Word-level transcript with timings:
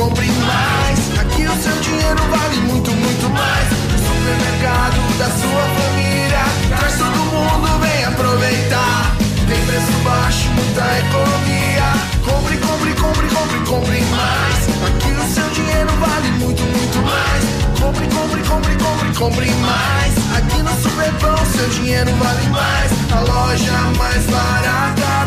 compre 0.00 0.26
mais. 0.48 0.98
Aqui 1.20 1.44
o 1.44 1.62
seu 1.62 1.76
dinheiro 1.82 2.22
vale 2.30 2.56
muito, 2.62 2.90
muito 2.90 3.28
mais. 3.28 3.68
Supermercado 4.08 5.18
da 5.18 5.26
sua 5.26 5.64
família. 5.76 6.44
Traz 6.78 6.94
todo 6.96 7.18
mundo, 7.28 7.68
vem 7.80 8.04
aproveitar. 8.04 9.16
Tem 9.46 9.60
preço 9.66 9.92
baixo, 10.02 10.48
muita 10.56 10.84
economia. 11.04 11.88
Compre, 12.24 12.56
compre, 12.56 12.94
compre, 12.94 13.28
compre, 13.28 13.58
compre 13.68 14.00
mais. 14.16 14.60
Aqui 14.88 15.10
o 15.12 15.34
seu 15.34 15.48
dinheiro 15.50 15.92
vale 16.00 16.30
muito, 16.40 16.62
muito 16.62 16.98
mais. 17.04 17.44
Compre, 17.78 18.06
compre, 18.08 18.42
compre, 18.42 18.74
compre, 18.76 19.18
compre 19.18 19.50
mais. 19.60 20.12
Aqui 20.38 20.62
no 20.62 20.74
Superpão 20.80 21.36
seu 21.52 21.68
dinheiro 21.68 22.10
vale 22.14 22.46
mais. 22.48 22.90
A 23.12 23.20
loja 23.20 23.72
mais 23.98 24.24
barata 24.26 25.19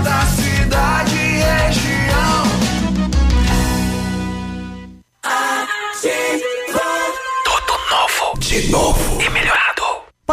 De 8.53 8.69
novo. 8.69 9.12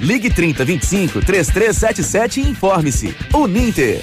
Ligue 0.00 0.30
30 0.30 0.64
25 0.64 1.20
3377 1.20 2.40
e 2.40 2.48
informe-se. 2.48 3.14
Uninter. 3.34 4.00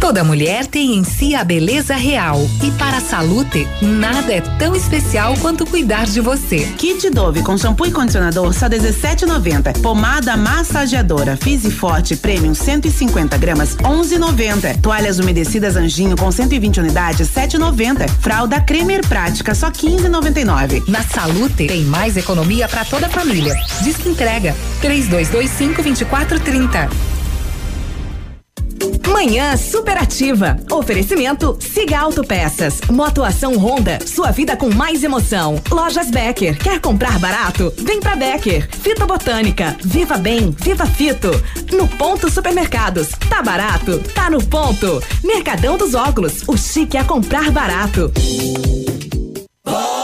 Toda 0.00 0.24
mulher 0.24 0.66
tem 0.66 0.96
em 0.96 1.04
si 1.04 1.34
a 1.34 1.44
beleza 1.44 1.94
real 1.94 2.40
e 2.64 2.70
para 2.72 2.96
a 2.96 3.00
Salute, 3.00 3.68
nada 3.82 4.32
é 4.32 4.40
tão 4.40 4.74
especial 4.74 5.34
quanto 5.42 5.66
cuidar 5.66 6.06
de 6.06 6.22
você. 6.22 6.66
Kit 6.78 7.10
Dove 7.10 7.42
com 7.42 7.56
shampoo 7.58 7.86
e 7.86 7.92
condicionador 7.92 8.54
só 8.54 8.66
17,90. 8.66 9.78
Pomada 9.82 10.38
massageadora 10.38 11.36
Fizzy 11.36 11.70
Forte 11.70 12.16
Premium 12.16 12.54
150 12.54 13.36
gramas 13.36 13.76
11,90. 13.76 14.80
Toalhas 14.80 15.18
umedecidas 15.18 15.76
Anjinho 15.76 16.16
com 16.16 16.32
120 16.32 16.80
unidades 16.80 17.28
7,90. 17.28 18.08
Fralda 18.20 18.58
Cremer 18.58 19.06
Prática 19.06 19.54
só 19.54 19.70
15,99. 19.70 20.88
Na 20.88 21.02
Salute 21.02 21.66
tem 21.66 21.84
mais 21.84 22.16
economia 22.16 22.66
para 22.66 22.86
toda 22.86 23.06
a 23.06 23.10
família. 23.10 23.54
Diz 23.82 23.98
que 23.98 24.08
entrega 24.08 24.56
3225 24.80 25.82
2430. 25.82 27.19
Manhã 29.12 29.56
superativa. 29.56 30.56
Oferecimento 30.70 31.56
Siga 31.60 31.98
Autopeças. 31.98 32.80
Motoação 32.90 33.56
Honda. 33.56 33.98
Sua 34.06 34.30
vida 34.30 34.56
com 34.56 34.70
mais 34.70 35.02
emoção. 35.02 35.60
Lojas 35.70 36.10
Becker. 36.10 36.58
Quer 36.58 36.80
comprar 36.80 37.18
barato? 37.18 37.72
Vem 37.78 38.00
pra 38.00 38.16
Becker. 38.16 38.68
Fito 38.70 39.06
Botânica. 39.06 39.76
Viva 39.84 40.16
Bem. 40.16 40.54
Viva 40.58 40.86
Fito. 40.86 41.30
No 41.72 41.86
Ponto 41.88 42.30
Supermercados. 42.30 43.08
Tá 43.28 43.42
barato? 43.42 43.98
Tá 44.14 44.30
no 44.30 44.42
ponto. 44.42 45.02
Mercadão 45.22 45.76
dos 45.76 45.94
Óculos. 45.94 46.42
O 46.46 46.56
chique 46.56 46.96
é 46.96 47.04
comprar 47.04 47.50
barato. 47.50 48.12
Bom 49.64 49.99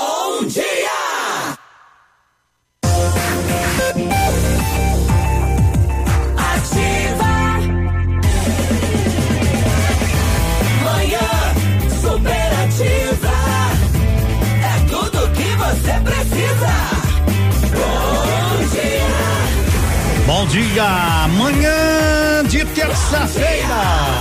dia. 20.76 20.84
Bom 20.84 20.84
dia, 20.84 21.28
manhã 21.28 22.44
de 22.44 22.64
terça-feira. 22.66 24.15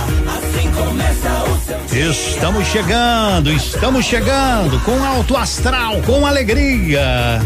Estamos 1.92 2.66
chegando, 2.68 3.50
estamos 3.50 4.04
chegando 4.04 4.78
com 4.80 5.02
alto 5.02 5.36
astral, 5.36 6.02
com 6.02 6.26
alegria. 6.26 7.40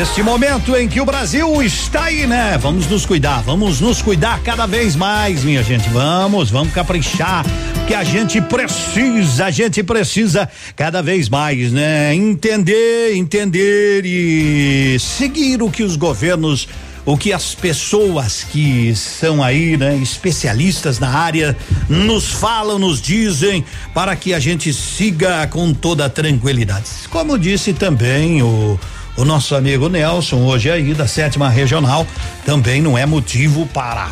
Este 0.00 0.22
momento 0.22 0.76
em 0.76 0.88
que 0.88 1.00
o 1.00 1.04
Brasil 1.04 1.62
está 1.62 2.04
aí, 2.04 2.26
né? 2.26 2.58
Vamos 2.58 2.86
nos 2.86 3.04
cuidar, 3.04 3.42
vamos 3.42 3.80
nos 3.80 4.02
cuidar 4.02 4.40
cada 4.42 4.66
vez 4.66 4.94
mais, 4.94 5.42
minha 5.42 5.62
gente. 5.62 5.88
Vamos, 5.88 6.50
vamos 6.50 6.72
caprichar, 6.72 7.44
que 7.88 7.94
a 7.94 8.04
gente 8.04 8.40
precisa, 8.40 9.46
a 9.46 9.50
gente 9.50 9.82
precisa 9.82 10.48
cada 10.76 11.02
vez 11.02 11.28
mais, 11.28 11.72
né? 11.72 12.14
Entender, 12.14 13.16
entender 13.16 14.04
e 14.04 14.98
seguir 15.00 15.62
o 15.62 15.70
que 15.70 15.82
os 15.82 15.96
governos 15.96 16.68
o 17.06 17.16
que 17.16 17.32
as 17.32 17.54
pessoas 17.54 18.42
que 18.42 18.94
são 18.96 19.42
aí, 19.42 19.76
né, 19.76 19.96
especialistas 19.96 20.98
na 20.98 21.08
área, 21.08 21.56
nos 21.88 22.32
falam, 22.32 22.80
nos 22.80 23.00
dizem, 23.00 23.64
para 23.94 24.16
que 24.16 24.34
a 24.34 24.40
gente 24.40 24.72
siga 24.72 25.46
com 25.46 25.72
toda 25.72 26.10
tranquilidade. 26.10 26.86
Como 27.08 27.38
disse 27.38 27.72
também 27.72 28.42
o, 28.42 28.78
o 29.16 29.24
nosso 29.24 29.54
amigo 29.54 29.88
Nelson, 29.88 30.42
hoje 30.42 30.68
aí 30.68 30.92
da 30.92 31.06
sétima 31.06 31.48
regional, 31.48 32.04
também 32.44 32.82
não 32.82 32.98
é 32.98 33.06
motivo 33.06 33.66
para 33.66 34.10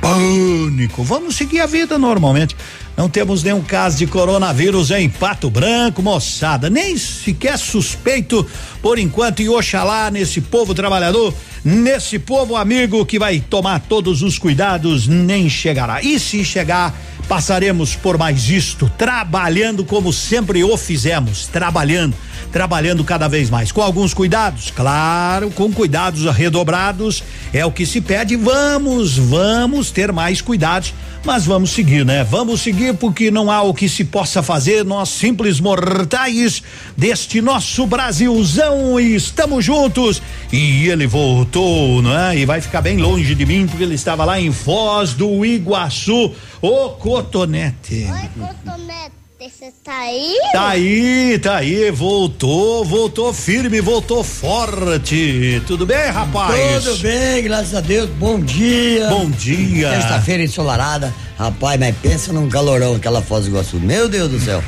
pânico. 0.00 1.04
Vamos 1.04 1.36
seguir 1.36 1.60
a 1.60 1.66
vida 1.66 1.98
normalmente. 1.98 2.56
Não 2.96 3.08
temos 3.08 3.42
nenhum 3.42 3.62
caso 3.62 3.96
de 3.96 4.06
coronavírus 4.06 4.90
em 4.90 5.08
Pato 5.08 5.48
Branco, 5.48 6.02
moçada. 6.02 6.68
Nem 6.68 6.96
sequer 6.98 7.58
suspeito 7.58 8.46
por 8.82 8.98
enquanto. 8.98 9.40
E 9.40 9.48
oxalá 9.48 10.10
nesse 10.10 10.40
povo 10.40 10.74
trabalhador, 10.74 11.34
nesse 11.64 12.18
povo 12.18 12.54
amigo 12.54 13.04
que 13.06 13.18
vai 13.18 13.40
tomar 13.40 13.80
todos 13.80 14.22
os 14.22 14.38
cuidados, 14.38 15.06
nem 15.08 15.48
chegará. 15.48 16.02
E 16.02 16.20
se 16.20 16.44
chegar, 16.44 16.94
passaremos 17.28 17.96
por 17.96 18.18
mais 18.18 18.50
isto, 18.50 18.90
trabalhando 18.98 19.84
como 19.84 20.12
sempre 20.12 20.62
o 20.62 20.76
fizemos, 20.76 21.46
trabalhando, 21.46 22.14
trabalhando 22.52 23.02
cada 23.02 23.26
vez 23.26 23.48
mais. 23.48 23.72
Com 23.72 23.80
alguns 23.80 24.12
cuidados, 24.12 24.70
claro, 24.70 25.50
com 25.50 25.72
cuidados 25.72 26.24
redobrados, 26.26 27.24
é 27.52 27.64
o 27.64 27.72
que 27.72 27.86
se 27.86 28.00
pede. 28.00 28.36
Vamos, 28.36 29.16
vamos 29.16 29.90
ter 29.90 30.12
mais 30.12 30.42
cuidados, 30.42 30.92
mas 31.24 31.46
vamos 31.46 31.70
seguir, 31.70 32.04
né? 32.04 32.22
Vamos 32.22 32.60
seguir 32.60 32.94
porque 32.94 33.30
não 33.30 33.50
há 33.50 33.62
o 33.62 33.72
que 33.72 33.88
se 33.88 34.04
possa 34.04 34.42
fazer, 34.42 34.84
nós 34.84 35.08
simples 35.08 35.58
mortais 35.58 36.62
deste 36.96 37.40
nosso 37.40 37.86
Brasilzão 37.86 39.00
e 39.00 39.14
estamos 39.14 39.64
juntos. 39.64 40.20
E 40.52 40.88
ele 40.88 41.06
voltou, 41.06 42.02
não 42.02 42.16
é? 42.16 42.36
E 42.36 42.44
vai 42.44 42.60
ficar 42.60 42.82
bem 42.82 42.98
longe 42.98 43.34
de 43.34 43.46
mim 43.46 43.66
porque 43.66 43.82
ele 43.82 43.94
estava 43.94 44.24
lá 44.24 44.38
em 44.38 44.52
Foz 44.52 45.14
do 45.14 45.44
Iguaçu, 45.44 46.32
o 46.60 46.90
Cotonete. 46.90 48.06
Oi, 48.10 48.46
Cotonete. 48.46 49.21
Você 49.50 49.72
tá 49.82 49.98
aí? 49.98 50.36
Tá 50.52 50.68
aí, 50.68 51.38
tá 51.38 51.56
aí, 51.56 51.90
voltou, 51.90 52.84
voltou 52.84 53.32
firme, 53.32 53.80
voltou 53.80 54.22
forte. 54.22 55.60
Tudo 55.66 55.84
bem, 55.84 56.10
rapaz? 56.10 56.84
Tudo 56.84 56.98
bem, 56.98 57.42
graças 57.42 57.74
a 57.74 57.80
Deus. 57.80 58.08
Bom 58.10 58.38
dia. 58.38 59.08
Bom 59.08 59.28
dia. 59.30 59.90
Sexta-feira 59.94 60.44
ensolarada. 60.44 61.12
Rapaz, 61.36 61.80
mas 61.80 61.96
pensa 61.96 62.32
num 62.32 62.48
calorão 62.48 62.94
aquela 62.94 63.20
Foz 63.20 63.44
do 63.44 63.50
Iguaçu. 63.50 63.80
Meu 63.80 64.08
Deus 64.08 64.30
do 64.30 64.38
céu. 64.38 64.62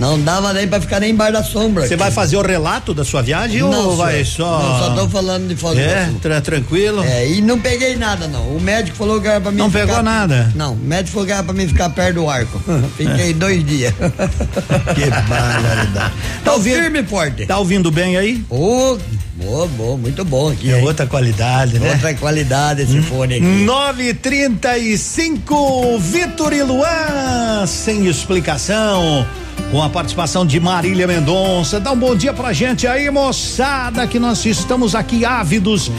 Não 0.00 0.20
dava 0.20 0.52
nem 0.52 0.66
pra 0.68 0.80
ficar 0.80 0.98
nem 1.00 1.12
embaixo 1.12 1.32
da 1.32 1.42
sombra. 1.44 1.86
Você 1.86 1.96
vai 1.96 2.10
fazer 2.10 2.36
o 2.36 2.42
relato 2.42 2.92
da 2.92 3.04
sua 3.04 3.22
viagem 3.22 3.60
Não, 3.60 3.90
ou 3.90 3.96
vai 3.96 4.24
senhor. 4.24 4.26
só. 4.26 4.58
Não, 4.60 4.78
só 4.78 4.90
tô 5.02 5.08
falando 5.08 5.48
de 5.48 5.54
Foz 5.56 5.74
do 5.76 5.80
É, 5.80 6.10
tra- 6.20 6.40
tranquilo. 6.40 7.02
É, 7.04 7.28
e 7.30 7.40
não 7.40 7.58
peguei 7.58 7.96
nada, 7.96 8.26
não. 8.26 8.56
O 8.56 8.60
médico 8.60 8.96
falou 8.96 9.20
que 9.20 9.28
era 9.28 9.40
pra 9.40 9.50
mim 9.52 9.58
Não 9.58 9.70
ficar- 9.70 9.86
pegou 9.86 10.02
nada? 10.02 10.52
Não, 10.54 10.72
o 10.74 10.76
médico 10.76 11.12
falou 11.12 11.26
que 11.26 11.32
era 11.32 11.42
pra 11.42 11.54
mim 11.54 11.66
ficar 11.68 11.88
perto 11.90 12.14
do 12.16 12.28
arco. 12.28 12.60
Fiquei 12.96 13.32
dois 13.32 13.64
dias. 13.64 13.94
Que 13.94 15.10
barbaridade. 15.28 16.12
Tá 16.44 16.52
ouvindo? 16.52 16.76
firme 16.82 17.00
e 17.00 17.04
forte. 17.04 17.46
Tá 17.46 17.58
ouvindo 17.58 17.90
bem 17.90 18.16
aí? 18.16 18.44
Ô, 18.50 18.96
boa, 19.36 19.66
boa, 19.68 19.96
muito 19.96 20.24
bom 20.24 20.50
aqui. 20.50 20.72
É 20.72 20.78
hein? 20.78 20.84
outra 20.84 21.06
qualidade, 21.06 21.78
né? 21.78 21.92
Outra 21.92 22.12
qualidade 22.14 22.82
esse 22.82 23.00
fone 23.02 23.34
aqui. 23.36 23.44
935 23.64 25.98
Vitor 25.98 26.52
e 26.52 26.62
Luan, 26.62 27.66
sem 27.66 28.06
explicação. 28.06 29.26
Com 29.70 29.82
a 29.82 29.88
participação 29.88 30.46
de 30.46 30.60
Marília 30.60 31.06
Mendonça. 31.06 31.80
Dá 31.80 31.92
um 31.92 31.98
bom 31.98 32.14
dia 32.14 32.32
pra 32.32 32.52
gente 32.52 32.86
aí, 32.86 33.10
moçada, 33.10 34.06
que 34.06 34.18
nós 34.18 34.44
estamos 34.44 34.94
aqui 34.94 35.24
ávidos. 35.24 35.90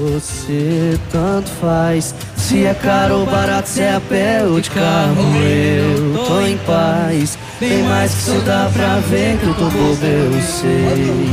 Você 0.00 0.98
tanto 1.10 1.50
faz. 1.60 2.14
Se 2.36 2.64
é 2.64 2.74
caro 2.74 3.20
ou 3.20 3.26
barato, 3.26 3.68
se 3.68 3.80
é 3.80 3.94
a 3.94 4.00
pé 4.00 4.44
ou 4.44 4.60
de 4.60 4.68
carro, 4.70 5.16
eu 5.42 6.24
tô 6.26 6.40
em 6.42 6.58
paz. 6.58 7.38
Bem 7.58 7.82
mais 7.84 8.12
que 8.12 8.18
isso 8.18 8.40
dá 8.44 8.68
pra 8.72 8.96
ver 8.98 9.38
que 9.38 9.46
eu 9.46 9.54
tô 9.54 9.64
bobo, 9.66 10.04
eu 10.04 10.42
sei. 10.42 11.30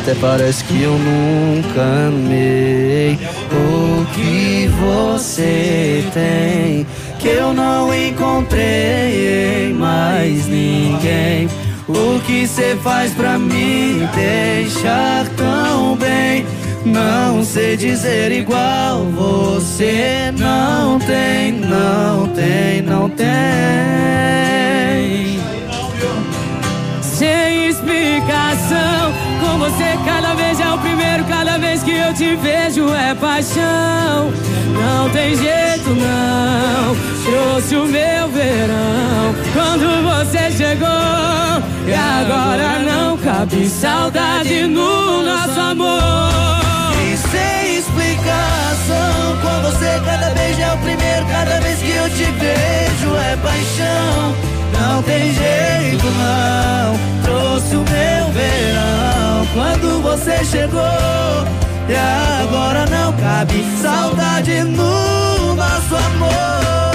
Até 0.00 0.14
parece 0.14 0.62
que 0.64 0.82
eu 0.82 0.92
nunca 0.92 1.82
amei 2.08 3.18
o 3.50 4.06
que 4.14 4.68
você 4.80 6.04
tem. 6.12 6.86
Que 7.20 7.28
eu 7.28 7.52
não 7.52 7.94
encontrei 7.94 9.74
mais 9.74 10.46
ninguém. 10.46 11.48
O 11.86 12.18
que 12.20 12.46
cê 12.46 12.76
faz 12.82 13.12
pra 13.12 13.38
me 13.38 14.08
deixar 14.14 15.28
tão 15.36 15.96
bem? 15.96 16.46
Não 16.86 17.44
sei 17.44 17.76
dizer 17.76 18.32
igual, 18.32 19.04
você 19.04 20.32
não 20.38 20.98
tem, 20.98 21.52
não 21.52 22.26
tem, 22.28 22.80
não 22.80 23.10
tem. 23.10 23.28
Eu 32.10 32.14
te 32.14 32.36
vejo 32.36 32.92
é 32.92 33.14
paixão. 33.14 34.32
Não 34.72 35.08
tem 35.10 35.36
jeito 35.36 35.90
não, 35.90 36.96
trouxe 37.24 37.76
o 37.76 37.86
meu 37.86 38.28
verão 38.28 39.34
quando 39.52 40.02
você 40.02 40.50
chegou. 40.50 40.88
E 41.86 41.94
agora 41.94 42.80
não 42.80 43.16
cabe 43.18 43.68
saudade 43.68 44.66
no 44.66 45.22
nosso 45.22 45.60
amor. 45.60 46.92
E 47.00 47.16
sem 47.16 47.78
explicação, 47.78 49.36
com 49.42 49.70
você 49.70 50.00
cada 50.04 50.30
vez 50.30 50.58
é 50.58 50.72
o 50.72 50.78
primeiro, 50.78 51.26
cada 51.26 51.60
vez 51.60 51.78
que 51.78 51.90
eu 51.90 52.08
te 52.10 52.24
vejo 52.24 53.16
é 53.16 53.36
paixão. 53.36 54.34
Não 54.80 55.02
tem 55.02 55.32
jeito 55.32 56.06
não, 56.06 57.22
trouxe 57.22 57.76
o 57.76 57.84
meu 57.84 58.32
verão 58.32 59.46
quando 59.54 60.02
você 60.02 60.44
chegou. 60.44 61.69
E 61.90 61.96
agora 61.96 62.86
não 62.86 63.12
cabe 63.14 63.64
saudade 63.82 64.62
no 64.62 65.54
nosso 65.56 65.96
amor. 65.96 66.89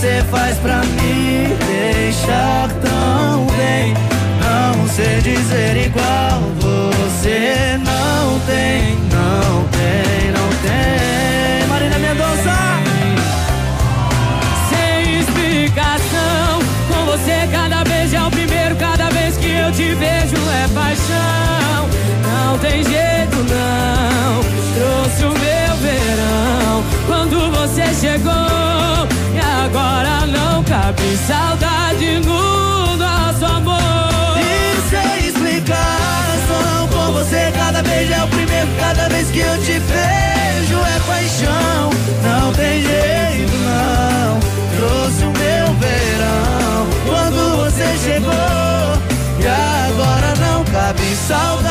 Você 0.00 0.22
faz 0.30 0.56
pra 0.56 0.80
me 0.80 1.54
deixar 1.66 2.70
tão 2.80 3.44
bem? 3.54 3.92
Não 4.40 4.88
sei 4.88 5.20
dizer 5.20 5.76
igual, 5.76 6.29
saudade 51.30 51.69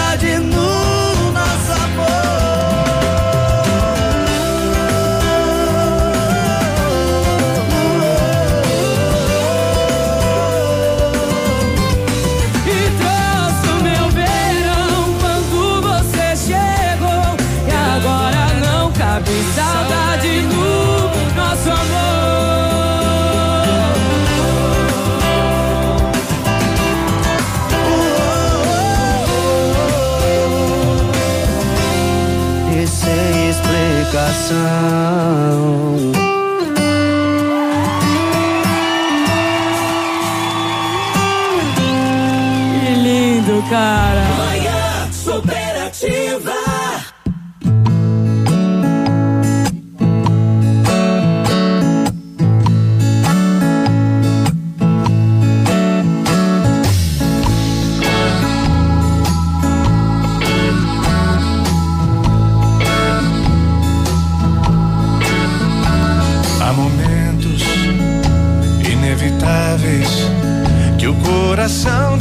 explicação. 34.50 34.99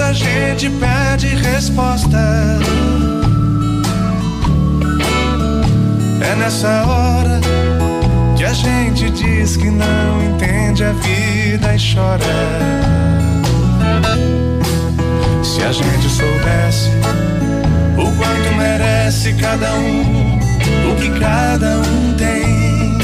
Da 0.08 0.14
gente 0.14 0.70
pede 0.70 1.26
resposta. 1.36 2.18
É 6.22 6.34
nessa 6.36 6.86
hora 6.86 7.38
que 8.34 8.42
a 8.42 8.54
gente 8.54 9.10
diz 9.10 9.58
que 9.58 9.68
não 9.68 10.24
entende 10.24 10.82
a 10.82 10.92
vida 10.92 11.74
e 11.74 11.94
chora. 11.94 12.88
a 15.60 15.72
gente 15.72 16.08
soubesse 16.08 16.88
o 17.98 18.04
quanto 18.16 18.54
merece 18.56 19.34
cada 19.34 19.74
um, 19.74 20.38
o 20.90 20.96
que 20.96 21.10
cada 21.20 21.80
um 21.80 22.14
tem. 22.16 22.96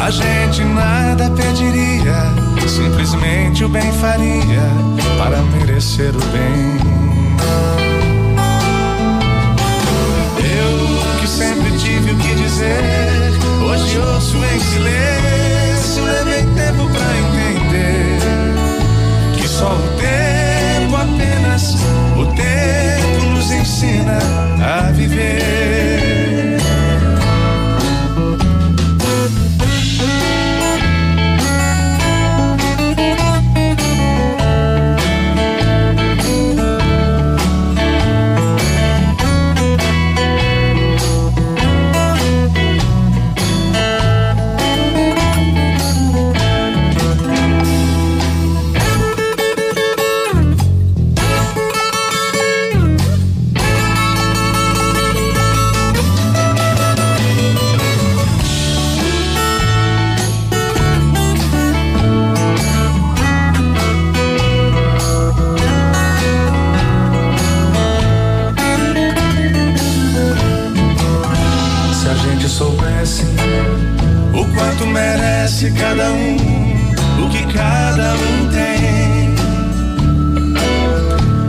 A 0.00 0.08
gente 0.08 0.62
nada 0.62 1.28
pediria, 1.30 2.45
simplesmente 2.68 3.64
o 3.64 3.68
bem 3.68 3.92
faria 3.92 4.62
para 5.18 5.40
merecer 5.42 6.14
o 6.14 6.20
bem. 6.32 6.76
Eu 10.58 11.20
que 11.20 11.28
sempre 11.28 11.70
tive 11.78 12.12
o 12.12 12.16
que 12.16 12.34
dizer, 12.34 13.32
hoje 13.62 13.98
ouço 13.98 14.36
em 14.38 14.60
silêncio, 14.60 16.04
levei 16.04 16.42
tempo 16.54 16.88
pra 16.90 17.06
entender 17.18 18.18
que 19.36 19.46
só 19.46 19.72
o 19.72 19.82
tempo 19.98 20.96
apenas 20.96 21.74
o 22.16 22.26
tempo 22.34 23.26
nos 23.32 23.50
ensina 23.50 24.18
a 24.60 24.90
viver. 24.92 26.05
Merece 75.56 75.70
cada 75.70 76.12
um, 76.12 76.36
o 77.24 77.30
que 77.30 77.46
cada 77.50 78.14
um 78.14 78.48
tem, 78.50 79.34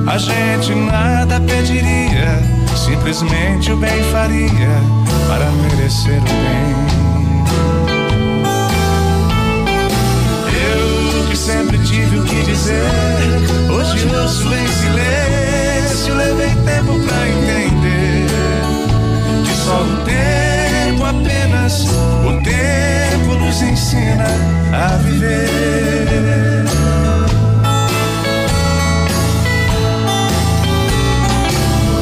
a 0.07 0.17
gente 0.17 0.73
nada 0.75 1.41
pediria, 1.41 2.41
simplesmente 2.75 3.71
o 3.71 3.77
bem 3.77 4.01
faria 4.11 4.69
para 5.27 5.45
merecer 5.51 6.19
o 6.19 6.23
bem. 6.23 6.87
Eu 10.53 11.27
que 11.29 11.35
sempre 11.35 11.77
tive 11.79 12.19
o 12.19 12.23
que 12.23 12.43
dizer, 12.43 12.83
hoje 13.69 14.07
ouço 14.15 14.47
em 14.53 14.67
silêncio, 14.67 16.15
levei 16.15 16.55
tempo 16.63 16.97
pra 17.05 17.27
entender 17.27 18.27
que 19.43 19.53
só 19.65 19.81
o 19.81 19.97
tempo 20.05 21.03
apenas 21.03 21.85
o 22.25 22.41
tempo 22.41 23.06
nos 23.35 23.61
ensina 23.61 24.27
a 24.73 24.97
viver. 24.97 26.65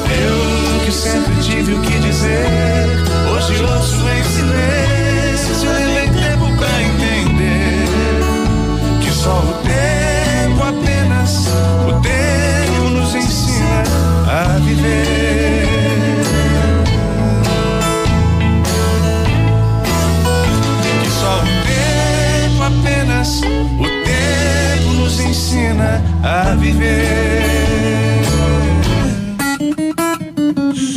Eu 0.10 0.86
que 0.86 0.92
sempre 0.92 1.36
tive 1.42 1.74
o 1.74 1.82
que 1.82 2.00
dizer, 2.00 2.46
hoje 3.32 3.64
ouço 3.64 3.95
ensina 25.56 26.04
a 26.22 26.56
viver. 26.56 27.46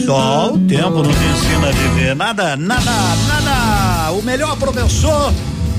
Só 0.05 0.53
o 0.53 0.59
tempo 0.59 1.03
nos 1.03 1.17
ensina 1.17 1.69
a 1.69 1.73
viver. 1.73 2.17
Nada, 2.17 2.57
nada, 2.57 2.91
nada. 3.29 4.13
O 4.13 4.23
melhor 4.23 4.57
professor. 4.57 5.33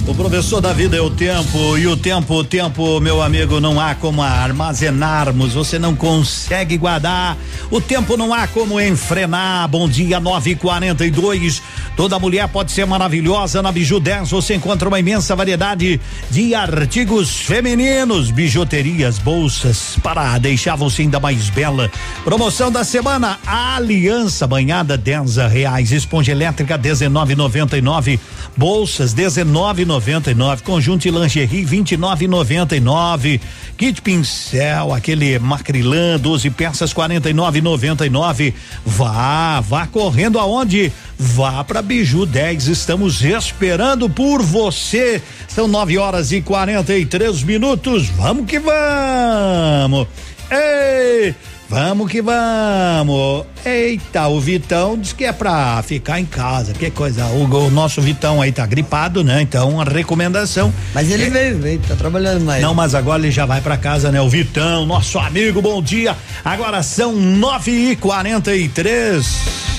O 0.07 0.15
professor 0.15 0.59
da 0.59 0.73
vida 0.73 0.97
é 0.97 1.01
o 1.01 1.11
tempo 1.11 1.77
e 1.77 1.85
o 1.85 1.95
tempo, 1.95 2.33
o 2.33 2.43
tempo, 2.43 2.99
meu 2.99 3.21
amigo, 3.21 3.59
não 3.59 3.79
há 3.79 3.93
como 3.93 4.23
armazenarmos, 4.23 5.53
você 5.53 5.77
não 5.77 5.95
consegue 5.95 6.77
guardar. 6.77 7.37
O 7.69 7.79
tempo 7.79 8.17
não 8.17 8.33
há 8.33 8.47
como 8.47 8.81
enfrenar. 8.81 9.67
Bom 9.67 9.87
dia, 9.87 10.19
9 10.19 10.51
e 10.51 10.55
42 10.55 11.61
Toda 11.99 12.17
mulher 12.17 12.47
pode 12.47 12.71
ser 12.71 12.85
maravilhosa. 12.85 13.61
Na 13.61 13.73
Biju 13.73 13.99
10 13.99 14.31
você 14.31 14.55
encontra 14.55 14.87
uma 14.87 15.01
imensa 15.01 15.35
variedade 15.35 15.99
de 16.31 16.55
artigos 16.55 17.41
femininos, 17.41 18.31
bijuterias, 18.31 19.19
bolsas 19.19 19.97
para 20.01 20.37
deixar 20.37 20.77
você 20.77 21.01
ainda 21.01 21.19
mais 21.19 21.49
bela. 21.49 21.91
Promoção 22.23 22.71
da 22.71 22.85
semana: 22.85 23.37
Aliança 23.45 24.47
banhada 24.47 24.95
10 24.95 25.35
reais, 25.51 25.91
esponja 25.91 26.31
elétrica 26.31 26.79
19,99, 26.79 28.17
bolsas 28.59 29.15
19,99, 29.15 30.63
conjunto 30.63 31.03
de 31.03 31.11
lingerie 31.11 31.65
29,99, 31.65 33.39
kit 33.77 34.01
pincel, 34.01 34.93
aquele 34.93 35.39
macrilã 35.39 36.19
12 36.19 36.49
peças 36.49 36.93
49,99. 36.93 38.53
Vá, 38.85 39.61
vá 39.61 39.87
correndo 39.87 40.37
aonde? 40.37 40.91
Vá 41.17 41.63
para 41.63 41.81
Biju 41.81 42.25
10, 42.25 42.67
estamos 42.67 43.21
esperando 43.21 44.09
por 44.09 44.41
você. 44.41 45.21
São 45.47 45.65
9 45.65 45.97
horas 45.97 46.33
e 46.33 46.41
43 46.41 47.43
minutos. 47.43 48.09
Vamos 48.09 48.45
que 48.45 48.59
vamos. 48.59 50.05
Ei, 50.51 51.33
vamos 51.69 52.11
que 52.11 52.21
vamos. 52.21 53.45
Eita, 53.63 54.27
o 54.27 54.39
Vitão 54.39 54.97
diz 54.97 55.13
que 55.13 55.23
é 55.23 55.31
pra 55.31 55.81
ficar 55.83 56.19
em 56.19 56.25
casa. 56.25 56.73
Que 56.73 56.89
coisa. 56.89 57.25
O, 57.27 57.43
o 57.43 57.69
nosso 57.69 58.01
Vitão 58.01 58.41
aí 58.41 58.51
tá 58.51 58.65
gripado, 58.65 59.23
né? 59.23 59.41
Então, 59.41 59.79
a 59.79 59.83
recomendação. 59.83 60.73
Mas 60.93 61.11
ele 61.11 61.29
veio, 61.29 61.59
veio, 61.59 61.79
tá 61.87 61.95
trabalhando 61.95 62.43
mais. 62.43 62.61
Não, 62.61 62.73
mas 62.73 62.95
agora 62.95 63.21
ele 63.21 63.31
já 63.31 63.45
vai 63.45 63.61
pra 63.61 63.77
casa, 63.77 64.11
né? 64.11 64.19
O 64.19 64.27
Vitão, 64.27 64.85
nosso 64.85 65.19
amigo, 65.19 65.61
bom 65.61 65.81
dia. 65.81 66.17
Agora 66.43 66.81
são 66.81 67.13
9 67.13 67.71
e 67.91 67.95
43 67.95 69.69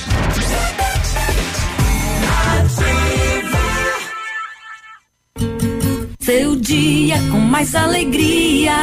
Seu 6.20 6.54
dia 6.54 7.16
com 7.30 7.40
mais 7.40 7.75
alegria. 7.75 8.76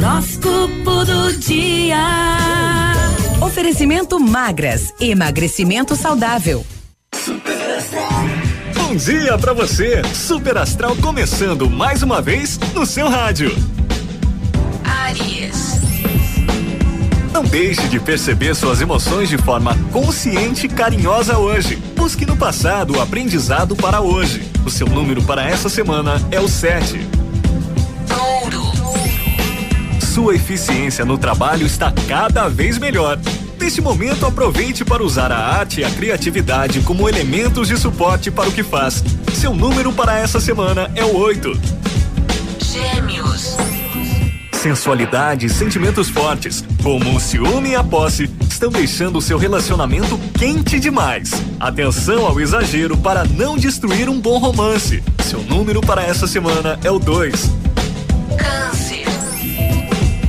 Horóscopo 0.00 1.04
do 1.04 1.32
dia. 1.34 1.98
Oferecimento 3.42 4.18
magras, 4.18 4.94
emagrecimento 4.98 5.94
saudável. 5.94 6.64
Bom 8.76 8.96
dia 8.96 9.36
pra 9.36 9.52
você, 9.52 10.00
Super 10.14 10.56
Astral 10.56 10.96
começando 10.96 11.68
mais 11.68 12.02
uma 12.02 12.22
vez 12.22 12.58
no 12.74 12.86
seu 12.86 13.10
rádio. 13.10 13.54
Aries. 14.82 15.78
Não 17.30 17.44
deixe 17.44 17.86
de 17.86 18.00
perceber 18.00 18.54
suas 18.54 18.80
emoções 18.80 19.28
de 19.28 19.36
forma 19.36 19.76
consciente 19.92 20.64
e 20.64 20.70
carinhosa 20.70 21.36
hoje. 21.36 21.76
Busque 21.94 22.24
no 22.24 22.38
passado 22.38 22.96
o 22.96 23.02
aprendizado 23.02 23.76
para 23.76 24.00
hoje. 24.00 24.50
O 24.64 24.70
seu 24.70 24.86
número 24.86 25.22
para 25.22 25.46
essa 25.46 25.68
semana 25.68 26.16
é 26.30 26.40
o 26.40 26.48
7. 26.48 27.19
Sua 30.12 30.34
eficiência 30.34 31.04
no 31.04 31.16
trabalho 31.16 31.64
está 31.64 31.92
cada 32.08 32.48
vez 32.48 32.78
melhor. 32.78 33.16
Neste 33.60 33.80
momento, 33.80 34.26
aproveite 34.26 34.84
para 34.84 35.04
usar 35.04 35.30
a 35.30 35.38
arte 35.38 35.82
e 35.82 35.84
a 35.84 35.90
criatividade 35.90 36.80
como 36.80 37.08
elementos 37.08 37.68
de 37.68 37.76
suporte 37.76 38.28
para 38.28 38.48
o 38.48 38.52
que 38.52 38.64
faz. 38.64 39.04
Seu 39.32 39.54
número 39.54 39.92
para 39.92 40.18
essa 40.18 40.40
semana 40.40 40.90
é 40.96 41.04
o 41.04 41.16
8. 41.16 41.52
Gêmeos. 42.58 43.56
Sensualidade 44.52 45.46
e 45.46 45.48
sentimentos 45.48 46.08
fortes, 46.08 46.64
como 46.82 47.14
o 47.14 47.20
ciúme 47.20 47.70
e 47.70 47.76
a 47.76 47.84
posse, 47.84 48.28
estão 48.50 48.68
deixando 48.68 49.18
o 49.18 49.22
seu 49.22 49.38
relacionamento 49.38 50.18
quente 50.36 50.80
demais. 50.80 51.30
Atenção 51.60 52.26
ao 52.26 52.40
exagero 52.40 52.96
para 52.96 53.24
não 53.24 53.56
destruir 53.56 54.08
um 54.08 54.20
bom 54.20 54.38
romance. 54.38 55.04
Seu 55.24 55.40
número 55.44 55.80
para 55.80 56.02
essa 56.02 56.26
semana 56.26 56.80
é 56.82 56.90
o 56.90 56.98
2. 56.98 57.59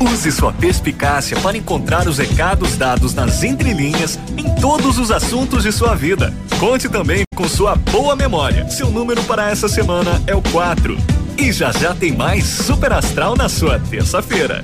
Use 0.02 0.32
sua 0.32 0.52
perspicácia 0.52 1.40
para 1.42 1.56
encontrar 1.56 2.08
os 2.08 2.18
recados 2.18 2.76
dados 2.76 3.14
nas 3.14 3.44
entrelinhas 3.44 4.18
em 4.36 4.56
todos 4.56 4.98
os 4.98 5.12
assuntos 5.12 5.62
de 5.62 5.72
sua 5.72 5.94
vida. 5.94 6.34
Conte 6.60 6.90
também 6.90 7.22
com 7.36 7.48
sua 7.48 7.76
boa 7.76 8.16
memória. 8.16 8.68
Seu 8.68 8.90
número 8.90 9.22
para 9.26 9.52
essa 9.52 9.70
semana 9.70 10.20
é 10.26 10.34
o 10.34 10.42
4. 10.42 10.98
E 11.38 11.52
já 11.52 11.72
já 11.72 11.94
tem 11.94 12.16
mais 12.16 12.46
Super 12.46 12.94
Astral 12.94 13.36
na 13.36 13.48
sua 13.48 13.80
terça-feira. 13.80 14.64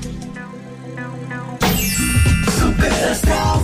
Super 2.60 3.12
Astral. 3.12 3.57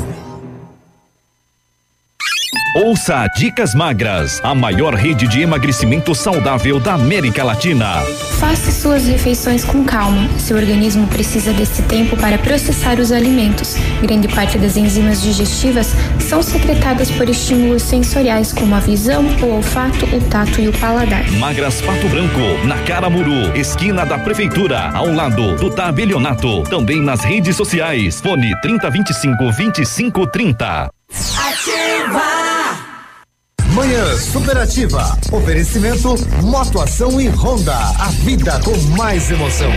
Ouça 2.75 3.27
Dicas 3.35 3.75
Magras, 3.75 4.41
a 4.43 4.55
maior 4.55 4.95
rede 4.95 5.27
de 5.27 5.41
emagrecimento 5.41 6.15
saudável 6.15 6.79
da 6.79 6.95
América 6.95 7.43
Latina. 7.43 8.01
Faça 8.39 8.71
suas 8.71 9.05
refeições 9.05 9.63
com 9.63 9.85
calma. 9.85 10.27
Seu 10.39 10.57
organismo 10.57 11.05
precisa 11.05 11.53
desse 11.53 11.83
tempo 11.83 12.17
para 12.17 12.39
processar 12.39 12.99
os 12.99 13.11
alimentos. 13.11 13.75
Grande 14.01 14.27
parte 14.27 14.57
das 14.57 14.75
enzimas 14.75 15.21
digestivas 15.21 15.93
são 16.19 16.41
secretadas 16.41 17.11
por 17.11 17.29
estímulos 17.29 17.83
sensoriais 17.83 18.51
como 18.51 18.73
a 18.73 18.79
visão, 18.79 19.23
o 19.43 19.55
olfato, 19.57 20.05
o 20.07 20.19
tato 20.21 20.59
e 20.59 20.67
o 20.67 20.73
paladar. 20.73 21.29
Magras 21.33 21.79
Pato 21.79 22.09
Branco, 22.09 22.65
na 22.65 22.79
Caramuru, 22.79 23.55
esquina 23.55 24.03
da 24.03 24.17
Prefeitura, 24.17 24.89
ao 24.95 25.13
lado 25.13 25.55
do 25.57 25.69
Tabelionato. 25.69 26.63
Também 26.63 26.99
nas 26.99 27.23
redes 27.23 27.55
sociais. 27.55 28.19
Fone 28.19 28.59
3025 28.61 29.37
2530. 29.43 30.89
Ativa! 31.37 32.42
Manhã 33.73 34.15
Superativa. 34.17 35.17
Oferecimento 35.31 36.13
Motoação 36.43 37.19
e 37.19 37.27
Honda. 37.27 37.75
A 37.75 38.09
vida 38.23 38.59
com 38.63 38.77
mais 38.95 39.31
emoção. 39.31 39.71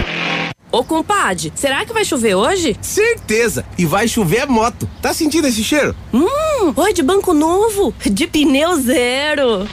Ô 0.70 0.84
compadre, 0.84 1.50
será 1.54 1.82
que 1.86 1.94
vai 1.94 2.04
chover 2.04 2.34
hoje? 2.34 2.76
Certeza! 2.82 3.64
E 3.78 3.86
vai 3.86 4.06
chover 4.06 4.46
moto. 4.46 4.86
Tá 5.00 5.14
sentindo 5.14 5.46
esse 5.46 5.64
cheiro? 5.64 5.96
Hum, 6.12 6.74
oi 6.76 6.92
de 6.92 7.02
banco 7.02 7.32
novo, 7.32 7.94
de 8.04 8.26
pneu 8.26 8.78
zero. 8.82 9.66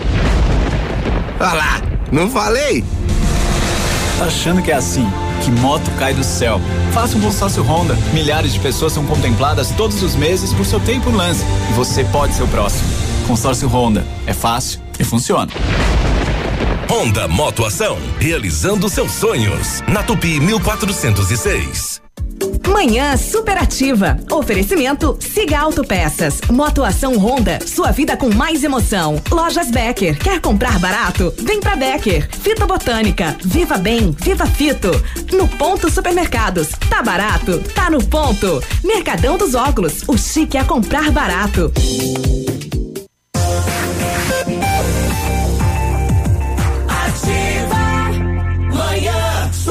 Olha 1.38 1.54
lá, 1.54 1.82
não 2.10 2.30
falei? 2.30 2.86
Tá 4.18 4.26
achando 4.26 4.62
que 4.62 4.72
é 4.72 4.76
assim? 4.76 5.06
Que 5.44 5.52
moto 5.52 5.92
cai 6.00 6.14
do 6.14 6.24
céu? 6.24 6.62
Faça 6.94 7.18
um 7.18 7.22
consórcio 7.22 7.62
Honda. 7.62 7.98
Milhares 8.14 8.54
de 8.54 8.60
pessoas 8.62 8.94
são 8.94 9.06
contempladas 9.06 9.72
todos 9.72 10.02
os 10.02 10.16
meses 10.16 10.54
por 10.54 10.66
seu 10.66 10.80
tempo 10.80 11.10
no 11.10 11.18
lance. 11.18 11.44
E 11.70 11.74
você 11.74 12.06
pode 12.06 12.34
ser 12.34 12.44
o 12.44 12.48
próximo. 12.48 13.03
Consórcio 13.24 13.68
Honda. 13.68 14.06
É 14.26 14.34
fácil 14.34 14.80
e 15.00 15.04
funciona. 15.04 15.52
Honda 16.90 17.28
Motoação. 17.28 17.98
Realizando 18.20 18.90
seus 18.90 19.12
sonhos. 19.12 19.82
Na 19.88 20.04
Tupi 20.04 20.40
1406. 20.40 22.04
Manhã 22.68 23.16
superativa. 23.18 24.18
Oferecimento 24.32 25.18
Siga 25.20 25.60
Autopeças. 25.60 26.42
Motoação 26.50 27.18
Honda. 27.18 27.60
Sua 27.66 27.92
vida 27.92 28.18
com 28.18 28.34
mais 28.34 28.64
emoção. 28.64 29.22
Lojas 29.32 29.72
Becker. 29.72 30.18
Quer 30.20 30.40
comprar 30.40 30.80
barato? 30.80 31.34
Vem 31.40 31.60
pra 31.60 31.76
Becker. 31.76 32.30
Fito 32.32 32.66
Botânica. 32.66 33.36
Viva 33.44 33.78
Bem. 33.78 34.16
Viva 34.20 34.46
Fito. 34.46 34.90
No 35.32 35.48
Ponto 35.48 35.92
Supermercados. 35.92 36.70
Tá 36.90 37.02
barato? 37.02 37.60
Tá 37.74 37.90
no 37.90 38.04
ponto. 38.04 38.62
Mercadão 38.84 39.38
dos 39.38 39.56
Óculos. 39.56 40.04
O 40.08 40.18
chique 40.18 40.58
é 40.58 40.64
comprar 40.64 41.12
barato. 41.12 41.72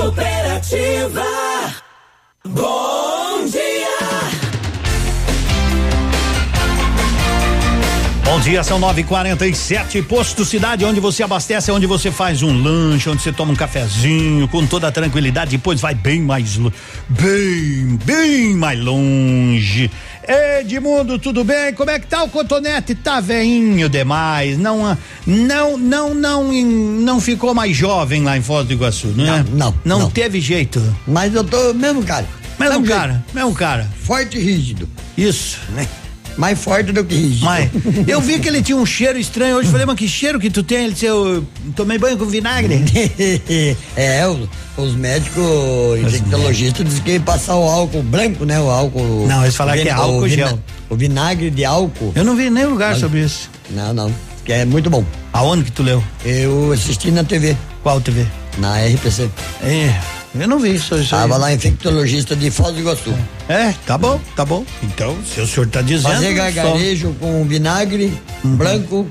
Superativa. 0.02 1.23
Bom 2.44 3.01
dia, 8.43 8.65
são 8.65 8.81
9h47. 8.81 10.05
Posto 10.05 10.45
Cidade, 10.45 10.85
onde 10.85 10.99
você 10.99 11.23
abastece, 11.23 11.71
onde 11.71 11.87
você 11.87 12.11
faz 12.11 12.43
um 12.43 12.53
lanche, 12.61 13.09
onde 13.09 13.23
você 13.23 13.33
toma 13.33 13.53
um 13.53 13.57
cafezinho 13.57 14.49
com 14.49 14.67
toda 14.67 14.89
a 14.89 14.93
tranquilidade. 14.93 15.53
Depois 15.53 15.81
vai 15.81 15.95
bem 15.95 16.21
mais, 16.21 16.59
bem, 17.09 17.99
bem 18.05 18.55
mais 18.57 18.81
longe. 18.81 19.89
Edmundo, 20.26 21.21
tudo 21.21 21.45
bem? 21.45 21.73
Como 21.75 21.91
é 21.91 22.00
que 22.00 22.07
tá 22.07 22.25
o 22.25 22.28
cotonete? 22.28 22.97
Tá 22.97 23.21
veinho 23.21 23.89
demais. 23.89 24.59
Não, 24.59 24.99
não, 25.25 25.78
não, 25.78 26.13
não, 26.15 26.52
não 26.52 27.21
ficou 27.21 27.55
mais 27.55 27.76
jovem 27.76 28.25
lá 28.25 28.37
em 28.37 28.43
Foz 28.43 28.67
do 28.67 28.73
Iguaçu, 28.73 29.09
não, 29.17 29.25
é? 29.25 29.45
Não, 29.52 29.75
Não, 29.85 29.99
não. 30.00 30.11
teve 30.11 30.41
jeito. 30.41 30.83
Mas 31.07 31.33
eu 31.33 31.45
tô 31.45 31.73
mesmo 31.75 32.02
cara. 32.02 32.26
Mesmo 32.59 32.85
cara, 32.85 33.25
mesmo 33.33 33.55
cara. 33.55 33.89
Forte 34.02 34.37
e 34.37 34.41
rígido. 34.41 34.89
Isso. 35.17 35.59
Né? 35.71 35.87
Mais 36.36 36.58
forte 36.58 36.92
do 36.92 37.04
que. 37.04 37.38
Mas 37.42 37.71
eu 38.06 38.21
vi 38.21 38.38
que 38.38 38.49
ele 38.49 38.62
tinha 38.62 38.76
um 38.76 38.86
cheiro 38.86 39.18
estranho 39.18 39.56
hoje. 39.56 39.71
Falei, 39.71 39.86
mas 39.86 39.97
que 39.97 40.08
cheiro 40.08 40.38
que 40.40 40.50
tu 40.50 40.62
tem? 40.62 40.84
Ele 40.84 40.92
disse, 40.92 41.06
eu 41.06 41.47
tomei 41.76 41.99
banho 41.99 42.16
com 42.16 42.25
vinagre. 42.25 42.82
é, 43.97 44.26
os, 44.26 44.49
os 44.76 44.95
médicos 44.95 45.45
infectologistas 46.00 46.86
dizem 46.86 47.02
que 47.02 47.21
passar 47.21 47.56
o 47.56 47.64
álcool 47.68 48.02
branco, 48.02 48.45
né? 48.45 48.60
O 48.60 48.71
álcool. 48.71 49.26
Não, 49.26 49.42
eles 49.42 49.54
falaram 49.56 49.82
que 49.82 49.88
é 49.88 49.92
álcool 49.92 50.21
o 50.23 50.28
gel. 50.28 50.58
O 50.88 50.97
vinagre 50.97 51.50
de 51.50 51.64
álcool. 51.64 52.12
Eu 52.14 52.25
não 52.25 52.36
vi 52.36 52.50
nem 52.50 52.64
lugar 52.66 52.90
Mas- 52.90 53.00
sobre 53.00 53.21
isso. 53.21 53.50
Não, 53.71 53.92
não. 53.92 54.12
Que 54.45 54.52
é 54.52 54.64
muito 54.64 54.90
bom. 54.90 55.04
Aonde 55.32 55.64
que 55.64 55.73
tu 55.73 55.82
leu? 55.82 56.02
Eu 56.25 56.73
assisti 56.73 57.10
na 57.10 57.23
TV. 57.25 57.56
Qual 57.82 58.00
TV? 58.00 58.26
Na 58.58 58.76
RPC. 58.84 59.28
É, 59.62 59.95
eu 60.34 60.49
não 60.49 60.58
vi 60.58 60.75
isso. 60.75 60.95
isso 60.97 61.10
Tava 61.10 61.34
aí. 61.34 61.40
lá 61.40 61.52
infectologista 61.52 62.34
de 62.36 62.50
Foz 62.50 62.75
do 62.75 62.80
Iguaçu. 62.80 63.14
É, 63.49 63.73
tá 63.86 63.97
bom, 63.99 64.21
tá 64.36 64.45
bom. 64.45 64.64
Então, 64.82 65.16
se 65.25 65.40
o 65.40 65.47
senhor 65.47 65.66
tá 65.68 65.82
dizendo. 65.82 66.12
Fazer 66.12 66.28
só- 66.28 66.34
gargarejo 66.34 67.14
com 67.21 67.45
vinagre 67.45 68.12
branco 68.42 69.06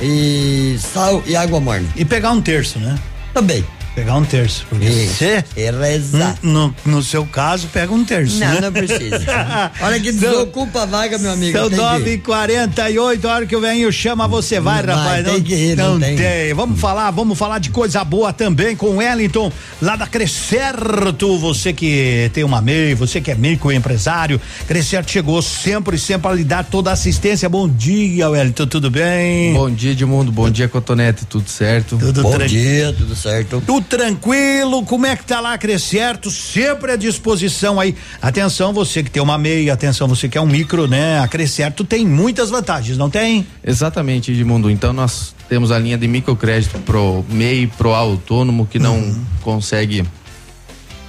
e 0.00 0.76
sal 0.80 1.22
e 1.26 1.34
água 1.36 1.60
morna. 1.60 1.88
E 1.96 2.04
pegar 2.04 2.30
um 2.32 2.40
terço, 2.42 2.78
né? 2.78 2.98
Também. 3.32 3.64
Pegar 3.96 4.16
um 4.16 4.24
terço. 4.26 4.66
Porque 4.68 4.84
Isso. 4.84 5.14
você. 5.14 5.42
E 5.56 5.70
rezar. 5.70 6.36
No, 6.42 6.74
no 6.84 7.02
seu 7.02 7.24
caso, 7.24 7.66
pega 7.68 7.90
um 7.94 8.04
terço. 8.04 8.38
Não, 8.38 8.46
né? 8.46 8.60
não 8.60 8.70
precisa. 8.70 9.24
Olha 9.80 9.98
que 9.98 10.12
desocupa 10.12 10.82
a 10.82 10.84
vaga, 10.84 11.16
meu 11.16 11.32
amigo. 11.32 11.56
São 11.56 11.70
tem 11.70 11.78
que 11.78 11.82
ir. 11.82 11.88
9 11.88 12.12
e 12.12 12.18
48 12.18 13.26
a 13.26 13.32
hora 13.32 13.46
que 13.46 13.56
o 13.56 13.60
venho 13.60 13.90
chama, 13.90 14.28
você 14.28 14.60
vai, 14.60 14.82
Vai, 14.82 14.94
rapaz. 14.94 15.24
tem 15.24 15.32
não 15.32 15.40
que 15.40 15.54
ir, 15.54 15.76
não 15.78 15.98
não 15.98 16.00
tem. 16.00 16.52
Vamos 16.52 16.78
falar, 16.78 17.10
vamos 17.10 17.38
falar 17.38 17.58
de 17.58 17.70
coisa 17.70 18.04
boa 18.04 18.34
também 18.34 18.76
com 18.76 18.88
o 18.88 18.96
Wellington, 18.96 19.50
lá 19.80 19.96
da 19.96 20.06
Crescerto. 20.06 21.38
Você 21.38 21.72
que 21.72 22.30
tem 22.34 22.44
uma 22.44 22.60
MEI, 22.60 22.94
você 22.94 23.18
que 23.18 23.30
é 23.30 23.34
microempresário. 23.34 24.38
Crescerto 24.68 25.10
chegou 25.10 25.40
sempre, 25.40 25.96
sempre 25.96 26.28
a 26.28 26.34
lhe 26.34 26.44
dar 26.44 26.64
toda 26.64 26.90
a 26.90 26.92
assistência. 26.92 27.48
Bom 27.48 27.66
dia, 27.66 28.28
Wellington, 28.28 28.66
tudo 28.66 28.90
bem? 28.90 29.54
Bom 29.54 29.70
dia, 29.70 29.92
Edmundo. 29.92 30.30
Bom 30.30 30.50
dia, 30.50 30.68
Cotonete. 30.68 31.24
Tudo 31.24 31.48
certo? 31.48 31.96
Tudo 31.96 32.20
Bom 32.20 32.36
dia, 32.40 32.92
tudo 32.92 33.16
certo. 33.16 33.62
Tudo 33.64 33.85
tranquilo, 33.86 34.84
como 34.84 35.06
é 35.06 35.16
que 35.16 35.24
tá 35.24 35.40
lá, 35.40 35.56
Crescerto? 35.56 36.30
Sempre 36.30 36.92
à 36.92 36.96
disposição 36.96 37.78
aí. 37.80 37.94
Atenção, 38.20 38.72
você 38.72 39.02
que 39.02 39.10
tem 39.10 39.22
uma 39.22 39.38
meia, 39.38 39.72
atenção, 39.72 40.06
você 40.08 40.28
que 40.28 40.36
é 40.36 40.40
um 40.40 40.46
micro, 40.46 40.86
né? 40.86 41.20
A 41.20 41.28
Crescerto 41.28 41.84
tem 41.84 42.06
muitas 42.06 42.50
vantagens, 42.50 42.98
não 42.98 43.08
tem? 43.08 43.46
Exatamente, 43.64 44.32
Edmundo. 44.32 44.70
Então 44.70 44.92
nós 44.92 45.34
temos 45.48 45.70
a 45.70 45.78
linha 45.78 45.96
de 45.96 46.06
microcrédito 46.08 46.78
pro 46.80 47.24
MEI, 47.28 47.66
pro 47.78 47.94
autônomo 47.94 48.66
que 48.66 48.78
não 48.78 48.96
Uhum. 48.96 49.24
consegue 49.42 50.04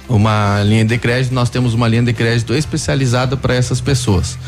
uma 0.08 0.62
linha 0.62 0.84
de 0.84 0.96
crédito, 0.96 1.34
nós 1.34 1.50
temos 1.50 1.74
uma 1.74 1.86
linha 1.86 2.02
de 2.02 2.12
crédito 2.12 2.54
especializada 2.54 3.36
para 3.36 3.54
essas 3.54 3.80
pessoas. 3.80 4.38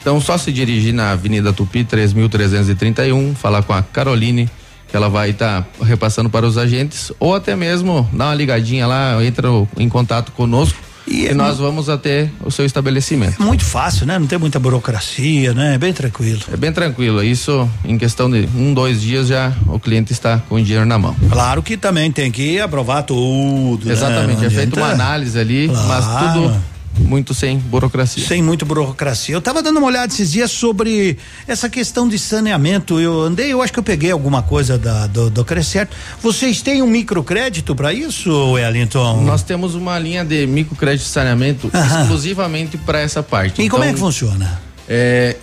Então, 0.00 0.20
só 0.20 0.38
se 0.38 0.52
dirigir 0.52 0.94
na 0.94 1.10
Avenida 1.10 1.52
Tupi 1.52 1.82
3331, 1.82 3.34
falar 3.34 3.62
com 3.62 3.72
a 3.72 3.82
Caroline, 3.82 4.48
que 4.88 4.96
ela 4.96 5.08
vai 5.08 5.30
estar 5.30 5.66
repassando 5.82 6.30
para 6.30 6.46
os 6.46 6.56
agentes, 6.58 7.12
ou 7.20 7.34
até 7.34 7.54
mesmo 7.54 8.08
dar 8.12 8.26
uma 8.26 8.34
ligadinha 8.34 8.86
lá, 8.86 9.22
entra 9.24 9.48
em 9.76 9.88
contato 9.88 10.32
conosco 10.32 10.78
e, 11.06 11.32
nós 11.32 11.56
vamos 11.56 11.88
até 11.88 12.28
o 12.44 12.50
seu 12.50 12.66
estabelecimento. 12.66 13.40
É 13.40 13.44
muito 13.44 13.64
fácil, 13.64 14.04
né? 14.06 14.18
Não 14.18 14.26
tem 14.26 14.38
muita 14.38 14.58
burocracia, 14.58 15.54
né? 15.54 15.74
É 15.74 15.78
bem 15.78 15.90
tranquilo. 15.92 16.40
É 16.52 16.56
bem 16.56 16.70
tranquilo. 16.70 17.22
Isso, 17.24 17.66
em 17.82 17.96
questão 17.96 18.30
de 18.30 18.46
um, 18.54 18.74
dois 18.74 19.00
dias, 19.00 19.28
já 19.28 19.52
o 19.68 19.78
cliente 19.80 20.12
está 20.12 20.38
com 20.48 20.56
o 20.56 20.62
dinheiro 20.62 20.84
na 20.84 20.98
mão. 20.98 21.16
Claro 21.30 21.62
que 21.62 21.78
também 21.78 22.12
tem 22.12 22.30
que 22.30 22.60
aprovar 22.60 23.02
tudo. 23.04 23.86
né? 23.86 23.92
Exatamente. 23.92 24.40
Não 24.40 24.46
É 24.46 24.50
feita 24.50 24.76
uma 24.76 24.90
análise 24.90 25.38
ali, 25.38 25.68
mas 25.68 26.04
Claro. 26.04 26.42
tudo 26.42 26.54
muito 26.98 27.34
sem 27.34 27.58
burocracia. 27.58 28.26
Sem 28.26 28.42
muita 28.42 28.64
burocracia. 28.64 29.34
Eu 29.34 29.40
tava 29.40 29.62
dando 29.62 29.78
uma 29.78 29.86
olhada 29.86 30.12
esses 30.12 30.30
dias 30.32 30.50
sobre 30.50 31.16
essa 31.46 31.68
questão 31.68 32.08
de 32.08 32.18
saneamento. 32.18 32.98
Eu 33.00 33.20
andei, 33.22 33.52
eu 33.52 33.62
acho 33.62 33.72
que 33.72 33.78
eu 33.78 33.82
peguei 33.82 34.10
alguma 34.10 34.42
coisa 34.42 34.76
da, 34.78 35.06
do, 35.06 35.30
do 35.30 35.44
Crescerto. 35.44 35.96
Vocês 36.22 36.60
têm 36.62 36.82
um 36.82 36.86
microcrédito 36.86 37.74
para 37.74 37.92
isso, 37.92 38.30
Wellington? 38.52 39.22
Nós 39.22 39.42
temos 39.42 39.74
uma 39.74 39.98
linha 39.98 40.24
de 40.24 40.46
microcrédito 40.46 41.04
de 41.04 41.10
saneamento 41.10 41.70
Aham. 41.72 42.02
exclusivamente 42.02 42.76
para 42.76 43.00
essa 43.00 43.22
parte. 43.22 43.62
E 43.62 43.68
como 43.68 43.82
é 43.84 43.86
Então, 43.86 43.94
que 43.94 44.00
funciona? 44.00 44.60
É, 44.88 45.36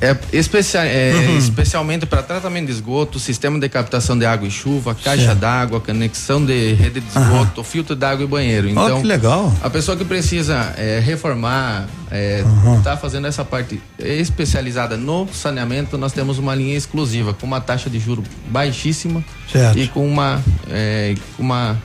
É, 0.00 0.16
especia- 0.32 0.84
é, 0.84 1.12
Uhum. 1.12 1.38
especialmente 1.38 2.06
para 2.06 2.22
tratamento 2.22 2.66
de 2.66 2.72
esgoto, 2.72 3.18
sistema 3.18 3.58
de 3.58 3.68
captação 3.68 4.16
de 4.16 4.24
água 4.24 4.46
e 4.46 4.50
chuva, 4.50 4.94
caixa 4.94 5.34
d'água, 5.34 5.80
conexão 5.80 6.44
de 6.44 6.72
rede 6.74 7.00
de 7.00 7.08
esgoto, 7.08 7.64
filtro 7.64 7.96
d'água 7.96 8.24
e 8.24 8.28
banheiro. 8.28 8.68
Então, 8.68 9.00
que 9.00 9.06
legal. 9.08 9.52
a 9.60 9.68
pessoa 9.68 9.96
que 9.96 10.04
precisa 10.04 10.72
é, 10.76 11.00
reformar, 11.04 11.86
é, 12.12 12.44
tá 12.84 12.96
fazendo 12.96 13.26
essa 13.26 13.44
parte 13.44 13.80
especializada 13.98 14.96
no 14.96 15.26
saneamento, 15.32 15.98
nós 15.98 16.12
temos 16.12 16.38
uma 16.38 16.54
linha 16.54 16.76
exclusiva 16.76 17.34
com 17.34 17.44
uma 17.44 17.60
taxa 17.60 17.90
de 17.90 17.98
juro 17.98 18.22
baixíssima 18.48 19.24
Certo. 19.50 19.78
e 19.78 19.88
com 19.88 20.06
uma, 20.06 20.40
é, 20.70 21.14
uma, 21.38 21.76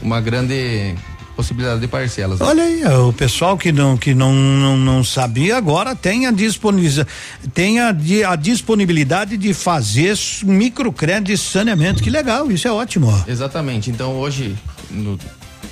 uma 0.00 0.20
grande 0.20 0.94
possibilidade 1.42 1.80
de 1.80 1.88
parcelas. 1.88 2.38
né? 2.40 2.46
Olha 2.46 2.62
aí, 2.64 2.84
o 2.86 3.12
pessoal 3.12 3.56
que 3.58 3.70
não 3.72 3.96
que 3.96 4.14
não, 4.14 4.32
não, 4.32 4.76
não 4.76 5.04
sabia 5.04 5.56
agora 5.56 5.94
tem 5.94 6.26
a 6.26 6.30
disponibilidade 6.30 7.06
tem 7.52 7.80
a, 7.80 7.88
a 8.28 8.36
disponibilidade 8.36 9.36
de 9.36 9.52
fazer 9.52 10.16
microcrédito 10.44 11.32
de 11.32 11.38
saneamento. 11.38 12.02
Que 12.02 12.10
legal, 12.10 12.50
isso 12.50 12.66
é 12.66 12.72
ótimo. 12.72 13.08
ó. 13.08 13.30
Exatamente. 13.30 13.90
Então 13.90 14.12
hoje, 14.16 14.56
no, 14.90 15.18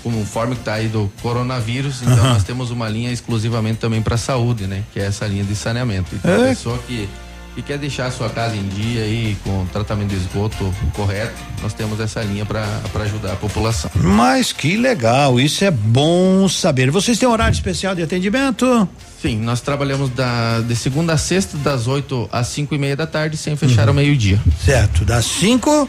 conforme 0.03 0.55
que 0.57 0.63
tá 0.63 0.75
aí 0.75 0.89
do 0.89 1.11
coronavírus, 1.23 2.03
então 2.03 2.15
Aham. 2.15 2.33
nós 2.35 2.45
temos 2.45 2.71
uma 2.71 2.89
linha 2.89 3.13
exclusivamente 3.13 3.79
também 3.79 4.01
para 4.03 4.17
saúde, 4.17 4.67
né? 4.67 4.83
Que 4.93 5.01
é 5.01 5.07
essa 5.07 5.27
linha 5.27 5.45
de 5.45 5.55
saneamento. 5.55 6.15
Então 6.15 6.31
a 6.43 6.47
É. 6.47 6.49
pessoa 6.51 6.79
que, 6.87 7.09
que 7.55 7.63
quer 7.63 7.79
deixar 7.79 8.07
a 8.07 8.11
sua 8.11 8.29
casa 8.29 8.57
em 8.57 8.69
dia 8.69 9.03
aí 9.03 9.37
com 9.45 9.67
tratamento 9.67 10.11
de 10.11 10.17
esgoto 10.17 10.73
correto, 10.95 11.35
nós 11.63 11.73
temos 11.73 12.01
essa 12.01 12.23
linha 12.23 12.45
para 12.45 12.65
ajudar 13.03 13.33
a 13.33 13.37
população. 13.37 13.91
Mas 13.95 14.53
que 14.53 14.77
legal, 14.77 15.41
isso 15.41 15.65
é 15.65 15.71
bom 15.71 16.49
saber. 16.49 16.91
Vocês 16.91 17.19
têm 17.19 17.29
horário 17.29 17.53
especial 17.53 17.95
de 17.95 18.03
atendimento? 18.03 18.89
Sim, 19.21 19.39
nós 19.39 19.61
trabalhamos 19.61 20.11
da, 20.11 20.61
de 20.61 20.75
segunda 20.75 21.13
a 21.13 21.19
sexta, 21.19 21.57
das 21.59 21.87
8 21.87 22.29
às 22.33 22.47
5 22.49 22.75
e 22.75 22.79
meia 22.79 22.97
da 22.97 23.07
tarde, 23.07 23.37
sem 23.37 23.55
fechar 23.57 23.89
ao 23.89 23.95
meio-dia. 23.95 24.41
Certo, 24.65 25.05
das 25.05 25.27
5 25.27 25.89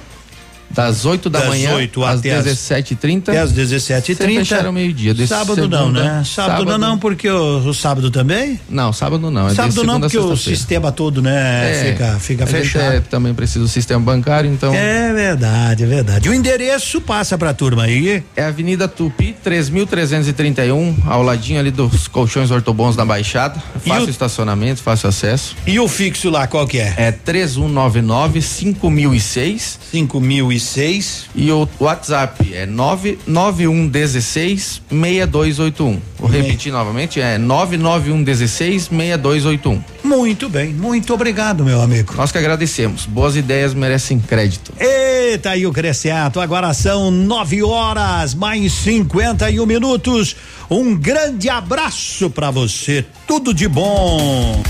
Das 0.74 1.06
8 1.06 1.30
da 1.30 1.40
Das 1.40 1.50
manhã 1.50 1.74
8 1.76 2.04
às 2.04 2.20
até 2.20 2.36
as- 2.36 2.46
17h30. 2.46 3.30
até 3.32 3.40
às 3.40 3.52
17h30. 3.52 4.16
Sem 4.26 4.38
fechar 4.40 4.66
ao 4.66 4.72
meio-dia. 4.74 5.16
Sábado 5.28 5.68
não, 5.68 5.80
segunda- 5.86 6.04
né? 6.18 6.24
Sábado, 6.26 6.66
não, 6.66 6.78
não, 6.78 6.98
porque 6.98 7.30
o, 7.30 7.58
o 7.68 7.74
sábado 7.74 8.10
também? 8.12 8.60
Não, 8.70 8.92
sábado 8.94 9.30
não. 9.30 9.48
É 9.50 9.54
sábado 9.54 9.84
não, 9.84 10.00
porque 10.00 10.18
o 10.18 10.36
sistema 10.38 10.92
todo, 10.92 11.22
né, 11.22 11.72
É, 11.72 11.92
fica, 11.92 12.20
fica 12.20 12.48
fechado. 12.48 12.96
é- 12.96 13.00
também 13.02 13.34
precisa 13.34 13.60
do 13.60 13.68
sistema 13.68 14.00
bancário, 14.00 14.52
então. 14.52 14.74
É 14.74 15.14
verdade, 15.14 15.84
é 15.84 15.88
verdade. 15.88 16.30
O 16.30 16.34
endereço 16.34 17.02
passa 17.02 17.38
pra 17.38 17.54
turma 17.54 17.84
aí. 17.84 18.24
É 18.36 18.44
Avenida 18.44 18.88
Tupi, 18.88 19.36
3.331, 19.44 20.96
ao 21.06 21.22
ladinho 21.24 21.60
ali 21.60 21.72
dos 21.72 22.08
colchões 22.08 22.52
ortobons 22.52 22.96
da 22.96 23.06
Baixada. 23.06 23.62
Fácil 23.86 24.10
estacionamento, 24.10 24.82
fácil 24.82 25.10
acesso. 25.10 25.56
E 25.66 25.80
o 25.80 25.88
fixo 25.88 26.30
lá, 26.30 26.48
qual 26.48 26.68
que 26.68 26.80
é? 26.80 26.94
É 26.98 27.12
3199 27.12 28.42
5006. 28.42 29.80
5006. 29.92 30.61
E 31.36 31.52
o 31.52 31.68
WhatsApp 31.80 32.54
é 32.54 32.66
99116 32.66 34.82
6281. 34.90 36.00
Vou 36.18 36.30
repetir 36.30 36.72
novamente, 36.72 37.20
é 37.20 37.38
99116 37.38 38.84
6281. 38.84 39.84
Muito 40.04 40.50
bem, 40.50 40.74
muito 40.74 41.14
obrigado, 41.14 41.64
meu 41.64 41.82
amigo. 41.82 42.14
Nós 42.16 42.32
que 42.32 42.38
agradecemos. 42.38 43.06
Boas 43.06 43.36
ideias 43.36 43.74
merecem 43.74 44.20
crédito. 44.20 44.74
Eita, 44.80 45.56
e 45.56 45.66
o 45.66 45.72
Crescento, 45.72 46.40
agora 46.40 46.74
são 46.74 47.10
nove 47.10 47.64
horas, 47.64 48.34
mais 48.34 48.72
51 48.74 49.66
minutos. 49.66 50.36
Um 50.70 50.96
grande 50.96 51.50
abraço 51.50 52.30
pra 52.30 52.52
você, 52.52 53.06
tudo 53.28 53.54
de 53.54 53.68
bom. 53.68 54.62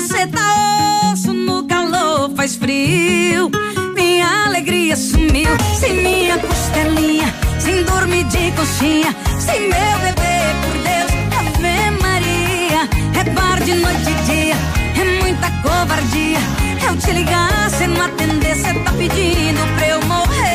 Você, 0.00 0.26
tá 0.26 1.10
osso. 1.12 1.32
No 1.32 1.66
calor 1.66 2.30
faz 2.36 2.56
frio. 2.56 3.50
Minha 3.94 4.46
alegria 4.46 4.94
sumiu, 4.94 5.48
sem 5.78 5.94
minha 6.02 6.38
costelinha, 6.38 7.34
sem 7.58 7.82
dormir 7.84 8.24
de 8.24 8.50
coxinha, 8.52 9.16
sem 9.38 9.60
meu 9.60 9.98
bebê, 10.04 10.36
por 10.62 10.76
Deus, 10.88 11.12
Ave 11.38 11.90
Maria. 12.02 12.80
É 13.20 13.24
bar 13.30 13.58
de 13.64 13.74
noite 13.74 14.10
e 14.10 14.14
dia, 14.30 14.56
é 15.00 15.22
muita 15.22 15.50
covardia. 15.62 16.38
Eu 16.86 16.96
te 16.98 17.12
ligar, 17.12 17.70
cê 17.70 17.86
não 17.86 18.02
atender, 18.02 18.54
cê 18.54 18.74
tá 18.74 18.92
pedindo 18.92 19.76
pra 19.76 19.88
eu 19.88 20.02
morrer. 20.04 20.45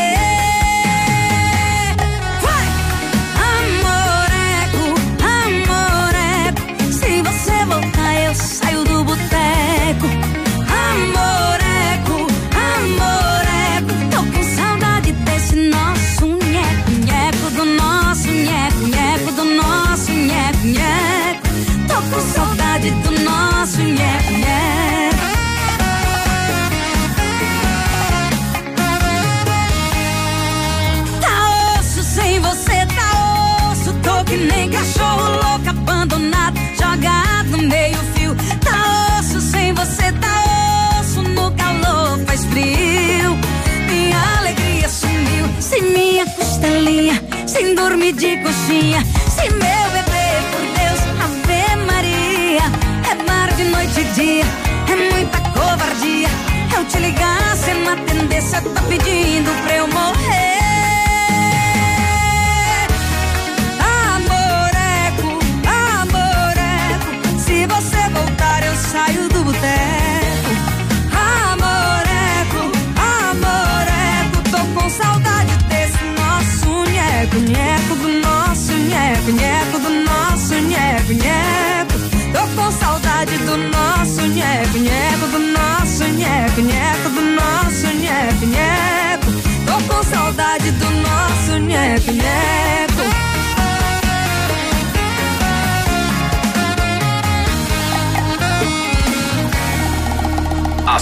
Sem 47.48 47.74
dormir 47.74 48.14
de 48.14 48.38
coxinha, 48.38 49.04
sem 49.30 49.50
meu 49.50 49.86
bebê, 49.96 50.28
por 50.52 50.62
Deus, 50.78 51.00
Ave 51.24 51.86
Maria. 51.86 52.64
É 53.10 53.24
mar 53.28 53.52
de 53.54 53.64
noite 53.66 54.02
e 54.02 54.04
dia, 54.14 54.46
é 54.92 55.14
muita 55.14 55.40
covardia. 55.52 56.30
Eu 56.76 56.86
te 56.86 56.98
ligar, 57.00 57.56
cê 57.56 57.74
não 57.74 57.94
atender, 57.94 58.42
cê 58.42 58.62
tá 58.62 58.82
pedindo 58.90 59.52
pra 59.64 59.76
eu 59.76 59.88
morrer. 59.88 60.71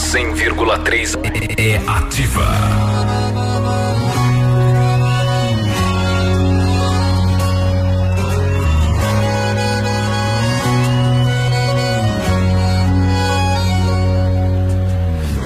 100,3 0.10 1.20
é 1.56 1.78
ativa. 1.88 2.48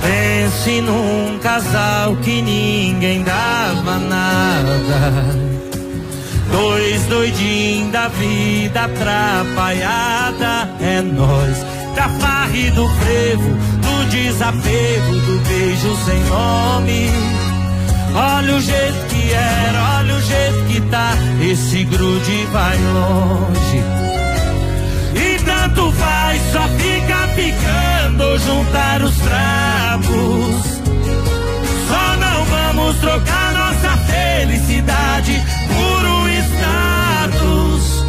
Pense 0.02 0.80
num 0.80 1.40
casal 1.40 2.16
que 2.24 2.42
ninguém 2.42 3.22
dava 3.22 3.98
nada. 4.00 5.12
Dois 6.50 7.04
doidinhos 7.08 7.92
da 7.92 8.08
vida 8.08 8.86
atrapalhada. 8.86 10.70
É 10.80 11.02
nós, 11.02 11.58
da 11.98 12.08
farra 12.08 12.56
e 12.56 12.70
do 12.72 12.88
frevo, 12.88 13.73
desapego, 14.14 15.12
do 15.26 15.40
beijo 15.48 15.98
sem 16.06 16.20
nome. 16.26 17.10
Olha 18.16 18.56
o 18.56 18.62
jeito 18.62 19.08
que 19.10 19.34
era, 19.34 19.98
olha 19.98 20.16
o 20.16 20.22
jeito 20.22 20.66
que 20.68 20.82
tá. 20.82 21.14
Esse 21.42 21.84
grude 21.86 22.48
vai 22.52 22.78
longe. 22.78 23.84
E 25.16 25.44
tanto 25.44 25.92
faz, 25.94 26.42
só 26.52 26.68
fica 26.78 27.28
picando 27.36 28.38
juntar 28.40 29.02
os 29.02 29.16
trapos. 29.18 30.64
Só 31.88 32.18
não 32.18 32.46
vamos 32.46 32.98
trocar 32.98 33.54
nossa 33.54 33.98
felicidade 33.98 35.42
por 35.70 36.06
um 36.06 36.28
status. 36.52 38.06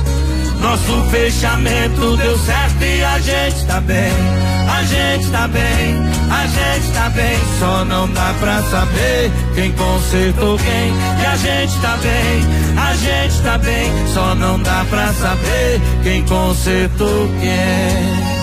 Nosso 0.60 1.10
fechamento 1.10 2.16
deu 2.18 2.38
certo 2.40 2.82
e 2.82 3.04
a 3.04 3.18
gente 3.20 3.66
tá 3.66 3.80
bem. 3.80 4.53
A 4.84 4.86
gente 4.86 5.30
tá 5.30 5.48
bem, 5.48 5.96
a 6.30 6.46
gente 6.46 6.92
tá 6.92 7.08
bem. 7.08 7.38
Só 7.58 7.86
não 7.86 8.06
dá 8.12 8.34
pra 8.38 8.62
saber 8.64 9.32
quem 9.54 9.72
consertou 9.72 10.58
quem. 10.58 10.92
E 11.22 11.26
a 11.26 11.36
gente 11.38 11.80
tá 11.80 11.96
bem, 12.02 12.44
a 12.76 12.94
gente 12.94 13.42
tá 13.42 13.56
bem. 13.56 13.90
Só 14.12 14.34
não 14.34 14.60
dá 14.60 14.84
pra 14.90 15.10
saber 15.14 15.80
quem 16.02 16.22
consertou 16.26 17.30
quem. 17.40 18.33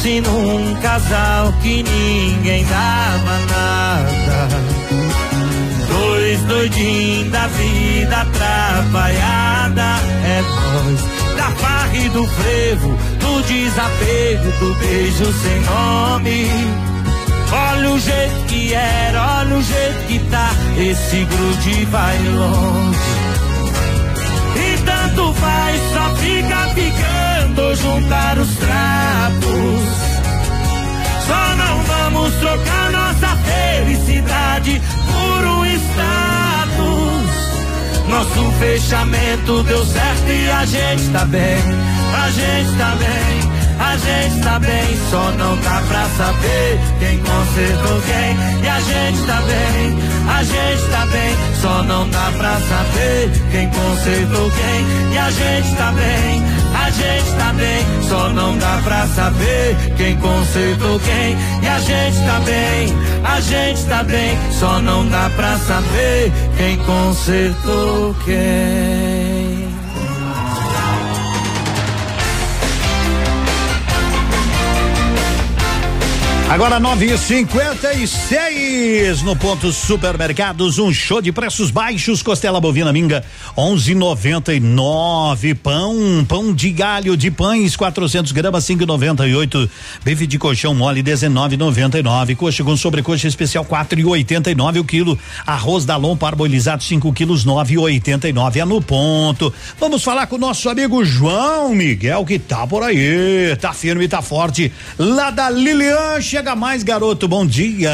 Pense 0.00 0.20
num 0.20 0.76
casal 0.80 1.52
que 1.60 1.82
ninguém 1.82 2.64
dava 2.66 3.38
nada. 3.50 4.48
Dois 5.88 6.40
doidinhos 6.42 7.32
da 7.32 7.48
vida 7.48 8.20
atrapalhada. 8.20 9.98
É 10.24 10.42
nós, 10.42 11.36
da 11.36 11.50
farra 11.50 11.96
e 11.96 12.08
do 12.10 12.24
frevo, 12.28 12.96
do 13.18 13.42
desapego, 13.42 14.52
do 14.60 14.74
beijo 14.78 15.32
sem 15.32 15.60
nome. 15.62 16.46
Olha 17.50 17.90
o 17.90 17.98
jeito 17.98 18.44
que 18.46 18.74
era, 18.74 19.38
olha 19.40 19.56
o 19.56 19.62
jeito 19.62 20.06
que 20.06 20.18
tá. 20.30 20.50
Esse 20.78 21.24
grude 21.24 21.84
vai 21.86 22.18
longe. 22.28 22.98
E 24.54 24.78
tanto 24.84 25.34
faz, 25.34 25.80
só 25.92 26.14
fica 26.14 26.68
ficando 26.74 27.17
juntar 27.74 28.38
os 28.38 28.48
trapos. 28.56 29.98
Só 31.26 31.56
não 31.56 31.82
vamos 31.82 32.34
trocar 32.34 32.90
nossa 32.92 33.36
felicidade 33.36 34.80
por 35.06 35.46
um 35.46 35.66
status. 35.66 37.28
Nosso 38.08 38.52
fechamento 38.58 39.62
deu 39.64 39.84
certo 39.84 40.28
e 40.28 40.50
a 40.50 40.64
gente 40.64 41.08
tá 41.10 41.24
bem, 41.24 41.58
a 42.14 42.30
gente 42.30 42.78
tá 42.78 42.94
bem. 42.96 43.58
A 43.80 43.96
gente 43.96 44.42
tá 44.42 44.58
bem, 44.58 44.98
só 45.08 45.30
não 45.38 45.56
dá 45.56 45.82
pra 45.88 46.04
saber 46.16 46.80
quem 46.98 47.18
consertou 47.18 48.02
quem. 48.02 48.64
E 48.64 48.68
a 48.68 48.80
gente 48.80 49.22
tá 49.24 49.40
bem, 49.42 49.98
a 50.28 50.42
gente 50.42 50.90
tá 50.90 51.06
bem, 51.06 51.36
só 51.60 51.82
não 51.84 52.10
dá 52.10 52.32
pra 52.36 52.58
saber 52.58 53.30
quem 53.52 53.70
consertou 53.70 54.50
quem. 54.50 55.14
E 55.14 55.18
a 55.18 55.30
gente 55.30 55.76
tá 55.76 55.92
bem, 55.92 56.42
a 56.88 56.90
gente 56.90 57.30
tá 57.36 57.52
bem, 57.52 57.84
só 58.08 58.30
não 58.30 58.56
dá 58.56 58.80
pra 58.82 59.06
saber 59.08 59.76
quem 59.96 60.16
consertou 60.16 60.98
quem. 61.00 61.36
E 61.62 61.68
a 61.68 61.78
gente 61.80 62.18
tá 62.24 62.40
bem, 62.40 62.94
a 63.24 63.40
gente 63.40 63.84
tá 63.84 64.02
bem, 64.02 64.38
só 64.52 64.80
não 64.80 65.06
dá 65.06 65.30
pra 65.36 65.58
saber 65.58 66.32
quem 66.56 66.78
consertou 66.78 68.14
quem. 68.24 69.17
Agora 76.50 76.80
9 76.80 77.12
e 77.12 77.18
56 77.18 79.22
no 79.22 79.36
ponto 79.36 79.70
supermercados, 79.70 80.78
um 80.78 80.90
show 80.90 81.20
de 81.20 81.30
preços 81.30 81.70
baixos, 81.70 82.22
costela 82.22 82.58
bovina 82.58 82.90
minga 82.90 83.22
11,99, 83.54 85.54
pão, 85.56 86.24
pão 86.26 86.54
de 86.54 86.70
galho 86.70 87.18
de 87.18 87.30
pães 87.30 87.76
400 87.76 88.32
gramas 88.32 88.64
5,98, 88.64 89.68
bife 90.02 90.26
de 90.26 90.38
colchão 90.38 90.74
mole 90.74 91.02
19,99, 91.02 92.34
coxa 92.34 92.64
com 92.64 92.74
sobrecoxa 92.78 93.28
especial 93.28 93.62
4,89 93.62 94.80
o 94.80 94.84
quilo, 94.84 95.18
arroz 95.46 95.84
dalon 95.84 96.16
parbolizado 96.16 96.82
5 96.82 97.12
quilos 97.12 97.44
9,89 97.44 98.56
é 98.56 98.64
no 98.64 98.80
ponto. 98.80 99.52
Vamos 99.78 100.02
falar 100.02 100.26
com 100.26 100.36
o 100.36 100.40
nosso 100.40 100.70
amigo 100.70 101.04
João 101.04 101.74
Miguel 101.74 102.24
que 102.24 102.38
tá 102.38 102.66
por 102.66 102.82
aí, 102.82 103.54
tá 103.60 103.74
firme, 103.74 104.08
tá 104.08 104.22
forte, 104.22 104.72
lá 104.98 105.30
da 105.30 105.50
Lilian 105.50 106.18
Chega 106.38 106.54
mais, 106.54 106.84
garoto. 106.84 107.26
Bom 107.26 107.44
dia. 107.44 107.90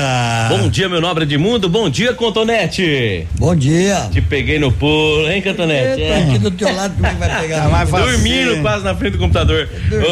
Bom 0.50 0.68
dia, 0.68 0.86
meu 0.86 1.00
nobre 1.00 1.24
Edmundo. 1.24 1.66
Bom 1.66 1.88
dia, 1.88 2.12
Contonete. 2.12 3.26
Bom 3.38 3.56
dia. 3.56 4.06
Te 4.12 4.20
peguei 4.20 4.58
no 4.58 4.70
pulo, 4.70 5.26
hein, 5.30 5.40
Contonete? 5.40 6.02
Eita, 6.02 6.18
aqui 6.18 6.38
do 6.38 6.50
teu 6.50 6.70
lado, 6.76 6.92
como 6.92 7.06
é 7.06 7.10
que 7.14 7.16
vai 7.16 7.40
pegar? 7.40 7.70
Tá 7.70 7.84
Dormindo 7.84 8.60
quase 8.60 8.84
na 8.84 8.94
frente 8.94 9.12
do 9.12 9.18
computador. 9.18 9.66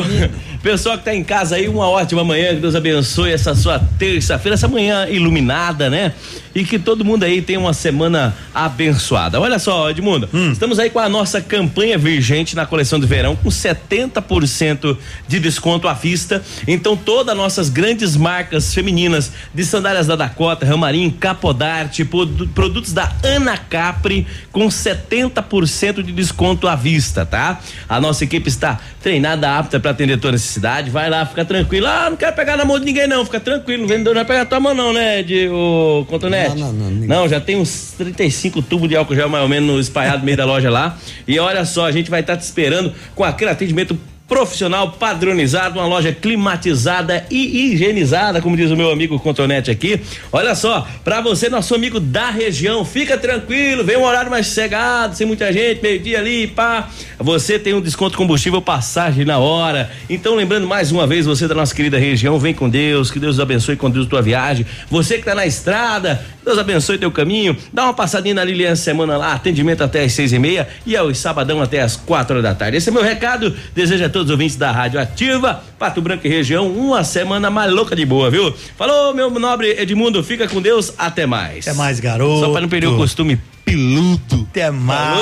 Pessoal 0.62 0.96
que 0.96 1.04
tá 1.04 1.14
em 1.14 1.22
casa 1.22 1.56
aí, 1.56 1.68
uma 1.68 1.86
ótima 1.86 2.24
manhã, 2.24 2.54
que 2.54 2.60
Deus 2.60 2.74
abençoe 2.74 3.32
essa 3.32 3.54
sua 3.54 3.78
terça-feira, 3.98 4.54
essa 4.54 4.66
manhã 4.66 5.06
iluminada, 5.10 5.90
né? 5.90 6.14
E 6.54 6.64
que 6.64 6.78
todo 6.78 7.04
mundo 7.04 7.24
aí 7.24 7.40
tenha 7.40 7.58
uma 7.58 7.72
semana 7.72 8.34
abençoada. 8.54 9.40
Olha 9.40 9.58
só, 9.58 9.88
Edmundo, 9.90 10.28
estamos 10.52 10.78
aí 10.78 10.90
com 10.90 10.98
a 10.98 11.08
nossa 11.08 11.40
campanha 11.40 11.96
vigente 11.96 12.54
na 12.54 12.66
coleção 12.66 13.00
de 13.00 13.06
verão 13.06 13.34
com 13.34 13.48
70% 13.48 14.96
de 15.26 15.40
desconto 15.40 15.88
à 15.88 15.94
vista. 15.94 16.42
Então, 16.66 16.96
todas 16.96 17.32
as 17.32 17.36
nossas 17.36 17.68
grandes 17.68 18.16
marcas 18.16 18.72
femininas 18.74 19.32
de 19.54 19.64
sandálias 19.64 20.06
da 20.06 20.16
Dakota, 20.16 20.66
Ramarim, 20.66 21.10
Capodarte, 21.10 22.04
produ- 22.04 22.48
produtos 22.48 22.92
da 22.92 23.10
Ana 23.22 23.56
Capri 23.56 24.26
com 24.50 24.68
70% 24.68 26.02
de 26.02 26.12
desconto 26.12 26.68
à 26.68 26.74
vista, 26.74 27.24
tá? 27.24 27.60
A 27.88 28.00
nossa 28.00 28.24
equipe 28.24 28.48
está 28.48 28.78
treinada, 29.02 29.56
apta 29.58 29.80
para 29.80 29.90
atender 29.90 30.18
tua 30.18 30.32
necessidade. 30.32 30.90
Vai 30.90 31.08
lá, 31.10 31.24
fica 31.26 31.44
tranquilo. 31.44 31.86
Ah, 31.86 32.08
não 32.10 32.16
quero 32.16 32.34
pegar 32.36 32.56
na 32.56 32.64
mão 32.64 32.78
de 32.78 32.84
ninguém 32.84 33.06
não, 33.06 33.24
fica 33.24 33.40
tranquilo. 33.40 33.84
O 33.84 33.88
vendedor 33.88 34.14
não 34.14 34.20
vai 34.20 34.24
pegar 34.24 34.44
tua 34.46 34.60
mão 34.60 34.74
não, 34.74 34.92
né, 34.92 35.22
de 35.22 35.48
o 35.48 36.04
Não, 36.48 36.72
não, 36.72 36.90
não, 36.90 37.06
Não, 37.06 37.28
já 37.28 37.40
tem 37.40 37.56
uns 37.56 37.94
35 37.96 38.62
tubos 38.62 38.88
de 38.88 38.96
álcool 38.96 39.14
gel 39.14 39.28
mais 39.28 39.42
ou 39.42 39.48
menos 39.48 39.86
espalhado 39.86 40.18
no 40.18 40.24
meio 40.24 40.36
da 40.36 40.44
loja 40.44 40.70
lá. 40.70 40.98
E 41.26 41.38
olha 41.38 41.64
só, 41.64 41.86
a 41.86 41.92
gente 41.92 42.10
vai 42.10 42.20
estar 42.20 42.36
te 42.36 42.42
esperando 42.42 42.92
com 43.14 43.24
aquele 43.24 43.50
atendimento 43.50 43.98
profissional 44.28 44.92
padronizado, 44.92 45.78
uma 45.78 45.86
loja 45.86 46.12
climatizada 46.12 47.26
e 47.30 47.72
higienizada, 47.72 48.40
como 48.40 48.56
diz 48.56 48.70
o 48.70 48.76
meu 48.76 48.90
amigo 48.90 49.18
Contonete 49.18 49.70
aqui. 49.70 50.00
Olha 50.32 50.54
só, 50.54 50.86
pra 51.04 51.20
você, 51.20 51.48
nosso 51.48 51.74
amigo 51.74 52.00
da 52.00 52.30
região, 52.30 52.84
fica 52.84 53.18
tranquilo, 53.18 53.84
vem 53.84 53.96
um 53.96 54.04
horário 54.04 54.30
mais 54.30 54.46
sossegado, 54.46 55.16
sem 55.16 55.26
muita 55.26 55.52
gente, 55.52 55.82
meio-dia 55.82 56.18
ali, 56.18 56.46
pá. 56.46 56.88
Você 57.18 57.58
tem 57.58 57.74
um 57.74 57.80
desconto 57.80 58.16
combustível 58.16 58.62
passagem 58.62 59.24
na 59.24 59.38
hora. 59.38 59.90
Então, 60.08 60.34
lembrando 60.34 60.66
mais 60.66 60.90
uma 60.90 61.06
vez, 61.06 61.26
você 61.26 61.46
da 61.46 61.54
nossa 61.54 61.74
querida 61.74 61.98
região, 61.98 62.38
vem 62.38 62.54
com 62.54 62.68
Deus, 62.68 63.10
que 63.10 63.18
Deus 63.18 63.38
abençoe 63.38 63.74
e 63.74 63.78
conduza 63.78 64.08
tua 64.08 64.22
viagem. 64.22 64.64
Você 64.90 65.18
que 65.18 65.24
tá 65.24 65.34
na 65.34 65.46
estrada, 65.46 66.24
Deus 66.44 66.58
abençoe 66.58 66.98
teu 66.98 67.10
caminho. 67.10 67.56
Dá 67.72 67.84
uma 67.84 67.94
passadinha 67.94 68.34
na 68.34 68.44
Lilian 68.44 68.74
Semana 68.74 69.16
lá, 69.16 69.34
atendimento 69.34 69.84
até 69.84 70.04
às 70.04 70.12
seis 70.12 70.32
e 70.32 70.38
meia 70.38 70.68
e 70.84 70.96
aos 70.96 71.18
sabadão 71.18 71.62
até 71.62 71.80
às 71.80 71.96
quatro 71.96 72.42
da 72.42 72.54
tarde. 72.54 72.78
Esse 72.78 72.88
é 72.88 72.92
meu 72.92 73.02
recado. 73.02 73.54
Desejo 73.74 74.04
a 74.04 74.08
todos 74.12 74.26
os 74.26 74.30
ouvintes 74.30 74.56
da 74.56 74.70
Rádio 74.70 75.00
Ativa, 75.00 75.62
Pato 75.78 76.00
Branco 76.00 76.26
e 76.26 76.30
região, 76.30 76.68
uma 76.68 77.02
semana 77.02 77.50
mais 77.50 77.72
louca 77.72 77.96
de 77.96 78.04
boa, 78.04 78.30
viu? 78.30 78.54
Falou, 78.76 79.14
meu 79.14 79.30
nobre 79.30 79.70
Edmundo, 79.80 80.22
fica 80.22 80.46
com 80.46 80.60
Deus, 80.60 80.92
até 80.98 81.26
mais. 81.26 81.66
Até 81.66 81.76
mais, 81.76 81.98
garoto. 81.98 82.46
Só 82.46 82.52
pra 82.52 82.60
não 82.60 82.68
perder 82.68 82.86
o 82.86 82.96
costume 82.96 83.40
piludo. 83.64 84.46
Até 84.50 84.70
mais. 84.70 85.18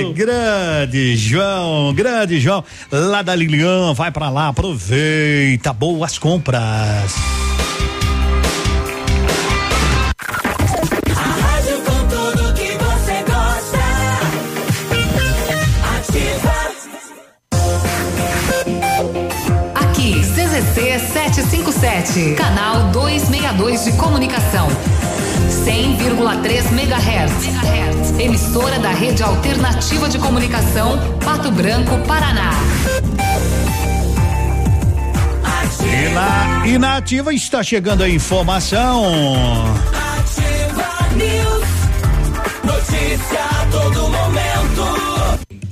Falou. 0.00 0.12
Grande 0.12 1.16
João, 1.16 1.94
grande 1.94 2.40
João. 2.40 2.64
Lá 2.90 3.22
da 3.22 3.34
Lilian, 3.34 3.94
vai 3.94 4.10
pra 4.10 4.28
lá, 4.28 4.48
aproveita. 4.48 5.72
Boas 5.72 6.18
compras. 6.18 7.14
757, 22.12 22.34
canal 22.34 22.90
262 22.92 23.84
de 23.84 23.92
comunicação. 23.92 24.68
100,3 25.64 26.72
MHz. 26.72 28.20
Emissora 28.20 28.78
da 28.78 28.90
Rede 28.90 29.22
Alternativa 29.22 30.08
de 30.08 30.18
Comunicação, 30.18 30.98
Pato 31.24 31.50
Branco, 31.50 31.96
Paraná. 32.06 32.50
E 35.80 36.08
na, 36.14 36.66
e 36.66 36.78
na 36.78 36.96
ativa 36.98 37.32
está 37.32 37.62
chegando 37.62 38.02
a 38.02 38.08
informação. 38.08 39.04
Ativa 40.18 41.08
News. 41.16 41.62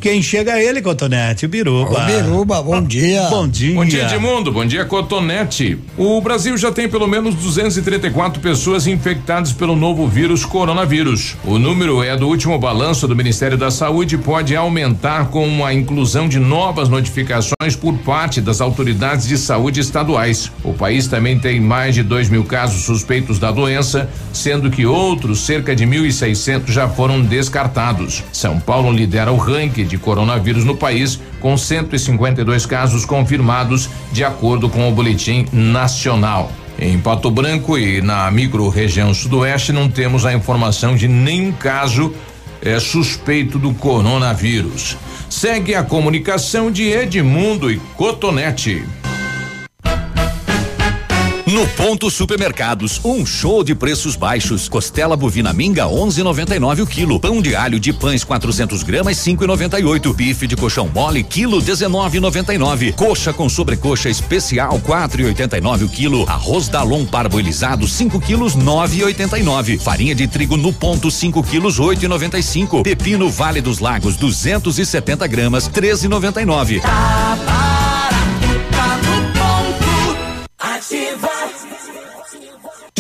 Quem 0.01 0.23
chega 0.23 0.59
é 0.59 0.65
ele, 0.65 0.81
Cotonete, 0.81 1.45
o 1.45 1.49
Biruba. 1.49 2.03
Ô, 2.03 2.07
Biruba, 2.07 2.63
bom 2.63 2.83
dia. 2.83 3.29
Bom 3.29 3.47
dia. 3.47 3.75
Bom 3.75 3.85
dia, 3.85 4.05
Edmundo. 4.05 4.51
Bom 4.51 4.65
dia, 4.65 4.83
Cotonete. 4.87 5.79
O 5.99 6.19
Brasil 6.23 6.57
já 6.57 6.73
tem 6.73 6.89
pelo 6.89 7.07
menos 7.07 7.35
234 7.35 8.41
pessoas 8.41 8.87
infectadas 8.87 9.53
pelo 9.53 9.77
novo 9.77 10.09
vírus 10.09 10.43
coronavírus. 10.43 11.37
O 11.45 11.59
número 11.59 12.03
é 12.03 12.17
do 12.17 12.27
último 12.27 12.59
balanço 12.59 13.07
do 13.07 13.15
Ministério 13.15 13.59
da 13.59 13.71
Saúde 13.71 14.15
e 14.15 14.19
pode 14.19 14.57
aumentar 14.57 15.29
com 15.29 15.67
a 15.67 15.75
inclusão 15.75 16.27
de 16.27 16.39
novas 16.39 16.89
notificações 16.89 17.77
por 17.79 17.93
parte 17.99 18.41
das 18.41 18.63
autoridades 18.63 19.29
de 19.29 19.37
saúde 19.37 19.81
estaduais. 19.81 20.51
O 20.65 20.73
país 20.73 21.09
também 21.09 21.39
tem 21.39 21.61
mais 21.61 21.95
de 21.95 22.03
2 22.03 22.31
mil 22.31 22.45
casos 22.45 22.85
suspeitos 22.85 23.39
da 23.39 23.53
doença, 23.53 24.09
sendo 24.33 24.71
que 24.71 24.87
outros 24.87 25.41
cerca 25.41 25.77
de 25.77 25.85
1.600 25.85 26.69
já 26.69 26.89
foram 26.89 27.21
descartados. 27.21 28.25
São 28.33 28.59
Paulo 28.59 28.91
lidera 28.91 29.31
o 29.31 29.37
ranking 29.37 29.90
de 29.91 29.99
coronavírus 29.99 30.65
no 30.65 30.77
país, 30.77 31.21
com 31.41 31.57
152 31.57 32.65
casos 32.65 33.05
confirmados, 33.05 33.91
de 34.13 34.25
acordo 34.25 34.69
com 34.69 34.89
o 34.89 34.93
Boletim 34.93 35.47
Nacional. 35.53 36.51
Em 36.79 36.99
Pato 36.99 37.31
Branco 37.31 37.77
e 37.77 38.01
na 38.01 38.31
micro-região 38.31 39.13
sudoeste, 39.13 39.73
não 39.73 39.91
temos 39.91 40.25
a 40.25 40.33
informação 40.33 40.95
de 40.95 41.09
nenhum 41.09 41.53
caso 41.53 42.15
é, 42.63 42.79
suspeito 42.79 43.59
do 43.59 43.75
coronavírus. 43.75 44.97
Segue 45.29 45.75
a 45.75 45.83
comunicação 45.83 46.71
de 46.71 46.85
Edmundo 46.89 47.71
e 47.71 47.77
Cotonete. 47.97 48.85
No 51.51 51.67
Ponto 51.67 52.09
Supermercados, 52.09 53.01
um 53.05 53.27
show 53.27 53.65
de 53.65 53.75
preços 53.75 54.15
baixos. 54.15 54.69
Costela 54.69 55.17
bovina 55.17 55.53
minga 55.53 55.87
11,99 55.87 56.83
o 56.83 56.87
quilo. 56.87 57.19
Pão 57.19 57.43
de 57.43 57.57
alho 57.57 57.81
de 57.81 57.93
pães 57.93 58.23
400 58.23 58.85
gramas 58.85 59.17
5,98. 59.17 60.15
Bife 60.15 60.47
de 60.47 60.55
colchão 60.55 60.89
mole 60.95 61.25
quilo 61.25 61.61
19,99. 61.61 62.95
Coxa 62.95 63.33
com 63.33 63.49
sobrecoxa 63.49 64.09
especial 64.09 64.79
4,89 64.79 65.87
o 65.87 65.89
quilo. 65.89 66.25
Arroz 66.29 66.69
Dalon 66.69 67.05
parboilizado 67.05 67.89
5 67.89 68.21
quilos 68.21 68.55
9,89. 68.55 69.81
Farinha 69.81 70.15
de 70.15 70.29
trigo 70.29 70.57
no 70.57 70.73
ponto 70.73 71.11
5 71.11 71.43
quilos 71.43 71.81
8,95. 71.81 72.85
Pepino 72.85 73.29
Vale 73.29 73.61
dos 73.61 73.81
Lagos 73.81 74.15
270 74.17 75.27
gramas 75.27 75.69
13,99. 75.69 76.81
Ativa. 80.57 81.40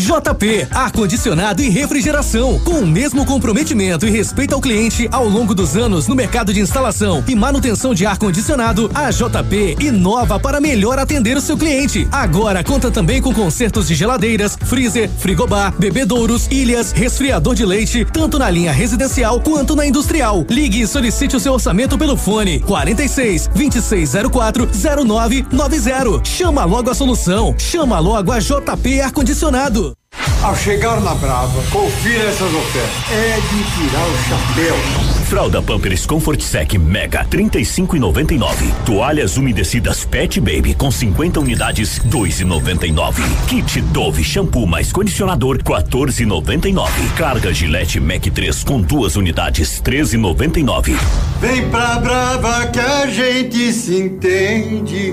JP, 0.00 0.68
ar-condicionado 0.70 1.62
e 1.62 1.68
refrigeração, 1.68 2.58
com 2.60 2.80
o 2.80 2.86
mesmo 2.86 3.26
comprometimento 3.26 4.06
e 4.06 4.10
respeito 4.10 4.54
ao 4.54 4.60
cliente 4.60 5.06
ao 5.12 5.28
longo 5.28 5.54
dos 5.54 5.76
anos 5.76 6.08
no 6.08 6.14
mercado 6.14 6.54
de 6.54 6.60
instalação 6.60 7.22
e 7.28 7.34
manutenção 7.34 7.92
de 7.92 8.06
ar-condicionado, 8.06 8.90
a 8.94 9.10
JP 9.10 9.76
inova 9.78 10.40
para 10.40 10.58
melhor 10.58 10.98
atender 10.98 11.36
o 11.36 11.40
seu 11.40 11.56
cliente. 11.56 12.08
Agora 12.10 12.64
conta 12.64 12.90
também 12.90 13.20
com 13.20 13.34
consertos 13.34 13.88
de 13.88 13.94
geladeiras, 13.94 14.56
freezer, 14.64 15.10
frigobar, 15.18 15.74
bebedouros, 15.78 16.48
ilhas, 16.50 16.92
resfriador 16.92 17.54
de 17.54 17.66
leite, 17.66 18.06
tanto 18.06 18.38
na 18.38 18.48
linha 18.48 18.72
residencial 18.72 19.38
quanto 19.38 19.76
na 19.76 19.84
industrial. 19.84 20.46
Ligue 20.48 20.80
e 20.80 20.86
solicite 20.86 21.36
o 21.36 21.40
seu 21.40 21.52
orçamento 21.52 21.98
pelo 21.98 22.16
fone 22.16 22.60
46 22.60 23.48
2604 23.48 24.66
0990. 24.96 26.24
Chama 26.24 26.64
logo 26.64 26.88
a 26.88 26.94
solução. 26.94 27.54
Chama 27.58 27.98
logo 27.98 28.32
a 28.32 28.38
JP 28.38 29.00
Ar-Condicionado. 29.02 29.89
Ao 30.42 30.56
chegar 30.56 30.98
na 31.02 31.14
Brava, 31.14 31.62
confira 31.70 32.24
essas 32.24 32.52
ofertas. 32.54 33.12
É 33.12 33.38
de 33.40 33.62
tirar 33.74 34.06
o 34.06 34.18
chapéu. 34.26 34.76
Fralda 35.26 35.60
Pampers 35.60 36.06
Comfort 36.06 36.40
Sec 36.40 36.78
Mega 36.78 37.26
35,99. 37.26 38.72
Toalhas 38.86 39.36
umedecidas 39.36 40.06
Pet 40.06 40.40
Baby 40.40 40.74
com 40.74 40.90
50 40.90 41.40
unidades 41.40 41.98
2,99. 42.00 43.16
Kit 43.48 43.82
Dove 43.82 44.24
shampoo 44.24 44.66
mais 44.66 44.90
condicionador 44.90 45.58
14,99. 45.58 46.88
Carga 47.18 47.52
Gillette 47.52 48.00
Mac 48.00 48.22
3 48.22 48.64
com 48.64 48.80
duas 48.80 49.16
unidades 49.16 49.82
13,99. 49.82 50.96
Vem 51.38 51.68
pra 51.68 51.98
Brava 51.98 52.66
que 52.68 52.80
a 52.80 53.06
gente 53.08 53.72
se 53.74 53.94
entende. 53.94 55.12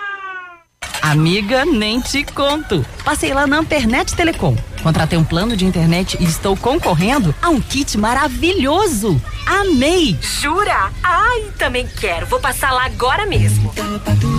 Amiga, 1.01 1.65
nem 1.65 1.99
te 1.99 2.23
conto. 2.23 2.85
Passei 3.03 3.33
lá 3.33 3.47
na 3.47 3.57
Ampernet 3.57 4.15
Telecom. 4.15 4.55
Contratei 4.83 5.17
um 5.17 5.23
plano 5.23 5.55
de 5.55 5.65
internet 5.65 6.17
e 6.19 6.23
estou 6.23 6.55
concorrendo 6.57 7.33
a 7.41 7.49
um 7.49 7.61
kit 7.61 7.97
maravilhoso. 7.97 9.21
Amei! 9.45 10.17
Jura? 10.21 10.91
Ai, 11.03 11.43
também 11.57 11.87
quero. 11.99 12.25
Vou 12.25 12.39
passar 12.39 12.71
lá 12.71 12.85
agora 12.85 13.25
mesmo. 13.25 13.71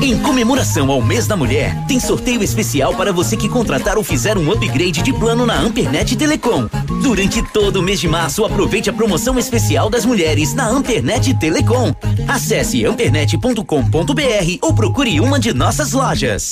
Em 0.01 0.19
comemoração 0.19 0.91
ao 0.91 1.01
mês 1.01 1.29
da 1.29 1.37
mulher, 1.37 1.77
tem 1.87 2.01
sorteio 2.01 2.43
especial 2.43 2.95
para 2.95 3.13
você 3.13 3.37
que 3.37 3.49
contratar 3.49 3.97
ou 3.97 4.03
fizer 4.03 4.37
um 4.37 4.51
upgrade 4.51 5.03
de 5.03 5.13
plano 5.13 5.47
na 5.47 5.55
Ampernet 5.55 6.17
Telecom. 6.17 6.69
Durante 7.03 7.43
todo 7.53 7.77
o 7.77 7.83
mês 7.83 8.01
de 8.01 8.09
março, 8.09 8.45
aproveite 8.45 8.91
a 8.91 8.93
promoção 8.93 9.39
especial 9.39 9.89
das 9.89 10.05
mulheres 10.05 10.55
na 10.55 10.67
Ampernet 10.67 11.35
Telecom. 11.35 11.95
Acesse 12.27 12.85
ampernet.com.br 12.85 14.59
ou 14.61 14.75
procure 14.75 15.21
uma 15.21 15.39
de 15.39 15.53
nossas 15.53 15.93
lojas. 15.93 16.52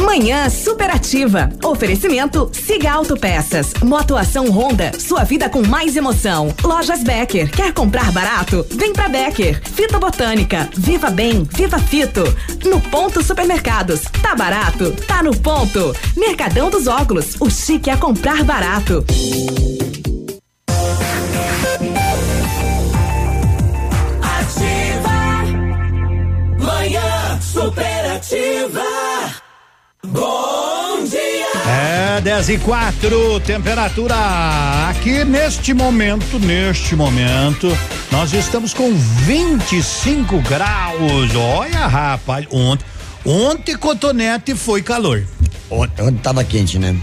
Manhã 0.00 0.48
superativa. 0.48 1.48
Oferecimento 1.62 2.50
Siga 2.52 2.92
Autopeças. 2.92 3.72
Motoação 3.82 4.50
Honda. 4.50 4.92
Sua 4.98 5.24
vida 5.24 5.48
com 5.48 5.66
mais 5.66 5.96
emoção. 5.96 6.54
Lojas 6.62 7.02
Becker. 7.02 7.50
Quer 7.50 7.72
comprar 7.72 8.12
barato? 8.12 8.66
Vem 8.70 8.92
pra 8.92 9.08
Becker. 9.08 9.60
Fito 9.62 9.98
Botânica. 9.98 10.68
Viva 10.76 11.10
Bem. 11.10 11.46
Viva 11.52 11.78
Fito. 11.78 12.22
No 12.64 12.80
Ponto 12.80 13.22
Supermercados. 13.22 14.02
Tá 14.22 14.34
barato? 14.34 14.92
Tá 15.06 15.22
no 15.22 15.36
ponto. 15.36 15.94
Mercadão 16.16 16.70
dos 16.70 16.86
Óculos. 16.86 17.36
O 17.40 17.50
chique 17.50 17.90
é 17.90 17.96
comprar 17.96 18.42
barato. 18.44 19.04
Ativa. 24.22 25.16
Manhã 26.58 27.40
superativa. 27.40 29.15
Bom 30.06 31.04
dia. 31.04 32.16
É, 32.16 32.20
10 32.20 32.48
e 32.50 32.58
4, 32.58 33.40
temperatura 33.40 34.14
aqui 34.88 35.24
neste 35.24 35.74
momento, 35.74 36.38
neste 36.38 36.94
momento, 36.94 37.76
nós 38.12 38.32
estamos 38.32 38.72
com 38.72 38.94
25 38.94 40.40
graus. 40.42 41.34
Olha, 41.34 41.86
rapaz, 41.86 42.46
ontem, 42.52 42.84
ontem 43.24 43.76
cotonete 43.76 44.54
foi 44.54 44.80
calor. 44.80 45.24
Ontem, 45.68 46.02
ontem 46.02 46.18
tava 46.18 46.44
quente, 46.44 46.78
né? 46.78 46.96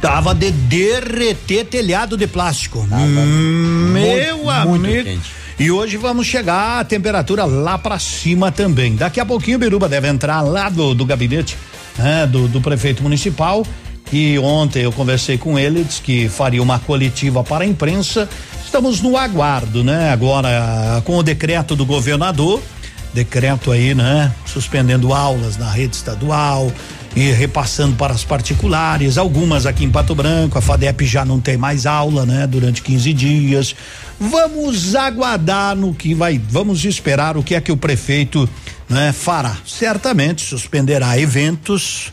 Tava 0.00 0.34
de 0.34 0.50
derreter 0.52 1.64
telhado 1.64 2.16
de 2.16 2.28
plástico. 2.28 2.86
Hum, 2.92 3.90
meu 3.92 4.36
muito 4.66 4.86
amigo. 4.86 5.04
quente. 5.04 5.30
E 5.58 5.70
hoje 5.70 5.96
vamos 5.96 6.26
chegar 6.26 6.80
a 6.80 6.84
temperatura 6.84 7.44
lá 7.44 7.78
pra 7.78 7.98
cima 7.98 8.52
também. 8.52 8.94
Daqui 8.94 9.18
a 9.18 9.24
pouquinho 9.24 9.56
o 9.56 9.58
Biruba 9.58 9.88
deve 9.88 10.06
entrar 10.06 10.42
lá 10.42 10.68
do, 10.68 10.94
do 10.94 11.04
gabinete 11.06 11.56
né, 11.98 12.26
do, 12.26 12.48
do 12.48 12.60
prefeito 12.60 13.02
municipal. 13.02 13.64
E 14.12 14.38
ontem 14.38 14.82
eu 14.82 14.92
conversei 14.92 15.36
com 15.36 15.58
ele, 15.58 15.82
disse 15.82 16.00
que 16.00 16.28
faria 16.28 16.62
uma 16.62 16.78
coletiva 16.78 17.42
para 17.42 17.64
a 17.64 17.66
imprensa. 17.66 18.28
Estamos 18.64 19.00
no 19.00 19.16
aguardo, 19.16 19.82
né? 19.82 20.10
Agora 20.10 21.02
com 21.04 21.16
o 21.16 21.22
decreto 21.22 21.74
do 21.74 21.84
governador, 21.84 22.62
decreto 23.12 23.72
aí, 23.72 23.94
né? 23.94 24.32
Suspendendo 24.44 25.12
aulas 25.12 25.56
na 25.56 25.70
rede 25.70 25.96
estadual 25.96 26.70
e 27.16 27.30
repassando 27.32 27.96
para 27.96 28.12
as 28.12 28.22
particulares, 28.22 29.16
algumas 29.16 29.64
aqui 29.64 29.84
em 29.84 29.90
Pato 29.90 30.14
Branco, 30.14 30.58
a 30.58 30.60
FADEP 30.60 31.06
já 31.06 31.24
não 31.24 31.40
tem 31.40 31.56
mais 31.56 31.86
aula, 31.86 32.26
né, 32.26 32.46
durante 32.46 32.82
15 32.82 33.12
dias. 33.14 33.74
Vamos 34.20 34.94
aguardar 34.94 35.74
no 35.74 35.94
que 35.94 36.14
vai, 36.14 36.38
vamos 36.38 36.84
esperar 36.84 37.38
o 37.38 37.42
que 37.42 37.54
é 37.54 37.60
que 37.60 37.72
o 37.72 37.76
prefeito, 37.76 38.46
né, 38.88 39.12
fará. 39.12 39.56
Certamente 39.66 40.42
suspenderá 40.42 41.18
eventos, 41.18 42.12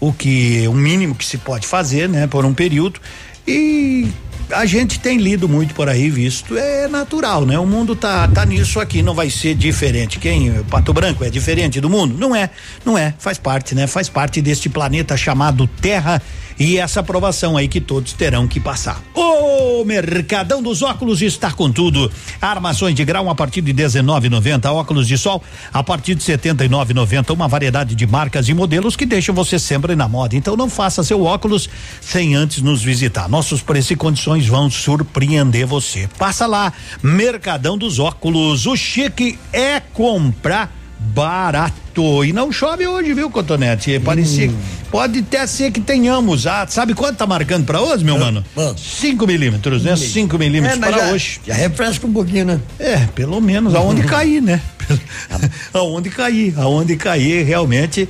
o 0.00 0.12
que 0.12 0.66
o 0.68 0.74
mínimo 0.74 1.14
que 1.14 1.24
se 1.24 1.38
pode 1.38 1.66
fazer, 1.66 2.08
né, 2.08 2.26
por 2.26 2.44
um 2.44 2.54
período. 2.54 3.00
E 3.46 4.08
a 4.50 4.66
gente 4.66 5.00
tem 5.00 5.18
lido 5.18 5.48
muito 5.48 5.74
por 5.74 5.88
aí, 5.88 6.10
visto, 6.10 6.56
é 6.56 6.86
natural, 6.88 7.46
né? 7.46 7.58
O 7.58 7.66
mundo 7.66 7.96
tá 7.96 8.28
tá 8.28 8.44
nisso 8.44 8.80
aqui, 8.80 9.02
não 9.02 9.14
vai 9.14 9.30
ser 9.30 9.54
diferente. 9.54 10.18
Quem 10.18 10.52
Pato 10.64 10.92
Branco 10.92 11.24
é 11.24 11.30
diferente 11.30 11.80
do 11.80 11.88
mundo? 11.88 12.16
Não 12.18 12.34
é, 12.34 12.50
não 12.84 12.96
é, 12.96 13.14
faz 13.18 13.38
parte, 13.38 13.74
né? 13.74 13.86
Faz 13.86 14.08
parte 14.08 14.40
deste 14.42 14.68
planeta 14.68 15.16
chamado 15.16 15.66
Terra 15.66 16.20
e 16.58 16.78
essa 16.78 17.00
aprovação 17.00 17.56
aí 17.56 17.68
que 17.68 17.80
todos 17.80 18.12
terão 18.12 18.46
que 18.46 18.60
passar. 18.60 19.02
O 19.14 19.84
Mercadão 19.84 20.62
dos 20.62 20.82
Óculos 20.82 21.20
está 21.22 21.50
com 21.50 21.70
tudo. 21.70 22.10
Armações 22.40 22.94
de 22.94 23.04
grau 23.04 23.28
a 23.28 23.34
partir 23.34 23.60
de 23.60 23.72
19,90, 23.72 24.72
óculos 24.72 25.06
de 25.06 25.18
sol 25.18 25.42
a 25.72 25.82
partir 25.82 26.14
de 26.14 26.22
79,90, 26.22 27.32
uma 27.32 27.48
variedade 27.48 27.94
de 27.94 28.06
marcas 28.06 28.48
e 28.48 28.54
modelos 28.54 28.96
que 28.96 29.06
deixam 29.06 29.34
você 29.34 29.58
sempre 29.58 29.94
na 29.96 30.08
moda. 30.08 30.36
Então 30.36 30.56
não 30.56 30.70
faça 30.70 31.02
seu 31.02 31.22
óculos 31.22 31.68
sem 32.00 32.34
antes 32.34 32.62
nos 32.62 32.82
visitar. 32.82 33.28
Nossos 33.28 33.62
preços 33.62 33.92
e 33.92 33.96
condições 33.96 34.46
vão 34.46 34.70
surpreender 34.70 35.66
você. 35.66 36.08
Passa 36.18 36.46
lá, 36.46 36.72
Mercadão 37.02 37.76
dos 37.76 37.98
Óculos. 37.98 38.66
O 38.66 38.76
chique 38.76 39.38
é 39.52 39.80
comprar 39.80 40.83
barato. 41.04 42.24
E 42.24 42.32
não 42.32 42.50
chove 42.50 42.86
hoje, 42.86 43.12
viu, 43.14 43.30
Cotonete? 43.30 43.98
Parecia. 44.00 44.50
Pode 44.90 45.20
até 45.20 45.46
ser 45.46 45.70
que 45.70 45.80
tenhamos. 45.80 46.46
Ah, 46.46 46.66
sabe 46.68 46.94
quanto 46.94 47.16
tá 47.16 47.26
marcando 47.26 47.64
pra 47.64 47.80
hoje, 47.80 48.04
meu 48.04 48.18
mano? 48.18 48.44
5 48.76 49.26
milímetros, 49.26 49.82
né? 49.84 49.94
5 49.96 50.36
milímetros 50.38 50.78
É, 50.78 50.80
para 50.80 50.98
já- 51.06 51.12
hoje. 51.12 51.40
Já 51.46 51.54
refresca 51.54 52.06
um 52.06 52.12
pouquinho, 52.12 52.44
né? 52.46 52.60
É, 52.78 52.98
pelo 53.14 53.40
menos 53.40 53.74
aonde 53.74 54.02
cair, 54.08 54.40
né? 54.42 54.60
aonde 55.72 56.10
cair, 56.10 56.54
aonde 56.58 56.96
cair, 56.96 57.44
realmente. 57.44 58.08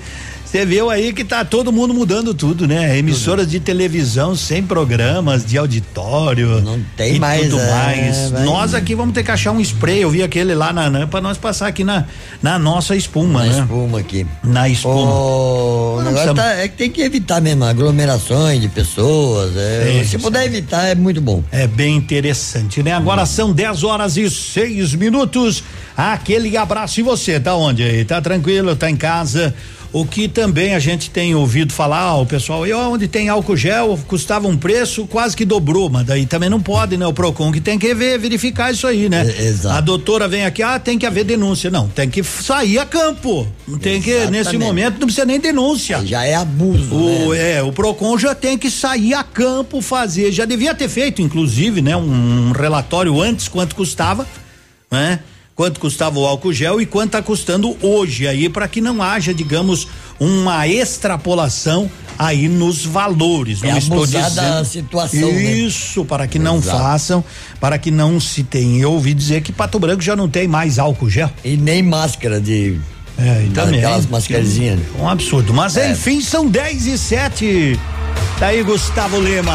Você 0.54 0.64
viu 0.64 0.88
aí 0.88 1.12
que 1.12 1.24
tá 1.24 1.44
todo 1.44 1.72
mundo 1.72 1.92
mudando 1.92 2.32
tudo, 2.32 2.64
né? 2.68 2.96
Emissoras 2.96 3.50
de 3.50 3.58
televisão 3.58 4.36
sem 4.36 4.62
programas 4.62 5.44
de 5.44 5.58
auditório. 5.58 6.60
Não 6.60 6.80
tem 6.96 7.16
e 7.16 7.18
mais, 7.18 7.42
Tudo 7.48 7.58
é, 7.60 7.70
mais. 7.72 8.30
vai- 8.30 8.44
Nós 8.44 8.72
aqui 8.72 8.94
vamos 8.94 9.14
ter 9.14 9.24
que 9.24 9.32
achar 9.32 9.50
um 9.50 9.58
spray. 9.60 10.02
Eu 10.02 10.10
vi 10.10 10.22
aquele 10.22 10.54
lá 10.54 10.72
na, 10.72 10.88
na 10.88 11.08
para 11.08 11.20
nós 11.20 11.36
passar 11.36 11.66
aqui 11.66 11.82
na, 11.82 12.04
na 12.40 12.56
nossa 12.56 12.94
espuma, 12.94 13.44
Na 13.44 13.52
né? 13.52 13.60
espuma 13.62 13.98
aqui. 13.98 14.24
Na 14.44 14.68
espuma. 14.68 15.10
O 15.12 15.96
Não 16.04 16.12
negócio 16.12 16.34
tá- 16.36 16.52
é 16.54 16.68
que 16.68 16.76
tem 16.76 16.88
que 16.88 17.02
evitar 17.02 17.40
mesmo 17.40 17.64
aglomerações 17.64 18.60
de 18.60 18.68
pessoas. 18.68 19.56
é, 19.56 20.02
Sim, 20.04 20.08
se 20.08 20.18
puder 20.18 20.46
evitar, 20.46 20.84
é 20.86 20.94
muito 20.94 21.20
bom. 21.20 21.42
É 21.50 21.66
bem 21.66 21.96
interessante, 21.96 22.80
né? 22.80 22.92
Agora 22.92 23.26
são 23.26 23.52
10 23.52 23.82
horas 23.82 24.16
e 24.16 24.30
seis 24.30 24.94
minutos. 24.94 25.64
Aquele 25.96 26.56
abraço 26.56 27.00
e 27.00 27.02
você, 27.02 27.40
tá 27.40 27.56
onde 27.56 27.82
aí? 27.82 28.04
Tá 28.04 28.20
tranquilo, 28.20 28.76
tá 28.76 28.88
em 28.88 28.96
casa? 28.96 29.52
O 29.94 30.04
que 30.04 30.26
também 30.26 30.74
a 30.74 30.80
gente 30.80 31.08
tem 31.08 31.36
ouvido 31.36 31.72
falar, 31.72 32.16
o 32.16 32.26
pessoal, 32.26 32.66
e 32.66 32.72
onde 32.72 33.06
tem 33.06 33.28
álcool 33.28 33.56
gel, 33.56 33.96
custava 34.08 34.48
um 34.48 34.56
preço, 34.56 35.06
quase 35.06 35.36
que 35.36 35.44
dobrou, 35.44 35.88
mas 35.88 36.04
daí 36.04 36.26
também 36.26 36.50
não 36.50 36.60
pode, 36.60 36.96
né? 36.96 37.06
O 37.06 37.12
Procon 37.12 37.52
que 37.52 37.60
tem 37.60 37.78
que 37.78 37.94
ver, 37.94 38.18
verificar 38.18 38.72
isso 38.72 38.88
aí, 38.88 39.08
né? 39.08 39.24
A 39.70 39.80
doutora 39.80 40.26
vem 40.26 40.44
aqui, 40.44 40.64
ah, 40.64 40.80
tem 40.80 40.98
que 40.98 41.06
haver 41.06 41.22
denúncia. 41.22 41.70
Não, 41.70 41.86
tem 41.86 42.10
que 42.10 42.24
sair 42.24 42.76
a 42.80 42.84
campo. 42.84 43.46
Não 43.68 43.78
tem 43.78 44.02
que, 44.02 44.10
nesse 44.10 44.36
Exatamente. 44.36 44.66
momento, 44.66 44.94
não 44.94 45.06
precisa 45.06 45.24
nem 45.24 45.38
denúncia. 45.38 46.04
Já 46.04 46.24
é 46.26 46.34
abuso. 46.34 46.92
O, 46.92 47.32
né? 47.32 47.58
É, 47.58 47.62
o 47.62 47.70
Procon 47.70 48.18
já 48.18 48.34
tem 48.34 48.58
que 48.58 48.72
sair 48.72 49.14
a 49.14 49.22
campo 49.22 49.80
fazer. 49.80 50.32
Já 50.32 50.44
devia 50.44 50.74
ter 50.74 50.88
feito, 50.88 51.22
inclusive, 51.22 51.80
né, 51.80 51.96
um, 51.96 52.50
relatório 52.50 53.20
antes 53.20 53.46
quanto 53.46 53.76
custava, 53.76 54.26
né? 54.90 55.20
Quanto 55.54 55.78
custava 55.78 56.18
o 56.18 56.26
álcool 56.26 56.52
gel 56.52 56.80
e 56.80 56.86
quanto 56.86 57.10
está 57.10 57.22
custando 57.22 57.76
hoje 57.80 58.26
aí, 58.26 58.48
para 58.48 58.66
que 58.66 58.80
não 58.80 59.00
haja, 59.00 59.32
digamos, 59.32 59.86
uma 60.18 60.66
extrapolação 60.66 61.88
aí 62.18 62.48
nos 62.48 62.84
valores. 62.84 63.62
É 63.62 63.70
não 63.70 63.78
estou 63.78 64.04
dizendo 64.04 64.34
da 64.34 64.64
situação, 64.64 65.30
né? 65.32 65.52
Isso, 65.52 66.04
para 66.04 66.26
que 66.26 66.40
não 66.40 66.56
Exato. 66.56 66.78
façam, 66.78 67.24
para 67.60 67.78
que 67.78 67.92
não 67.92 68.18
se 68.18 68.42
tenha. 68.42 68.82
Eu 68.82 68.92
ouvi 68.92 69.14
dizer 69.14 69.42
que 69.42 69.52
Pato 69.52 69.78
Branco 69.78 70.02
já 70.02 70.16
não 70.16 70.28
tem 70.28 70.48
mais 70.48 70.78
álcool 70.80 71.08
gel. 71.08 71.30
E 71.44 71.56
nem 71.56 71.84
máscara 71.84 72.40
de. 72.40 72.76
É, 73.16 73.44
e 73.46 73.50
também. 73.50 73.78
Aquelas 73.78 74.06
mascarezinhas. 74.06 74.80
Um 74.98 75.08
absurdo. 75.08 75.54
Mas 75.54 75.76
É. 75.76 75.92
enfim, 75.92 76.20
são 76.20 76.48
10 76.48 76.86
e 76.86 76.98
7. 76.98 77.78
Daí, 78.40 78.60
Gustavo 78.64 79.20
Lima. 79.20 79.54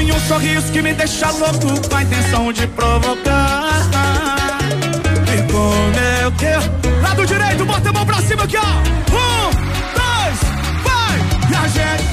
No 0.00 0.02
corpo 0.02 0.02
e 0.02 0.12
um 0.12 0.20
sorriso 0.20 0.72
que 0.72 0.82
me 0.82 0.92
deixa 0.94 1.30
louco 1.30 1.88
com 1.88 1.96
a 1.96 2.02
intenção 2.02 2.52
de 2.52 2.66
provocar. 2.68 3.88
E 5.26 5.52
como 5.52 5.96
é 5.96 6.30
que 6.36 6.44
eu... 6.44 7.02
Lado 7.02 7.26
direito, 7.26 7.64
bota 7.64 7.90
a 7.90 7.92
mão 7.92 8.06
pra 8.06 8.20
cima 8.22 8.44
aqui, 8.44 8.56
ó. 8.56 8.60
Um, 8.60 9.50
dois, 9.94 10.40
vai! 10.84 11.18
E 11.50 11.54
a 11.54 11.68
gente... 11.68 12.04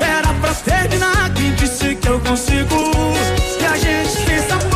Era 0.00 0.34
pra 0.34 0.54
terminar, 0.54 1.30
quem 1.34 1.54
disse 1.54 1.94
que 1.96 2.08
eu 2.08 2.20
consigo? 2.20 2.76
E 3.60 3.64
a 3.64 3.76
gente 3.76 4.16
fez 4.24 4.50
amor. 4.50 4.69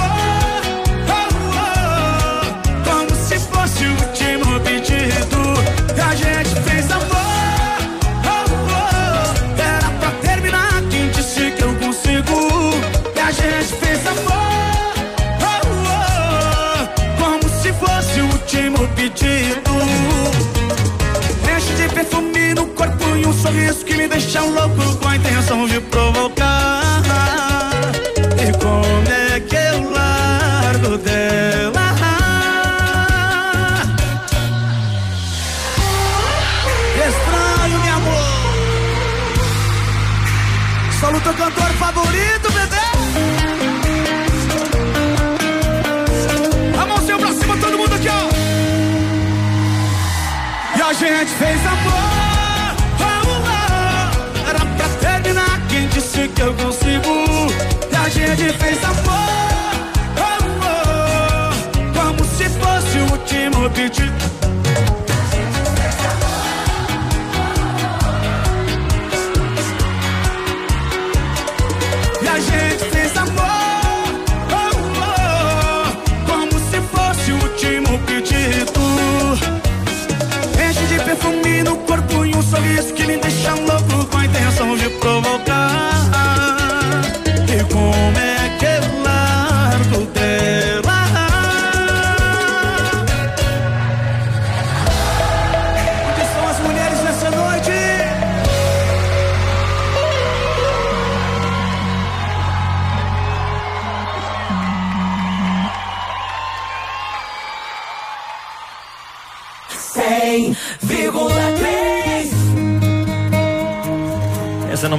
Pedido. 19.14 19.70
Enche 21.56 21.74
de 21.74 21.94
perfume 21.94 22.54
no 22.54 22.66
corpo 22.68 23.16
e 23.16 23.26
um 23.26 23.32
sorriso 23.32 23.84
que 23.84 23.96
me 23.96 24.08
deixa 24.08 24.40
louco 24.40 24.96
com 24.96 25.08
a 25.08 25.16
intenção 25.16 25.66
de 25.66 25.80
provocar. 25.80 26.43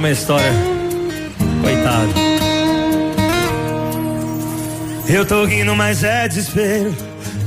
Uma 0.06 0.12
história. 0.12 0.52
Coitado. 1.60 2.10
Eu 5.08 5.26
tô 5.26 5.44
rindo, 5.44 5.74
mas 5.74 6.04
é 6.04 6.28
desespero. 6.28 6.94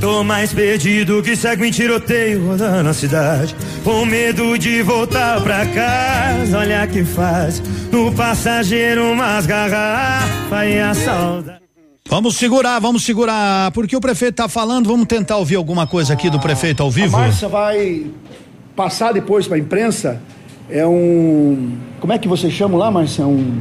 Tô 0.01 0.23
mais 0.23 0.53
perdido 0.53 1.21
que 1.21 1.35
segue 1.35 1.67
em 1.67 1.71
tiroteio 1.71 2.47
rodando 2.47 2.89
a 2.89 2.93
cidade. 2.93 3.55
Com 3.83 4.05
medo 4.05 4.57
de 4.57 4.81
voltar 4.81 5.41
pra 5.41 5.65
casa, 5.65 6.57
olha 6.57 6.85
que 6.87 7.03
faz. 7.03 7.61
No 7.91 8.11
passageiro 8.13 9.11
umas 9.11 9.45
garrafas 9.45 10.69
e 10.69 10.79
a 10.79 10.93
saudade. 10.93 11.59
Vamos 12.09 12.37
segurar, 12.37 12.79
vamos 12.79 13.05
segurar, 13.05 13.71
porque 13.71 13.95
o 13.95 14.01
prefeito 14.01 14.35
tá 14.35 14.49
falando, 14.49 14.87
vamos 14.87 15.05
tentar 15.05 15.37
ouvir 15.37 15.57
alguma 15.57 15.85
coisa 15.85 16.13
aqui 16.13 16.29
do 16.29 16.39
prefeito 16.39 16.81
ao 16.81 16.89
vivo. 16.89 17.15
A 17.15 17.19
Márcia 17.21 17.47
vai 17.47 18.07
passar 18.75 19.13
depois 19.13 19.47
para 19.47 19.57
a 19.57 19.59
imprensa. 19.59 20.19
É 20.69 20.85
um. 20.85 21.88
Como 21.99 22.13
é 22.13 22.17
que 22.17 22.27
você 22.27 22.49
chama 22.49 22.77
lá, 22.77 22.89
Márcia? 22.89 23.25
Um 23.25 23.59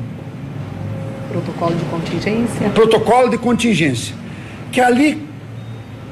Protocolo 1.30 1.74
de 1.74 1.84
contingência. 1.84 2.70
protocolo 2.70 3.28
de 3.28 3.38
contingência. 3.38 4.14
Que 4.72 4.80
ali, 4.80 5.22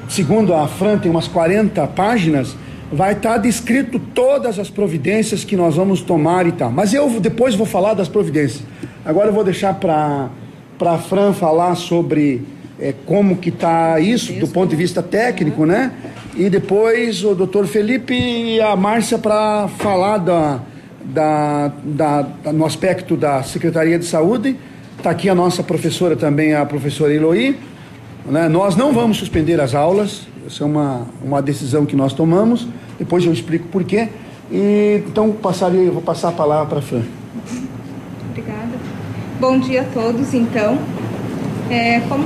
segundo 0.08 0.52
a 0.52 0.66
Fran, 0.66 0.98
tem 0.98 1.10
umas 1.10 1.26
40 1.26 1.86
páginas, 1.88 2.54
vai 2.92 3.12
estar 3.12 3.38
descrito 3.38 3.98
todas 3.98 4.58
as 4.58 4.68
providências 4.68 5.42
que 5.42 5.56
nós 5.56 5.76
vamos 5.76 6.02
tomar 6.02 6.46
e 6.46 6.52
tal. 6.52 6.70
Mas 6.70 6.92
eu 6.92 7.08
depois 7.20 7.54
vou 7.54 7.66
falar 7.66 7.94
das 7.94 8.08
providências. 8.08 8.62
Agora 9.04 9.28
eu 9.28 9.32
vou 9.32 9.44
deixar 9.44 9.74
para 9.74 10.28
a 10.80 10.98
Fran 10.98 11.32
falar 11.32 11.74
sobre 11.76 12.42
eh, 12.78 12.94
como 13.06 13.36
que 13.36 13.48
está 13.48 13.98
isso 14.00 14.32
do 14.34 14.48
ponto 14.48 14.68
de 14.68 14.76
vista 14.76 15.02
técnico, 15.02 15.64
né? 15.64 15.92
E 16.36 16.50
depois 16.50 17.24
o 17.24 17.34
doutor 17.34 17.66
Felipe 17.66 18.14
e 18.14 18.60
a 18.60 18.76
Márcia 18.76 19.16
para 19.16 19.68
falar 19.78 20.18
da, 20.18 20.60
da, 21.12 21.72
da, 21.84 22.22
da- 22.22 22.52
no 22.52 22.64
aspecto 22.64 23.16
da 23.16 23.42
Secretaria 23.42 23.98
de 23.98 24.04
Saúde. 24.04 24.56
Está 24.96 25.10
aqui 25.10 25.28
a 25.28 25.34
nossa 25.34 25.62
professora 25.62 26.16
também, 26.16 26.54
a 26.54 26.64
professora 26.64 27.12
Eloy. 27.12 27.56
Né? 28.26 28.48
Nós 28.48 28.76
não 28.76 28.92
vamos 28.92 29.18
suspender 29.18 29.60
as 29.60 29.74
aulas, 29.74 30.26
essa 30.46 30.64
é 30.64 30.66
uma, 30.66 31.06
uma 31.22 31.40
decisão 31.42 31.86
que 31.86 31.94
nós 31.94 32.12
tomamos. 32.12 32.66
Depois 32.98 33.24
eu 33.24 33.32
explico 33.32 33.68
por 33.68 33.84
quê. 33.84 34.08
E, 34.50 35.02
então 35.06 35.30
passaria, 35.32 35.90
vou 35.90 36.02
passar 36.02 36.28
a 36.28 36.32
palavra 36.32 36.66
para 36.66 36.78
a 36.78 36.82
Fran. 36.82 37.02
Obrigada. 38.30 38.72
Bom 39.40 39.58
dia 39.58 39.82
a 39.82 39.84
todos, 39.84 40.32
então. 40.34 40.78
É, 41.70 42.00
como 42.08 42.24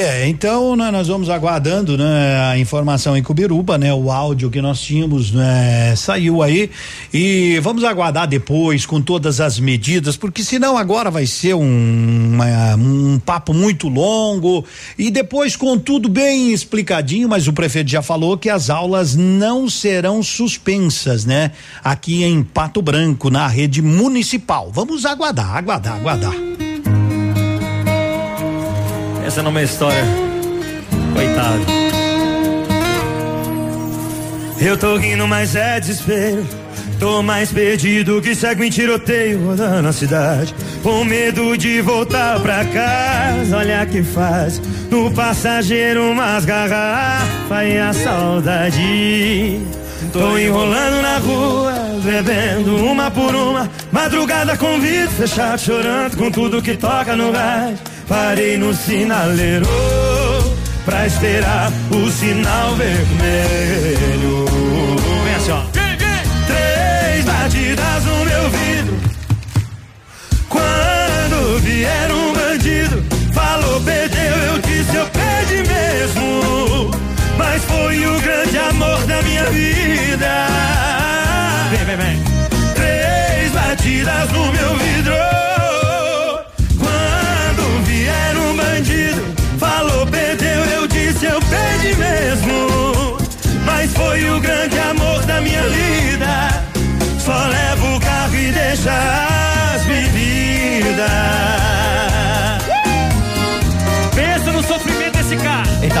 É, 0.00 0.28
então 0.28 0.76
né, 0.76 0.92
nós 0.92 1.08
vamos 1.08 1.28
aguardando 1.28 1.98
né, 1.98 2.40
a 2.52 2.56
informação 2.56 3.16
em 3.16 3.22
Cubiruba, 3.22 3.76
né? 3.76 3.92
O 3.92 4.12
áudio 4.12 4.48
que 4.48 4.62
nós 4.62 4.80
tínhamos 4.80 5.32
né, 5.32 5.92
saiu 5.96 6.40
aí 6.40 6.70
e 7.12 7.58
vamos 7.64 7.82
aguardar 7.82 8.28
depois 8.28 8.86
com 8.86 9.02
todas 9.02 9.40
as 9.40 9.58
medidas, 9.58 10.16
porque 10.16 10.44
senão 10.44 10.78
agora 10.78 11.10
vai 11.10 11.26
ser 11.26 11.54
um, 11.54 12.30
uma- 12.32 12.76
um 12.76 13.18
papo 13.18 13.52
muito 13.52 13.88
longo 13.88 14.64
e 14.96 15.10
depois 15.10 15.56
com 15.56 15.76
tudo 15.76 16.08
bem 16.08 16.52
explicadinho, 16.52 17.28
mas 17.28 17.48
o 17.48 17.52
prefeito 17.52 17.90
já 17.90 18.00
falou 18.00 18.38
que 18.38 18.48
as 18.48 18.70
aulas 18.70 19.16
não 19.16 19.68
serão 19.68 20.22
suspensas, 20.22 21.24
né? 21.24 21.50
Aqui 21.82 22.22
em 22.22 22.44
Pato 22.44 22.80
Branco, 22.80 23.30
na 23.30 23.48
rede 23.48 23.82
municipal. 23.82 24.70
Vamos 24.72 25.04
aguardar, 25.04 25.56
aguardar, 25.56 25.96
aguardar. 25.96 26.57
Essa 29.28 29.42
não 29.42 29.50
é 29.50 29.52
uma 29.52 29.62
história. 29.62 30.04
Coitado. 31.12 31.60
Eu 34.58 34.78
tô 34.78 34.96
rindo, 34.96 35.28
mas 35.28 35.54
é 35.54 35.78
desespero. 35.78 36.46
Tô 36.98 37.22
mais 37.22 37.52
perdido 37.52 38.22
que 38.22 38.34
segue 38.34 38.64
em 38.64 38.70
tiroteio 38.70 39.44
rodando 39.44 39.86
a 39.86 39.92
cidade. 39.92 40.54
Com 40.82 41.04
medo 41.04 41.58
de 41.58 41.82
voltar 41.82 42.40
pra 42.40 42.64
casa, 42.64 43.58
olha 43.58 43.84
que 43.84 44.02
faz. 44.02 44.62
No 44.90 45.10
passageiro 45.10 46.10
umas 46.10 46.46
garrafas 46.46 47.68
e 47.68 47.76
a 47.76 47.92
saudade. 47.92 49.60
Tô 50.10 50.38
enrolando 50.38 51.02
na 51.02 51.18
rua, 51.18 51.74
bebendo 52.02 52.76
uma 52.76 53.10
por 53.10 53.34
uma. 53.34 53.70
Madrugada 53.92 54.56
com 54.56 54.80
vidro 54.80 55.10
fechado, 55.10 55.60
chorando 55.60 56.16
com 56.16 56.30
tudo 56.30 56.62
que 56.62 56.74
toca 56.74 57.14
no 57.14 57.30
rádio. 57.30 57.97
Parei 58.08 58.56
no 58.56 58.72
sinaleiro 58.72 59.66
pra 60.86 61.06
esperar 61.06 61.70
o 61.90 62.10
sinal 62.10 62.74
vermelho. 62.74 64.46
Vem 65.24 65.34
assim, 65.34 65.50
ó. 65.50 65.62
Três 66.46 67.24
batidas 67.26 68.04
no 68.06 68.24
meu 68.24 68.50
vidro. 68.50 69.00
Quando 70.48 71.60
vier 71.60 72.10
um 72.10 72.32
bandido, 72.32 73.04
falou, 73.34 73.80
perdeu, 73.82 74.36
eu 74.38 74.58
disse, 74.60 74.96
eu 74.96 75.06
perdi 75.06 75.68
mesmo. 75.68 76.90
Mas 77.36 77.62
foi 77.64 78.06
o 78.06 78.20
grande 78.20 78.58
amor 78.58 79.06
da 79.06 79.22
minha 79.22 79.44
vida. 79.50 80.46
Vem, 81.70 81.84
vem, 81.84 81.96
vem. 81.96 82.22
Três 82.74 83.52
batidas 83.52 84.32
no 84.32 84.50
meu 84.50 84.76
vidro. 84.76 85.37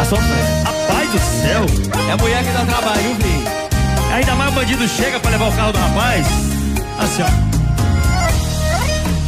Sofrendo. 0.08 0.64
Rapaz 0.64 1.10
do 1.10 1.18
céu. 1.18 1.66
É 2.08 2.12
a 2.12 2.16
mulher 2.16 2.42
que 2.42 2.50
dá 2.50 2.64
trabalho, 2.64 3.14
viu? 3.14 3.58
Ainda 4.14 4.34
mais 4.34 4.50
o 4.50 4.54
bandido 4.54 4.88
chega 4.88 5.20
pra 5.20 5.30
levar 5.30 5.48
o 5.48 5.52
carro 5.52 5.72
do 5.72 5.78
rapaz. 5.78 6.26
Assim, 6.98 7.22
ó. 7.22 7.48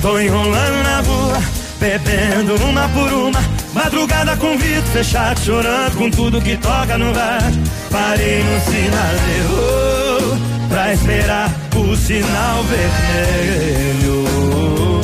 Tô 0.02 0.18
enrolando 0.18 0.82
na 0.82 1.00
rua, 1.00 1.38
bebendo 1.78 2.56
uma 2.64 2.88
por 2.88 3.12
uma. 3.12 3.40
Madrugada 3.74 4.36
com 4.36 4.56
vidro 4.56 4.90
fechado, 4.90 5.38
chorando 5.40 5.96
com 5.96 6.10
tudo 6.10 6.40
que 6.40 6.56
toca 6.56 6.96
no 6.98 7.12
rádio. 7.12 7.62
Parei 7.90 8.42
no 8.42 8.60
sinaleiro, 8.60 10.38
pra 10.68 10.92
esperar 10.92 11.50
o 11.76 11.94
sinal 11.96 12.64
vermelho. 12.64 14.24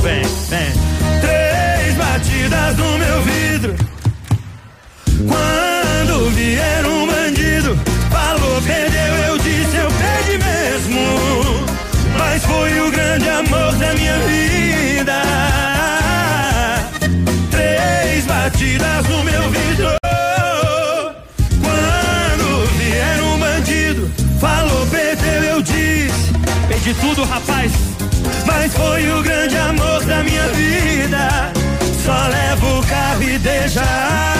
Vem, 0.00 0.22
vem. 0.48 0.72
Três 1.20 1.94
batidas 1.96 2.76
no 2.76 2.98
meu 2.98 3.22
vidro. 3.22 3.85
Quando 5.28 6.30
vier 6.30 6.86
um 6.86 7.06
bandido, 7.06 7.78
falou, 8.10 8.62
perdeu, 8.62 9.14
eu 9.28 9.38
disse, 9.38 9.76
eu 9.76 9.88
perdi 9.88 10.38
mesmo. 10.38 11.00
Mas 12.18 12.44
foi 12.44 12.80
o 12.80 12.90
grande 12.90 13.28
amor 13.28 13.74
da 13.76 13.94
minha 13.94 14.18
vida. 14.18 15.22
Três 17.50 18.24
batidas 18.26 19.06
no 19.08 19.24
meu 19.24 19.42
vidro. 19.50 19.88
Quando 21.62 22.66
vier 22.78 23.22
um 23.22 23.38
bandido, 23.38 24.10
falou, 24.40 24.86
perdeu, 24.86 25.42
eu 25.42 25.62
disse, 25.62 26.32
perdi 26.68 26.94
tudo, 26.94 27.24
rapaz. 27.24 27.72
Mas 28.46 28.72
foi 28.72 29.10
o 29.10 29.22
grande 29.22 29.56
amor 29.56 30.04
da 30.04 30.22
minha 30.22 30.48
vida. 30.48 31.52
Só 32.04 32.28
levo 32.28 32.78
o 32.78 32.86
carro 32.86 33.22
e 33.22 33.38
deixa. 33.38 34.35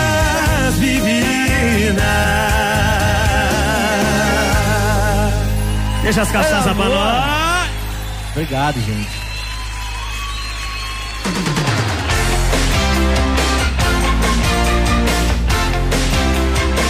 Deixa 6.03 6.23
as 6.23 6.31
cachaças 6.31 6.77
pra 6.77 6.85
nós. 6.85 7.71
Obrigado, 8.33 8.81
gente. 8.81 9.26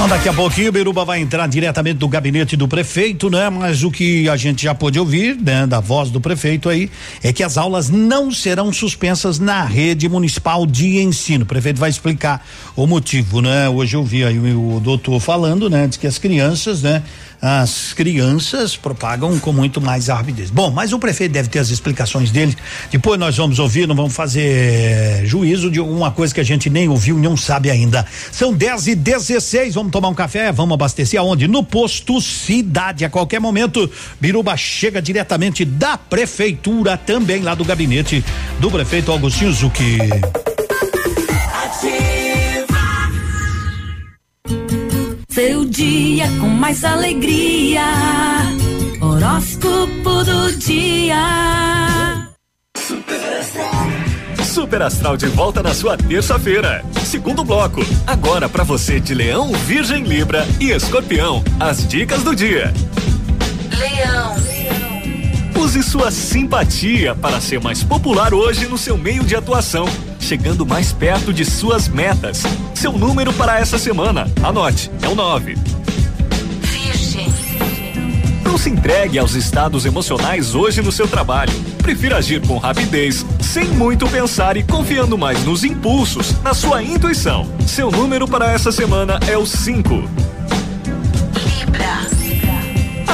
Então, 0.06 0.16
daqui 0.18 0.28
a 0.28 0.32
pouquinho 0.32 0.68
o 0.68 0.72
Biruba 0.72 1.04
vai 1.04 1.20
entrar 1.20 1.48
diretamente 1.48 1.96
do 1.96 2.06
gabinete 2.06 2.56
do 2.56 2.68
prefeito, 2.68 3.28
né? 3.28 3.50
Mas 3.50 3.82
o 3.82 3.90
que 3.90 4.28
a 4.28 4.36
gente 4.36 4.62
já 4.62 4.72
pôde 4.72 5.00
ouvir, 5.00 5.36
né, 5.36 5.66
da 5.66 5.80
voz 5.80 6.12
do 6.12 6.20
prefeito 6.20 6.68
aí, 6.68 6.88
é 7.24 7.32
que 7.32 7.42
as 7.42 7.58
aulas 7.58 7.90
não 7.90 8.30
serão 8.30 8.72
suspensas 8.72 9.40
na 9.40 9.64
rede 9.64 10.08
municipal 10.08 10.64
de 10.64 10.98
ensino. 10.98 11.42
O 11.42 11.46
prefeito 11.46 11.80
vai 11.80 11.90
explicar 11.90 12.46
o 12.76 12.86
motivo, 12.86 13.42
né? 13.42 13.68
Hoje 13.68 13.96
eu 13.96 14.04
vi 14.04 14.24
aí 14.24 14.38
o, 14.38 14.76
o 14.76 14.80
doutor 14.80 15.18
falando, 15.18 15.68
né? 15.68 15.88
Diz 15.88 15.96
que 15.96 16.06
as 16.06 16.18
crianças, 16.18 16.82
né? 16.82 17.02
As 17.40 17.92
crianças 17.92 18.76
propagam 18.76 19.38
com 19.38 19.52
muito 19.52 19.80
mais 19.80 20.08
rapidez. 20.08 20.50
Bom, 20.50 20.70
mas 20.70 20.92
o 20.92 20.98
prefeito 20.98 21.32
deve 21.32 21.48
ter 21.48 21.58
as 21.58 21.70
explicações 21.70 22.30
dele. 22.30 22.56
Depois 22.90 23.18
nós 23.18 23.36
vamos 23.36 23.58
ouvir, 23.58 23.86
não 23.86 23.94
vamos 23.94 24.14
fazer 24.14 24.40
eh, 24.40 25.22
juízo 25.24 25.70
de 25.70 25.78
alguma 25.78 26.10
coisa 26.10 26.34
que 26.34 26.40
a 26.40 26.44
gente 26.44 26.70
nem 26.70 26.88
ouviu, 26.88 27.18
não 27.18 27.36
sabe 27.36 27.70
ainda. 27.70 28.06
São 28.32 28.52
10 28.52 28.88
e 28.88 28.94
16 28.94 29.74
vamos 29.74 29.92
tomar 29.92 30.08
um 30.08 30.14
café, 30.14 30.50
vamos 30.50 30.74
abastecer 30.74 31.20
aonde? 31.20 31.46
No 31.46 31.62
posto 31.62 32.20
Cidade. 32.20 33.04
A 33.04 33.10
qualquer 33.10 33.40
momento, 33.40 33.90
Biruba 34.20 34.56
chega 34.56 35.02
diretamente 35.02 35.64
da 35.64 35.96
prefeitura, 35.96 36.96
também 36.96 37.42
lá 37.42 37.54
do 37.54 37.64
gabinete 37.64 38.24
do 38.60 38.70
prefeito 38.70 39.12
Agostinho 39.12 39.52
Zucchi. 39.52 39.98
Seu 45.36 45.66
dia 45.66 46.24
com 46.40 46.48
mais 46.48 46.82
alegria. 46.82 47.82
Horóscopo 49.02 50.24
do 50.24 50.56
dia. 50.56 52.26
Super 54.42 54.80
Astral 54.80 55.14
de 55.18 55.26
volta 55.26 55.62
na 55.62 55.74
sua 55.74 55.94
terça-feira. 55.98 56.82
Segundo 57.04 57.44
bloco. 57.44 57.82
Agora 58.06 58.48
pra 58.48 58.64
você 58.64 58.98
de 58.98 59.12
Leão, 59.12 59.52
Virgem, 59.52 60.04
Libra 60.04 60.42
e 60.58 60.70
Escorpião. 60.70 61.44
As 61.60 61.86
dicas 61.86 62.22
do 62.22 62.34
dia. 62.34 62.72
Leão. 63.78 64.45
Use 65.58 65.82
sua 65.82 66.10
simpatia 66.10 67.14
para 67.14 67.40
ser 67.40 67.60
mais 67.60 67.82
popular 67.82 68.34
hoje 68.34 68.66
no 68.66 68.76
seu 68.76 68.98
meio 68.98 69.24
de 69.24 69.34
atuação, 69.34 69.88
chegando 70.20 70.66
mais 70.66 70.92
perto 70.92 71.32
de 71.32 71.46
suas 71.46 71.88
metas. 71.88 72.42
Seu 72.74 72.92
número 72.92 73.32
para 73.32 73.58
essa 73.58 73.78
semana, 73.78 74.30
anote, 74.42 74.90
é 75.00 75.08
o 75.08 75.14
9. 75.14 75.56
Virgem. 76.60 77.32
Não 78.44 78.58
se 78.58 78.68
entregue 78.68 79.18
aos 79.18 79.34
estados 79.34 79.86
emocionais 79.86 80.54
hoje 80.54 80.82
no 80.82 80.92
seu 80.92 81.08
trabalho. 81.08 81.52
Prefira 81.78 82.18
agir 82.18 82.46
com 82.46 82.58
rapidez, 82.58 83.24
sem 83.40 83.64
muito 83.64 84.06
pensar 84.08 84.58
e 84.58 84.62
confiando 84.62 85.16
mais 85.16 85.42
nos 85.42 85.64
impulsos, 85.64 86.38
na 86.42 86.52
sua 86.52 86.82
intuição. 86.82 87.46
Seu 87.66 87.90
número 87.90 88.28
para 88.28 88.52
essa 88.52 88.70
semana 88.70 89.18
é 89.26 89.38
o 89.38 89.46
5. 89.46 90.25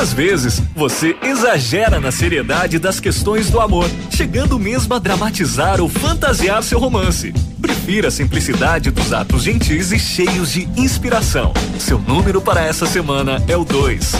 Às 0.02 0.12
vezes, 0.12 0.60
você 0.74 1.16
exagera 1.22 2.00
na 2.00 2.10
seriedade 2.10 2.76
das 2.80 2.98
questões 2.98 3.50
do 3.50 3.60
amor, 3.60 3.88
chegando 4.10 4.58
mesmo 4.58 4.92
a 4.94 4.98
dramatizar 4.98 5.80
ou 5.80 5.88
fantasiar 5.88 6.60
seu 6.64 6.80
romance. 6.80 7.32
Prefira 7.60 8.08
a 8.08 8.10
simplicidade 8.10 8.90
dos 8.90 9.12
atos 9.12 9.44
gentis 9.44 9.92
e 9.92 10.00
cheios 10.00 10.50
de 10.50 10.68
inspiração. 10.76 11.54
Seu 11.78 12.00
número 12.00 12.40
para 12.40 12.64
essa 12.64 12.84
semana 12.84 13.40
é 13.46 13.56
o 13.56 13.64
2. 13.64 14.12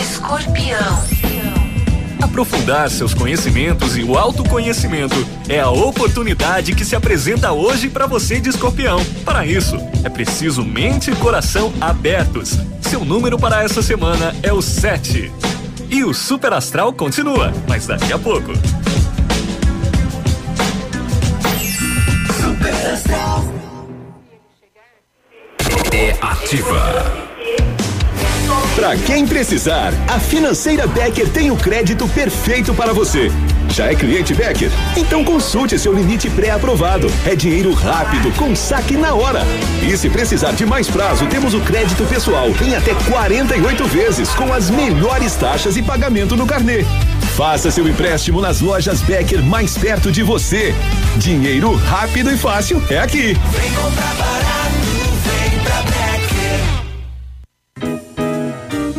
Escorpião. 0.00 1.13
Aprofundar 2.24 2.88
seus 2.88 3.12
conhecimentos 3.12 3.98
e 3.98 4.02
o 4.02 4.16
autoconhecimento 4.16 5.14
é 5.46 5.60
a 5.60 5.68
oportunidade 5.68 6.74
que 6.74 6.82
se 6.82 6.96
apresenta 6.96 7.52
hoje 7.52 7.90
para 7.90 8.06
você 8.06 8.40
de 8.40 8.48
escorpião. 8.48 8.98
Para 9.26 9.46
isso, 9.46 9.76
é 10.02 10.08
preciso 10.08 10.64
mente 10.64 11.10
e 11.10 11.16
coração 11.16 11.70
abertos. 11.78 12.58
Seu 12.80 13.04
número 13.04 13.38
para 13.38 13.62
essa 13.62 13.82
semana 13.82 14.34
é 14.42 14.50
o 14.50 14.62
7. 14.62 15.30
E 15.90 16.02
o 16.02 16.14
Super 16.14 16.54
Astral 16.54 16.94
continua, 16.94 17.52
mas 17.68 17.86
daqui 17.86 18.10
a 18.10 18.18
pouco. 18.18 18.52
É 25.92 26.16
ativa. 26.22 27.23
Para 28.74 28.96
quem 28.96 29.24
precisar, 29.24 29.92
a 30.08 30.18
Financeira 30.18 30.84
Becker 30.88 31.28
tem 31.28 31.48
o 31.48 31.56
crédito 31.56 32.08
perfeito 32.08 32.74
para 32.74 32.92
você. 32.92 33.30
Já 33.70 33.86
é 33.86 33.94
cliente 33.94 34.34
Becker? 34.34 34.68
Então 34.96 35.24
consulte 35.24 35.78
seu 35.78 35.92
limite 35.92 36.28
pré-aprovado. 36.28 37.06
É 37.24 37.36
dinheiro 37.36 37.72
rápido, 37.72 38.32
com 38.36 38.54
saque 38.54 38.96
na 38.96 39.14
hora. 39.14 39.42
E 39.80 39.96
se 39.96 40.10
precisar 40.10 40.52
de 40.52 40.66
mais 40.66 40.88
prazo, 40.88 41.24
temos 41.26 41.54
o 41.54 41.60
crédito 41.60 42.04
pessoal 42.04 42.48
em 42.60 42.74
até 42.74 42.94
48 43.08 43.84
vezes, 43.86 44.28
com 44.30 44.52
as 44.52 44.68
melhores 44.70 45.36
taxas 45.36 45.76
e 45.76 45.82
pagamento 45.82 46.36
no 46.36 46.44
carnê. 46.44 46.84
Faça 47.36 47.70
seu 47.70 47.88
empréstimo 47.88 48.40
nas 48.40 48.60
lojas 48.60 49.00
Becker 49.02 49.42
mais 49.42 49.78
perto 49.78 50.10
de 50.10 50.24
você. 50.24 50.74
Dinheiro 51.16 51.74
rápido 51.76 52.30
e 52.30 52.36
fácil 52.36 52.82
é 52.90 52.98
aqui. 52.98 53.36
Vem 53.52 53.72
comprar 53.72 54.14
barato, 54.14 54.63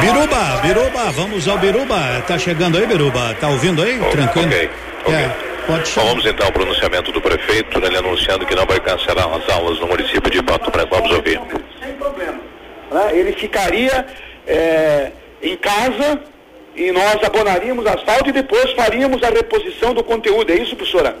Biruba, 0.00 0.60
Biruba, 0.62 1.10
vamos 1.12 1.48
ao 1.48 1.58
Biruba. 1.58 2.22
Tá 2.26 2.38
chegando 2.38 2.78
aí, 2.78 2.86
Biruba? 2.86 3.34
Tá 3.40 3.48
ouvindo 3.48 3.82
aí? 3.82 3.98
Tranquilo? 4.10 4.48
Ok. 4.48 5.14
É. 5.14 5.50
Bom, 5.66 5.76
então 5.76 6.04
vamos 6.06 6.26
então 6.26 6.46
ao 6.46 6.52
pronunciamento 6.52 7.12
do 7.12 7.20
prefeito, 7.20 7.78
né, 7.80 7.86
ele 7.86 7.98
anunciando 7.98 8.44
que 8.44 8.54
não 8.54 8.66
vai 8.66 8.80
cancelar 8.80 9.28
as 9.32 9.48
aulas 9.48 9.78
no 9.78 9.86
município 9.86 10.30
de 10.30 10.42
Pato 10.42 10.70
Branco. 10.70 10.94
Vamos 10.94 11.12
ouvir. 11.12 11.40
Sem 11.80 11.92
problema. 11.94 12.40
Né? 12.90 13.10
Ele 13.12 13.32
ficaria 13.32 14.06
é, 14.46 15.12
em 15.42 15.56
casa 15.56 16.20
e 16.74 16.90
nós 16.90 17.22
abonaríamos 17.22 17.86
asfalto 17.86 18.30
e 18.30 18.32
depois 18.32 18.72
faríamos 18.72 19.22
a 19.22 19.28
reposição 19.28 19.94
do 19.94 20.02
conteúdo. 20.02 20.50
É 20.50 20.56
isso, 20.56 20.74
professora? 20.74 21.16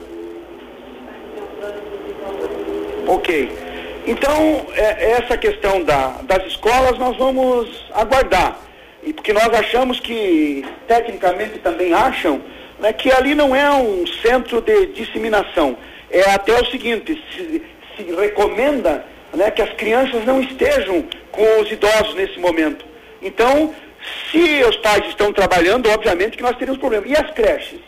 Ok. 3.10 3.50
Então, 4.06 4.66
é- 4.74 5.12
essa 5.18 5.36
questão 5.36 5.82
da- 5.82 6.20
das 6.22 6.46
escolas 6.46 6.96
nós 6.96 7.16
vamos 7.16 7.84
aguardar. 7.92 8.56
E 9.02 9.12
porque 9.12 9.32
nós 9.32 9.48
achamos 9.48 9.98
que, 9.98 10.64
tecnicamente 10.86 11.58
também 11.58 11.92
acham, 11.92 12.40
né, 12.78 12.92
que 12.92 13.10
ali 13.10 13.34
não 13.34 13.54
é 13.54 13.68
um 13.72 14.06
centro 14.22 14.60
de 14.60 14.86
disseminação. 14.86 15.76
É 16.08 16.30
até 16.30 16.52
o 16.52 16.64
seguinte, 16.66 17.20
se, 17.32 17.62
se 17.96 18.14
recomenda 18.14 19.04
né, 19.32 19.50
que 19.50 19.62
as 19.62 19.70
crianças 19.74 20.24
não 20.24 20.40
estejam 20.40 21.04
com 21.32 21.60
os 21.60 21.70
idosos 21.70 22.14
nesse 22.14 22.38
momento. 22.38 22.84
Então, 23.22 23.72
se 24.30 24.62
os 24.68 24.76
pais 24.78 25.04
estão 25.06 25.32
trabalhando, 25.32 25.88
obviamente 25.90 26.36
que 26.36 26.42
nós 26.42 26.56
teríamos 26.56 26.80
problema. 26.80 27.06
E 27.08 27.14
as 27.16 27.30
creches? 27.32 27.80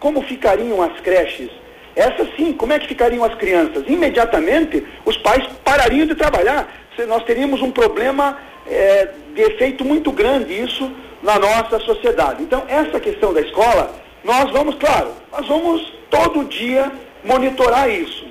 Como 0.00 0.22
ficariam 0.22 0.80
as 0.82 0.98
creches? 1.00 1.50
Essas 1.94 2.28
sim, 2.36 2.52
como 2.52 2.72
é 2.72 2.78
que 2.78 2.88
ficariam 2.88 3.24
as 3.24 3.34
crianças? 3.34 3.84
Imediatamente 3.88 4.86
os 5.04 5.16
pais 5.18 5.44
parariam 5.64 6.06
de 6.06 6.14
trabalhar. 6.14 6.68
Nós 7.08 7.24
teríamos 7.24 7.62
um 7.62 7.70
problema 7.70 8.38
eh, 8.66 9.08
de 9.34 9.42
efeito 9.42 9.84
muito 9.84 10.12
grande 10.12 10.52
isso 10.52 10.90
na 11.22 11.38
nossa 11.38 11.78
sociedade. 11.80 12.42
Então, 12.42 12.64
essa 12.68 13.00
questão 13.00 13.32
da 13.32 13.40
escola, 13.40 13.94
nós 14.24 14.50
vamos, 14.50 14.74
claro, 14.76 15.12
nós 15.32 15.46
vamos 15.46 15.92
todo 16.08 16.44
dia 16.44 16.90
monitorar 17.24 17.90
isso. 17.90 18.26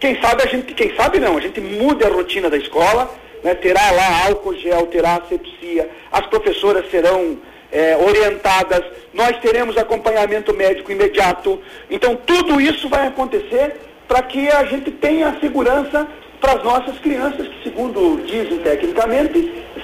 Quem 0.00 0.20
sabe 0.20 0.42
a 0.42 0.46
gente, 0.46 0.74
quem 0.74 0.94
sabe 0.96 1.18
não, 1.18 1.36
a 1.36 1.40
gente 1.40 1.60
muda 1.60 2.06
a 2.06 2.10
rotina 2.10 2.50
da 2.50 2.56
escola, 2.56 3.10
né, 3.42 3.54
terá 3.54 3.90
lá 3.90 4.26
álcool 4.26 4.54
gel, 4.54 4.86
terá 4.86 5.16
asepsia, 5.16 5.88
as 6.10 6.26
professoras 6.26 6.90
serão 6.90 7.38
eh, 7.74 7.96
orientadas, 7.96 8.82
nós 9.12 9.36
teremos 9.40 9.76
acompanhamento 9.76 10.54
médico 10.54 10.90
imediato. 10.92 11.60
Então 11.90 12.16
tudo 12.16 12.60
isso 12.60 12.88
vai 12.88 13.08
acontecer 13.08 13.76
para 14.08 14.22
que 14.22 14.48
a 14.48 14.64
gente 14.64 14.90
tenha 14.92 15.36
segurança 15.40 16.06
para 16.40 16.52
as 16.54 16.62
nossas 16.64 16.98
crianças, 17.00 17.48
que 17.48 17.62
segundo 17.64 18.22
dizem 18.24 18.58
tecnicamente, 18.58 19.38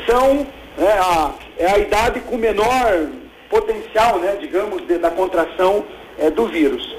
são 0.06 0.46
né, 0.78 0.92
a, 1.00 1.32
é 1.58 1.66
a 1.72 1.78
idade 1.78 2.20
com 2.20 2.36
menor 2.36 3.08
potencial, 3.48 4.18
né, 4.18 4.36
digamos, 4.40 4.86
de- 4.86 4.98
da 4.98 5.10
contração 5.10 5.84
eh, 6.18 6.30
do 6.30 6.46
vírus. 6.46 6.96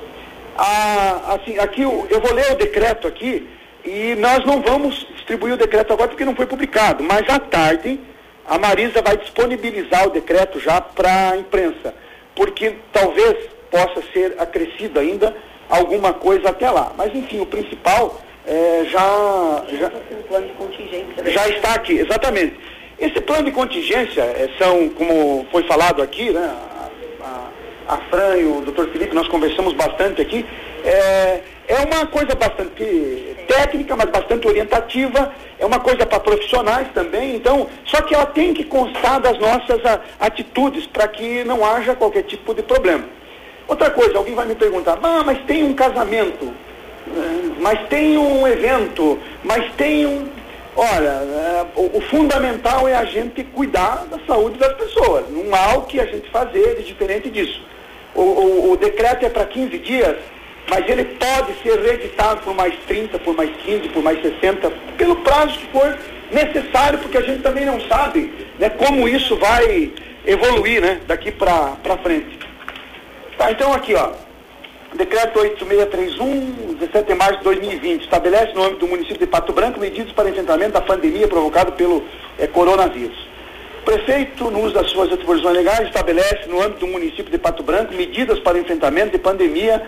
Assim, 1.28 1.58
aqui 1.58 1.82
eu, 1.84 2.06
eu 2.10 2.20
vou 2.20 2.34
ler 2.34 2.52
o 2.52 2.56
decreto 2.56 3.08
aqui 3.08 3.48
e 3.86 4.16
nós 4.16 4.46
não 4.46 4.62
vamos 4.62 5.08
distribuir 5.16 5.54
o 5.54 5.58
decreto 5.58 5.94
agora 5.94 6.10
porque 6.10 6.26
não 6.26 6.36
foi 6.36 6.46
publicado, 6.46 7.04
mas 7.04 7.28
à 7.30 7.40
tarde 7.40 8.00
a 8.52 8.58
Marisa 8.58 9.02
vai 9.02 9.16
disponibilizar 9.16 10.06
o 10.08 10.10
decreto 10.10 10.60
já 10.60 10.82
para 10.82 11.30
a 11.30 11.38
imprensa, 11.38 11.96
porque 12.36 12.76
talvez 12.92 13.38
possa 13.72 14.04
ser 14.12 14.36
acrescido 14.38 15.00
ainda 15.00 15.34
alguma 15.70 16.12
coisa 16.12 16.50
até 16.50 16.70
lá. 16.70 16.92
Mas 16.98 17.16
enfim, 17.16 17.40
o 17.40 17.46
principal 17.46 18.20
eh, 18.46 18.84
já, 18.92 19.64
já, 19.80 19.90
já 21.32 21.48
está 21.48 21.76
aqui, 21.76 22.00
exatamente. 22.00 22.60
Esse 23.00 23.22
plano 23.22 23.46
de 23.46 23.52
contingência 23.52 24.22
eh, 24.22 24.50
são, 24.58 24.90
como 24.90 25.48
foi 25.50 25.64
falado 25.64 26.02
aqui, 26.02 26.32
né, 26.32 26.54
a, 27.22 27.94
a 27.94 27.98
Fran 28.10 28.36
e 28.36 28.44
o 28.44 28.60
Dr. 28.64 28.92
Felipe, 28.92 29.16
nós 29.16 29.30
conversamos 29.30 29.74
bastante 29.76 30.22
aqui, 30.22 30.46
é, 30.84 31.40
é 31.72 31.86
uma 31.86 32.06
coisa 32.08 32.36
bastante 32.36 33.36
técnica, 33.48 33.96
mas 33.96 34.10
bastante 34.10 34.48
orientativa, 34.48 35.34
é 35.60 35.66
uma 35.66 35.80
coisa 35.80 36.06
para 36.06 36.20
profissionais 36.20 36.88
também, 36.94 37.36
então, 37.36 37.68
só 37.86 38.02
que 38.02 38.14
ela 38.16 38.26
tem 38.26 38.54
que 38.54 38.64
constar 38.64 39.20
das 39.20 39.38
nossas 39.40 39.84
a- 39.86 40.00
atitudes 40.20 40.86
para 40.88 41.08
que 41.08 41.44
não 41.44 41.64
haja 41.66 41.96
qualquer 41.96 42.24
tipo 42.24 42.54
de 42.54 42.64
problema. 42.64 43.06
Outra 43.68 43.90
coisa, 43.90 44.18
alguém 44.18 44.36
vai 44.36 44.46
me 44.46 44.56
perguntar, 44.56 44.98
ah, 45.02 45.24
mas 45.26 45.40
tem 45.46 45.64
um 45.64 45.74
casamento, 45.74 46.52
eh, 47.08 47.50
mas 47.60 47.80
tem 47.88 48.18
um 48.18 48.46
evento, 48.48 49.18
mas 49.44 49.72
tem 49.74 50.06
um. 50.06 50.28
Olha, 50.76 51.10
eh, 51.10 51.66
o, 51.76 51.98
o 51.98 52.02
fundamental 52.02 52.88
é 52.88 52.96
a 52.96 53.06
gente 53.06 53.44
cuidar 53.44 54.06
da 54.10 54.18
saúde 54.26 54.58
das 54.58 54.74
pessoas. 54.74 55.26
Não 55.30 55.54
há 55.54 55.78
o 55.78 55.82
que 55.84 56.00
a 56.00 56.06
gente 56.06 56.30
fazer 56.30 56.76
de 56.78 56.84
diferente 56.84 57.30
disso. 57.30 57.62
O, 58.16 58.22
o- 58.22 58.72
o 58.72 58.78
decreto 58.78 59.26
é 59.26 59.30
para 59.30 59.46
15 59.46 59.78
dias, 59.80 60.16
mas 60.72 60.88
ele 60.88 61.04
pode 61.04 61.54
ser 61.62 61.78
reeditado 61.82 62.44
por 62.44 62.56
mais 62.56 62.74
30, 62.88 63.20
por 63.20 63.36
mais 63.36 63.52
15, 63.58 63.90
por 63.90 64.02
mais 64.02 64.22
60, 64.22 64.72
pelo 64.98 65.18
prazo 65.18 65.60
que 65.60 65.68
for 65.68 66.00
necessário, 66.32 66.98
porque 67.00 67.18
a 67.18 67.22
gente 67.22 67.42
também 67.42 67.66
não 67.66 67.78
sabe 67.90 68.34
né, 68.58 68.70
como 68.70 69.06
isso 69.06 69.36
vai 69.36 69.92
evoluir 70.26 70.82
né, 70.82 71.02
daqui 71.06 71.30
para 71.30 71.76
frente. 72.02 72.40
Tá, 73.38 73.52
então 73.52 73.74
aqui, 73.74 73.94
ó. 73.96 74.14
Decreto 74.94 75.40
8631, 75.40 76.76
17 76.76 77.06
de 77.06 77.16
março 77.16 77.38
de 77.40 77.44
2020, 77.44 78.04
estabelece 78.04 78.54
no 78.54 78.64
âmbito 78.64 78.80
do 78.80 78.88
município 78.88 79.20
de 79.20 79.28
Pato 79.28 79.52
Branco 79.52 79.78
medidas 79.78 80.14
para 80.14 80.30
enfrentamento 80.30 80.72
da 80.72 80.82
pandemia 80.82 81.28
provocada 81.28 81.74
pelo 81.74 82.02
eh, 82.40 82.48
coronavírus. 82.48 83.18
O 83.82 83.84
prefeito, 83.84 84.50
no 84.50 84.62
uso 84.62 84.74
das 84.74 84.90
suas 84.90 85.12
atribuições 85.12 85.54
legais, 85.54 85.88
estabelece 85.88 86.48
no 86.48 86.62
âmbito 86.62 86.86
do 86.86 86.88
município 86.88 87.32
de 87.32 87.38
Pato 87.38 87.62
Branco 87.62 87.94
medidas 87.94 88.40
para 88.40 88.58
enfrentamento 88.58 89.12
de 89.12 89.18
pandemia 89.18 89.82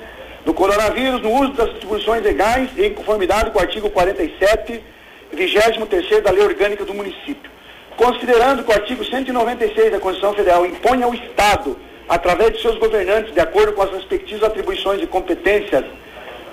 do 0.46 0.54
coronavírus, 0.54 1.22
no 1.22 1.32
uso 1.32 1.54
das 1.54 1.70
atribuições 1.70 2.22
legais, 2.24 2.70
em 2.78 2.94
conformidade 2.94 3.52
com 3.52 3.60
o 3.60 3.62
artigo 3.62 3.90
47, 3.90 4.84
23 5.32 6.24
da 6.24 6.32
Lei 6.32 6.44
Orgânica 6.44 6.86
do 6.86 6.94
Município. 6.94 7.52
Considerando 7.96 8.64
que 8.64 8.72
o 8.72 8.74
artigo 8.74 9.06
196 9.06 9.92
da 9.92 10.00
Constituição 10.00 10.34
Federal 10.34 10.66
impõe 10.66 11.04
ao 11.04 11.14
Estado, 11.14 11.78
através 12.10 12.54
de 12.54 12.62
seus 12.62 12.78
governantes, 12.78 13.34
de 13.34 13.40
acordo 13.40 13.74
com 13.74 13.82
as 13.82 13.92
respectivas 13.92 14.44
atribuições 14.44 15.02
e 15.02 15.08
competências, 15.08 15.86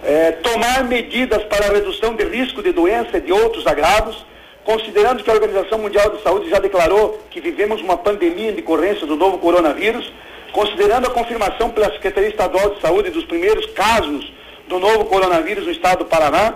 eh, 0.04 0.32
tomar 0.42 0.84
medidas 0.84 1.42
para 1.44 1.66
a 1.66 1.72
redução 1.72 2.14
de 2.14 2.24
risco 2.24 2.62
de 2.62 2.72
doença 2.72 3.18
e 3.18 3.20
de 3.20 3.32
outros 3.32 3.66
agravos, 3.66 4.24
considerando 4.64 5.22
que 5.22 5.30
a 5.30 5.34
Organização 5.34 5.78
Mundial 5.78 6.10
de 6.10 6.22
Saúde 6.22 6.48
já 6.48 6.58
declarou 6.58 7.20
que 7.30 7.40
vivemos 7.40 7.80
uma 7.80 7.96
pandemia 7.96 8.50
em 8.50 8.54
decorrência 8.54 9.06
do 9.06 9.16
novo 9.16 9.38
coronavírus, 9.38 10.12
considerando 10.52 11.06
a 11.06 11.10
confirmação 11.10 11.70
pela 11.70 11.90
Secretaria 11.92 12.28
Estadual 12.28 12.70
de 12.74 12.80
Saúde 12.80 13.10
dos 13.10 13.24
primeiros 13.24 13.66
casos 13.66 14.32
do 14.68 14.78
novo 14.78 15.04
coronavírus 15.06 15.64
no 15.64 15.70
estado 15.72 16.00
do 16.00 16.04
Paraná, 16.06 16.54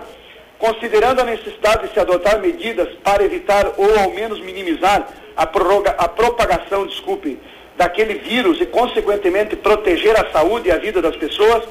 considerando 0.57 1.19
a 1.21 1.25
necessidade 1.25 1.87
de 1.87 1.93
se 1.93 1.99
adotar 1.99 2.39
medidas 2.39 2.87
para 3.03 3.23
evitar 3.23 3.73
ou 3.77 3.99
ao 3.99 4.11
menos 4.11 4.39
minimizar 4.39 5.07
a, 5.35 5.45
prorroga- 5.45 5.95
a 5.97 6.07
propagação, 6.07 6.85
desculpe, 6.87 7.37
daquele 7.77 8.15
vírus 8.15 8.61
e 8.61 8.65
consequentemente 8.65 9.55
proteger 9.57 10.17
a 10.17 10.31
saúde 10.31 10.69
e 10.69 10.71
a 10.71 10.77
vida 10.77 11.01
das 11.01 11.15
pessoas, 11.17 11.63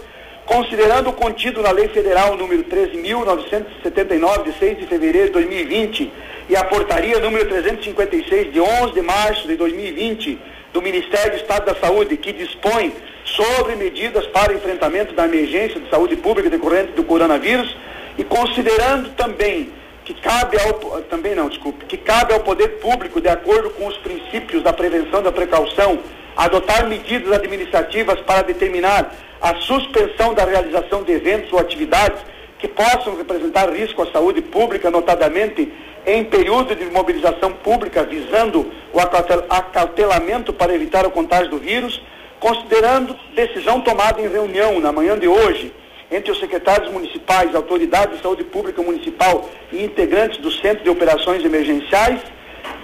considerando 0.44 1.08
o 1.08 1.12
contido 1.14 1.62
na 1.62 1.70
Lei 1.70 1.88
Federal 1.88 2.36
número 2.36 2.62
13.979 2.64 4.42
de 4.44 4.52
6 4.58 4.78
de 4.78 4.86
fevereiro 4.86 5.28
de 5.28 5.32
2020 5.32 6.12
e 6.50 6.56
a 6.56 6.64
portaria 6.64 7.18
número 7.20 7.48
356 7.48 8.52
de 8.52 8.60
11 8.60 8.92
de 8.92 9.00
março 9.00 9.48
de 9.48 9.56
2020 9.56 10.38
do 10.74 10.82
Ministério 10.82 11.30
do 11.30 11.36
Estado 11.36 11.66
da 11.66 11.74
Saúde 11.76 12.16
que 12.16 12.32
dispõe 12.32 12.92
sobre 13.24 13.76
medidas 13.76 14.26
para 14.26 14.52
enfrentamento 14.52 15.14
da 15.14 15.24
emergência 15.24 15.80
de 15.80 15.88
saúde 15.88 16.16
pública 16.16 16.50
decorrente 16.50 16.92
do 16.92 17.04
coronavírus 17.04 17.74
e 18.18 18.24
considerando 18.24 19.10
também 19.10 19.72
que 20.04 20.12
cabe 20.14 20.58
ao 20.60 21.00
também 21.02 21.34
não, 21.34 21.48
desculpe, 21.48 21.86
que 21.86 21.96
cabe 21.96 22.34
ao 22.34 22.40
poder 22.40 22.80
público, 22.80 23.20
de 23.20 23.28
acordo 23.28 23.70
com 23.70 23.86
os 23.86 23.96
princípios 23.98 24.62
da 24.62 24.72
prevenção 24.72 25.22
da 25.22 25.32
precaução, 25.32 26.00
adotar 26.36 26.86
medidas 26.88 27.32
administrativas 27.32 28.20
para 28.20 28.42
determinar 28.42 29.14
a 29.40 29.54
suspensão 29.54 30.34
da 30.34 30.44
realização 30.44 31.04
de 31.04 31.12
eventos 31.12 31.52
ou 31.52 31.58
atividades 31.58 32.18
que 32.58 32.68
possam 32.68 33.16
representar 33.16 33.70
risco 33.70 34.02
à 34.02 34.06
saúde 34.10 34.42
pública, 34.42 34.90
notadamente 34.90 35.72
em 36.06 36.24
período 36.24 36.74
de 36.74 36.84
mobilização 36.86 37.52
pública 37.52 38.04
visando 38.04 38.70
o 38.92 39.00
acautel- 39.00 39.44
acautelamento 39.48 40.52
para 40.52 40.74
evitar 40.74 41.06
o 41.06 41.10
contágio 41.10 41.50
do 41.50 41.58
vírus, 41.58 42.00
considerando 42.40 43.16
decisão 43.34 43.80
tomada 43.80 44.20
em 44.20 44.28
reunião 44.28 44.80
na 44.80 44.92
manhã 44.92 45.18
de 45.18 45.26
hoje 45.26 45.72
entre 46.10 46.30
os 46.30 46.38
secretários 46.38 46.92
municipais, 46.92 47.54
autoridades 47.54 48.16
de 48.16 48.22
saúde 48.22 48.44
pública 48.44 48.82
municipal 48.82 49.48
e 49.72 49.82
integrantes 49.82 50.38
do 50.38 50.50
Centro 50.50 50.84
de 50.84 50.90
Operações 50.90 51.44
Emergenciais, 51.44 52.20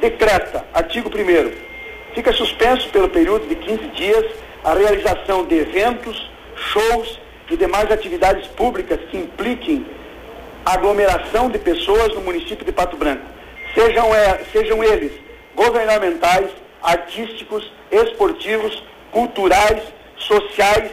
decreta, 0.00 0.64
artigo 0.72 1.08
1 1.08 1.70
fica 2.14 2.32
suspenso 2.32 2.88
pelo 2.88 3.08
período 3.08 3.46
de 3.46 3.54
15 3.54 3.86
dias 3.88 4.24
a 4.64 4.74
realização 4.74 5.44
de 5.44 5.56
eventos, 5.56 6.30
shows 6.56 7.20
e 7.50 7.56
demais 7.56 7.90
atividades 7.90 8.46
públicas 8.48 8.98
que 9.10 9.16
impliquem 9.16 9.84
aglomeração 10.64 11.48
de 11.50 11.58
pessoas 11.58 12.14
no 12.14 12.20
município 12.20 12.64
de 12.64 12.72
Pato 12.72 12.96
Branco, 12.96 13.22
sejam, 13.74 14.14
é, 14.14 14.40
sejam 14.52 14.82
eles 14.82 15.12
governamentais, 15.54 16.48
artísticos, 16.82 17.70
esportivos, 17.90 18.82
culturais, 19.12 19.82
sociais, 20.16 20.90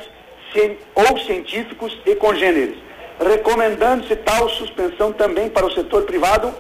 cien- 0.54 0.78
ou 0.96 1.18
científicos 1.20 1.98
e 2.06 2.16
congêneres, 2.16 2.76
recomendando-se 3.20 4.16
tal 4.18 4.50
suspensão 4.50 5.12
também 5.14 5.50
para 5.50 5.66
o 5.66 5.72
setor 5.72 6.04
privado, 6.04 6.54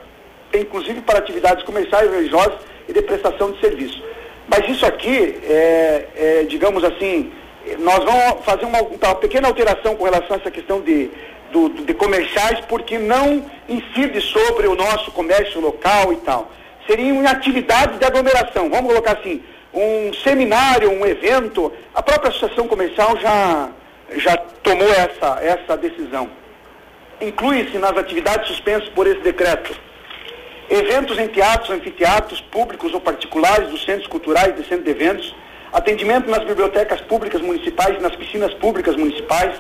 inclusive 0.53 1.01
para 1.01 1.20
atividades 1.20 1.64
comerciais, 1.64 2.10
religiosas 2.10 2.60
e 2.88 2.93
de 2.93 3.01
prestação 3.01 3.51
de 3.51 3.60
serviço. 3.60 4.01
Mas 4.47 4.68
isso 4.70 4.86
aqui, 4.86 5.39
é, 5.43 6.05
é, 6.16 6.43
digamos 6.47 6.84
assim, 6.84 7.32
nós 7.80 8.01
vamos 8.05 8.45
fazer 8.45 8.66
uma, 8.66 8.82
uma 8.82 9.16
pequena 9.16 9.47
alteração 9.49 9.95
com 9.95 10.05
relação 10.05 10.38
a 10.38 10.39
essa 10.39 10.49
questão 10.51 10.80
de, 10.82 11.12
do- 11.52 11.70
de 11.70 11.93
comerciais, 11.93 12.60
porque 12.68 12.98
não 12.98 13.45
incide 13.68 14.22
sobre 14.22 14.68
o 14.68 14.76
nosso 14.76 15.12
comércio 15.12 15.60
local 15.62 16.14
e 16.14 16.18
tal. 16.18 16.52
Seriam 16.88 17.26
atividades 17.28 18.00
de 18.00 18.06
aglomeração, 18.06 18.70
vamos 18.70 18.88
colocar 18.88 19.14
assim, 19.14 19.43
um 19.74 20.14
seminário, 20.24 20.89
um 20.91 21.06
evento, 21.06 21.72
a 21.93 22.02
própria 22.02 22.30
associação 22.30 22.68
comercial 22.68 23.18
já, 23.20 23.70
já 24.16 24.38
tomou 24.64 24.88
essa, 24.89 25.39
essa 25.41 25.76
decisão. 25.78 26.30
Inclui-se 27.20 27.78
nas 27.78 27.98
atividades 27.98 28.48
suspensas 28.48 28.89
por 28.89 29.08
esse 29.08 29.20
decreto 29.22 29.76
eventos 30.70 31.18
em 31.18 31.28
teatros, 31.30 31.70
anfiteatros 31.70 32.41
públicos 32.41 32.93
ou 32.93 33.00
particulares 33.00 33.70
dos 33.70 33.86
centros 33.86 34.06
culturais 34.08 34.54
e 34.60 34.64
centros 34.64 34.84
de 34.84 34.91
eventos, 34.91 35.36
atendimento 35.72 36.30
nas 36.30 36.43
bibliotecas 36.43 37.00
públicas 37.02 37.41
municipais 37.41 38.02
nas 38.02 38.16
piscinas 38.16 38.54
públicas 38.56 38.95
municipais, 38.98 39.56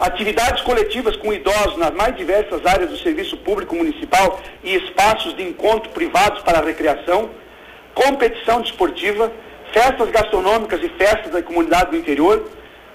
atividades 0.00 0.62
coletivas 0.62 1.16
com 1.16 1.32
idosos 1.32 1.76
nas 1.76 1.90
mais 1.92 2.16
diversas 2.16 2.64
áreas 2.66 2.90
do 2.90 2.98
serviço 2.98 3.36
público 3.38 3.74
municipal 3.74 4.40
e 4.62 4.74
espaços 4.74 5.36
de 5.36 5.42
encontro 5.42 5.90
privados 5.90 6.42
para 6.42 6.60
recreação, 6.60 7.30
competição 7.94 8.60
desportiva, 8.60 9.32
festas 9.72 10.10
gastronômicas 10.10 10.80
e 10.82 10.88
festas 10.90 11.32
da 11.32 11.42
comunidade 11.42 11.90
do 11.90 11.96
interior, 11.96 12.48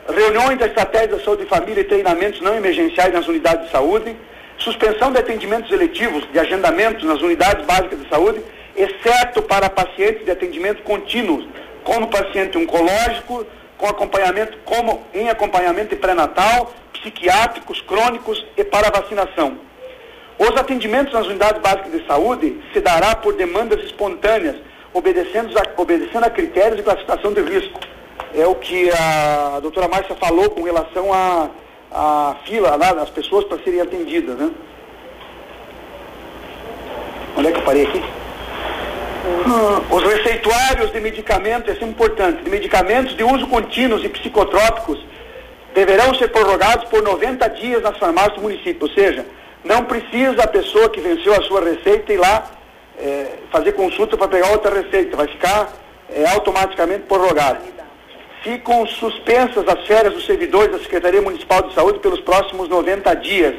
reuniões 0.08 0.58
da 0.58 0.68
estratégia 0.68 1.10
da 1.10 1.20
saúde 1.20 1.44
de 1.44 1.50
família 1.50 1.82
e 1.82 1.86
treinamentos 1.86 2.42
não 2.42 2.56
emergenciais 2.56 3.14
nas 3.14 3.28
unidades 3.28 3.66
de 3.66 3.72
saúde, 3.72 4.16
suspensão 4.58 5.12
de 5.12 5.20
atendimentos 5.20 5.72
eletivos 5.72 6.28
de 6.32 6.40
agendamentos 6.40 7.04
nas 7.04 7.22
unidades 7.22 7.66
básicas 7.66 8.00
de 8.00 8.10
saúde, 8.10 8.42
exceto 8.76 9.42
para 9.42 9.70
pacientes 9.70 10.24
de 10.24 10.32
atendimento 10.32 10.84
contínuo, 10.84 11.48
como 11.84 12.08
paciente 12.08 12.58
oncológico, 12.58 13.46
com 13.78 13.88
acompanhamento, 13.88 14.58
como 14.66 15.06
em 15.14 15.30
acompanhamento 15.30 15.96
pré-natal, 15.96 16.74
psiquiátricos, 17.00 17.82
crônicos 17.82 18.46
e 18.56 18.64
para 18.64 18.90
vacinação. 18.90 19.58
Os 20.40 20.50
atendimentos 20.50 21.14
nas 21.14 21.26
unidades 21.26 21.62
básicas 21.62 21.92
de 21.92 22.06
saúde 22.06 22.62
se 22.72 22.80
dará 22.80 23.16
por 23.16 23.34
demandas 23.34 23.84
espontâneas, 23.84 24.56
obedecendo 24.94 25.58
a, 25.58 25.82
obedecendo 25.82 26.26
a 26.26 26.30
critérios 26.30 26.78
de 26.78 26.84
classificação 26.84 27.34
de 27.34 27.42
risco. 27.42 27.80
É 28.36 28.46
o 28.46 28.54
que 28.54 28.92
a 28.92 29.60
doutora 29.62 29.88
Márcia 29.88 30.16
falou 30.16 30.50
com 30.52 30.62
relação 30.62 31.12
à 31.12 31.50
a, 31.92 32.36
fila 32.46 32.76
lá 32.76 32.94
das 32.94 33.10
pessoas 33.10 33.46
para 33.46 33.58
serem 33.64 33.82
atendidas, 33.82 34.38
né? 34.38 34.52
Onde 37.36 37.48
é 37.48 37.52
que 37.52 37.58
eu 37.58 37.64
parei 37.64 37.84
aqui? 37.84 38.04
Ah, 39.46 39.82
Os 39.90 40.04
receituários 40.04 40.92
de 40.92 41.00
medicamentos, 41.00 41.82
é 41.82 41.86
importante, 41.86 42.44
de 42.44 42.50
medicamentos 42.50 43.16
de 43.16 43.24
uso 43.24 43.48
contínuo 43.48 44.00
e 44.00 44.10
psicotrópicos 44.10 45.00
deverão 45.78 46.12
ser 46.16 46.30
prorrogados 46.30 46.86
por 46.86 47.04
90 47.04 47.48
dias 47.50 47.84
nas 47.84 47.96
farmácias 48.00 48.34
do 48.34 48.42
município, 48.42 48.88
ou 48.88 48.90
seja, 48.90 49.24
não 49.64 49.84
precisa 49.86 50.44
a 50.44 50.48
pessoa 50.48 50.90
que 50.90 51.00
venceu 51.00 51.34
a 51.34 51.42
sua 51.44 51.64
receita 51.64 52.12
ir 52.12 52.18
lá 52.18 52.50
eh, 52.98 53.28
fazer 53.52 53.74
consulta 53.74 54.18
para 54.18 54.28
pegar 54.28 54.50
outra 54.50 54.74
receita, 54.74 55.16
vai 55.16 55.28
ficar 55.28 55.72
eh, 56.10 56.26
automaticamente 56.34 57.04
prorrogado. 57.04 57.60
Ficam 58.42 58.88
suspensas 58.88 59.68
as 59.68 59.86
férias 59.86 60.16
dos 60.16 60.26
servidores 60.26 60.72
da 60.72 60.80
Secretaria 60.80 61.22
Municipal 61.22 61.62
de 61.62 61.76
Saúde 61.76 62.00
pelos 62.00 62.22
próximos 62.22 62.68
90 62.68 63.14
dias. 63.18 63.56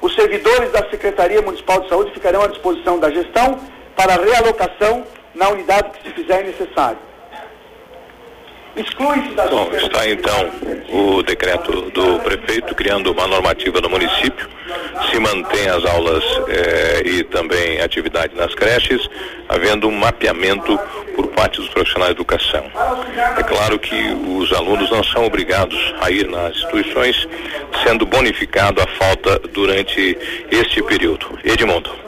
Os 0.00 0.12
servidores 0.16 0.72
da 0.72 0.90
Secretaria 0.90 1.40
Municipal 1.40 1.82
de 1.82 1.88
Saúde 1.88 2.10
ficarão 2.12 2.42
à 2.42 2.48
disposição 2.48 2.98
da 2.98 3.10
gestão 3.10 3.60
para 3.94 4.16
realocação 4.16 5.04
na 5.32 5.50
unidade 5.50 5.90
que 5.90 6.08
se 6.08 6.14
fizer 6.14 6.42
necessário. 6.42 6.98
Bom, 9.50 9.70
está 9.72 10.08
então 10.08 10.50
o 10.88 11.22
decreto 11.22 11.90
do 11.92 12.18
prefeito 12.20 12.74
criando 12.74 13.12
uma 13.12 13.26
normativa 13.28 13.80
no 13.80 13.88
município. 13.88 14.48
Se 15.10 15.18
mantém 15.20 15.68
as 15.68 15.84
aulas 15.84 16.24
eh, 16.48 17.02
e 17.04 17.24
também 17.24 17.80
atividade 17.80 18.34
nas 18.34 18.52
creches, 18.54 19.08
havendo 19.48 19.86
um 19.86 19.92
mapeamento 19.92 20.76
por 21.14 21.28
parte 21.28 21.60
dos 21.60 21.68
profissionais 21.68 22.14
de 22.14 22.20
educação. 22.20 22.64
É 23.38 23.42
claro 23.44 23.78
que 23.78 23.94
os 24.38 24.52
alunos 24.52 24.90
não 24.90 25.04
são 25.04 25.24
obrigados 25.24 25.94
a 26.00 26.10
ir 26.10 26.26
nas 26.28 26.56
instituições, 26.56 27.28
sendo 27.86 28.04
bonificado 28.04 28.82
a 28.82 28.86
falta 28.98 29.38
durante 29.52 30.18
este 30.50 30.82
período. 30.82 31.38
Edmundo. 31.44 32.04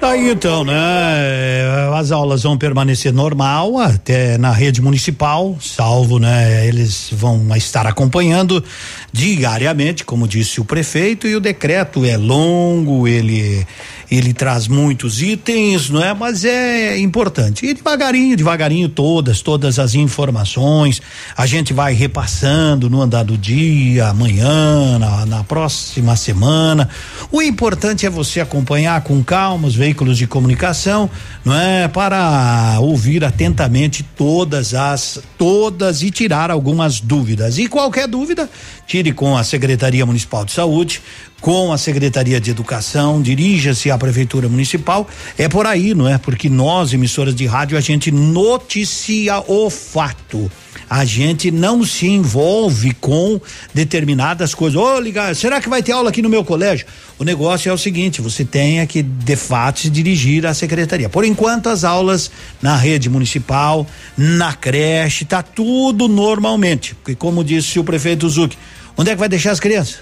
Tá 0.00 0.12
aí 0.12 0.30
então, 0.30 0.64
né? 0.64 0.72
É, 0.74 1.90
As 1.94 2.10
aulas 2.10 2.42
vão 2.42 2.56
permanecer 2.56 3.12
normal 3.12 3.78
até 3.78 4.38
na 4.38 4.50
rede 4.50 4.80
municipal, 4.80 5.58
salvo, 5.60 6.18
né? 6.18 6.66
Eles 6.66 7.10
vão 7.12 7.54
estar 7.54 7.86
acompanhando 7.86 8.64
diariamente, 9.12 10.04
como 10.04 10.26
disse 10.26 10.60
o 10.60 10.64
prefeito, 10.64 11.26
e 11.26 11.34
o 11.34 11.40
decreto 11.40 12.04
é 12.04 12.16
longo, 12.16 13.06
ele 13.08 13.66
ele 14.10 14.32
traz 14.32 14.66
muitos 14.66 15.22
itens, 15.22 15.88
não 15.88 16.02
é? 16.02 16.12
Mas 16.12 16.44
é 16.44 16.98
importante. 16.98 17.64
E 17.64 17.72
devagarinho, 17.72 18.36
devagarinho 18.36 18.88
todas, 18.88 19.40
todas 19.40 19.78
as 19.78 19.94
informações, 19.94 21.00
a 21.36 21.46
gente 21.46 21.72
vai 21.72 21.94
repassando 21.94 22.90
no 22.90 23.00
andar 23.00 23.22
do 23.22 23.38
dia, 23.38 24.08
amanhã, 24.08 24.98
na, 24.98 25.26
na 25.26 25.44
próxima 25.44 26.16
semana. 26.16 26.88
O 27.30 27.40
importante 27.40 28.04
é 28.04 28.10
você 28.10 28.40
acompanhar 28.40 29.00
com 29.02 29.22
calma 29.22 29.68
os 29.68 29.76
veículos 29.76 30.18
de 30.18 30.26
comunicação, 30.26 31.08
não 31.44 31.54
é? 31.54 31.86
Para 31.86 32.78
ouvir 32.80 33.24
atentamente 33.24 34.02
todas 34.02 34.74
as 34.74 35.20
todas 35.38 36.02
e 36.02 36.10
tirar 36.10 36.50
algumas 36.50 37.00
dúvidas. 37.00 37.58
E 37.58 37.68
qualquer 37.68 38.08
dúvida, 38.08 38.50
tire 38.90 39.12
com 39.12 39.36
a 39.36 39.44
Secretaria 39.44 40.04
Municipal 40.04 40.44
de 40.44 40.50
Saúde, 40.50 41.00
com 41.40 41.72
a 41.72 41.78
Secretaria 41.78 42.40
de 42.40 42.50
Educação, 42.50 43.22
dirija-se 43.22 43.88
à 43.88 43.96
Prefeitura 43.96 44.48
Municipal. 44.48 45.08
É 45.38 45.48
por 45.48 45.64
aí, 45.64 45.94
não 45.94 46.08
é? 46.08 46.18
Porque 46.18 46.50
nós, 46.50 46.92
emissoras 46.92 47.32
de 47.32 47.46
rádio, 47.46 47.78
a 47.78 47.80
gente 47.80 48.10
noticia 48.10 49.38
o 49.46 49.70
fato. 49.70 50.50
A 50.88 51.04
gente 51.04 51.52
não 51.52 51.84
se 51.84 52.08
envolve 52.08 52.92
com 52.94 53.40
determinadas 53.72 54.56
coisas. 54.56 54.76
Ô, 54.76 54.98
ligar, 54.98 55.36
será 55.36 55.60
que 55.60 55.68
vai 55.68 55.84
ter 55.84 55.92
aula 55.92 56.10
aqui 56.10 56.20
no 56.20 56.28
meu 56.28 56.44
colégio? 56.44 56.84
O 57.16 57.22
negócio 57.22 57.70
é 57.70 57.72
o 57.72 57.78
seguinte: 57.78 58.20
você 58.20 58.44
tem 58.44 58.84
que, 58.88 59.04
de 59.04 59.36
fato, 59.36 59.78
se 59.80 59.88
dirigir 59.88 60.44
à 60.44 60.52
secretaria. 60.52 61.08
Por 61.08 61.24
enquanto, 61.24 61.68
as 61.68 61.84
aulas 61.84 62.28
na 62.60 62.74
rede 62.74 63.08
municipal, 63.08 63.86
na 64.18 64.52
creche, 64.52 65.24
tá 65.24 65.44
tudo 65.44 66.08
normalmente. 66.08 66.96
Porque, 66.96 67.14
como 67.14 67.44
disse 67.44 67.78
o 67.78 67.84
prefeito 67.84 68.28
Zuc, 68.28 68.56
onde 69.00 69.10
é 69.10 69.14
que 69.14 69.20
vai 69.20 69.28
deixar 69.28 69.52
as 69.52 69.60
crianças? 69.60 70.00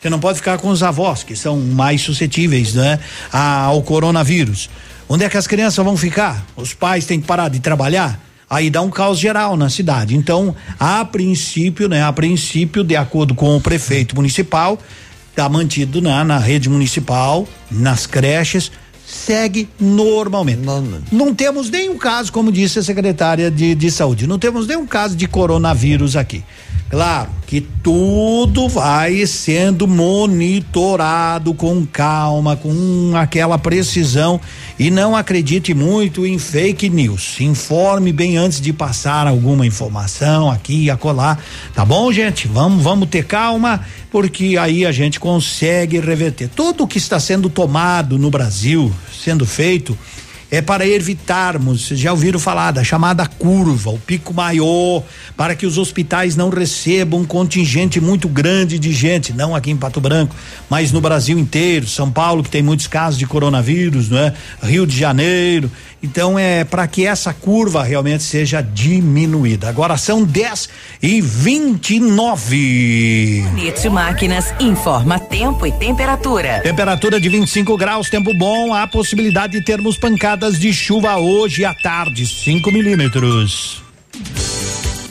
Você 0.00 0.08
não 0.08 0.20
pode 0.20 0.38
ficar 0.38 0.58
com 0.58 0.68
os 0.68 0.82
avós, 0.82 1.22
que 1.22 1.34
são 1.34 1.58
mais 1.58 2.02
suscetíveis, 2.02 2.74
né? 2.74 3.00
Ao 3.32 3.82
coronavírus. 3.82 4.68
Onde 5.08 5.24
é 5.24 5.28
que 5.28 5.36
as 5.36 5.46
crianças 5.46 5.84
vão 5.84 5.96
ficar? 5.96 6.46
Os 6.54 6.74
pais 6.74 7.06
têm 7.06 7.20
que 7.20 7.26
parar 7.26 7.48
de 7.48 7.58
trabalhar? 7.58 8.20
Aí 8.48 8.70
dá 8.70 8.82
um 8.82 8.90
caos 8.90 9.18
geral 9.18 9.56
na 9.56 9.68
cidade. 9.70 10.14
Então, 10.14 10.54
a 10.78 11.04
princípio, 11.04 11.88
né? 11.88 12.02
A 12.02 12.12
princípio, 12.12 12.84
de 12.84 12.94
acordo 12.94 13.34
com 13.34 13.56
o 13.56 13.60
prefeito 13.60 14.14
municipal, 14.14 14.78
tá 15.34 15.48
mantido 15.48 16.00
na, 16.00 16.22
na 16.22 16.38
rede 16.38 16.68
municipal, 16.68 17.48
nas 17.70 18.06
creches, 18.06 18.70
segue 19.06 19.68
normalmente. 19.80 20.60
Não 21.10 21.34
temos 21.34 21.70
nenhum 21.70 21.96
caso, 21.96 22.30
como 22.30 22.52
disse 22.52 22.78
a 22.78 22.82
secretária 22.82 23.50
de, 23.50 23.74
de 23.74 23.90
saúde, 23.90 24.26
não 24.26 24.38
temos 24.38 24.66
nenhum 24.66 24.86
caso 24.86 25.16
de 25.16 25.26
coronavírus 25.26 26.14
aqui. 26.14 26.44
Claro 26.94 27.28
que 27.44 27.60
tudo 27.60 28.68
vai 28.68 29.26
sendo 29.26 29.88
monitorado 29.88 31.52
com 31.52 31.84
calma, 31.84 32.54
com 32.54 33.10
aquela 33.16 33.58
precisão 33.58 34.40
e 34.78 34.92
não 34.92 35.16
acredite 35.16 35.74
muito 35.74 36.24
em 36.24 36.38
fake 36.38 36.88
news. 36.88 37.40
Informe 37.40 38.12
bem 38.12 38.36
antes 38.36 38.60
de 38.60 38.72
passar 38.72 39.26
alguma 39.26 39.66
informação 39.66 40.48
aqui 40.48 40.84
e 40.84 40.90
acolá, 40.90 41.36
tá 41.74 41.84
bom, 41.84 42.12
gente? 42.12 42.46
Vamos, 42.46 42.80
vamos 42.80 43.08
ter 43.08 43.24
calma, 43.24 43.80
porque 44.08 44.56
aí 44.56 44.86
a 44.86 44.92
gente 44.92 45.18
consegue 45.18 45.98
reverter 45.98 46.48
tudo 46.48 46.84
o 46.84 46.86
que 46.86 46.98
está 46.98 47.18
sendo 47.18 47.50
tomado 47.50 48.16
no 48.16 48.30
Brasil, 48.30 48.94
sendo 49.12 49.44
feito 49.44 49.98
é 50.50 50.60
para 50.60 50.86
evitarmos, 50.86 51.86
vocês 51.86 51.98
já 51.98 52.12
ouviram 52.12 52.38
falar 52.38 52.70
da 52.70 52.84
chamada 52.84 53.26
curva, 53.26 53.90
o 53.90 53.98
pico 53.98 54.32
maior, 54.32 55.02
para 55.36 55.54
que 55.54 55.66
os 55.66 55.78
hospitais 55.78 56.36
não 56.36 56.48
recebam 56.48 57.20
um 57.20 57.24
contingente 57.24 58.00
muito 58.00 58.28
grande 58.28 58.78
de 58.78 58.92
gente, 58.92 59.32
não 59.32 59.54
aqui 59.54 59.70
em 59.70 59.76
Pato 59.76 60.00
Branco, 60.00 60.34
mas 60.68 60.92
no 60.92 61.00
Brasil 61.00 61.38
inteiro, 61.38 61.86
São 61.86 62.10
Paulo 62.10 62.42
que 62.42 62.50
tem 62.50 62.62
muitos 62.62 62.86
casos 62.86 63.18
de 63.18 63.26
coronavírus, 63.26 64.08
não 64.08 64.18
é? 64.18 64.32
Rio 64.62 64.86
de 64.86 64.96
Janeiro. 64.96 65.70
Então 66.02 66.38
é 66.38 66.64
para 66.64 66.86
que 66.86 67.06
essa 67.06 67.32
curva 67.32 67.82
realmente 67.82 68.22
seja 68.22 68.60
diminuída. 68.60 69.70
Agora 69.70 69.96
são 69.96 70.22
10 70.22 70.68
e 71.02 71.22
29. 71.22 73.42
Bonito 73.48 73.90
Máquinas 73.90 74.52
informa 74.60 75.18
tempo 75.18 75.66
e 75.66 75.72
temperatura. 75.72 76.60
Temperatura 76.60 77.18
de 77.18 77.30
25 77.30 77.74
graus, 77.78 78.10
tempo 78.10 78.34
bom. 78.34 78.74
Há 78.74 78.86
possibilidade 78.86 79.54
de 79.54 79.64
termos 79.64 79.96
pancadas 79.96 80.33
de 80.36 80.72
chuva 80.72 81.18
hoje 81.18 81.64
à 81.64 81.72
tarde, 81.72 82.26
5 82.26 82.66
milímetros. 82.72 83.82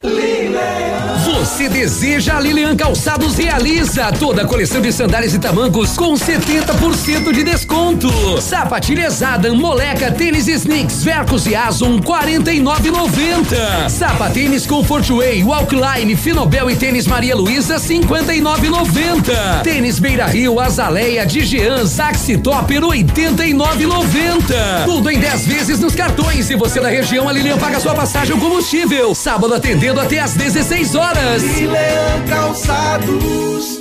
Você 0.00 1.68
deseja 1.68 2.36
a 2.36 2.40
Lilian 2.40 2.76
Calçados 2.76 3.36
realiza 3.36 4.12
toda 4.12 4.42
a 4.42 4.46
coleção 4.46 4.80
de 4.80 4.92
sandálias 4.92 5.34
e 5.34 5.40
tamancos 5.40 5.96
com 5.96 6.14
70% 6.14 7.32
de 7.32 7.42
desconto. 7.42 8.08
Sapatilhas 8.40 9.20
Adam, 9.22 9.56
Moleca, 9.56 10.12
tênis 10.12 10.46
Snicks, 10.46 11.02
Vercos 11.02 11.46
e 11.46 11.56
Azon 11.56 11.98
49,90. 11.98 13.88
Sapatênis 13.88 14.66
Comfort 14.66 15.08
Way, 15.08 15.42
Walkline, 15.42 16.14
Finobel 16.14 16.70
e 16.70 16.76
tênis 16.76 17.08
Maria 17.08 17.34
Luísa 17.34 17.76
59,90. 17.76 19.62
Tênis 19.64 19.98
Beira 19.98 20.26
Rio, 20.26 20.60
Azaleia, 20.60 21.26
Digian, 21.26 21.86
Saxi 21.86 22.38
Topper 22.38 22.82
89,90. 22.82 24.84
Tudo 24.84 25.10
em 25.10 25.18
10 25.18 25.46
vezes 25.46 25.80
nos 25.80 25.96
cartões. 25.96 26.50
E 26.50 26.54
você 26.54 26.78
da 26.78 26.88
região, 26.88 27.28
a 27.28 27.32
Lilian 27.32 27.58
paga 27.58 27.80
sua 27.80 27.94
passagem 27.94 28.34
ou 28.34 28.40
combustível. 28.40 29.12
Sábado 29.12 29.54
atendendo 29.54 29.87
até 29.96 30.18
às 30.18 30.34
16 30.34 30.94
horas. 30.94 31.42
E 31.42 31.66
Leão 31.66 32.26
Calçados. 32.28 33.78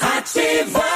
Ativa. 0.00 0.87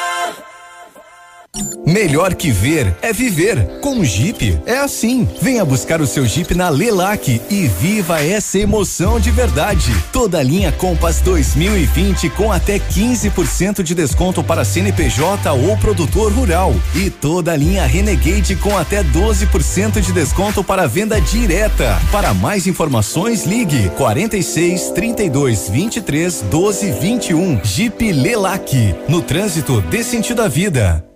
Melhor 1.87 2.35
que 2.35 2.51
ver 2.51 2.97
é 3.03 3.13
viver. 3.13 3.81
Com 3.81 3.99
o 3.99 4.05
Jeep 4.05 4.59
é 4.65 4.79
assim. 4.79 5.29
Venha 5.41 5.65
buscar 5.65 6.01
o 6.01 6.07
seu 6.07 6.25
Jeep 6.25 6.55
na 6.55 6.71
Lelac 6.71 7.41
e 7.51 7.69
viva 7.69 8.23
essa 8.23 8.59
emoção 8.59 9.21
de 9.21 9.31
verdade. 9.31 9.93
Toda 10.11 10.39
a 10.39 10.43
linha 10.43 10.73
Compass 10.73 11.21
2020 11.21 12.31
com 12.31 12.51
até 12.51 12.79
15% 12.79 13.83
de 13.83 13.95
desconto 13.95 14.43
para 14.43 14.65
CNPJ 14.65 15.53
ou 15.53 15.77
produtor 15.77 16.33
rural 16.33 16.75
e 16.95 17.11
toda 17.11 17.53
a 17.53 17.57
linha 17.57 17.85
Renegade 17.85 18.57
com 18.57 18.79
até 18.79 19.05
12% 19.05 20.01
de 20.01 20.13
desconto 20.13 20.65
para 20.65 20.89
venda 20.89 21.21
direta. 21.21 22.01
Para 22.11 22.33
mais 22.33 22.67
informações 22.67 23.45
ligue 23.45 23.91
46 23.99 24.91
32 24.91 25.69
23 25.69 26.45
12 26.51 26.93
21. 26.93 27.61
Jeep 27.63 28.13
Lelac. 28.13 28.95
No 29.09 29.21
trânsito 29.21 29.83
dê 29.83 30.03
sentido 30.03 30.41
à 30.41 30.49
vida. 30.49 31.12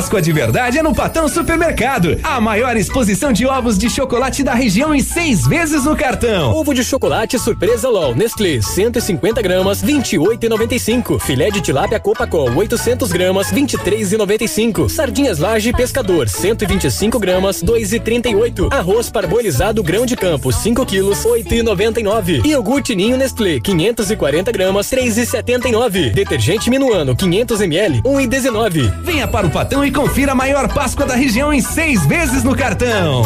Páscoa 0.00 0.22
de 0.22 0.32
verdade 0.32 0.78
é 0.78 0.82
no 0.82 0.94
Patão 0.94 1.28
Supermercado. 1.28 2.18
A 2.22 2.40
maior 2.40 2.74
exposição 2.74 3.34
de 3.34 3.46
ovos 3.46 3.76
de 3.76 3.90
chocolate 3.90 4.42
da 4.42 4.54
região 4.54 4.94
em 4.94 5.02
seis 5.02 5.46
vezes 5.46 5.84
no 5.84 5.94
cartão. 5.94 6.54
Ovo 6.54 6.72
de 6.72 6.82
chocolate 6.82 7.38
surpresa 7.38 7.86
LOL 7.86 8.14
Nestlé 8.14 8.62
150 8.62 9.42
gramas 9.42 9.84
28,95. 9.84 11.20
Filé 11.20 11.50
de 11.50 11.60
tilápia 11.60 12.00
Copacol 12.00 12.50
800 12.50 13.12
gramas 13.12 13.52
23,95. 13.52 14.88
Sardinhas 14.88 15.38
Laje 15.38 15.70
Pescador 15.70 16.30
125 16.30 17.18
gramas 17.18 17.62
2,38. 17.62 18.72
Arroz 18.72 19.10
parbolizado 19.10 19.82
grão 19.82 20.06
de 20.06 20.16
campo 20.16 20.50
5 20.50 20.86
quilos 20.86 21.26
8,99. 21.26 22.42
Iogurte 22.46 22.96
Ninho 22.96 23.18
Nestlé 23.18 23.60
540 23.60 24.50
gramas 24.50 24.86
3,79. 24.86 26.14
Detergente 26.14 26.70
Minuano 26.70 27.14
500 27.14 27.60
ml 27.60 28.00
1,19. 28.00 29.02
Venha 29.02 29.28
para 29.28 29.46
o 29.46 29.50
Patão 29.50 29.84
e 29.84 29.89
confira 29.90 30.32
a 30.32 30.34
maior 30.34 30.72
Páscoa 30.72 31.06
da 31.06 31.14
região 31.14 31.52
em 31.52 31.60
seis 31.60 32.04
vezes 32.06 32.42
no 32.44 32.56
cartão. 32.56 33.22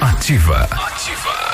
Ativa. 0.00 0.68
Ativa. 0.70 1.53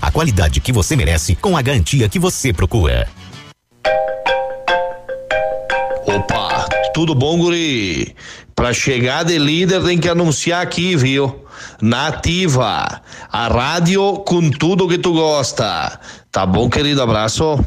a 0.00 0.10
qualidade 0.10 0.60
que 0.60 0.72
você 0.72 0.96
merece 0.96 1.34
com 1.34 1.56
a 1.56 1.62
garantia 1.62 2.08
que 2.08 2.18
você 2.18 2.52
procura. 2.52 3.08
Opa, 6.06 6.66
tudo 6.92 7.14
bom, 7.14 7.38
guri? 7.38 8.14
Pra 8.54 8.72
chegar 8.72 9.24
de 9.24 9.38
líder 9.38 9.82
tem 9.82 9.98
que 9.98 10.08
anunciar 10.08 10.62
aqui, 10.62 10.96
viu? 10.96 11.44
Nativa, 11.80 13.00
a 13.30 13.48
rádio 13.48 14.18
com 14.26 14.50
tudo 14.50 14.88
que 14.88 14.98
tu 14.98 15.12
gosta. 15.12 15.98
Tá 16.30 16.44
bom, 16.44 16.68
querido? 16.68 17.02
Abraço. 17.02 17.58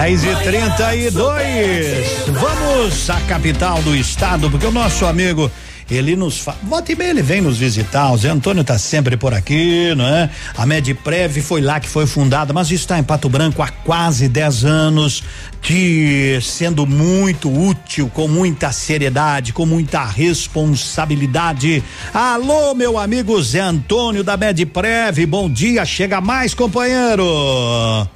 10 0.00 0.24
e 0.24 0.34
32 0.36 2.32
Vamos 2.40 3.10
à 3.10 3.20
capital 3.28 3.82
do 3.82 3.94
estado, 3.94 4.50
porque 4.50 4.64
o 4.66 4.72
nosso 4.72 5.04
amigo 5.04 5.50
ele 5.90 6.14
nos 6.14 6.38
fala. 6.38 6.58
Volta 6.62 6.92
e 6.92 6.96
meia 6.96 7.10
ele 7.10 7.22
vem 7.22 7.40
nos 7.40 7.58
visitar. 7.58 8.12
O 8.12 8.16
Zé 8.16 8.28
Antônio 8.28 8.62
tá 8.62 8.78
sempre 8.78 9.16
por 9.16 9.34
aqui, 9.34 9.94
não 9.96 10.06
é? 10.06 10.30
A 10.56 10.64
Medprev 10.64 11.40
foi 11.42 11.60
lá 11.60 11.80
que 11.80 11.88
foi 11.88 12.06
fundada, 12.06 12.52
mas 12.52 12.70
está 12.70 12.98
em 12.98 13.02
Pato 13.02 13.28
Branco 13.28 13.62
há 13.62 13.68
quase 13.68 14.28
10 14.28 14.64
anos, 14.64 15.22
de 15.62 16.38
sendo 16.42 16.86
muito 16.86 17.50
útil, 17.50 18.10
com 18.12 18.28
muita 18.28 18.72
seriedade, 18.72 19.52
com 19.52 19.66
muita 19.66 20.04
responsabilidade. 20.04 21.82
Alô, 22.14 22.74
meu 22.74 22.96
amigo 22.96 23.40
Zé 23.42 23.60
Antônio 23.60 24.22
da 24.22 24.36
Medprev, 24.36 25.26
bom 25.26 25.50
dia, 25.50 25.84
chega 25.84 26.20
mais, 26.20 26.54
companheiro. 26.54 27.24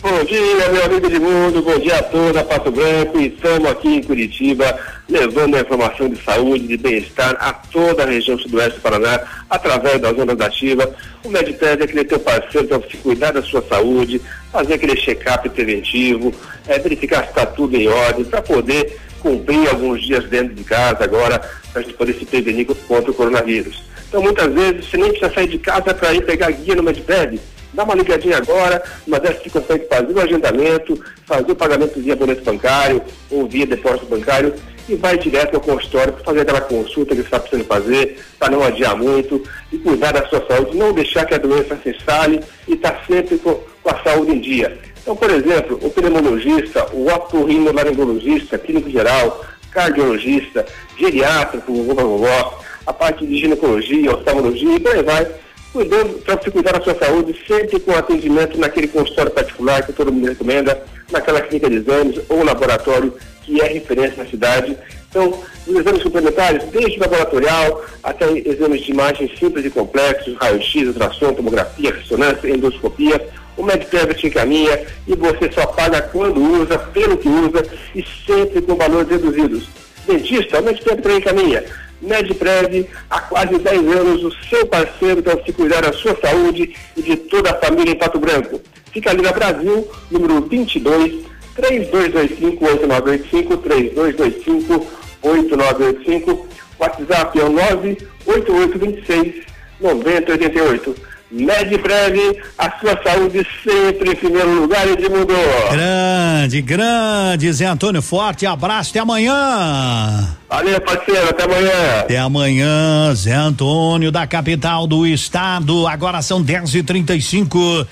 Bom 0.00 0.24
dia, 0.26 0.68
meu 0.70 0.84
amigo 0.84 1.08
de 1.08 1.18
mundo, 1.18 1.62
bom 1.62 1.78
dia 1.78 1.98
a 1.98 2.02
toda, 2.02 2.44
Pato 2.44 2.70
Branco, 2.70 3.18
estamos 3.18 3.68
aqui 3.68 3.96
em 3.96 4.02
Curitiba, 4.02 4.78
levando 5.08 5.56
a 5.56 5.60
informação 5.60 6.08
de 6.08 6.22
saúde, 6.22 6.66
de 6.66 6.76
bem-estar 6.76 7.36
a 7.38 7.52
toda 7.52 8.02
a 8.02 8.06
região 8.06 8.38
sudoeste 8.38 8.78
do 8.78 8.82
Paraná, 8.82 9.20
através 9.48 10.00
das 10.00 10.18
ondas 10.18 10.36
da 10.36 10.46
ativa. 10.46 10.94
O 11.22 11.28
Mediped 11.28 11.80
é 11.80 11.84
aquele 11.84 12.04
teu 12.04 12.18
parceiro 12.18 12.66
para 12.66 12.78
você 12.78 12.96
cuidar 12.96 13.32
da 13.32 13.42
sua 13.42 13.62
saúde, 13.62 14.20
fazer 14.50 14.74
aquele 14.74 14.96
check-up 14.96 15.48
preventivo, 15.50 16.32
é, 16.66 16.78
verificar 16.78 17.24
se 17.24 17.30
está 17.30 17.46
tudo 17.46 17.76
em 17.76 17.88
ordem, 17.88 18.24
para 18.24 18.42
poder 18.42 18.98
cumprir 19.20 19.68
alguns 19.68 20.02
dias 20.02 20.24
dentro 20.28 20.54
de 20.54 20.64
casa 20.64 21.04
agora, 21.04 21.38
para 21.72 21.80
a 21.80 21.84
gente 21.84 21.94
poder 21.94 22.14
se 22.14 22.24
prevenir 22.24 22.66
contra 22.66 23.10
o 23.10 23.14
coronavírus. 23.14 23.82
Então, 24.08 24.22
muitas 24.22 24.52
vezes, 24.52 24.88
você 24.88 24.96
nem 24.96 25.10
precisa 25.10 25.32
sair 25.34 25.48
de 25.48 25.58
casa 25.58 25.92
para 25.92 26.14
ir 26.14 26.24
pegar 26.24 26.50
guia 26.50 26.76
no 26.76 26.82
Mediped. 26.82 27.40
Dá 27.72 27.82
uma 27.82 27.96
ligadinha 27.96 28.36
agora, 28.36 28.80
uma 29.04 29.18
dessas 29.18 29.42
que 29.42 29.50
consegue 29.50 29.86
fazer 29.88 30.12
o 30.12 30.20
agendamento, 30.20 31.04
fazer 31.26 31.50
o 31.50 31.56
pagamento 31.56 32.00
via 32.00 32.14
boleto 32.14 32.44
bancário 32.44 33.02
ou 33.28 33.48
via 33.48 33.66
depósito 33.66 34.06
bancário 34.06 34.54
e 34.88 34.94
vai 34.94 35.16
direto 35.18 35.54
ao 35.54 35.60
consultório 35.60 36.12
para 36.12 36.24
fazer 36.24 36.40
aquela 36.40 36.60
consulta 36.60 37.14
que 37.14 37.22
está 37.22 37.38
precisando 37.40 37.66
fazer, 37.66 38.18
para 38.38 38.50
não 38.50 38.62
adiar 38.62 38.96
muito 38.96 39.42
e 39.72 39.78
cuidar 39.78 40.12
da 40.12 40.26
sua 40.26 40.44
saúde, 40.46 40.76
não 40.76 40.92
deixar 40.92 41.24
que 41.24 41.34
a 41.34 41.38
doença 41.38 41.78
se 41.82 41.90
instale 41.90 42.40
e 42.68 42.74
estar 42.74 42.92
tá 42.92 43.00
sempre 43.06 43.38
com, 43.38 43.54
com, 43.82 43.90
a 43.90 44.02
saúde 44.02 44.32
em 44.32 44.40
dia. 44.40 44.78
Então, 45.02 45.16
por 45.16 45.30
exemplo, 45.30 45.78
o 45.82 45.90
pneumologista, 45.90 46.86
o 46.92 47.06
otorrinolaringologista, 47.08 48.58
clínico 48.58 48.90
geral, 48.90 49.44
cardiologista, 49.70 50.64
geriatra, 50.98 51.62
vovó, 51.66 52.60
a 52.86 52.92
parte 52.92 53.26
de 53.26 53.38
ginecologia, 53.38 54.14
oftalmologia 54.14 54.76
e 54.76 54.80
por 54.80 54.94
aí 54.94 55.02
vai, 55.02 55.26
cuidando 55.72 56.18
para 56.20 56.36
você 56.36 56.50
cuidar 56.50 56.72
da 56.72 56.84
sua 56.84 56.94
saúde, 56.94 57.36
sempre 57.46 57.80
com 57.80 57.92
atendimento 57.92 58.58
naquele 58.58 58.86
consultório 58.86 59.32
particular 59.32 59.84
que 59.84 59.92
todo 59.92 60.12
mundo 60.12 60.28
recomenda, 60.28 60.80
naquela 61.10 61.40
clínica 61.40 61.68
de 61.68 61.76
exames 61.76 62.20
ou 62.28 62.44
laboratório 62.44 63.12
que 63.44 63.60
é 63.60 63.66
referência 63.66 64.22
na 64.22 64.30
cidade. 64.30 64.76
Então, 65.08 65.38
os 65.66 65.76
exames 65.76 66.02
suplementares, 66.02 66.64
desde 66.70 66.98
o 66.98 67.00
laboratorial 67.00 67.84
até 68.02 68.26
exames 68.30 68.82
de 68.82 68.90
imagem 68.90 69.30
simples 69.38 69.64
e 69.64 69.70
complexos, 69.70 70.36
raio-x, 70.36 70.88
ultrassom, 70.88 71.32
tomografia, 71.32 71.94
ressonância, 71.94 72.48
endoscopia, 72.48 73.28
o 73.56 73.62
MedPrev 73.62 74.14
te 74.14 74.26
encaminha 74.26 74.84
e 75.06 75.14
você 75.14 75.50
só 75.52 75.66
paga 75.66 76.02
quando 76.02 76.40
usa, 76.40 76.78
pelo 76.78 77.16
que 77.16 77.28
usa 77.28 77.64
e 77.94 78.04
sempre 78.26 78.60
com 78.62 78.74
valores 78.74 79.08
reduzidos. 79.08 79.68
Dentista, 80.06 80.60
o 80.60 80.96
também 80.96 81.18
encaminha. 81.18 81.64
MedPrev, 82.02 82.86
há 83.08 83.20
quase 83.20 83.58
10 83.58 83.80
anos, 83.96 84.24
o 84.24 84.32
seu 84.48 84.66
parceiro 84.66 85.22
para 85.22 85.42
se 85.44 85.52
cuidar 85.52 85.82
da 85.82 85.92
sua 85.92 86.16
saúde 86.20 86.74
e 86.96 87.02
de 87.02 87.16
toda 87.16 87.50
a 87.50 87.54
família 87.54 87.92
em 87.92 87.98
Pato 87.98 88.18
Branco. 88.18 88.60
Fica 88.92 89.10
ali 89.10 89.22
na 89.22 89.32
Brasil, 89.32 89.88
número 90.10 90.42
22, 90.42 91.24
3225 91.54 92.64
8985, 92.64 93.56
3225 93.58 94.86
8985. 95.22 96.46
WhatsApp 96.78 97.40
é 97.40 97.44
o 97.44 97.48
98826 97.50 99.46
9088. 99.80 101.13
MedPrev, 101.34 102.40
a 102.56 102.70
sua 102.78 103.02
saúde 103.02 103.44
sempre 103.62 104.12
em 104.12 104.14
primeiro 104.14 104.60
lugar, 104.60 104.86
Edmundo. 104.86 105.34
Grande, 105.72 106.62
grande, 106.62 107.52
Zé 107.52 107.66
Antônio 107.66 108.00
Forte, 108.00 108.46
abraço, 108.46 108.90
até 108.90 109.00
amanhã. 109.00 110.36
Valeu, 110.48 110.80
parceiro, 110.80 111.28
até 111.28 111.42
amanhã. 111.42 112.00
Até 112.00 112.18
amanhã, 112.18 113.14
Zé 113.14 113.34
Antônio, 113.34 114.12
da 114.12 114.26
capital 114.26 114.86
do 114.86 115.04
estado. 115.04 115.88
Agora 115.88 116.22
são 116.22 116.40
10 116.40 116.76
e 116.76 116.82
35 116.84 117.84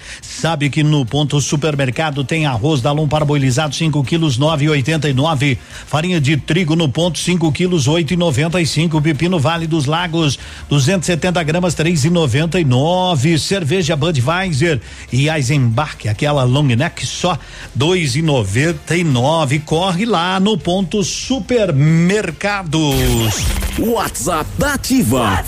Sabe 0.43 0.71
que 0.71 0.83
no 0.83 1.07
ponto 1.07 1.41
supermercado 1.41 2.25
tem 2.25 2.47
arroz 2.47 2.81
da 2.81 2.91
Lom 2.91 3.07
parboilizado 3.07 3.75
5 3.75 4.03
quilos 4.03 4.39
9,89. 4.39 5.57
Farinha 5.87 6.21
de 6.21 6.37
trigo 6.37 6.75
no 6.75 6.89
ponto 6.89 7.19
5 7.19 7.51
quilos 7.53 7.89
8,95. 7.89 9.01
Pepino 9.01 9.39
Vale 9.39 9.67
dos 9.67 9.87
Lagos 9.87 10.39
270 10.69 11.43
gramas 11.45 11.75
3,99 11.75 13.32
cerveja 13.39 13.97
Budweiser 13.97 14.81
e 15.13 15.29
Eisenbach, 15.29 16.09
aquela 16.09 16.45
long 16.45 16.69
neck 16.77 17.07
só 17.07 17.39
dois 17.75 18.17
e 18.17 18.23
noventa 18.23 18.97
e 18.97 19.05
nove. 19.05 19.59
Corre 19.61 20.05
lá 20.05 20.39
no 20.41 20.57
ponto 20.59 21.03
supermercados. 21.03 22.81
WhatsApp 23.79 24.49
da 24.59 24.75
Ativa. 24.75 25.45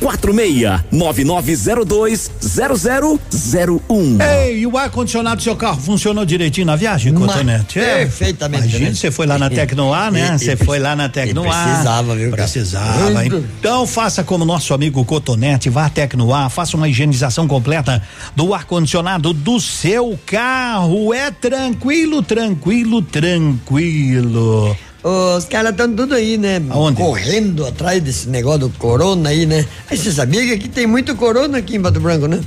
46 0.00 0.84
9902 0.90 2.30
0001. 2.40 4.18
Ei, 4.22 4.60
e 4.60 4.66
o 4.66 4.76
ar-condicionado 4.76 5.36
do 5.36 5.42
seu 5.42 5.56
carro 5.56 5.80
funcionou 5.80 6.24
direitinho 6.24 6.66
na 6.66 6.76
viagem, 6.76 7.12
Cotonete? 7.12 7.78
É, 7.78 7.98
perfeitamente. 7.98 8.68
Imagina, 8.68 8.94
você 8.94 9.10
foi 9.10 9.26
lá 9.26 9.38
na 9.38 9.50
Tecnoar, 9.50 10.12
né? 10.12 10.38
Você 10.38 10.56
foi 10.56 10.78
lá 10.78 10.94
na 10.94 11.08
Tecnoar. 11.08 11.66
Né? 11.66 11.72
Precisava, 11.72 12.16
viu, 12.16 12.30
cara? 12.30 12.42
Precisava. 12.42 13.24
Hein? 13.24 13.44
Então 13.58 13.86
faça 13.86 14.22
como 14.22 14.44
nosso 14.44 14.72
amigo 14.74 15.04
Cotonete, 15.04 15.68
vá 15.68 15.86
à 15.86 15.90
Tecnoar, 15.90 16.48
faça 16.50 16.76
uma 16.76 16.88
higienização 16.88 17.46
completa 17.48 18.02
do 18.34 18.54
ar-condicionado 18.54 19.32
do 19.32 19.60
seu 19.60 20.18
carro. 20.26 21.12
É 21.12 21.30
tranquilo, 21.30 22.22
tranquilo, 22.22 23.02
tranquilo. 23.02 24.76
Os 25.02 25.44
caras 25.44 25.70
estão 25.70 25.94
tudo 25.94 26.14
aí, 26.14 26.36
né? 26.36 26.60
Aonde? 26.70 26.96
Correndo 26.96 27.64
atrás 27.66 28.02
desse 28.02 28.28
negócio 28.28 28.60
do 28.60 28.70
corona 28.70 29.30
aí, 29.30 29.46
né? 29.46 29.64
Aí 29.88 29.96
você 29.96 30.10
sabia 30.10 30.44
que 30.44 30.52
aqui 30.52 30.68
tem 30.68 30.86
muito 30.86 31.14
corona 31.14 31.58
aqui 31.58 31.76
em 31.76 31.80
Pato 31.80 32.00
Branco, 32.00 32.26
né? 32.26 32.40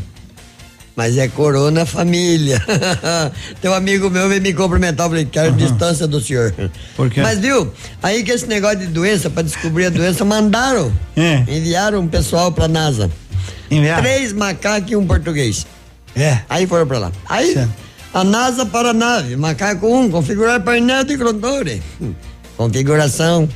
Mas 0.96 1.18
é 1.18 1.30
corona 1.30 1.86
família. 1.86 2.62
tem 3.62 3.72
um 3.72 3.74
amigo 3.74 4.10
meu 4.10 4.28
veio 4.28 4.42
me 4.42 4.54
cumprimentar, 4.54 5.08
falei, 5.08 5.26
quero 5.26 5.54
distância 5.54 6.06
do 6.06 6.20
senhor. 6.20 6.54
Por 6.96 7.10
quê? 7.10 7.22
Mas 7.22 7.40
viu, 7.40 7.72
aí 8.04 8.24
que 8.24 8.32
esse 8.32 8.46
negócio 8.46 8.80
de 8.80 8.88
doença, 8.88 9.30
pra 9.30 9.42
descobrir 9.42 9.86
a 9.86 9.90
doença, 9.90 10.26
mandaram. 10.26 10.92
É. 11.16 11.46
Enviaram 11.48 12.02
um 12.02 12.08
pessoal 12.08 12.52
pra 12.52 12.68
NASA. 12.68 13.10
Enviaram? 13.70 14.04
Três 14.04 14.34
macacos 14.34 14.92
e 14.92 14.96
um 14.98 15.08
português. 15.08 15.66
É. 16.14 16.40
Aí 16.50 16.68
foram 16.68 16.86
pra 16.86 17.00
lá. 17.00 17.12
Aí, 17.30 17.56
a 18.14 18.24
NASA 18.26 18.66
para 18.66 18.90
a 18.90 18.94
nave, 18.94 19.38
macaco 19.38 19.88
1, 19.88 20.00
um, 20.02 20.12
configurar 20.12 20.62
painel 20.62 21.06
de 21.06 21.18
controle. 21.18 21.82
Configuração 22.58 23.48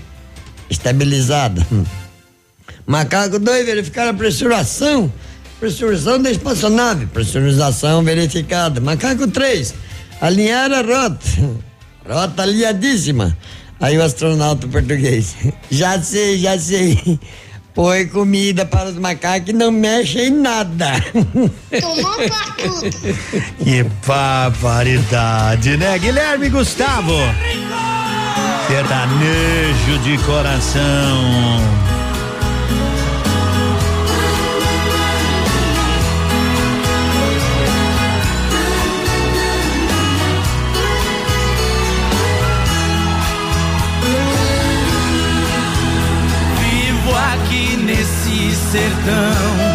estabilizada. 0.70 1.66
Hum. 1.72 1.84
Macaco 2.86 3.40
2, 3.40 3.66
verificar 3.66 4.08
a 4.08 4.14
pressuração. 4.14 5.12
Pressurização 5.60 6.22
da 6.22 6.30
espaçonave. 6.32 7.06
Pressurização 7.08 8.04
verificada. 8.04 8.80
Macaco 8.82 9.28
3, 9.28 9.74
alinhar 10.22 10.72
a 10.72 10.82
rota. 10.82 11.26
Rota 12.08 12.44
alinhadíssima. 12.44 13.36
Aí 13.80 13.98
o 13.98 14.04
astronauta 14.04 14.68
português. 14.68 15.36
Já 15.70 16.02
sei, 16.02 16.38
já 16.38 16.58
sei. 16.58 17.20
Põe 17.74 18.08
comida 18.08 18.66
para 18.66 18.88
os 18.88 18.96
macacos 18.98 19.50
e 19.50 19.54
não 19.54 19.70
mexe 19.70 20.20
em 20.22 20.32
nada. 20.32 20.94
Que 23.62 23.84
barbaridade, 24.08 25.76
né? 25.76 25.98
Guilherme 26.00 26.50
Gustavo. 26.50 27.14
Sertanejo 28.68 30.00
de 30.00 30.18
coração. 30.26 30.82
Vivo 46.60 47.16
aqui 47.16 47.78
nesse 47.78 48.56
sertão. 48.56 49.75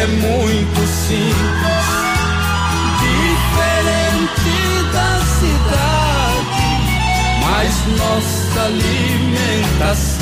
É 0.00 0.06
muito 0.06 0.80
simples, 0.86 1.86
diferente 3.00 4.52
da 4.94 5.20
cidade, 5.38 6.64
mas 7.42 7.70
nossa 7.98 8.60
alimentação. 8.62 10.19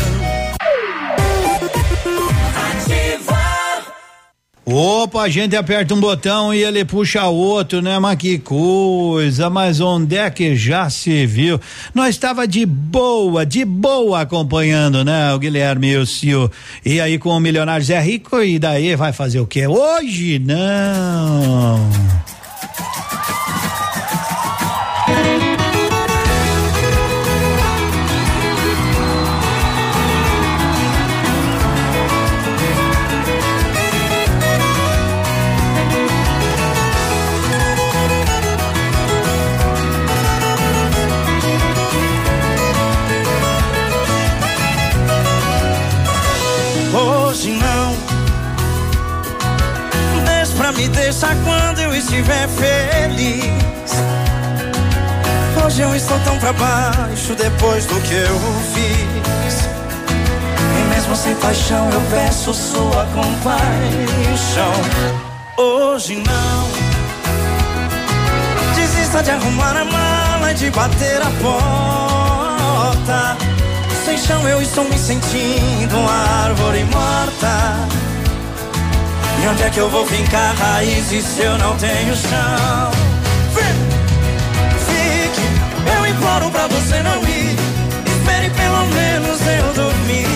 Opa, 4.71 5.23
a 5.23 5.29
gente 5.31 5.57
aperta 5.57 5.95
um 5.95 6.01
botão 6.01 6.53
e 6.53 6.63
ele 6.63 6.85
puxa 6.85 7.25
outro, 7.25 7.81
né? 7.81 7.99
Mas 7.99 8.19
que 8.19 8.39
coisa, 8.39 9.49
mas 9.49 9.81
onde 9.81 10.15
é 10.15 10.29
que 10.29 10.55
já 10.55 10.91
se 10.91 11.25
viu? 11.25 11.59
Nós 11.95 12.11
estava 12.11 12.47
de 12.47 12.67
boa, 12.67 13.47
de 13.47 13.65
boa 13.65 14.21
acompanhando, 14.21 15.03
né? 15.03 15.33
O 15.33 15.39
Guilherme 15.39 15.93
e 15.93 15.97
o 15.97 16.05
Cio. 16.05 16.53
E 16.85 17.01
aí 17.01 17.19
com 17.19 17.31
o 17.31 17.41
milionário 17.41 17.83
Zé 17.83 17.99
Rico, 17.99 18.43
e 18.43 18.59
daí 18.59 18.95
vai 18.95 19.11
fazer 19.11 19.41
o 19.41 19.47
quê? 19.47 19.67
Hoje 19.67 20.39
não. 20.39 21.89
Me 50.79 50.89
deixar 50.89 51.35
quando 51.45 51.81
eu 51.81 51.93
estiver 51.93 52.49
feliz. 52.49 53.91
Hoje 55.65 55.83
eu 55.83 55.95
estou 55.97 56.17
tão 56.21 56.39
pra 56.39 56.53
baixo 56.53 57.35
depois 57.35 57.85
do 57.87 58.01
que 58.03 58.15
eu 58.15 58.39
fiz. 58.73 59.69
E 60.79 60.95
mesmo 60.95 61.17
sem 61.17 61.35
paixão 61.35 61.91
eu 61.91 62.01
peço 62.03 62.55
sua 62.55 63.05
compaixão. 63.07 64.73
Hoje 65.57 66.23
não. 66.25 66.69
Desista 68.77 69.21
de 69.21 69.33
arrumar 69.33 69.77
a 69.77 69.85
mala 69.85 70.53
e 70.53 70.55
de 70.55 70.71
bater 70.71 71.21
a 71.21 71.31
porta. 71.43 73.37
Sem 74.05 74.17
chão 74.17 74.49
eu 74.49 74.63
estou 74.63 74.85
me 74.85 74.97
sentindo 74.97 75.99
uma 75.99 76.45
árvore 76.45 76.85
morta. 76.85 77.89
E 79.43 79.47
onde 79.47 79.63
é 79.63 79.71
que 79.71 79.79
eu 79.79 79.89
vou 79.89 80.05
fincar 80.07 80.55
raízes 80.57 81.25
se 81.25 81.43
eu 81.43 81.57
não 81.59 81.77
tenho 81.77 82.15
chão? 82.17 82.91
Fique, 84.87 85.43
eu 85.97 86.07
imploro 86.07 86.51
pra 86.51 86.67
você 86.67 87.03
não 87.03 87.23
ir. 87.23 87.57
Espere 88.07 88.51
pelo 88.51 88.87
menos 88.87 89.41
eu 89.47 89.73
dormir. 89.75 90.27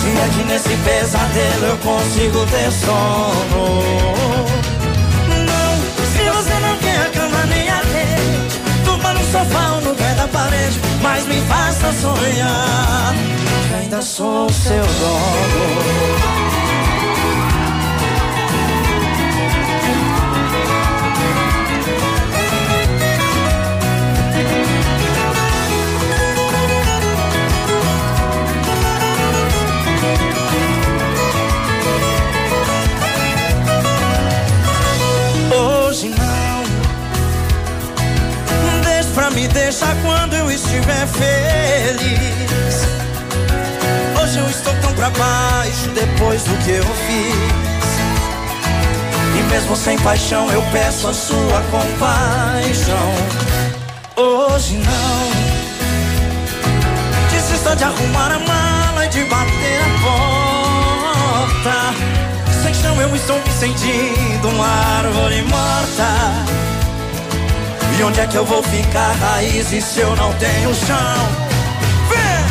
Se 0.00 0.08
é 0.08 0.28
que 0.36 0.44
nesse 0.44 0.76
pesadelo 0.84 1.66
eu 1.66 1.76
consigo 1.78 2.46
ter 2.46 2.72
sono. 2.72 4.23
Sofá 9.34 9.72
ou 9.72 9.80
no 9.80 9.94
pé 9.96 10.14
da 10.14 10.28
parede, 10.28 10.78
mas 11.02 11.26
me 11.26 11.40
faça 11.42 11.92
sonhar. 11.92 13.14
Que 13.68 13.74
ainda 13.74 14.00
sou 14.00 14.48
seu 14.48 14.84
dono. 15.00 16.63
Me 39.44 39.48
deixar 39.48 39.94
quando 40.02 40.34
eu 40.34 40.50
estiver 40.50 41.06
feliz. 41.06 42.86
Hoje 44.20 44.38
eu 44.38 44.48
estou 44.48 44.72
tão 44.80 44.92
pra 44.94 45.10
baixo 45.10 45.88
depois 45.94 46.42
do 46.44 46.56
que 46.64 46.70
eu 46.70 46.84
fiz. 46.84 47.84
E 49.38 49.42
mesmo 49.50 49.76
sem 49.76 49.98
paixão 49.98 50.50
eu 50.50 50.62
peço 50.72 51.08
a 51.08 51.12
sua 51.12 51.62
compaixão. 51.70 53.14
Hoje 54.16 54.78
não. 54.78 55.30
Desista 57.30 57.76
de 57.76 57.84
arrumar 57.84 58.32
a 58.32 58.38
mala 58.38 59.04
e 59.04 59.08
de 59.10 59.24
bater 59.24 59.80
a 59.82 59.90
porta. 61.52 61.94
Sem 62.62 62.72
chão 62.72 62.98
eu 63.00 63.14
estou 63.14 63.36
me 63.36 63.50
sentindo 63.50 64.48
uma 64.48 64.66
árvore 64.66 65.42
morta. 65.42 66.73
E 67.96 68.02
onde 68.02 68.20
é 68.20 68.26
que 68.26 68.36
eu 68.36 68.44
vou 68.44 68.62
ficar 68.62 69.12
raízes 69.12 69.84
se 69.84 70.00
eu 70.00 70.16
não 70.16 70.32
tenho 70.34 70.74
chão? 70.74 71.28
Vem! 72.08 72.44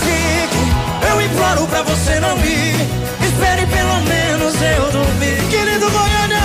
Fique, 0.00 1.08
eu 1.10 1.22
imploro 1.22 1.66
pra 1.68 1.82
você 1.82 2.20
não 2.20 2.36
ir. 2.38 2.76
Espere 3.24 3.66
pelo 3.66 4.00
menos 4.02 4.54
eu 4.60 4.92
dormir. 4.92 5.38
Querido 5.48 5.90
Goiânia! 5.90 6.42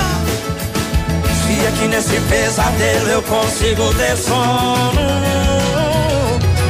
Se 1.36 1.68
aqui 1.68 1.88
nesse 1.90 2.20
pesadelo 2.22 3.10
eu 3.10 3.22
consigo 3.24 3.94
ter 3.96 4.16
sono. 4.16 4.94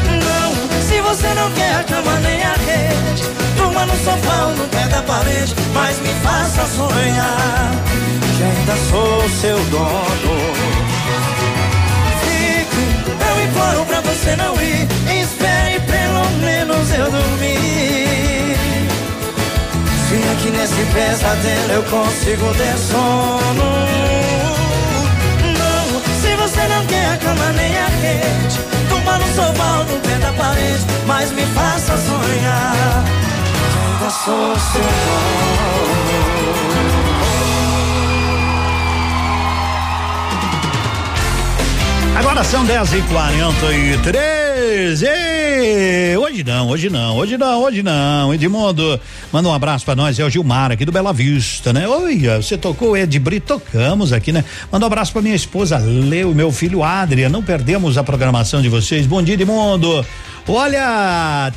Não, 0.09 0.81
se 0.81 0.99
você 1.01 1.27
não 1.35 1.51
quer 1.51 1.76
a 1.76 1.84
cama 1.84 2.19
nem 2.19 2.41
a 2.41 2.53
rede, 2.53 3.23
durma 3.55 3.85
no 3.85 3.95
sofá 3.97 4.45
ou 4.45 4.55
no 4.55 4.68
pé 4.69 4.88
da 4.88 5.03
parede, 5.03 5.55
mas 5.73 5.99
me 5.99 6.14
faça 6.23 6.65
sonhar 6.65 7.72
que 8.38 8.43
ainda 8.43 8.76
sou 8.89 9.30
seu 9.30 9.57
dono. 9.65 10.96
Imploro 13.68 13.85
pra 13.85 14.02
você 14.02 14.35
não 14.38 14.53
ir, 14.61 14.88
espere 15.22 15.80
pelo 15.81 16.30
menos 16.39 16.89
eu 16.94 17.11
dormir. 17.11 18.56
Se 20.07 20.15
aqui 20.31 20.52
nesse 20.52 20.85
pesadelo 20.94 21.72
eu 21.73 21.84
consigo 21.84 22.53
ter 22.56 22.77
sono. 22.77 23.65
Não, 25.57 26.02
se 26.22 26.35
você 26.38 26.68
não 26.68 26.85
quer 26.85 27.11
a 27.11 27.18
cama 27.18 27.52
nem 27.53 27.77
a 27.77 27.88
rede, 27.88 28.60
durma 28.88 29.18
no 29.18 29.27
sofá 29.35 29.80
ou 29.80 29.84
no 29.84 29.99
pé 29.99 30.15
da 30.15 30.31
parede, 30.31 30.85
mas 31.06 31.31
me 31.31 31.45
faça 31.48 31.98
sonhar. 31.98 33.03
Ainda 33.84 34.10
sou 34.10 34.56
seu 34.56 34.81
dono. 34.81 36.36
Agora 42.18 42.44
são 42.44 42.65
10 42.65 42.94
e 42.94 43.02
43 43.03 45.02
e 45.03 46.18
Hoje 46.18 46.44
não, 46.44 46.68
hoje 46.68 46.89
não, 46.89 47.15
hoje 47.15 47.38
não, 47.38 47.61
hoje 47.61 47.84
não. 47.84 48.34
Edmundo, 48.34 48.99
manda 49.31 49.48
um 49.48 49.53
abraço 49.53 49.85
pra 49.85 49.95
nós. 49.95 50.18
É 50.18 50.26
o 50.26 50.30
Gilmar 50.30 50.72
aqui 50.72 50.84
do 50.84 50.91
Bela 50.91 51.14
Vista, 51.14 51.72
né? 51.72 51.88
Oi, 51.88 52.23
você 52.38 52.57
tocou 52.57 52.98
Ed 52.98 53.19
Brito, 53.19 53.60
tocamos 53.60 54.11
aqui, 54.11 54.31
né? 54.31 54.44
Manda 54.72 54.84
um 54.85 54.88
abraço 54.88 55.14
pra 55.14 55.22
minha 55.22 55.35
esposa 55.35 55.77
Leo 55.77 56.31
e 56.31 56.34
meu 56.34 56.52
filho 56.52 56.84
Adria. 56.84 57.30
Não 57.30 57.44
perdemos 57.44 57.99
a 57.99 58.03
programação 58.03 58.64
de 58.64 58.69
vocês. 58.69 59.06
Bom 59.06 59.22
dia, 59.22 59.35
Edmundo. 59.35 60.03
Olha, 60.48 61.53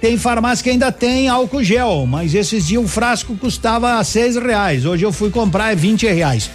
tem 0.00 0.16
farmácia 0.16 0.64
que 0.64 0.70
ainda 0.70 0.90
tem 0.90 1.28
álcool 1.28 1.62
gel, 1.62 2.06
mas 2.06 2.34
esses 2.34 2.66
dias 2.66 2.82
o 2.82 2.88
frasco 2.88 3.36
custava 3.36 4.02
seis 4.02 4.34
reais. 4.34 4.86
Hoje 4.86 5.04
eu 5.04 5.12
fui 5.12 5.28
comprar 5.28 5.72
é 5.72 5.74
20 5.74 6.06
reais. 6.06 6.50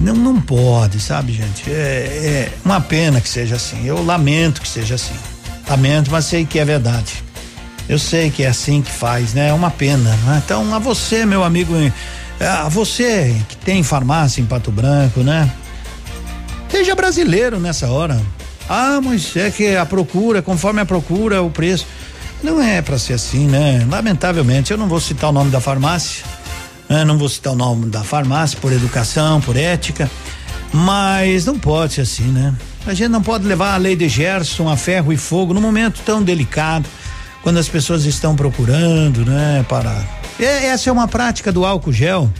Não, 0.00 0.14
não 0.14 0.40
pode, 0.40 0.98
sabe, 0.98 1.32
gente? 1.32 1.70
É, 1.70 1.72
é 1.74 2.52
uma 2.64 2.80
pena 2.80 3.20
que 3.20 3.28
seja 3.28 3.56
assim. 3.56 3.86
Eu 3.86 4.02
lamento 4.02 4.62
que 4.62 4.68
seja 4.68 4.94
assim. 4.94 5.14
Lamento, 5.68 6.10
mas 6.10 6.24
sei 6.24 6.46
que 6.46 6.58
é 6.58 6.64
verdade. 6.64 7.22
Eu 7.88 7.98
sei 7.98 8.30
que 8.30 8.42
é 8.42 8.48
assim 8.48 8.80
que 8.80 8.90
faz, 8.90 9.34
né? 9.34 9.48
É 9.48 9.52
uma 9.52 9.70
pena. 9.70 10.10
Né? 10.24 10.42
Então, 10.44 10.74
a 10.74 10.78
você, 10.78 11.26
meu 11.26 11.44
amigo, 11.44 11.74
eh, 11.76 12.46
a 12.46 12.68
você 12.68 13.36
que 13.46 13.56
tem 13.56 13.82
farmácia 13.82 14.40
em 14.40 14.46
Pato 14.46 14.72
Branco, 14.72 15.20
né? 15.20 15.50
Seja 16.70 16.94
brasileiro 16.94 17.60
nessa 17.60 17.88
hora. 17.88 18.20
Ah, 18.68 19.00
mas 19.02 19.36
é 19.36 19.50
que 19.50 19.76
a 19.76 19.84
procura, 19.84 20.40
conforme 20.40 20.80
a 20.80 20.86
procura, 20.86 21.42
o 21.42 21.50
preço. 21.50 21.86
Não 22.42 22.62
é 22.62 22.80
para 22.80 22.98
ser 22.98 23.14
assim, 23.14 23.46
né? 23.46 23.86
Lamentavelmente, 23.90 24.70
eu 24.70 24.78
não 24.78 24.88
vou 24.88 25.00
citar 25.00 25.28
o 25.28 25.32
nome 25.32 25.50
da 25.50 25.60
farmácia 25.60 26.24
né? 26.90 27.04
não 27.04 27.16
vou 27.16 27.28
citar 27.28 27.52
o 27.52 27.56
nome 27.56 27.86
da 27.86 28.02
farmácia 28.02 28.58
por 28.60 28.72
educação, 28.72 29.40
por 29.40 29.56
ética, 29.56 30.10
mas 30.72 31.46
não 31.46 31.58
pode 31.58 31.94
ser 31.94 32.00
assim, 32.02 32.24
né? 32.24 32.52
A 32.86 32.92
gente 32.92 33.10
não 33.10 33.22
pode 33.22 33.46
levar 33.46 33.74
a 33.74 33.76
lei 33.76 33.94
de 33.94 34.08
Gerson 34.08 34.68
a 34.68 34.76
ferro 34.76 35.12
e 35.12 35.16
fogo 35.16 35.54
num 35.54 35.60
momento 35.60 36.00
tão 36.04 36.22
delicado, 36.22 36.88
quando 37.42 37.58
as 37.58 37.68
pessoas 37.68 38.04
estão 38.04 38.34
procurando, 38.34 39.24
né, 39.24 39.64
para 39.68 40.04
essa 40.38 40.88
é 40.88 40.92
uma 40.92 41.06
prática 41.06 41.52
do 41.52 41.66
álcool 41.66 41.92
gel 41.92 42.30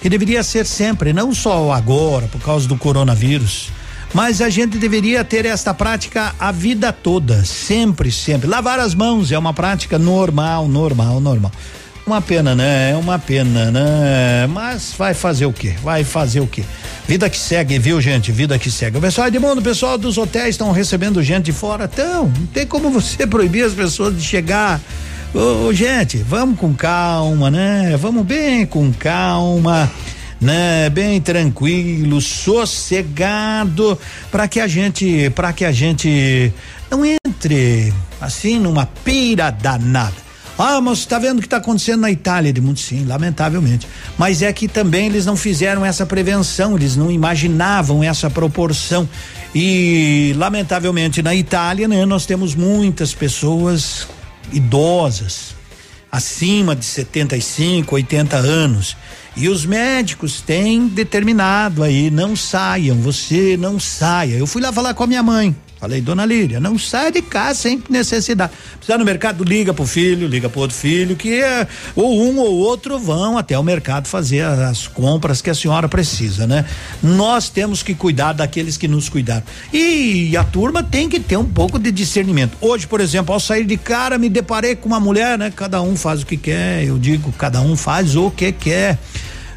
que 0.00 0.08
deveria 0.08 0.42
ser 0.42 0.66
sempre, 0.66 1.12
não 1.12 1.34
só 1.34 1.72
agora, 1.72 2.26
por 2.28 2.40
causa 2.40 2.68
do 2.68 2.76
coronavírus. 2.76 3.70
Mas 4.14 4.40
a 4.40 4.48
gente 4.48 4.78
deveria 4.78 5.24
ter 5.24 5.44
esta 5.44 5.74
prática 5.74 6.34
a 6.38 6.52
vida 6.52 6.92
toda, 6.92 7.44
sempre, 7.44 8.10
sempre. 8.10 8.46
Lavar 8.46 8.78
as 8.78 8.94
mãos 8.94 9.32
é 9.32 9.38
uma 9.38 9.52
prática 9.52 9.98
normal, 9.98 10.68
normal, 10.68 11.20
normal. 11.20 11.52
Uma 12.08 12.22
pena, 12.22 12.54
né? 12.54 12.92
É 12.92 12.96
uma 12.96 13.18
pena, 13.18 13.70
né? 13.70 14.46
Mas 14.48 14.94
vai 14.96 15.12
fazer 15.12 15.44
o 15.44 15.52
quê? 15.52 15.74
Vai 15.82 16.02
fazer 16.04 16.40
o 16.40 16.46
quê? 16.46 16.64
Vida 17.06 17.28
que 17.28 17.36
segue, 17.36 17.78
viu, 17.78 18.00
gente? 18.00 18.32
Vida 18.32 18.58
que 18.58 18.70
segue. 18.70 18.96
O 18.96 19.00
pessoal 19.02 19.28
Edmundo, 19.28 19.60
o 19.60 19.62
pessoal 19.62 19.98
dos 19.98 20.16
hotéis 20.16 20.54
estão 20.54 20.72
recebendo 20.72 21.22
gente 21.22 21.44
de 21.44 21.52
fora. 21.52 21.84
Então, 21.84 22.24
não 22.24 22.46
tem 22.46 22.66
como 22.66 22.90
você 22.90 23.26
proibir 23.28 23.62
as 23.62 23.74
pessoas 23.74 24.16
de 24.16 24.22
chegar. 24.22 24.80
Ô, 25.34 25.70
gente, 25.70 26.16
vamos 26.16 26.58
com 26.58 26.72
calma, 26.72 27.50
né? 27.50 27.94
Vamos 28.00 28.24
bem 28.24 28.64
com 28.64 28.90
calma 28.90 29.90
né, 30.40 30.88
bem 30.88 31.20
tranquilo, 31.20 32.20
sossegado, 32.20 33.98
para 34.30 34.46
que 34.46 34.60
a 34.60 34.68
gente, 34.68 35.28
para 35.30 35.52
que 35.52 35.64
a 35.64 35.72
gente 35.72 36.52
não 36.88 37.02
entre 37.04 37.92
assim 38.20 38.58
numa 38.58 38.86
pira 38.86 39.50
danada. 39.50 40.27
Ah, 40.58 40.80
mas 40.80 41.06
tá 41.06 41.20
vendo 41.20 41.38
o 41.38 41.42
que 41.42 41.48
tá 41.48 41.58
acontecendo 41.58 42.00
na 42.00 42.10
Itália, 42.10 42.48
Edmundo? 42.48 42.80
Sim, 42.80 43.04
lamentavelmente. 43.04 43.86
Mas 44.18 44.42
é 44.42 44.52
que 44.52 44.66
também 44.66 45.06
eles 45.06 45.24
não 45.24 45.36
fizeram 45.36 45.86
essa 45.86 46.04
prevenção, 46.04 46.74
eles 46.74 46.96
não 46.96 47.12
imaginavam 47.12 48.02
essa 48.02 48.28
proporção. 48.28 49.08
E, 49.54 50.34
lamentavelmente, 50.36 51.22
na 51.22 51.32
Itália, 51.32 51.86
né, 51.86 52.04
nós 52.04 52.26
temos 52.26 52.56
muitas 52.56 53.14
pessoas 53.14 54.08
idosas, 54.52 55.54
acima 56.10 56.74
de 56.74 56.84
75, 56.84 57.94
80 57.94 58.36
anos. 58.36 58.96
E 59.36 59.48
os 59.48 59.64
médicos 59.64 60.40
têm 60.40 60.88
determinado 60.88 61.84
aí, 61.84 62.10
não 62.10 62.34
saiam, 62.34 62.96
você 62.96 63.56
não 63.56 63.78
saia. 63.78 64.34
Eu 64.34 64.46
fui 64.48 64.60
lá 64.60 64.72
falar 64.72 64.94
com 64.94 65.04
a 65.04 65.06
minha 65.06 65.22
mãe. 65.22 65.54
Falei, 65.80 66.00
dona 66.00 66.26
Líria, 66.26 66.58
não 66.58 66.76
sai 66.76 67.12
de 67.12 67.22
casa 67.22 67.60
sem 67.60 67.82
necessidade. 67.88 68.52
Precisa 68.78 68.98
no 68.98 69.04
mercado, 69.04 69.44
liga 69.44 69.72
pro 69.72 69.86
filho, 69.86 70.26
liga 70.26 70.48
pro 70.48 70.62
outro 70.62 70.76
filho, 70.76 71.14
que 71.14 71.40
é, 71.40 71.68
ou 71.94 72.20
um 72.20 72.38
ou 72.38 72.56
outro 72.56 72.98
vão 72.98 73.38
até 73.38 73.56
o 73.56 73.62
mercado 73.62 74.08
fazer 74.08 74.44
as 74.44 74.88
compras 74.88 75.40
que 75.40 75.48
a 75.48 75.54
senhora 75.54 75.88
precisa, 75.88 76.48
né? 76.48 76.64
Nós 77.00 77.48
temos 77.48 77.80
que 77.80 77.94
cuidar 77.94 78.32
daqueles 78.32 78.76
que 78.76 78.88
nos 78.88 79.08
cuidaram. 79.08 79.44
E 79.72 80.36
a 80.36 80.42
turma 80.42 80.82
tem 80.82 81.08
que 81.08 81.20
ter 81.20 81.36
um 81.36 81.44
pouco 81.44 81.78
de 81.78 81.92
discernimento. 81.92 82.56
Hoje, 82.60 82.84
por 82.84 83.00
exemplo, 83.00 83.32
ao 83.32 83.38
sair 83.38 83.64
de 83.64 83.76
cara, 83.76 84.18
me 84.18 84.28
deparei 84.28 84.74
com 84.74 84.88
uma 84.88 84.98
mulher, 84.98 85.38
né? 85.38 85.52
Cada 85.54 85.80
um 85.80 85.96
faz 85.96 86.22
o 86.22 86.26
que 86.26 86.36
quer, 86.36 86.82
eu 86.84 86.98
digo, 86.98 87.30
cada 87.32 87.60
um 87.60 87.76
faz 87.76 88.16
o 88.16 88.32
que 88.32 88.50
quer. 88.50 88.98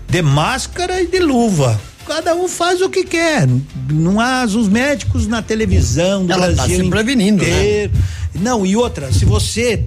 De 0.08 0.22
máscara 0.22 1.02
e 1.02 1.08
de 1.08 1.20
luva 1.20 1.80
cada 2.06 2.36
um 2.36 2.48
faz 2.48 2.82
o 2.82 2.90
que 2.90 3.04
quer. 3.04 3.48
Não 3.90 4.20
há 4.20 4.44
os 4.46 4.68
médicos 4.68 5.28
na 5.28 5.42
televisão 5.42 6.26
do 6.26 6.32
Ela 6.34 6.48
tá 6.50 6.54
Brasil 6.54 6.84
se 6.84 6.90
prevenindo, 6.90 7.44
né? 7.44 7.50
inteiro. 7.50 7.94
Não, 8.36 8.66
e 8.66 8.76
outra, 8.76 9.12
se 9.12 9.26
você 9.26 9.84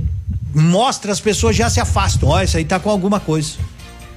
mostra, 0.55 1.11
as 1.13 1.21
pessoas 1.21 1.57
já 1.57 1.69
se 1.69 1.81
afastam. 1.81 2.29
Ó, 2.29 2.43
isso 2.43 2.57
aí 2.57 2.65
tá 2.65 2.79
com 2.79 2.91
alguma 2.91 3.19
coisa. 3.21 3.53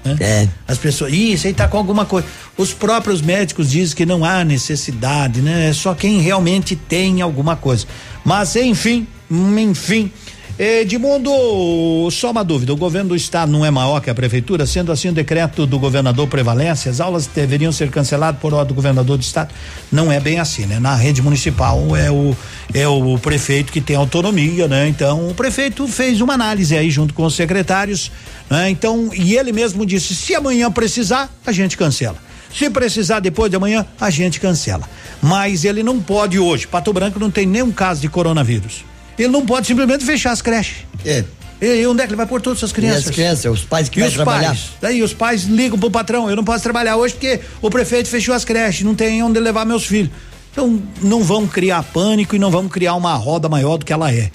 né? 0.05 0.15
É. 0.19 0.47
As 0.67 0.77
pessoas, 0.77 1.11
"Ih, 1.11 1.33
isso 1.33 1.47
aí 1.47 1.53
tá 1.53 1.67
com 1.67 1.77
alguma 1.77 2.05
coisa. 2.05 2.27
Os 2.57 2.71
próprios 2.73 3.21
médicos 3.21 3.69
dizem 3.71 3.95
que 3.95 4.05
não 4.05 4.23
há 4.23 4.43
necessidade, 4.45 5.41
né? 5.41 5.69
É 5.69 5.73
só 5.73 5.93
quem 5.93 6.21
realmente 6.21 6.75
tem 6.75 7.21
alguma 7.21 7.55
coisa. 7.57 7.85
Mas 8.23 8.55
enfim, 8.55 9.05
enfim. 9.29 10.11
Edmundo, 10.59 12.09
só 12.09 12.31
uma 12.31 12.43
dúvida: 12.43 12.73
o 12.73 12.75
governo 12.75 13.09
do 13.09 13.15
estado 13.15 13.51
não 13.51 13.63
é 13.63 13.69
maior 13.69 14.01
que 14.01 14.09
a 14.09 14.15
prefeitura? 14.15 14.65
Sendo 14.65 14.91
assim, 14.91 15.09
o 15.09 15.13
decreto 15.13 15.67
do 15.67 15.77
governador 15.77 16.27
prevalece, 16.27 16.89
as 16.89 16.99
aulas 16.99 17.27
deveriam 17.27 17.71
ser 17.71 17.91
canceladas 17.91 18.41
por 18.41 18.55
ordem 18.55 18.69
do 18.69 18.73
governador 18.73 19.17
do 19.17 19.21
estado? 19.21 19.53
Não 19.91 20.11
é 20.11 20.19
bem 20.19 20.39
assim, 20.39 20.65
né? 20.65 20.79
Na 20.79 20.95
rede 20.95 21.21
municipal 21.21 21.95
é 21.95 22.09
o, 22.09 22.35
é 22.73 22.87
o 22.87 23.19
prefeito 23.19 23.71
que 23.71 23.79
tem 23.79 23.95
autonomia, 23.95 24.67
né? 24.67 24.87
Então, 24.87 25.29
o 25.29 25.33
prefeito 25.35 25.87
fez 25.87 26.21
uma 26.21 26.33
análise 26.33 26.75
aí 26.75 26.89
junto 26.89 27.13
com 27.13 27.23
os 27.23 27.35
secretários, 27.35 28.11
né? 28.49 28.67
Então, 28.67 29.11
e 29.13 29.37
ele 29.37 29.51
mesmo 29.51 29.85
disse: 29.85 30.15
se 30.15 30.33
amanhã 30.33 30.71
precisar, 30.71 31.31
a 31.45 31.51
gente 31.51 31.77
cancela. 31.77 32.17
Se 32.51 32.67
precisar 32.71 33.19
depois 33.19 33.51
de 33.51 33.57
amanhã, 33.57 33.85
a 34.01 34.09
gente 34.09 34.39
cancela. 34.39 34.89
Mas 35.21 35.65
ele 35.65 35.83
não 35.83 35.99
pode 35.99 36.39
hoje. 36.39 36.65
Pato 36.65 36.91
Branco 36.91 37.19
não 37.19 37.29
tem 37.29 37.45
nenhum 37.45 37.71
caso 37.71 38.01
de 38.01 38.09
coronavírus. 38.09 38.83
Ele 39.17 39.29
não 39.29 39.45
pode 39.45 39.67
simplesmente 39.67 40.05
fechar 40.05 40.31
as 40.31 40.41
creches. 40.41 40.85
É. 41.05 41.23
E 41.59 41.87
onde 41.87 42.01
é 42.01 42.05
que 42.05 42.11
ele 42.11 42.17
vai 42.17 42.27
pôr 42.27 42.39
todas 42.39 42.59
essas 42.59 42.71
crianças? 42.71 43.05
E 43.05 43.09
as 43.09 43.15
crianças, 43.15 43.45
os 43.51 43.63
pais 43.63 43.89
que 43.89 43.99
e 43.99 44.01
vai 44.01 44.09
os 44.09 44.15
trabalhar. 44.15 44.49
Pais, 44.49 44.69
daí 44.79 45.01
os 45.01 45.13
pais 45.13 45.43
ligam 45.45 45.79
pro 45.79 45.89
patrão, 45.89 46.29
eu 46.29 46.35
não 46.35 46.43
posso 46.43 46.63
trabalhar 46.63 46.97
hoje 46.97 47.15
porque 47.15 47.39
o 47.61 47.69
prefeito 47.69 48.09
fechou 48.09 48.35
as 48.35 48.45
creches, 48.45 48.85
não 48.85 48.93
tem 48.93 49.23
onde 49.23 49.39
levar 49.39 49.65
meus 49.65 49.85
filhos. 49.85 50.11
Então, 50.51 50.81
não 51.01 51.23
vamos 51.23 51.51
criar 51.51 51.83
pânico 51.83 52.35
e 52.35 52.39
não 52.39 52.51
vamos 52.51 52.71
criar 52.71 52.95
uma 52.95 53.13
roda 53.15 53.49
maior 53.49 53.77
do 53.77 53.85
que 53.85 53.93
ela 53.93 54.11
é. 54.11 54.31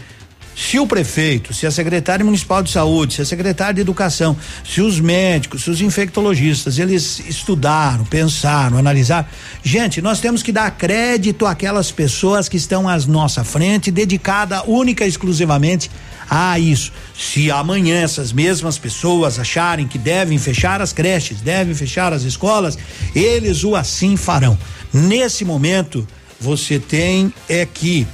Se 0.55 0.79
o 0.79 0.87
prefeito, 0.87 1.55
se 1.55 1.67
a 1.67 1.71
secretária 1.71 2.25
municipal 2.25 2.63
de 2.63 2.71
saúde, 2.71 3.15
se 3.15 3.23
a 3.23 3.25
secretária 3.25 3.75
de 3.75 3.81
educação, 3.81 4.37
se 4.65 4.83
os 4.83 5.01
médicos, 5.01 5.65
se 5.65 5.71
os 5.71 5.81
infectologistas, 5.81 6.79
eles 6.79 7.21
estudaram, 7.21 8.05
pensaram, 8.05 8.77
analisaram, 8.77 9.27
gente, 9.63 10.03
nós 10.03 10.21
temos 10.21 10.43
que 10.43 10.53
dar 10.53 10.71
crédito 10.73 11.47
àquelas 11.47 11.91
pessoas 11.91 12.49
que 12.49 12.57
estão 12.57 12.89
à 12.89 12.99
nossa 12.99 13.43
frente, 13.45 13.91
dedicada 13.91 14.63
única 14.65 15.05
e 15.05 15.09
exclusivamente 15.09 15.91
a 16.29 16.59
isso. 16.59 16.93
Se 17.19 17.51
amanhã 17.51 18.03
essas 18.03 18.33
mesmas 18.33 18.79
pessoas 18.79 19.39
acharem 19.39 19.89
que 19.89 19.99
devem 19.99 20.39
fechar 20.39 20.81
as 20.81 20.93
creches, 20.93 21.41
devem 21.41 21.75
fechar 21.75 22.13
as 22.13 22.23
escolas, 22.23 22.79
eles 23.15 23.65
o 23.65 23.75
assim 23.75 24.17
farão. 24.17 24.59
Nesse 24.93 25.45
momento, 25.45 26.07
você 26.41 26.79
tem 26.79 27.33
é 27.49 27.65
que 27.65 28.07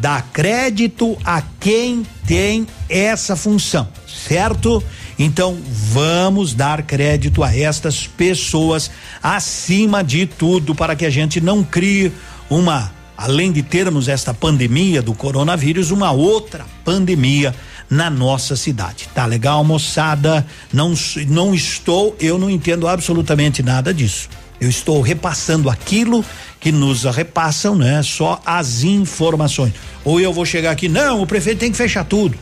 dar 0.00 0.22
crédito 0.32 1.16
a 1.24 1.42
quem 1.60 2.06
tem 2.26 2.66
essa 2.88 3.36
função, 3.36 3.86
certo? 4.06 4.82
Então 5.18 5.58
vamos 5.92 6.54
dar 6.54 6.82
crédito 6.82 7.44
a 7.44 7.54
estas 7.54 8.06
pessoas 8.06 8.90
acima 9.22 10.02
de 10.02 10.24
tudo 10.24 10.74
para 10.74 10.96
que 10.96 11.04
a 11.04 11.10
gente 11.10 11.40
não 11.40 11.62
crie 11.62 12.10
uma, 12.48 12.90
além 13.16 13.52
de 13.52 13.62
termos 13.62 14.08
esta 14.08 14.32
pandemia 14.32 15.02
do 15.02 15.12
coronavírus, 15.12 15.90
uma 15.90 16.10
outra 16.10 16.64
pandemia 16.82 17.54
na 17.90 18.08
nossa 18.08 18.56
cidade. 18.56 19.08
Tá 19.14 19.26
legal, 19.26 19.62
moçada? 19.62 20.46
Não 20.72 20.94
não 21.28 21.54
estou, 21.54 22.16
eu 22.18 22.38
não 22.38 22.48
entendo 22.48 22.88
absolutamente 22.88 23.62
nada 23.62 23.92
disso. 23.92 24.30
Eu 24.58 24.70
estou 24.70 25.00
repassando 25.00 25.68
aquilo 25.68 26.24
que 26.60 26.70
nos 26.70 27.04
repassam, 27.04 27.74
né? 27.74 28.02
Só 28.02 28.40
as 28.44 28.84
informações. 28.84 29.72
Ou 30.04 30.20
eu 30.20 30.32
vou 30.32 30.44
chegar 30.44 30.70
aqui, 30.70 30.88
não, 30.88 31.22
o 31.22 31.26
prefeito 31.26 31.58
tem 31.58 31.72
que 31.72 31.76
fechar 31.76 32.04
tudo. 32.04 32.36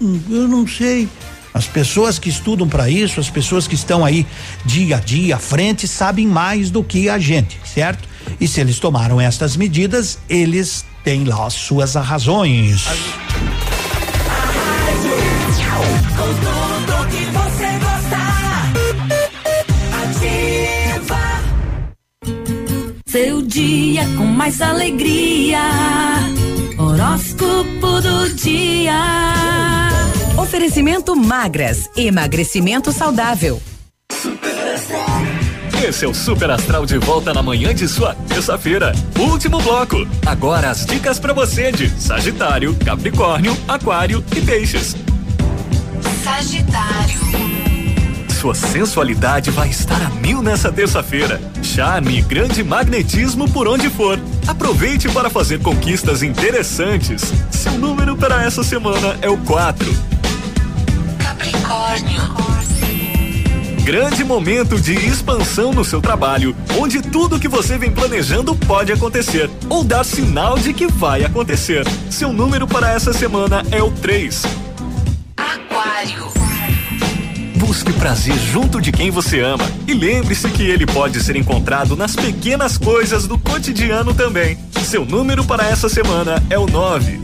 Hum, 0.00 0.20
eu 0.30 0.48
não 0.48 0.66
sei. 0.66 1.08
As 1.52 1.66
pessoas 1.66 2.18
que 2.18 2.28
estudam 2.28 2.68
para 2.68 2.88
isso, 2.88 3.20
as 3.20 3.30
pessoas 3.30 3.68
que 3.68 3.74
estão 3.74 4.04
aí 4.04 4.26
dia 4.64 4.96
a 4.96 5.00
dia 5.00 5.36
à 5.36 5.38
frente, 5.38 5.86
sabem 5.86 6.26
mais 6.26 6.70
do 6.70 6.82
que 6.82 7.08
a 7.08 7.18
gente, 7.18 7.60
certo? 7.64 8.08
E 8.40 8.48
se 8.48 8.60
eles 8.60 8.78
tomaram 8.78 9.20
estas 9.20 9.56
medidas, 9.56 10.18
eles 10.28 10.84
têm 11.04 11.24
lá 11.24 11.46
as 11.46 11.54
suas 11.54 11.94
razões. 11.94 12.84
Seu 23.14 23.40
dia 23.42 24.02
com 24.16 24.24
mais 24.24 24.60
alegria. 24.60 25.60
Horóscopo 26.76 28.00
do 28.00 28.34
dia. 28.34 28.92
Oferecimento 30.36 31.14
magras, 31.14 31.88
emagrecimento 31.96 32.90
saudável. 32.90 33.62
Esse 35.80 36.04
é 36.04 36.08
o 36.08 36.12
Super 36.12 36.50
Astral 36.50 36.84
de 36.84 36.98
volta 36.98 37.32
na 37.32 37.40
manhã 37.40 37.72
de 37.72 37.86
sua 37.86 38.16
terça-feira. 38.16 38.92
Último 39.16 39.62
bloco. 39.62 39.98
Agora 40.26 40.70
as 40.70 40.84
dicas 40.84 41.20
para 41.20 41.32
você 41.32 41.70
de 41.70 41.88
Sagitário, 41.90 42.74
Capricórnio, 42.84 43.56
Aquário 43.68 44.24
e 44.36 44.40
Peixes. 44.40 44.96
Sagitário. 46.24 47.53
Sua 48.44 48.54
sensualidade 48.54 49.50
vai 49.50 49.70
estar 49.70 50.02
a 50.02 50.10
mil 50.10 50.42
nessa 50.42 50.70
terça-feira. 50.70 51.40
Charme 51.62 52.18
e 52.18 52.20
grande 52.20 52.62
magnetismo 52.62 53.50
por 53.50 53.66
onde 53.66 53.88
for. 53.88 54.20
Aproveite 54.46 55.08
para 55.08 55.30
fazer 55.30 55.62
conquistas 55.62 56.22
interessantes. 56.22 57.32
Seu 57.50 57.72
número 57.72 58.14
para 58.14 58.44
essa 58.44 58.62
semana 58.62 59.16
é 59.22 59.30
o 59.30 59.38
4. 59.38 59.90
Capricórnio. 61.20 62.20
Grande 63.82 64.22
momento 64.22 64.78
de 64.78 64.92
expansão 64.92 65.72
no 65.72 65.82
seu 65.82 66.02
trabalho, 66.02 66.54
onde 66.78 67.00
tudo 67.00 67.40
que 67.40 67.48
você 67.48 67.78
vem 67.78 67.92
planejando 67.92 68.54
pode 68.54 68.92
acontecer 68.92 69.48
ou 69.70 69.82
dar 69.82 70.04
sinal 70.04 70.58
de 70.58 70.74
que 70.74 70.86
vai 70.86 71.24
acontecer. 71.24 71.86
Seu 72.10 72.30
número 72.30 72.66
para 72.66 72.92
essa 72.92 73.14
semana 73.14 73.62
é 73.70 73.82
o 73.82 73.90
3. 73.90 74.42
Aquário. 75.34 76.43
Busque 77.74 77.92
prazer 77.94 78.38
junto 78.38 78.80
de 78.80 78.92
quem 78.92 79.10
você 79.10 79.40
ama. 79.40 79.68
E 79.88 79.94
lembre-se 79.94 80.48
que 80.48 80.62
ele 80.62 80.86
pode 80.86 81.20
ser 81.20 81.34
encontrado 81.34 81.96
nas 81.96 82.14
pequenas 82.14 82.78
coisas 82.78 83.26
do 83.26 83.36
cotidiano 83.36 84.14
também. 84.14 84.56
Seu 84.84 85.04
número 85.04 85.44
para 85.44 85.68
essa 85.68 85.88
semana 85.88 86.40
é 86.48 86.56
o 86.56 86.68
9. 86.68 87.20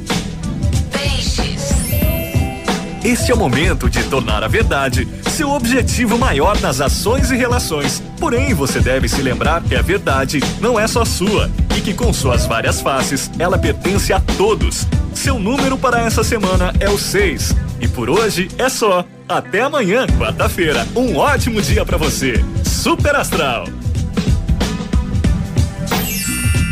Este 3.05 3.31
é 3.31 3.35
o 3.35 3.39
momento 3.39 3.89
de 3.89 4.03
tornar 4.03 4.43
a 4.43 4.49
verdade 4.49 5.07
seu 5.41 5.53
objetivo 5.53 6.19
maior 6.19 6.61
nas 6.61 6.81
ações 6.81 7.31
e 7.31 7.37
relações. 7.37 8.03
Porém, 8.19 8.53
você 8.53 8.81
deve 8.81 9.09
se 9.09 9.23
lembrar 9.23 9.63
que 9.63 9.77
a 9.77 9.83
verdade 9.83 10.41
não 10.61 10.79
é 10.79 10.87
só 10.89 11.05
sua 11.05 11.49
e 11.79 11.81
que 11.81 11.95
com 11.95 12.13
suas 12.13 12.45
várias 12.45 12.81
faces, 12.81 13.31
ela 13.39 13.57
pertence 13.57 14.13
a 14.13 14.19
todos. 14.19 14.85
Seu 15.15 15.39
número 15.39 15.79
para 15.79 16.01
essa 16.03 16.25
semana 16.25 16.75
é 16.81 16.91
o 16.91 16.99
6. 16.99 17.55
E 17.81 17.87
por 17.87 18.11
hoje 18.11 18.49
é 18.59 18.69
só. 18.69 19.07
Até 19.31 19.61
amanhã, 19.61 20.09
quarta-feira. 20.19 20.85
Um 20.97 21.17
ótimo 21.17 21.63
dia 21.63 21.87
para 21.87 21.97
você. 21.97 22.45
Super 22.65 23.15
Astral. 23.15 23.65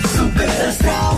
Super 0.05 0.51
Astral. 0.67 1.18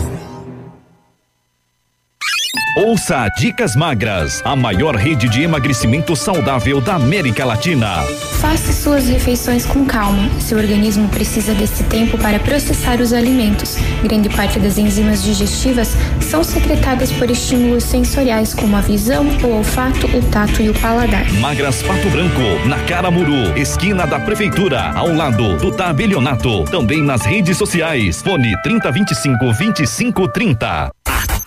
Ouça 2.77 3.27
Dicas 3.37 3.75
Magras, 3.75 4.41
a 4.45 4.55
maior 4.55 4.95
rede 4.95 5.27
de 5.27 5.41
emagrecimento 5.41 6.15
saudável 6.15 6.79
da 6.79 6.95
América 6.95 7.43
Latina. 7.43 8.01
Faça 8.39 8.71
suas 8.71 9.09
refeições 9.09 9.65
com 9.65 9.85
calma. 9.85 10.29
Seu 10.39 10.57
organismo 10.57 11.09
precisa 11.09 11.53
desse 11.53 11.83
tempo 11.83 12.17
para 12.17 12.39
processar 12.39 13.01
os 13.01 13.11
alimentos. 13.11 13.75
Grande 14.01 14.29
parte 14.29 14.57
das 14.57 14.77
enzimas 14.77 15.21
digestivas 15.21 15.97
são 16.21 16.45
secretadas 16.45 17.11
por 17.11 17.29
estímulos 17.29 17.83
sensoriais 17.83 18.53
como 18.53 18.77
a 18.77 18.81
visão, 18.81 19.25
o 19.43 19.47
olfato, 19.47 20.07
o 20.07 20.21
tato 20.31 20.61
e 20.61 20.69
o 20.69 20.73
paladar. 20.75 21.29
Magras 21.41 21.83
Pato 21.83 22.09
Branco, 22.09 22.67
na 22.69 22.79
Caramuru, 22.85 23.57
esquina 23.57 24.07
da 24.07 24.17
Prefeitura, 24.17 24.93
ao 24.93 25.13
lado 25.13 25.57
do 25.57 25.73
Tabelionato. 25.73 26.63
Também 26.71 27.03
nas 27.03 27.25
redes 27.25 27.57
sociais. 27.57 28.21
Fone 28.21 28.55
3025 28.63 29.37
2530. 29.39 31.00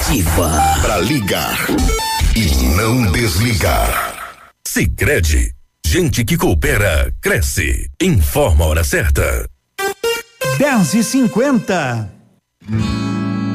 Ativa. 0.06 0.50
Para 0.82 0.98
ligar 0.98 1.56
e 2.36 2.54
não 2.76 3.10
desligar. 3.10 4.14
Sicredi, 4.66 5.50
gente 5.86 6.26
que 6.26 6.36
coopera 6.36 7.10
cresce. 7.22 7.88
Informa 8.02 8.66
a 8.66 8.68
hora 8.68 8.84
certa. 8.84 9.48
10 10.58 10.94
e 10.94 11.04
50 11.04 12.12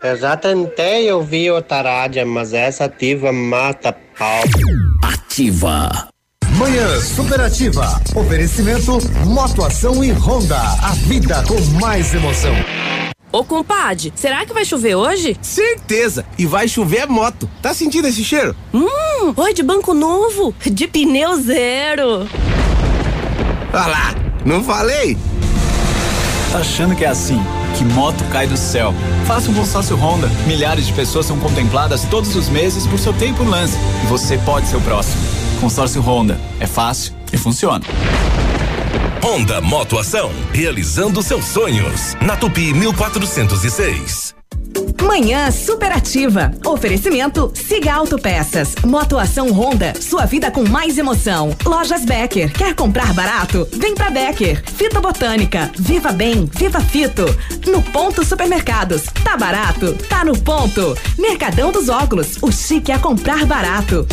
Eu 0.00 0.16
já 0.16 0.36
tentei 0.36 1.10
ouvir 1.10 1.50
o 1.50 1.60
Tarádia, 1.60 2.24
mas 2.24 2.54
essa 2.54 2.84
ativa 2.84 3.32
mata 3.32 3.92
pau. 4.16 4.44
Ativa. 5.02 6.08
Manhã 6.56 7.00
Superativa. 7.00 8.00
Oferecimento 8.14 8.96
Motoação 9.26 10.04
e 10.04 10.12
Honda. 10.12 10.56
A 10.56 10.92
vida 11.08 11.42
com 11.48 11.60
mais 11.80 12.14
emoção. 12.14 12.54
Ô 13.32 13.42
compadre, 13.42 14.12
será 14.14 14.46
que 14.46 14.54
vai 14.54 14.64
chover 14.64 14.94
hoje? 14.94 15.36
Certeza! 15.42 16.24
E 16.38 16.46
vai 16.46 16.68
chover 16.68 17.08
moto. 17.08 17.50
Tá 17.60 17.74
sentindo 17.74 18.06
esse 18.06 18.22
cheiro? 18.22 18.54
Hum, 18.72 19.34
oi 19.36 19.52
de 19.52 19.64
banco 19.64 19.94
novo, 19.94 20.54
de 20.64 20.86
pneu 20.86 21.42
zero. 21.42 22.28
Olha 23.72 23.86
lá, 23.88 24.14
não 24.44 24.62
falei? 24.62 25.18
Tá 26.52 26.58
achando 26.58 26.94
que 26.94 27.04
é 27.04 27.08
assim? 27.08 27.40
Que 27.78 27.84
moto 27.84 28.24
cai 28.32 28.46
do 28.46 28.56
céu. 28.56 28.92
Faça 29.24 29.48
um 29.50 29.54
consórcio 29.54 29.96
Honda. 29.96 30.28
Milhares 30.46 30.86
de 30.86 30.92
pessoas 30.92 31.26
são 31.26 31.38
contempladas 31.38 32.02
todos 32.10 32.34
os 32.34 32.48
meses 32.48 32.86
por 32.86 32.98
seu 32.98 33.12
tempo 33.12 33.44
lance. 33.44 33.78
E 34.02 34.06
você 34.06 34.36
pode 34.38 34.66
ser 34.66 34.76
o 34.76 34.80
próximo. 34.80 35.22
Consórcio 35.60 36.02
Honda. 36.02 36.38
É 36.58 36.66
fácil 36.66 37.14
e 37.32 37.38
funciona. 37.38 37.84
Honda 39.24 39.60
Motoação. 39.60 40.32
Realizando 40.52 41.22
seus 41.22 41.44
sonhos. 41.44 42.16
Na 42.20 42.36
Tupi 42.36 42.74
1406. 42.74 44.37
Manhã 45.02 45.50
superativa. 45.50 46.52
Oferecimento 46.64 47.50
Siga 47.54 47.94
Autopeças. 47.94 48.74
Motoação 48.84 49.50
Honda. 49.50 49.94
Sua 50.00 50.26
vida 50.26 50.50
com 50.50 50.68
mais 50.68 50.98
emoção. 50.98 51.56
Lojas 51.64 52.04
Becker. 52.04 52.52
Quer 52.52 52.74
comprar 52.74 53.12
barato? 53.14 53.66
Vem 53.72 53.94
pra 53.94 54.10
Becker. 54.10 54.62
Fito 54.64 55.00
Botânica. 55.00 55.70
Viva 55.78 56.12
Bem. 56.12 56.48
Viva 56.52 56.80
Fito. 56.80 57.24
No 57.66 57.82
Ponto 57.82 58.24
Supermercados. 58.24 59.04
Tá 59.24 59.36
barato? 59.36 59.94
Tá 60.08 60.24
no 60.24 60.38
ponto. 60.38 60.96
Mercadão 61.18 61.72
dos 61.72 61.88
Óculos. 61.88 62.36
O 62.42 62.52
chique 62.52 62.92
é 62.92 62.98
comprar 62.98 63.46
barato. 63.46 64.06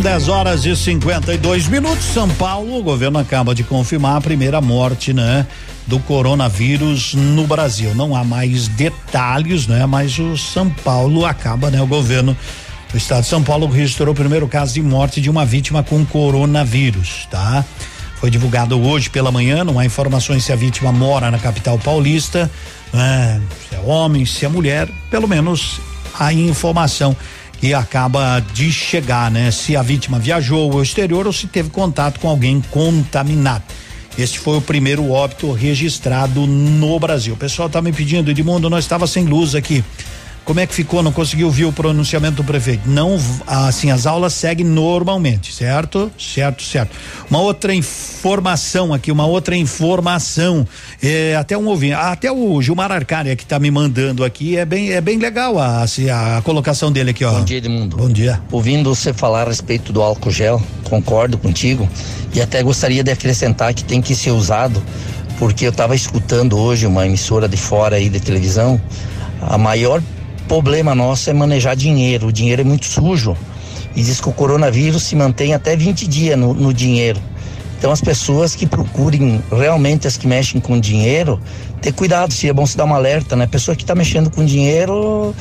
10 0.00 0.28
horas 0.28 0.64
e 0.64 0.74
52 0.74 1.68
minutos. 1.68 2.04
São 2.06 2.26
Paulo, 2.30 2.78
o 2.78 2.82
governo 2.82 3.18
acaba 3.18 3.54
de 3.54 3.62
confirmar 3.62 4.16
a 4.16 4.20
primeira 4.20 4.58
morte, 4.58 5.12
né? 5.12 5.46
Do 5.86 5.98
coronavírus 5.98 7.12
no 7.12 7.46
Brasil. 7.46 7.94
Não 7.94 8.16
há 8.16 8.24
mais 8.24 8.66
detalhes, 8.66 9.66
né? 9.66 9.84
Mas 9.84 10.18
o 10.18 10.38
São 10.38 10.70
Paulo 10.70 11.26
acaba, 11.26 11.70
né? 11.70 11.82
O 11.82 11.86
governo 11.86 12.34
do 12.90 12.96
estado 12.96 13.22
de 13.22 13.28
São 13.28 13.42
Paulo 13.42 13.66
registrou 13.66 14.12
o 14.12 14.14
primeiro 14.14 14.48
caso 14.48 14.72
de 14.72 14.82
morte 14.82 15.20
de 15.20 15.28
uma 15.28 15.44
vítima 15.44 15.82
com 15.82 16.04
coronavírus, 16.06 17.28
tá? 17.30 17.62
Foi 18.16 18.30
divulgado 18.30 18.80
hoje 18.80 19.10
pela 19.10 19.30
manhã, 19.30 19.64
não 19.64 19.78
há 19.78 19.84
informações 19.84 20.44
se 20.44 20.52
a 20.52 20.56
vítima 20.56 20.90
mora 20.90 21.30
na 21.30 21.38
capital 21.38 21.78
paulista, 21.78 22.50
né? 22.90 23.40
Se 23.68 23.74
é 23.74 23.80
homem, 23.80 24.24
se 24.24 24.46
é 24.46 24.48
mulher, 24.48 24.88
pelo 25.10 25.28
menos 25.28 25.78
a 26.18 26.32
informação 26.32 27.14
e 27.62 27.74
acaba 27.74 28.40
de 28.40 28.72
chegar, 28.72 29.30
né? 29.30 29.50
Se 29.50 29.76
a 29.76 29.82
vítima 29.82 30.18
viajou 30.18 30.72
ao 30.72 30.82
exterior 30.82 31.26
ou 31.26 31.32
se 31.32 31.46
teve 31.46 31.70
contato 31.70 32.20
com 32.20 32.28
alguém 32.28 32.62
contaminado. 32.70 33.64
Este 34.18 34.38
foi 34.38 34.58
o 34.58 34.60
primeiro 34.60 35.10
óbito 35.10 35.52
registrado 35.52 36.46
no 36.46 36.98
Brasil. 36.98 37.34
O 37.34 37.36
pessoal 37.36 37.68
tá 37.68 37.80
me 37.80 37.92
pedindo, 37.92 38.30
Edmundo, 38.30 38.68
nós 38.68 38.84
estava 38.84 39.06
sem 39.06 39.24
luz 39.24 39.54
aqui. 39.54 39.84
Como 40.44 40.58
é 40.58 40.66
que 40.66 40.74
ficou? 40.74 41.02
Não 41.02 41.12
conseguiu 41.12 41.46
ouvir 41.46 41.64
o 41.64 41.72
pronunciamento 41.72 42.36
do 42.36 42.44
prefeito? 42.44 42.88
Não, 42.88 43.18
assim, 43.46 43.90
as 43.90 44.06
aulas 44.06 44.32
seguem 44.32 44.66
normalmente, 44.66 45.54
certo? 45.54 46.10
Certo, 46.18 46.62
certo. 46.62 46.96
Uma 47.30 47.40
outra 47.40 47.74
informação 47.74 48.92
aqui, 48.92 49.12
uma 49.12 49.26
outra 49.26 49.54
informação. 49.54 50.66
É, 51.02 51.36
até 51.36 51.56
um 51.56 51.66
ouvinte, 51.66 51.94
até 51.94 52.32
o 52.32 52.60
Gilmar 52.60 52.90
Arcária 52.90 53.36
que 53.36 53.44
está 53.44 53.58
me 53.58 53.70
mandando 53.70 54.24
aqui, 54.24 54.56
é 54.56 54.64
bem, 54.64 54.92
é 54.92 55.00
bem 55.00 55.18
legal 55.18 55.58
a, 55.58 55.82
assim, 55.82 56.10
a 56.10 56.40
colocação 56.44 56.90
dele 56.90 57.10
aqui, 57.10 57.24
ó. 57.24 57.32
Bom 57.32 57.44
dia, 57.44 57.58
Edmundo. 57.58 57.96
Bom 57.96 58.08
dia. 58.08 58.40
Ouvindo 58.50 58.92
você 58.92 59.12
falar 59.12 59.42
a 59.42 59.50
respeito 59.50 59.92
do 59.92 60.02
álcool 60.02 60.30
gel, 60.30 60.60
concordo 60.84 61.38
contigo. 61.38 61.88
E 62.34 62.40
até 62.40 62.62
gostaria 62.62 63.04
de 63.04 63.10
acrescentar 63.10 63.72
que 63.74 63.84
tem 63.84 64.00
que 64.00 64.14
ser 64.14 64.30
usado, 64.30 64.82
porque 65.38 65.64
eu 65.64 65.70
estava 65.70 65.94
escutando 65.94 66.58
hoje 66.58 66.86
uma 66.86 67.06
emissora 67.06 67.48
de 67.48 67.56
fora 67.56 67.96
aí 67.96 68.08
de 68.08 68.20
televisão. 68.20 68.80
A 69.40 69.56
maior 69.56 70.02
problema 70.50 70.96
nosso 70.96 71.30
é 71.30 71.32
manejar 71.32 71.76
dinheiro. 71.76 72.26
O 72.26 72.32
dinheiro 72.32 72.62
é 72.62 72.64
muito 72.64 72.84
sujo. 72.84 73.36
E 73.94 74.02
diz 74.02 74.20
que 74.20 74.28
o 74.28 74.32
coronavírus 74.32 75.04
se 75.04 75.14
mantém 75.14 75.54
até 75.54 75.76
20 75.76 76.08
dias 76.08 76.36
no, 76.36 76.52
no 76.52 76.74
dinheiro. 76.74 77.20
Então 77.78 77.92
as 77.92 78.00
pessoas 78.00 78.56
que 78.56 78.66
procurem 78.66 79.40
realmente 79.48 80.08
as 80.08 80.16
que 80.16 80.26
mexem 80.26 80.60
com 80.60 80.78
dinheiro, 80.80 81.40
ter 81.80 81.92
cuidado, 81.92 82.32
se 82.32 82.48
é 82.48 82.52
bom 82.52 82.66
se 82.66 82.76
dar 82.76 82.84
um 82.84 82.92
alerta, 82.92 83.36
né? 83.36 83.46
Pessoa 83.46 83.76
que 83.76 83.84
está 83.84 83.94
mexendo 83.94 84.28
com 84.28 84.44
dinheiro, 84.44 85.32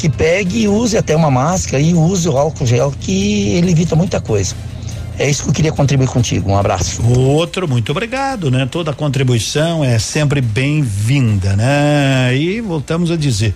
que 0.00 0.08
pegue 0.08 0.62
e 0.62 0.68
use 0.68 0.98
até 0.98 1.14
uma 1.14 1.30
máscara 1.30 1.80
e 1.80 1.94
use 1.94 2.28
o 2.28 2.36
álcool 2.36 2.66
gel, 2.66 2.92
que 3.00 3.50
ele 3.50 3.70
evita 3.70 3.94
muita 3.94 4.20
coisa. 4.20 4.56
É 5.16 5.30
isso 5.30 5.44
que 5.44 5.48
eu 5.48 5.54
queria 5.54 5.72
contribuir 5.72 6.08
contigo. 6.08 6.50
Um 6.50 6.58
abraço. 6.58 7.00
Outro, 7.06 7.68
muito 7.68 7.92
obrigado, 7.92 8.50
né? 8.50 8.66
Toda 8.68 8.92
contribuição 8.92 9.84
é 9.84 9.98
sempre 9.98 10.40
bem-vinda, 10.40 11.54
né? 11.54 12.36
E 12.36 12.60
voltamos 12.60 13.12
a 13.12 13.16
dizer, 13.16 13.54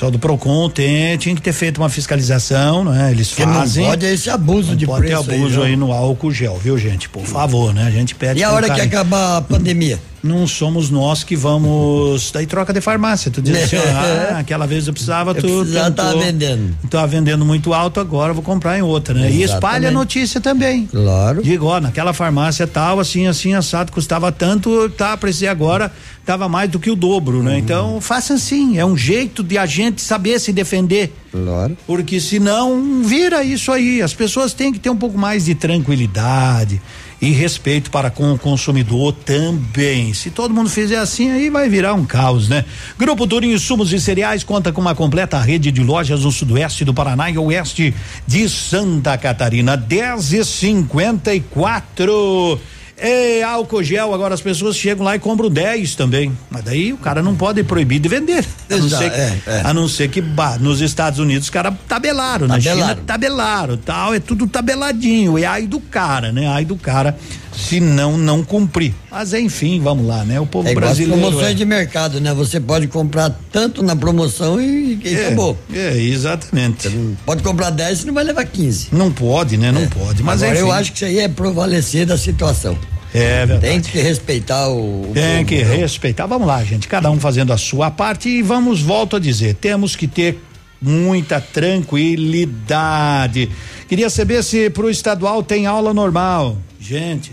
pessoal 0.00 0.10
do 0.10 0.18
Procon 0.18 0.70
tem, 0.70 1.18
tinha 1.18 1.34
que 1.34 1.42
ter 1.42 1.52
feito 1.52 1.78
uma 1.78 1.90
fiscalização, 1.90 2.84
né? 2.84 3.10
Eles 3.10 3.34
que 3.34 3.42
fazem. 3.42 3.84
Não 3.84 3.90
pode 3.90 4.06
esse 4.06 4.30
abuso 4.30 4.70
não 4.70 4.76
de 4.76 4.86
pode 4.86 5.06
ter 5.06 5.12
preço 5.12 5.30
abuso 5.30 5.62
aí, 5.62 5.70
aí, 5.70 5.76
no 5.76 5.92
álcool 5.92 6.32
gel, 6.32 6.56
viu, 6.56 6.78
gente? 6.78 7.08
Por 7.10 7.24
favor, 7.26 7.74
né? 7.74 7.86
A 7.86 7.90
gente 7.90 8.14
pede. 8.14 8.40
E 8.40 8.42
a 8.42 8.50
hora 8.50 8.70
que 8.70 8.80
acabar 8.80 9.36
a 9.36 9.42
pandemia? 9.42 9.98
Não 10.22 10.46
somos 10.46 10.90
nós 10.90 11.24
que 11.24 11.34
vamos. 11.36 12.30
Daí 12.32 12.46
troca 12.46 12.72
de 12.72 12.80
farmácia. 12.80 13.30
Tu 13.30 13.40
diz 13.40 13.56
assim, 13.64 13.76
ah, 13.94 14.38
aquela 14.38 14.66
vez 14.66 14.86
eu 14.86 14.92
precisava, 14.92 15.34
tu. 15.34 15.40
precisava, 15.40 15.90
tava 15.90 16.08
tentou, 16.10 16.24
vendendo. 16.26 16.76
Tava 16.90 17.06
vendendo 17.06 17.44
muito 17.44 17.72
alto, 17.72 18.00
agora 18.00 18.30
eu 18.30 18.34
vou 18.34 18.42
comprar 18.42 18.78
em 18.78 18.82
outra, 18.82 19.14
né? 19.14 19.30
E 19.30 19.42
espalha 19.42 19.42
a 19.42 19.76
Exatamente. 19.78 19.94
notícia 19.94 20.40
também. 20.40 20.86
Claro. 20.86 21.42
Digo, 21.42 21.66
ó, 21.66 21.80
naquela 21.80 22.12
farmácia 22.12 22.66
tal, 22.66 23.00
assim, 23.00 23.26
assim, 23.26 23.54
assado, 23.54 23.92
custava 23.92 24.30
tanto, 24.30 24.88
tá, 24.90 25.16
precisei 25.16 25.48
agora, 25.48 25.90
tava 26.24 26.48
mais 26.48 26.70
do 26.70 26.78
que 26.78 26.90
o 26.90 26.96
dobro, 26.96 27.38
Uhum. 27.38 27.42
né? 27.44 27.58
Então, 27.58 28.00
faça 28.00 28.34
assim, 28.34 28.78
é 28.78 28.84
um 28.84 28.96
jeito 28.96 29.42
de 29.42 29.56
a 29.56 29.64
gente 29.66 30.02
saber 30.02 30.38
se 30.38 30.52
defender. 30.52 31.14
Claro. 31.32 31.76
Porque 31.86 32.20
senão 32.20 33.02
vira 33.04 33.42
isso 33.44 33.70
aí. 33.72 34.02
As 34.02 34.12
pessoas 34.12 34.52
têm 34.52 34.72
que 34.72 34.78
ter 34.78 34.90
um 34.90 34.96
pouco 34.96 35.16
mais 35.16 35.44
de 35.44 35.54
tranquilidade 35.54 36.80
e 37.20 37.32
respeito 37.32 37.90
para 37.90 38.10
com 38.10 38.32
o 38.32 38.38
consumidor 38.38 39.12
também. 39.12 40.14
Se 40.14 40.30
todo 40.30 40.54
mundo 40.54 40.70
fizer 40.70 40.96
assim, 40.96 41.30
aí 41.30 41.50
vai 41.50 41.68
virar 41.68 41.94
um 41.94 42.04
caos, 42.04 42.48
né? 42.48 42.64
Grupo 42.98 43.26
Turinho 43.26 43.58
Sumos 43.58 43.92
e 43.92 44.00
Cereais 44.00 44.42
conta 44.42 44.72
com 44.72 44.80
uma 44.80 44.94
completa 44.94 45.38
rede 45.38 45.70
de 45.70 45.82
lojas 45.82 46.24
no 46.24 46.32
sudoeste 46.32 46.84
do 46.84 46.94
Paraná 46.94 47.30
e 47.30 47.36
oeste 47.36 47.94
de 48.26 48.48
Santa 48.48 49.18
Catarina. 49.18 49.76
10 49.76 50.32
e 50.32 50.44
54 50.44 52.60
é 53.00 53.42
álcool 53.42 53.82
gel, 53.82 54.12
agora 54.12 54.34
as 54.34 54.40
pessoas 54.40 54.76
chegam 54.76 55.04
lá 55.04 55.16
e 55.16 55.18
compram 55.18 55.48
10 55.50 55.94
também. 55.94 56.36
Mas 56.50 56.62
daí 56.64 56.92
o 56.92 56.98
cara 56.98 57.22
não 57.22 57.34
pode 57.34 57.62
proibir 57.64 57.98
de 57.98 58.08
vender. 58.08 58.44
A 58.70 58.76
não 58.76 58.88
ser 58.88 59.10
que, 59.10 59.20
é, 59.20 59.38
é. 59.46 59.62
A 59.64 59.74
não 59.74 59.88
ser 59.88 60.08
que 60.08 60.20
bah, 60.20 60.58
nos 60.58 60.80
Estados 60.80 61.18
Unidos 61.18 61.44
os 61.44 61.50
caras 61.50 61.74
tabelaram, 61.88 62.46
na 62.46 62.60
China 62.60 62.74
Tabelaram. 62.74 63.04
tabelaram, 63.04 63.76
tal, 63.78 64.14
é 64.14 64.20
tudo 64.20 64.46
tabeladinho. 64.46 65.38
E 65.38 65.44
ai 65.44 65.66
do 65.66 65.80
cara, 65.80 66.30
né? 66.32 66.46
Ai 66.48 66.64
do 66.64 66.76
cara 66.76 67.16
se 67.52 67.80
não 67.80 68.16
não 68.16 68.42
cumprir. 68.44 68.94
Mas 69.10 69.32
enfim, 69.32 69.80
vamos 69.80 70.06
lá, 70.06 70.24
né? 70.24 70.38
O 70.40 70.46
povo 70.46 70.68
É 70.68 70.74
brasileiro 70.74 71.20
promoções 71.20 71.50
é- 71.52 71.54
de 71.54 71.64
mercado, 71.64 72.20
né? 72.20 72.32
Você 72.34 72.60
pode 72.60 72.86
comprar 72.88 73.30
tanto 73.52 73.82
na 73.82 73.94
promoção 73.96 74.60
e, 74.60 75.00
e 75.04 75.14
É, 75.14 75.26
acabou. 75.26 75.58
É, 75.72 75.96
exatamente. 75.96 76.88
Pode 77.26 77.42
comprar 77.42 77.70
10 77.70 78.02
e 78.02 78.06
não 78.06 78.14
vai 78.14 78.24
levar 78.24 78.44
15. 78.44 78.88
Não 78.92 79.10
pode, 79.10 79.56
né? 79.56 79.72
Não 79.72 79.86
pode. 79.88 80.22
Mas 80.22 80.42
Agora 80.42 80.58
enfim. 80.58 80.68
eu 80.68 80.72
acho 80.72 80.90
que 80.92 80.96
isso 80.98 81.04
aí 81.04 81.18
é 81.18 81.28
prevalecer 81.28 82.06
da 82.06 82.16
situação. 82.16 82.78
É 83.12 83.44
verdade. 83.44 83.60
Tem 83.60 83.80
que 83.80 83.98
respeitar 83.98 84.68
o. 84.68 85.10
o 85.10 85.10
Tem 85.12 85.38
povo, 85.38 85.44
que 85.48 85.64
né? 85.64 85.76
respeitar. 85.76 86.26
Vamos 86.26 86.46
lá, 86.46 86.62
gente. 86.62 86.86
Cada 86.86 87.10
um 87.10 87.18
fazendo 87.18 87.52
a 87.52 87.56
sua 87.58 87.90
parte 87.90 88.28
e 88.28 88.40
vamos, 88.42 88.80
volto 88.80 89.16
a 89.16 89.18
dizer, 89.18 89.54
temos 89.54 89.96
que 89.96 90.06
ter 90.06 90.40
muita 90.80 91.40
tranquilidade. 91.40 93.50
Queria 93.88 94.08
saber 94.08 94.42
se 94.42 94.70
pro 94.70 94.88
estadual 94.88 95.42
tem 95.42 95.66
aula 95.66 95.92
normal. 95.92 96.56
Gente, 96.78 97.32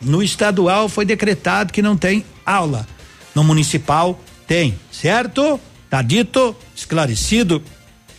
no 0.00 0.22
estadual 0.22 0.88
foi 0.88 1.04
decretado 1.04 1.72
que 1.72 1.82
não 1.82 1.96
tem 1.96 2.24
aula. 2.44 2.86
No 3.34 3.44
municipal 3.44 4.20
tem, 4.46 4.74
certo? 4.90 5.60
Tá 5.90 6.02
dito, 6.02 6.56
esclarecido 6.74 7.62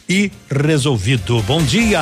e 0.08 0.32
resolvido. 0.50 1.42
Bom 1.44 1.62
dia. 1.62 2.02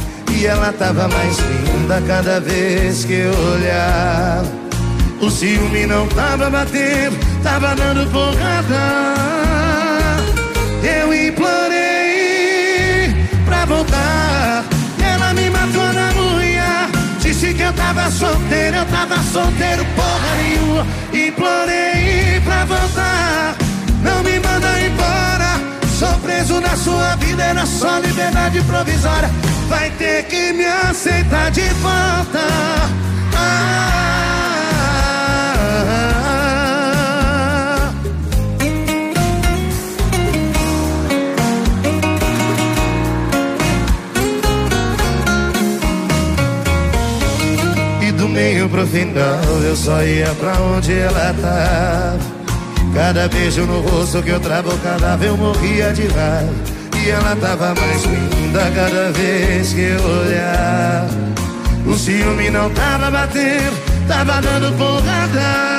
E 0.37 0.45
ela 0.45 0.73
tava 0.73 1.07
mais 1.07 1.37
linda 1.37 2.01
cada 2.07 2.39
vez 2.39 3.05
que 3.05 3.13
eu 3.13 3.33
olhava. 3.53 4.49
O 5.21 5.29
ciúme 5.29 5.85
não 5.85 6.07
tava 6.07 6.49
batendo, 6.49 7.15
tava 7.43 7.75
dando 7.75 8.09
porrada. 8.11 9.11
Eu 10.83 11.13
implorei 11.13 13.13
pra 13.45 13.65
voltar. 13.65 14.65
Ela 15.03 15.33
me 15.33 15.49
matou 15.49 15.93
na 15.93 16.11
unha. 16.19 16.89
Disse 17.19 17.53
que 17.53 17.61
eu 17.61 17.73
tava 17.73 18.09
solteiro, 18.09 18.77
eu 18.77 18.85
tava 18.85 19.17
solteiro, 19.31 19.85
porra 19.95 20.35
nenhuma. 20.41 20.87
Implorei 21.13 22.41
pra 22.43 22.65
voltar. 22.65 23.55
Não 24.03 24.23
me. 24.23 24.30
Sou 26.01 26.17
preso 26.17 26.59
na 26.59 26.75
sua 26.75 27.15
vida, 27.17 27.43
era 27.43 27.63
só 27.63 27.99
liberdade 27.99 28.59
provisória. 28.63 29.29
Vai 29.69 29.91
ter 29.91 30.23
que 30.23 30.51
me 30.51 30.65
aceitar 30.65 31.51
de 31.51 31.61
volta. 31.61 32.39
Ah, 33.35 33.91
E 48.01 48.11
do 48.13 48.27
meio 48.27 48.67
pro 48.69 48.87
final 48.87 49.39
eu 49.63 49.75
só 49.75 50.01
ia 50.01 50.33
pra 50.33 50.59
onde 50.63 50.93
ela 50.93 51.35
tava. 51.39 52.30
Cada 52.93 53.27
beijo 53.29 53.65
no 53.65 53.79
rosto 53.81 54.21
que 54.21 54.29
eu 54.29 54.39
travo 54.39 54.77
cadáver 54.79 55.29
eu 55.29 55.37
morria 55.37 55.93
de 55.93 56.07
raiva. 56.07 56.53
E 57.03 57.09
ela 57.09 57.35
tava 57.35 57.73
mais 57.73 58.03
linda 58.03 58.71
cada 58.75 59.11
vez 59.11 59.73
que 59.73 59.81
eu 59.81 60.03
olhava. 60.03 61.09
O 61.85 61.97
ciúme 61.97 62.49
não 62.49 62.69
tava 62.71 63.09
batendo, 63.09 63.77
tava 64.07 64.41
dando 64.41 64.77
porrada. 64.77 65.71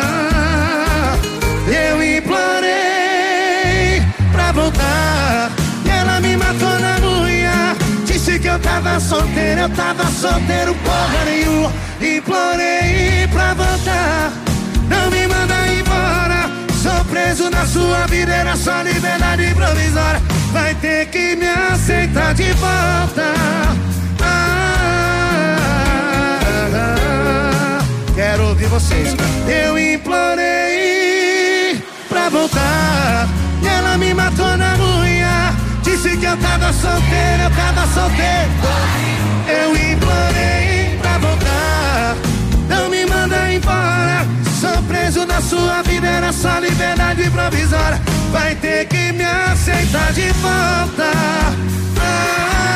Eu 1.68 2.02
implorei 2.02 4.02
pra 4.32 4.52
voltar. 4.52 5.50
E 5.84 5.90
ela 5.90 6.20
me 6.20 6.36
matou 6.36 6.80
na 6.80 6.98
unha. 7.06 7.76
Disse 8.04 8.38
que 8.38 8.48
eu 8.48 8.58
tava 8.58 8.98
solteiro, 8.98 9.60
eu 9.60 9.68
tava 9.70 10.04
solteiro, 10.06 10.74
porra 10.76 11.24
nenhuma. 11.26 11.70
Implorei 12.00 13.28
pra 13.32 13.54
voltar. 13.54 14.32
Preso 17.12 17.48
na 17.50 17.66
sua 17.66 18.06
vida, 18.06 18.32
era 18.32 18.56
só 18.56 18.80
liberdade 18.80 19.54
provisória. 19.54 20.22
Vai 20.50 20.74
ter 20.76 21.10
que 21.10 21.36
me 21.36 21.46
aceitar 21.46 22.32
de 22.34 22.50
volta. 22.54 23.34
Ah, 24.22 24.78
quero 28.14 28.48
ouvir 28.48 28.68
vocês. 28.68 29.14
Eu 29.46 29.78
implorei 29.78 31.78
pra 32.08 32.30
voltar. 32.30 33.28
E 33.62 33.68
ela 33.68 33.98
me 33.98 34.14
matou 34.14 34.56
na 34.56 34.74
unha. 34.76 35.52
Disse 35.82 36.16
que 36.16 36.24
eu 36.24 36.38
tava 36.38 36.72
solteiro, 36.72 37.42
eu 37.42 37.50
tava 37.50 37.86
solteiro. 37.92 38.50
Eu 39.60 39.76
implorei 39.76 40.98
pra 41.02 41.18
voltar. 41.18 42.16
Não 42.70 42.88
me 42.88 43.04
manda 43.04 43.52
embora. 43.52 44.26
Sou 44.58 44.82
preso 44.84 45.26
na 45.26 45.42
sua 45.42 45.82
vida, 45.82 46.06
era 46.06 46.32
só 46.32 46.58
liberdade 46.58 47.01
provisória. 47.30 48.00
Vai 48.30 48.54
ter 48.56 48.86
que 48.86 49.12
me 49.12 49.24
aceitar 49.24 50.12
de 50.12 50.32
volta. 50.32 51.12
Ah, 52.00 52.72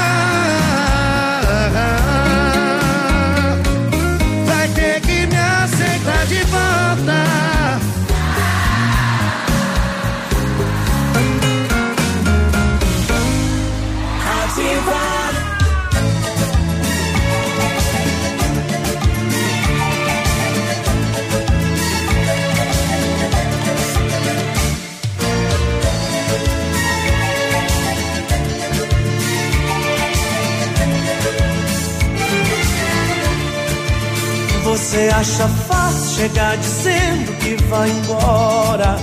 Você 34.77 35.09
acha 35.11 35.49
fácil 35.49 36.17
chegar 36.17 36.55
dizendo 36.59 37.35
que 37.39 37.57
vai 37.65 37.89
embora? 37.89 38.99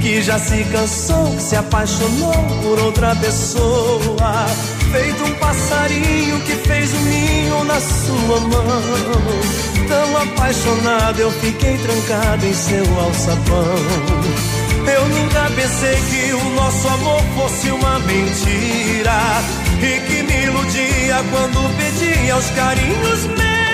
que 0.00 0.22
já 0.22 0.38
se 0.38 0.62
cansou, 0.70 1.36
se 1.40 1.56
apaixonou 1.56 2.32
por 2.62 2.78
outra 2.78 3.16
pessoa. 3.16 4.46
Feito 4.92 5.24
um 5.24 5.34
passarinho 5.34 6.40
que 6.42 6.52
fez 6.52 6.94
um 6.94 7.00
ninho 7.00 7.64
na 7.64 7.80
sua 7.80 8.40
mão. 8.42 8.82
Tão 9.88 10.16
apaixonado 10.18 11.18
eu 11.18 11.32
fiquei 11.32 11.76
trancado 11.78 12.46
em 12.46 12.54
seu 12.54 13.00
alçapão. 13.00 13.74
Eu 14.86 15.08
nunca 15.08 15.50
pensei 15.50 15.96
que 16.10 16.32
o 16.32 16.50
nosso 16.50 16.86
amor 16.86 17.22
fosse 17.34 17.70
uma 17.72 17.98
mentira 17.98 19.18
e 19.82 20.00
que 20.06 20.22
me 20.22 20.44
iludia 20.44 21.16
quando 21.32 21.76
pedia 21.76 22.36
os 22.36 22.50
carinhos 22.50 23.26
meus. 23.36 23.67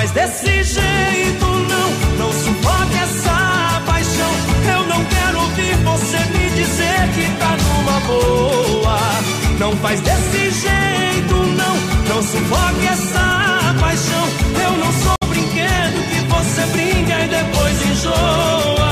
Faz 0.00 0.10
desse 0.12 0.62
jeito, 0.62 1.46
não, 1.46 2.16
não 2.16 2.32
suporte 2.32 2.96
essa 2.96 3.82
paixão. 3.84 4.30
Eu 4.72 4.86
não 4.86 5.04
quero 5.04 5.40
ouvir 5.40 5.76
você 5.84 6.18
me 6.32 6.50
dizer 6.50 7.08
que 7.14 7.38
tá 7.38 7.56
numa 7.56 8.00
boa. 8.00 8.98
Não 9.58 9.76
faz 9.76 10.00
desse 10.00 10.50
jeito, 10.50 11.34
não. 11.34 11.76
Não 12.08 12.22
sufoque 12.22 12.86
essa 12.86 13.74
paixão. 13.78 14.28
Eu 14.64 14.72
não 14.78 14.92
sou 14.92 15.16
brinquedo 15.28 16.02
que 16.10 16.20
você 16.28 16.62
brinca 16.72 17.20
e 17.20 17.28
depois 17.28 17.86
enjoa. 17.90 18.89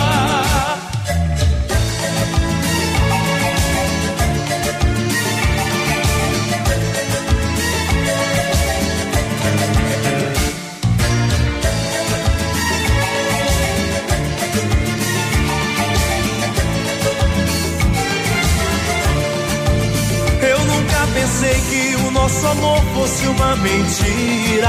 Pensei 21.39 21.61
que 21.71 21.97
o 22.05 22.11
nosso 22.11 22.47
amor 22.49 22.83
fosse 22.95 23.27
uma 23.29 23.55
mentira 23.57 24.69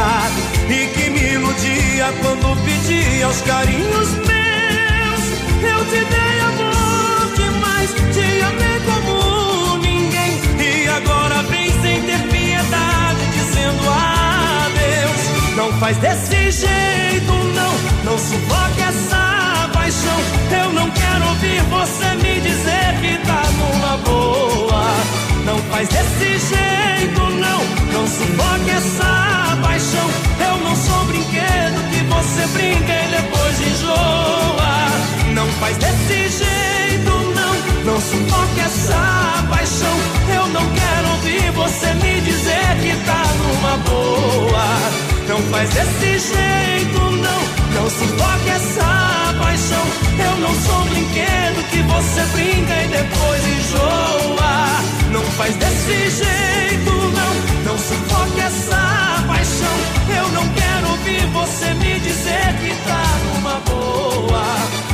e 0.70 0.88
que 0.94 1.10
me 1.10 1.34
iludia 1.34 2.14
quando 2.22 2.64
pedia 2.64 3.28
os 3.28 3.42
carinhos 3.42 4.10
meus. 4.28 5.24
Eu 5.64 5.86
te 5.86 6.06
dei 6.06 6.40
amor 6.42 7.34
demais, 7.36 7.90
te 8.14 8.42
amei 8.44 8.80
como 8.86 9.78
ninguém 9.78 10.40
e 10.60 10.88
agora 10.90 11.42
vem 11.44 11.72
sem 11.82 12.02
ter 12.04 12.22
piedade 12.28 13.26
dizendo 13.34 13.90
adeus. 13.90 15.56
Não 15.56 15.74
faz 15.80 15.98
desse 15.98 16.52
jeito, 16.52 17.34
não, 17.56 18.12
não 18.12 18.18
sufoque 18.18 18.82
essa 18.82 19.70
paixão. 19.74 20.20
Eu 20.64 20.72
não 20.74 20.90
quero 20.92 21.30
ouvir 21.30 21.64
você 21.64 22.16
me 22.22 22.40
dizer 22.42 23.00
que 23.02 23.18
tá 23.26 23.44
numa 23.58 23.98
boa. 23.98 25.29
Não 25.46 25.58
faz 25.70 25.88
desse 25.90 26.40
jeito, 26.48 27.22
não. 27.22 27.60
Não 27.94 28.08
sufoque 28.08 28.70
essa 28.70 29.58
paixão. 29.62 30.10
Eu 30.40 30.58
não 30.64 30.76
sou 30.76 31.06
brinquedo 31.06 31.90
que 31.92 32.04
você 32.04 32.48
brinca 32.48 32.94
e 32.94 33.08
depois 33.12 33.62
enjoa. 33.62 35.34
Não 35.34 35.48
faz 35.60 35.78
desse 35.78 36.44
jeito, 36.44 37.12
não. 37.36 37.94
Não 37.94 38.02
sufoque 38.02 38.60
essa 38.60 39.46
paixão. 39.50 39.98
Eu 40.36 40.48
não 40.48 40.66
quero 40.74 41.10
ouvir 41.16 41.52
você 41.52 41.94
me 41.96 42.22
dizer 42.22 42.78
que 42.82 42.96
tá 43.06 43.24
numa 43.38 43.78
boa. 43.78 45.10
Não 45.28 45.40
faz 45.52 45.70
desse 45.70 46.34
jeito, 46.34 47.00
não. 47.12 47.59
Não 47.74 47.90
sufoque 47.90 48.50
essa 48.50 49.36
paixão. 49.40 49.86
Eu 50.20 50.38
não 50.40 50.54
sou 50.56 50.84
brinquedo 50.86 51.70
que 51.70 51.82
você 51.84 52.22
brinca 52.34 52.74
e 52.84 52.88
depois 52.88 53.48
enjoa. 53.48 55.10
Não 55.12 55.24
faz 55.38 55.56
desse 55.56 56.10
jeito, 56.10 56.92
não. 56.92 57.64
Não 57.66 57.78
sufoque 57.78 58.40
essa 58.42 59.24
paixão. 59.28 59.78
Eu 60.18 60.30
não 60.30 60.48
quero 60.54 60.90
ouvir 60.92 61.26
você 61.28 61.74
me 61.76 62.00
dizer 62.00 62.56
que 62.62 62.76
tá 62.88 63.04
numa 63.34 63.60
boa. 63.62 64.44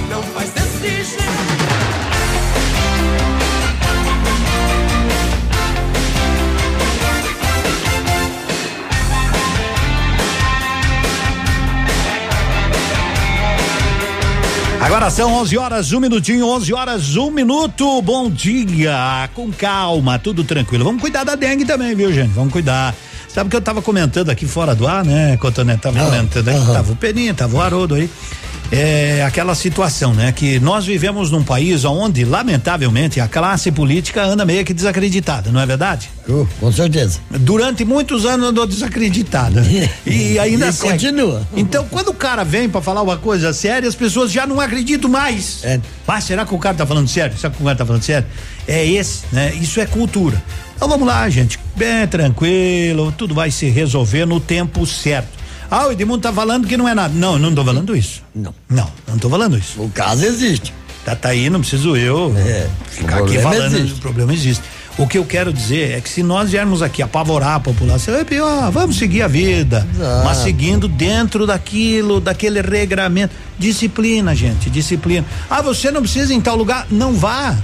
Não 0.10 0.24
faz 0.34 0.50
desse 0.52 1.04
jeito. 1.04 2.15
Agora 14.86 15.10
são 15.10 15.34
11 15.34 15.58
horas, 15.58 15.94
um 15.94 16.00
minutinho, 16.00 16.48
11 16.48 16.72
horas, 16.72 17.16
um 17.16 17.32
minuto. 17.32 18.04
Bom 18.04 18.30
dia, 18.30 19.28
com 19.34 19.52
calma, 19.52 20.20
tudo 20.20 20.44
tranquilo. 20.44 20.86
Vamos 20.86 21.02
cuidar 21.02 21.24
da 21.24 21.34
dengue 21.34 21.66
também, 21.66 21.96
viu, 21.96 22.14
gente? 22.14 22.30
Vamos 22.34 22.54
cuidar. 22.54 22.94
Sabe 23.28 23.50
que 23.50 23.56
eu 23.56 23.62
tava 23.62 23.82
comentando 23.82 24.30
aqui 24.30 24.46
fora 24.46 24.76
do 24.76 24.88
ar, 24.88 25.04
né, 25.04 25.38
Cotonete? 25.38 25.82
Tava 25.82 26.06
comentando 26.06 26.50
aí, 26.50 26.66
tava 26.72 26.92
o 26.92 26.96
Peninha, 26.96 27.34
tava 27.34 27.58
o 27.58 27.62
Haroldo 27.62 27.96
aí. 27.96 28.08
É 28.72 29.24
aquela 29.24 29.54
situação, 29.54 30.14
né? 30.14 30.32
Que 30.32 30.60
nós 30.60 30.86
vivemos 30.86 31.30
num 31.32 31.44
país 31.44 31.86
onde, 31.86 32.26
lamentavelmente, 32.26 33.20
a 33.20 33.28
classe 33.28 33.72
política 33.72 34.24
anda 34.24 34.44
meio 34.44 34.66
que 34.66 34.74
desacreditada, 34.74 35.52
não 35.52 35.60
é 35.62 35.66
verdade? 35.66 36.10
Uh, 36.28 36.48
com 36.60 36.72
certeza. 36.72 37.20
Durante 37.30 37.86
muitos 37.86 38.26
anos 38.26 38.50
andou 38.50 38.66
desacreditada. 38.66 39.64
e 40.06 40.40
ainda 40.40 40.70
E 40.70 40.74
segue. 40.74 40.94
continua. 40.94 41.48
Então, 41.56 41.86
quando 41.90 42.10
o 42.10 42.14
cara 42.14 42.44
vem 42.44 42.68
pra 42.68 42.82
falar 42.82 43.02
uma 43.04 43.18
coisa 43.18 43.54
séria, 43.54 43.88
as 43.88 43.96
pessoas 43.96 44.32
já 44.32 44.48
não 44.48 44.60
acreditam 44.60 45.10
mais. 45.10 45.60
É. 45.64 45.80
Ah, 46.08 46.20
será 46.22 46.46
que 46.46 46.54
o 46.56 46.58
cara 46.60 46.76
tá 46.76 46.86
falando 46.86 47.08
sério? 47.08 47.38
Será 47.38 47.52
que 47.54 47.62
o 47.62 47.66
cara 47.66 47.76
tá 47.78 47.86
falando 47.86 48.02
sério? 48.04 48.28
É 48.68 48.86
esse, 48.86 49.24
né? 49.32 49.54
Isso 49.62 49.80
é 49.80 49.86
cultura. 49.86 50.42
Então 50.76 50.88
vamos 50.90 51.08
lá, 51.08 51.30
gente. 51.30 51.60
Bem 51.76 52.08
tranquilo, 52.08 53.12
tudo 53.12 53.36
vai 53.36 53.52
se 53.52 53.68
resolver 53.70 54.26
no 54.26 54.40
tempo 54.40 54.86
certo. 54.86 55.45
Ah, 55.70 55.88
o 55.88 55.92
Edmundo 55.92 56.20
tá 56.22 56.32
falando 56.34 56.68
que 56.68 56.78
não 56.78 56.88
é 56.88 56.94
nada. 56.96 57.14
Não, 57.14 57.38
não 57.40 57.54
tô 57.54 57.64
falando 57.64 57.96
isso. 57.96 58.22
Não. 58.34 58.54
Não, 58.70 58.88
não 59.08 59.18
tô 59.18 59.30
falando 59.30 59.58
isso. 59.58 59.82
O 59.82 59.90
caso 59.90 60.26
existe. 60.26 60.74
Tá, 61.04 61.16
tá 61.16 61.30
aí, 61.30 61.50
não 61.50 61.60
preciso 61.60 61.96
eu 61.96 62.34
É, 62.36 62.68
ficar 62.90 63.20
aqui 63.20 63.38
falando. 63.40 63.76
existe. 63.76 63.94
O 63.94 64.02
problema 64.02 64.34
existe. 64.34 64.64
O 64.98 65.06
que 65.06 65.18
eu 65.18 65.26
quero 65.26 65.52
dizer 65.52 65.92
é 65.98 66.02
que 66.02 66.10
se 66.10 66.24
nós 66.24 66.52
viermos 66.52 66.82
aqui 66.82 67.02
apavorar 67.04 67.56
a 67.56 67.60
população, 67.60 68.16
é 68.16 68.24
pior, 68.24 68.72
vamos 68.72 68.98
seguir 68.98 69.22
a 69.24 69.28
vida. 69.28 69.86
Exato. 69.94 70.26
Mas 70.26 70.38
seguindo 70.38 70.88
dentro 70.88 71.46
daquilo, 71.46 72.22
daquele 72.22 72.62
regramento. 72.62 73.36
Disciplina, 73.60 74.34
gente, 74.34 74.70
disciplina. 74.70 75.26
Ah, 75.50 75.62
você 75.62 75.92
não 75.92 76.02
precisa 76.02 76.34
ir 76.34 76.38
em 76.38 76.42
tal 76.42 76.56
lugar? 76.56 76.88
Não 76.90 77.14
vá. 77.14 77.58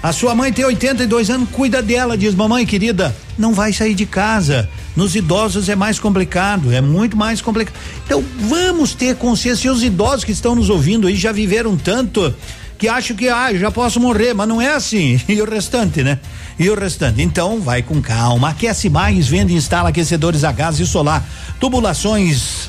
A 0.00 0.12
sua 0.12 0.32
mãe 0.36 0.52
tem 0.52 0.64
82 0.64 1.28
anos, 1.30 1.48
cuida 1.50 1.82
dela, 1.82 2.16
diz 2.16 2.32
mamãe 2.32 2.64
querida, 2.64 3.14
não 3.36 3.52
vai 3.52 3.72
sair 3.72 3.94
de 3.94 4.06
casa. 4.06 4.68
Nos 4.98 5.14
idosos 5.14 5.68
é 5.68 5.76
mais 5.76 6.00
complicado, 6.00 6.72
é 6.72 6.80
muito 6.80 7.16
mais 7.16 7.40
complicado. 7.40 7.76
Então 8.04 8.20
vamos 8.48 8.96
ter 8.96 9.14
consciência. 9.14 9.68
E 9.68 9.70
os 9.70 9.84
idosos 9.84 10.24
que 10.24 10.32
estão 10.32 10.56
nos 10.56 10.68
ouvindo 10.68 11.06
aí 11.06 11.14
já 11.14 11.30
viveram 11.30 11.76
tanto 11.76 12.34
que 12.76 12.88
acham 12.88 13.16
que 13.16 13.28
ah, 13.28 13.54
já 13.54 13.70
posso 13.70 14.00
morrer, 14.00 14.34
mas 14.34 14.48
não 14.48 14.60
é 14.60 14.74
assim. 14.74 15.20
E 15.28 15.40
o 15.40 15.48
restante, 15.48 16.02
né? 16.02 16.18
E 16.58 16.68
o 16.68 16.74
restante. 16.74 17.22
Então 17.22 17.60
vai 17.60 17.80
com 17.80 18.02
calma. 18.02 18.48
Aquece 18.48 18.90
mais, 18.90 19.28
vende 19.28 19.52
e 19.54 19.56
instala 19.56 19.90
aquecedores 19.90 20.42
a 20.42 20.50
gás 20.50 20.80
e 20.80 20.86
solar, 20.86 21.24
tubulações 21.60 22.68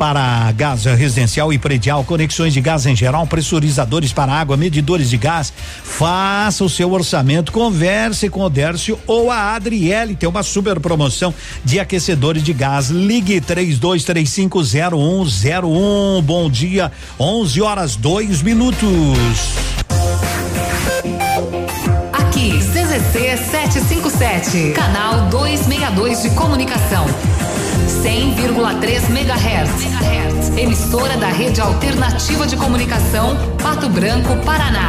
para 0.00 0.50
gás 0.52 0.86
residencial 0.86 1.52
e 1.52 1.58
predial, 1.58 2.02
conexões 2.04 2.54
de 2.54 2.60
gás 2.62 2.86
em 2.86 2.96
geral, 2.96 3.26
pressurizadores 3.26 4.14
para 4.14 4.32
água, 4.32 4.56
medidores 4.56 5.10
de 5.10 5.18
gás. 5.18 5.52
Faça 5.84 6.64
o 6.64 6.70
seu 6.70 6.90
orçamento, 6.90 7.52
converse 7.52 8.30
com 8.30 8.40
o 8.40 8.48
Dércio 8.48 8.98
ou 9.06 9.30
a 9.30 9.54
Adriele, 9.54 10.16
tem 10.16 10.26
uma 10.26 10.42
super 10.42 10.80
promoção 10.80 11.34
de 11.62 11.78
aquecedores 11.78 12.42
de 12.42 12.54
gás. 12.54 12.88
Ligue 12.88 13.42
32350101. 13.42 16.22
Bom 16.22 16.48
dia, 16.48 16.90
11 17.18 17.60
horas 17.60 17.94
2 17.94 18.40
minutos. 18.40 18.88
Aqui, 22.10 22.58
CZC 22.58 23.36
757, 23.36 24.72
canal 24.72 25.28
262 25.28 26.22
de 26.22 26.30
comunicação. 26.30 27.04
100,3 27.86 29.10
MHz. 29.10 30.58
Emissora 30.58 31.16
da 31.16 31.28
Rede 31.28 31.60
Alternativa 31.60 32.46
de 32.46 32.56
Comunicação, 32.56 33.36
Pato 33.62 33.88
Branco, 33.88 34.36
Paraná. 34.44 34.88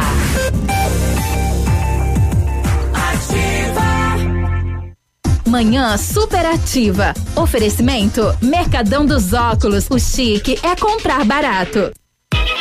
Manhã 5.46 5.98
superativa. 5.98 7.12
Oferecimento 7.36 8.22
Mercadão 8.40 9.04
dos 9.04 9.34
Óculos. 9.34 9.86
O 9.90 9.98
chique 9.98 10.58
é 10.62 10.74
comprar 10.74 11.24
barato. 11.26 11.92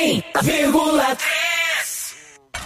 100,3 0.00 1.18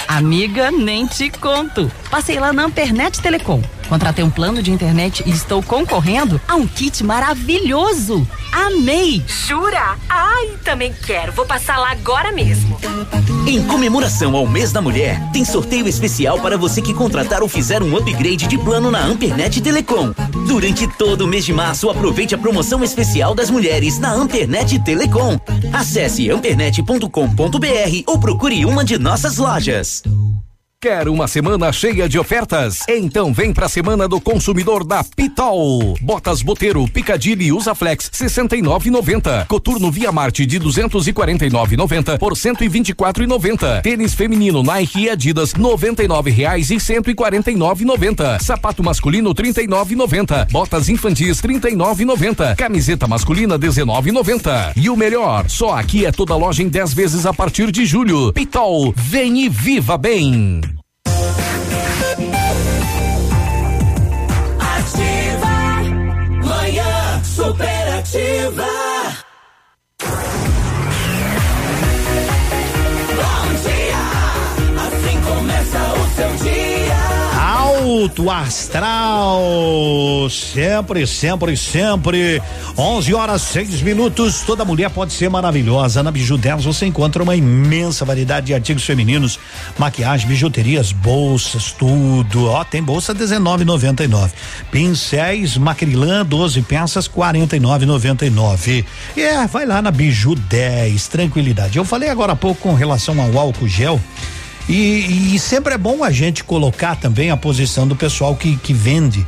Amiga, 0.06 0.70
nem 0.70 1.04
te 1.04 1.28
conto. 1.30 1.90
Passei 2.08 2.38
lá 2.38 2.52
na 2.52 2.62
Ampernet 2.62 3.20
Telecom. 3.20 3.60
Contratei 3.88 4.24
um 4.24 4.30
plano 4.30 4.62
de 4.62 4.70
internet 4.70 5.22
e 5.26 5.30
estou 5.30 5.62
concorrendo 5.62 6.40
a 6.48 6.54
um 6.54 6.66
kit 6.66 7.02
maravilhoso. 7.04 8.26
Amei! 8.52 9.22
Jura? 9.26 9.96
Ai, 10.08 10.50
também 10.64 10.94
quero. 11.04 11.32
Vou 11.32 11.44
passar 11.44 11.78
lá 11.78 11.90
agora 11.90 12.32
mesmo. 12.32 12.78
Em 13.46 13.62
comemoração 13.64 14.34
ao 14.34 14.46
mês 14.46 14.72
da 14.72 14.80
mulher, 14.80 15.20
tem 15.32 15.44
sorteio 15.44 15.86
especial 15.86 16.40
para 16.40 16.56
você 16.56 16.80
que 16.80 16.94
contratar 16.94 17.42
ou 17.42 17.48
fizer 17.48 17.82
um 17.82 17.96
upgrade 17.96 18.46
de 18.46 18.56
plano 18.56 18.90
na 18.90 19.04
Ampernet 19.04 19.60
Telecom. 19.60 20.14
Durante 20.46 20.86
todo 20.86 21.22
o 21.22 21.28
mês 21.28 21.44
de 21.44 21.52
março, 21.52 21.90
aproveite 21.90 22.34
a 22.34 22.38
promoção 22.38 22.82
especial 22.82 23.34
das 23.34 23.50
mulheres 23.50 23.98
na 23.98 24.12
Ampernet 24.12 24.78
Telecom. 24.80 25.38
Acesse 25.72 26.30
ampernet.com.br 26.30 27.08
ou 28.06 28.18
procure 28.18 28.64
uma 28.64 28.84
de 28.84 28.98
nossas 28.98 29.36
lojas. 29.36 30.02
Quer 30.84 31.08
uma 31.08 31.26
semana 31.26 31.72
cheia 31.72 32.06
de 32.06 32.18
ofertas? 32.18 32.80
Então 32.86 33.32
vem 33.32 33.54
pra 33.54 33.70
semana 33.70 34.06
do 34.06 34.20
consumidor 34.20 34.84
da 34.84 35.02
Pitol. 35.02 35.96
Botas 35.98 36.42
Boteiro, 36.42 36.86
Picadilly 36.86 37.46
e 37.46 37.52
Usaflex 37.54 38.10
69,90. 38.10 39.46
Coturno 39.46 39.90
Via 39.90 40.12
Marte 40.12 40.44
de 40.44 40.60
249,90 40.60 42.18
por 42.18 42.34
124,90. 42.34 43.80
Tênis 43.80 44.12
feminino 44.12 44.62
Nike 44.62 45.04
e 45.04 45.08
Adidas 45.08 45.54
99 45.54 46.30
reais 46.30 46.70
e 46.70 46.76
149,90. 46.76 48.42
Sapato 48.42 48.84
masculino 48.84 49.34
39,90. 49.34 50.50
Botas 50.50 50.90
infantis 50.90 51.40
39,90. 51.40 52.56
Camiseta 52.56 53.08
masculina 53.08 53.58
19,90. 53.58 54.74
E 54.76 54.90
o 54.90 54.96
melhor, 54.98 55.48
só 55.48 55.78
aqui 55.78 56.04
é 56.04 56.12
toda 56.12 56.36
loja 56.36 56.62
em 56.62 56.68
10 56.68 56.92
vezes 56.92 57.24
a 57.24 57.32
partir 57.32 57.72
de 57.72 57.86
julho. 57.86 58.34
Pitol, 58.34 58.92
vem 58.94 59.46
e 59.46 59.48
viva 59.48 59.96
bem. 59.96 60.60
Ativa. 64.60 65.54
Manhã 66.42 67.22
Superativa 67.22 68.73
Alto 77.94 78.28
astral, 78.28 79.40
sempre, 80.28 81.06
sempre, 81.06 81.56
sempre. 81.56 82.42
11 82.76 83.14
horas 83.14 83.40
6 83.42 83.82
minutos. 83.82 84.40
Toda 84.40 84.64
mulher 84.64 84.90
pode 84.90 85.12
ser 85.12 85.30
maravilhosa. 85.30 86.02
Na 86.02 86.10
Biju 86.10 86.36
10 86.36 86.64
você 86.64 86.86
encontra 86.86 87.22
uma 87.22 87.36
imensa 87.36 88.04
variedade 88.04 88.46
de 88.46 88.54
artigos 88.54 88.82
femininos, 88.84 89.38
maquiagem, 89.78 90.26
bijuterias, 90.26 90.90
bolsas, 90.90 91.70
tudo. 91.70 92.46
Ó, 92.46 92.64
tem 92.64 92.82
bolsa 92.82 93.14
19,99. 93.14 94.30
Pincéis 94.72 95.56
Macrilã 95.56 96.26
12 96.26 96.62
peças 96.62 97.06
49,99. 97.06 98.84
É, 99.16 99.46
vai 99.46 99.66
lá 99.66 99.80
na 99.80 99.92
Biju 99.92 100.34
10, 100.34 101.06
tranquilidade. 101.06 101.78
Eu 101.78 101.84
falei 101.84 102.08
agora 102.08 102.32
há 102.32 102.36
pouco 102.36 102.60
com 102.60 102.74
relação 102.74 103.20
ao 103.20 103.38
álcool 103.38 103.68
gel. 103.68 104.00
E, 104.68 105.34
e 105.34 105.38
sempre 105.38 105.74
é 105.74 105.78
bom 105.78 106.02
a 106.02 106.10
gente 106.10 106.42
colocar 106.42 106.96
também 106.96 107.30
a 107.30 107.36
posição 107.36 107.86
do 107.86 107.94
pessoal 107.94 108.34
que, 108.34 108.56
que 108.56 108.72
vende. 108.72 109.24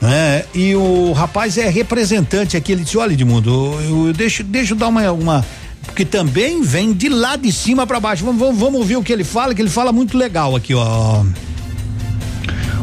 Né? 0.00 0.44
E 0.54 0.74
o 0.74 1.12
rapaz 1.12 1.56
é 1.56 1.68
representante 1.68 2.56
aqui, 2.56 2.72
ele 2.72 2.84
disse, 2.84 2.98
olha 2.98 3.12
Edmundo, 3.12 3.50
eu, 3.80 4.06
eu 4.08 4.12
deixo, 4.12 4.42
deixa 4.42 4.74
eu 4.74 4.76
dar 4.76 4.88
uma, 4.88 5.10
uma 5.12 5.44
porque 5.84 6.04
também 6.04 6.62
vem 6.62 6.92
de 6.92 7.08
lá 7.08 7.36
de 7.36 7.52
cima 7.52 7.86
para 7.86 8.00
baixo. 8.00 8.24
Vamos, 8.24 8.40
vamos, 8.40 8.58
vamos 8.58 8.80
ouvir 8.80 8.96
o 8.96 9.02
que 9.02 9.12
ele 9.12 9.24
fala, 9.24 9.54
que 9.54 9.62
ele 9.62 9.70
fala 9.70 9.92
muito 9.92 10.16
legal 10.16 10.56
aqui, 10.56 10.74
ó. 10.74 11.24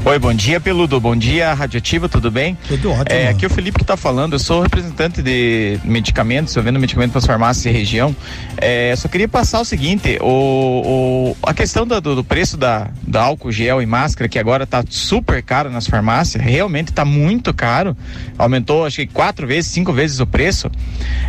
Oi, 0.04 0.18
bom 0.18 0.34
dia, 0.34 0.60
Peludo. 0.60 1.00
Bom 1.00 1.16
dia, 1.16 1.54
Radioativa, 1.54 2.10
tudo 2.10 2.32
bem? 2.32 2.58
Tudo 2.68 2.90
ótimo. 2.90 3.06
É, 3.08 3.28
aqui 3.28 3.46
é 3.46 3.48
o 3.48 3.52
Felipe 3.52 3.78
que 3.78 3.84
está 3.84 3.96
falando, 3.96 4.34
eu 4.34 4.40
sou 4.40 4.64
representante 4.64 5.22
de 5.22 5.80
medicamentos, 5.84 6.56
eu 6.56 6.64
vendo 6.64 6.80
medicamento 6.80 7.12
para 7.12 7.20
as 7.20 7.26
farmácias 7.26 7.68
e 7.68 7.70
região. 7.70 8.16
É, 8.58 8.96
só 8.96 9.08
queria 9.08 9.28
passar 9.28 9.62
o 9.62 9.66
seguinte, 9.66 10.18
o, 10.20 10.26
o 10.26 11.38
a 11.44 11.54
questão 11.54 11.86
do, 11.86 12.02
do, 12.02 12.24
preço 12.24 12.58
da, 12.58 12.90
da 13.04 13.22
álcool 13.22 13.52
gel 13.52 13.80
e 13.80 13.86
máscara, 13.86 14.28
que 14.28 14.40
agora 14.40 14.64
está 14.64 14.84
super 14.90 15.44
caro 15.44 15.70
nas 15.70 15.86
farmácias, 15.86 16.44
realmente 16.44 16.90
está 16.90 17.06
muito 17.06 17.54
caro, 17.54 17.96
aumentou 18.40 18.88
acho 18.88 18.98
que 18.98 19.08
quatro 19.08 19.46
vezes, 19.46 19.70
cinco 19.70 19.94
vezes 19.94 20.20
o 20.20 20.26
preço. 20.26 20.70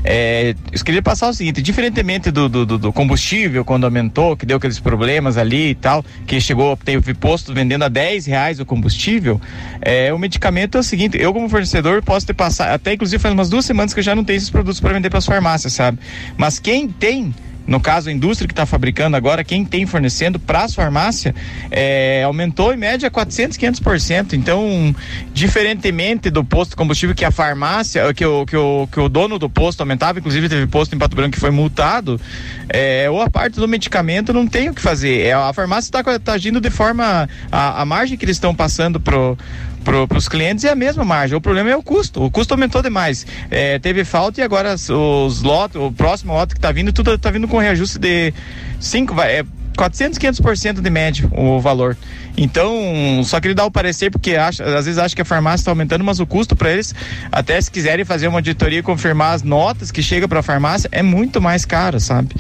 É, 0.02 0.54
eu 0.72 0.82
queria 0.82 1.02
passar 1.02 1.28
o 1.28 1.34
seguinte, 1.34 1.60
diferentemente 1.60 2.30
do, 2.30 2.48
do, 2.48 2.64
do 2.78 2.92
combustível, 2.92 3.66
quando 3.66 3.84
aumentou, 3.84 4.34
que 4.34 4.46
deu 4.46 4.56
aqueles 4.56 4.80
problemas 4.80 5.36
ali 5.36 5.70
e 5.70 5.74
tal, 5.74 6.02
que 6.26 6.40
chegou, 6.40 6.74
teve 6.74 7.12
posto 7.12 7.52
vendendo 7.52 7.82
a 7.82 7.88
10 7.88 8.24
reais 8.26 8.61
o 8.62 8.66
combustível, 8.66 9.40
é, 9.80 10.12
o 10.12 10.18
medicamento 10.18 10.76
é 10.76 10.80
o 10.80 10.82
seguinte, 10.82 11.16
eu 11.20 11.32
como 11.32 11.48
fornecedor 11.48 12.02
posso 12.02 12.26
ter 12.26 12.34
passado, 12.34 12.70
até 12.70 12.94
inclusive 12.94 13.20
faz 13.20 13.32
umas 13.32 13.48
duas 13.48 13.64
semanas 13.64 13.92
que 13.92 14.00
eu 14.00 14.04
já 14.04 14.14
não 14.14 14.24
tenho 14.24 14.36
esses 14.36 14.50
produtos 14.50 14.80
para 14.80 14.92
vender 14.92 15.10
para 15.10 15.18
as 15.18 15.26
farmácias, 15.26 15.72
sabe? 15.72 15.98
Mas 16.36 16.58
quem 16.58 16.88
tem 16.88 17.34
no 17.66 17.80
caso 17.80 18.08
a 18.08 18.12
indústria 18.12 18.46
que 18.46 18.52
está 18.52 18.66
fabricando 18.66 19.16
agora, 19.16 19.44
quem 19.44 19.64
tem 19.64 19.86
fornecendo 19.86 20.38
para 20.38 20.64
as 20.64 20.74
farmácias, 20.74 21.34
é, 21.70 22.22
aumentou 22.24 22.72
em 22.72 22.76
média 22.76 23.10
400, 23.10 23.56
500%. 23.56 24.32
Então, 24.34 24.94
diferentemente 25.32 26.30
do 26.30 26.44
posto 26.44 26.70
de 26.70 26.76
combustível 26.76 27.14
que 27.14 27.24
a 27.24 27.30
farmácia, 27.30 28.12
que 28.14 28.24
o, 28.24 28.44
que 28.46 28.56
o, 28.56 28.88
que 28.90 29.00
o 29.00 29.08
dono 29.08 29.38
do 29.38 29.48
posto 29.48 29.80
aumentava, 29.80 30.18
inclusive 30.18 30.48
teve 30.48 30.66
posto 30.66 30.94
em 30.94 30.98
Pato 30.98 31.16
Branco 31.16 31.32
que 31.32 31.40
foi 31.40 31.50
multado, 31.50 32.20
é, 32.68 33.08
ou 33.08 33.20
a 33.20 33.30
parte 33.30 33.54
do 33.54 33.68
medicamento 33.68 34.32
não 34.32 34.46
tem 34.46 34.68
o 34.68 34.74
que 34.74 34.80
fazer. 34.80 35.26
É, 35.26 35.32
a 35.32 35.52
farmácia 35.52 35.88
está 35.88 36.18
tá 36.18 36.32
agindo 36.32 36.60
de 36.60 36.70
forma. 36.70 37.28
A, 37.50 37.82
a 37.82 37.84
margem 37.84 38.16
que 38.16 38.24
eles 38.24 38.36
estão 38.36 38.54
passando 38.54 39.00
pro 39.00 39.36
para 39.84 40.18
os 40.18 40.28
clientes 40.28 40.64
é 40.64 40.70
a 40.70 40.74
mesma 40.74 41.04
margem. 41.04 41.36
O 41.36 41.40
problema 41.40 41.70
é 41.70 41.76
o 41.76 41.82
custo. 41.82 42.22
O 42.22 42.30
custo 42.30 42.54
aumentou 42.54 42.82
demais. 42.82 43.26
É, 43.50 43.78
teve 43.78 44.04
falta 44.04 44.40
e 44.40 44.44
agora 44.44 44.74
os 44.74 45.42
lotes, 45.42 45.76
o 45.76 45.90
próximo 45.92 46.32
lote 46.32 46.54
que 46.54 46.58
está 46.58 46.72
vindo, 46.72 46.92
tudo 46.92 47.14
está 47.14 47.30
vindo 47.30 47.48
com 47.48 47.58
reajuste 47.58 47.98
de 47.98 48.32
5, 48.80 49.20
é 49.22 49.44
400, 49.76 50.18
500% 50.18 50.80
de 50.80 50.90
médio 50.90 51.30
o 51.32 51.60
valor. 51.60 51.96
Então, 52.36 53.22
só 53.24 53.40
queria 53.40 53.54
dar 53.54 53.64
o 53.64 53.70
parecer, 53.70 54.10
porque 54.10 54.36
acha, 54.36 54.64
às 54.64 54.84
vezes 54.84 54.98
acho 54.98 55.14
que 55.14 55.22
a 55.22 55.24
farmácia 55.24 55.62
está 55.62 55.70
aumentando, 55.70 56.04
mas 56.04 56.20
o 56.20 56.26
custo 56.26 56.54
para 56.54 56.70
eles, 56.72 56.94
até 57.30 57.60
se 57.60 57.70
quiserem 57.70 58.04
fazer 58.04 58.28
uma 58.28 58.38
auditoria 58.38 58.78
e 58.78 58.82
confirmar 58.82 59.34
as 59.34 59.42
notas 59.42 59.90
que 59.90 60.02
chegam 60.02 60.28
para 60.28 60.40
a 60.40 60.42
farmácia, 60.42 60.88
é 60.92 61.02
muito 61.02 61.40
mais 61.40 61.64
caro, 61.64 61.98
sabe? 62.00 62.34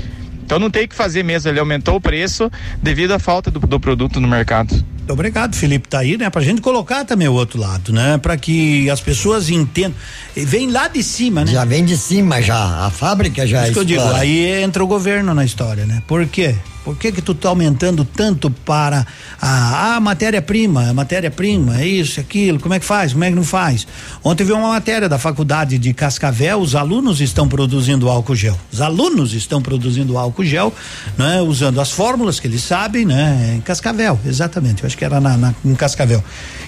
Então 0.44 0.58
não 0.58 0.70
tem 0.70 0.84
o 0.84 0.88
que 0.88 0.94
fazer 0.94 1.22
mesmo, 1.22 1.50
ele 1.50 1.58
aumentou 1.58 1.96
o 1.96 2.00
preço 2.00 2.50
devido 2.82 3.12
à 3.12 3.18
falta 3.18 3.50
do, 3.50 3.60
do 3.60 3.80
produto 3.80 4.20
no 4.20 4.28
mercado. 4.28 4.84
Muito 5.02 5.14
obrigado, 5.14 5.56
Felipe. 5.56 5.88
Tá 5.88 5.98
aí, 5.98 6.16
né? 6.16 6.30
Pra 6.30 6.40
gente 6.42 6.60
colocar 6.60 7.04
também 7.04 7.26
o 7.26 7.32
outro 7.32 7.58
lado, 7.58 7.92
né? 7.92 8.18
Pra 8.18 8.36
que 8.36 8.88
as 8.88 9.00
pessoas 9.00 9.50
entendam. 9.50 9.94
E 10.36 10.44
Vem 10.44 10.70
lá 10.70 10.86
de 10.86 11.02
cima, 11.02 11.44
né? 11.44 11.50
Já 11.50 11.64
vem 11.64 11.84
de 11.84 11.96
cima, 11.96 12.40
já. 12.40 12.86
A 12.86 12.90
fábrica 12.90 13.44
já 13.44 13.64
Isso 13.64 13.72
que 13.72 13.78
eu 13.80 13.84
digo, 13.84 14.02
aí 14.14 14.62
entra 14.62 14.82
o 14.82 14.86
governo 14.86 15.34
na 15.34 15.44
história, 15.44 15.84
né? 15.86 16.02
Por 16.06 16.24
quê? 16.26 16.54
Por 16.84 16.96
que 16.96 17.12
que 17.12 17.22
tu 17.22 17.32
tá 17.32 17.48
aumentando 17.48 18.04
tanto 18.04 18.50
para 18.50 19.06
a, 19.40 19.94
a 19.96 20.00
matéria-prima, 20.00 20.88
a 20.90 20.92
matéria-prima, 20.92 21.80
é 21.80 21.86
isso, 21.86 22.18
aquilo, 22.18 22.58
como 22.58 22.74
é 22.74 22.80
que 22.80 22.84
faz, 22.84 23.12
como 23.12 23.22
é 23.22 23.28
que 23.30 23.36
não 23.36 23.44
faz? 23.44 23.86
Ontem 24.24 24.42
vi 24.42 24.50
uma 24.52 24.68
matéria 24.68 25.08
da 25.08 25.16
faculdade 25.16 25.78
de 25.78 25.92
Cascavel, 25.94 26.58
os 26.58 26.74
alunos 26.74 27.20
estão 27.20 27.46
produzindo 27.48 28.08
álcool 28.08 28.34
gel, 28.34 28.58
os 28.72 28.80
alunos 28.80 29.32
estão 29.32 29.62
produzindo 29.62 30.18
álcool 30.18 30.44
gel, 30.44 30.72
né? 31.16 31.40
Usando 31.40 31.80
as 31.80 31.92
fórmulas 31.92 32.40
que 32.40 32.48
eles 32.48 32.62
sabem, 32.62 33.04
né? 33.04 33.54
Em 33.56 33.60
Cascavel, 33.60 34.18
exatamente, 34.26 34.82
eu 34.82 34.86
acho 34.88 34.98
que 34.98 35.04
era 35.04 35.20
na, 35.20 35.36
na- 35.36 35.54
em 35.64 35.74
Cascavel. 35.76 36.22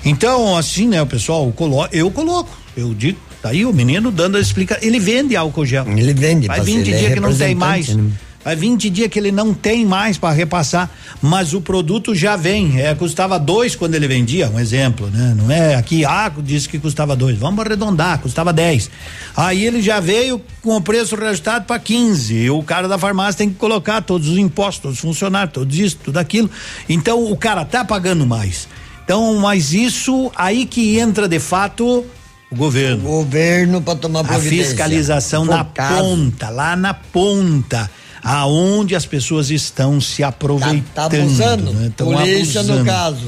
Então, 0.05 0.57
assim, 0.57 0.87
né, 0.87 1.03
o 1.03 1.07
pessoal, 1.07 1.51
colo 1.53 1.89
eu 1.91 2.09
coloco, 2.11 2.57
eu 2.77 2.95
digo, 2.95 3.19
tá 3.43 3.49
aí 3.49 3.65
o 3.67 3.73
menino 3.73 4.11
dando 4.13 4.37
a 4.37 4.41
explicação, 4.41 4.87
ele 4.87 5.01
vende 5.01 5.35
álcool 5.35 5.67
gel. 5.67 5.87
Ele 5.89 6.15
vende, 6.15 6.47
Vai 6.47 6.59
mas 6.59 6.67
20 6.67 6.77
ele 6.79 6.93
é 6.95 6.99
dias 6.99 7.15
que 7.15 7.21
não 7.21 7.35
tem 7.35 7.55
mais. 7.55 7.89
né? 7.89 8.05
Vai 8.45 8.55
20 8.55 8.91
dias 8.91 9.09
que 9.09 9.19
ele 9.19 9.33
não 9.33 9.55
tem 9.55 9.87
mais 9.87 10.19
para 10.19 10.35
repassar, 10.35 10.91
mas 11.23 11.55
o 11.55 11.61
produto 11.61 12.15
já 12.15 12.37
vem. 12.37 12.79
É, 12.81 12.95
custava 12.95 13.39
dois 13.39 13.75
quando 13.75 13.95
ele 13.95 14.07
vendia, 14.07 14.51
um 14.51 14.61
exemplo, 14.61 15.09
né? 15.11 15.35
Não 15.37 15.51
é 15.51 15.75
aqui, 15.77 16.05
ah, 16.05 16.31
disse 16.39 16.69
que 16.69 16.79
custava 16.79 17.17
dois. 17.17 17.39
Vamos 17.39 17.65
arredondar, 17.65 18.19
custava 18.19 18.53
10. 18.53 18.91
Aí 19.35 19.65
ele 19.65 19.81
já 19.81 19.99
veio 19.99 20.41
com 20.61 20.77
o 20.77 20.81
preço 20.83 21.17
reajustado 21.17 21.65
para 21.65 21.79
15. 21.79 22.35
E 22.35 22.51
o 22.51 22.63
cara 22.63 22.87
da 22.87 22.99
farmácia 22.99 23.39
tem 23.39 23.49
que 23.49 23.57
colocar 23.57 24.03
todos 24.03 24.29
os 24.29 24.37
impostos, 24.37 24.83
todos 24.83 24.97
os 24.99 25.01
funcionários, 25.03 25.55
tudo 25.55 25.75
isso, 25.75 25.97
tudo 26.05 26.19
aquilo. 26.19 26.51
Então 26.89 27.25
o 27.31 27.37
cara 27.37 27.65
tá 27.65 27.83
pagando 27.85 28.27
mais. 28.27 28.69
Então, 29.05 29.35
mas 29.37 29.73
isso 29.73 30.31
aí 30.37 30.67
que 30.67 30.99
entra 30.99 31.27
de 31.29 31.39
fato 31.41 32.05
o 32.51 32.57
governo. 32.57 32.99
O 33.05 33.25
governo 33.25 33.83
para 33.83 33.97
tomar 33.97 34.21
A 34.21 34.25
providência. 34.25 34.67
fiscalização 34.67 35.45
na 35.45 35.65
Focado. 35.65 35.99
ponta, 35.99 36.51
lá 36.51 36.77
na 36.77 36.95
ponta, 36.95 37.91
aonde 38.25 38.97
as 38.97 39.05
pessoas 39.07 39.51
estão 39.51 40.01
se 40.01 40.25
aproveitando. 40.25 40.85
Tá 40.95 41.05
abusando. 41.05 41.73
né? 41.73 41.93
Tão 41.97 42.07
Polícia 42.13 42.63
no 42.63 42.73
abusando. 42.73 42.91
caso. 42.91 43.27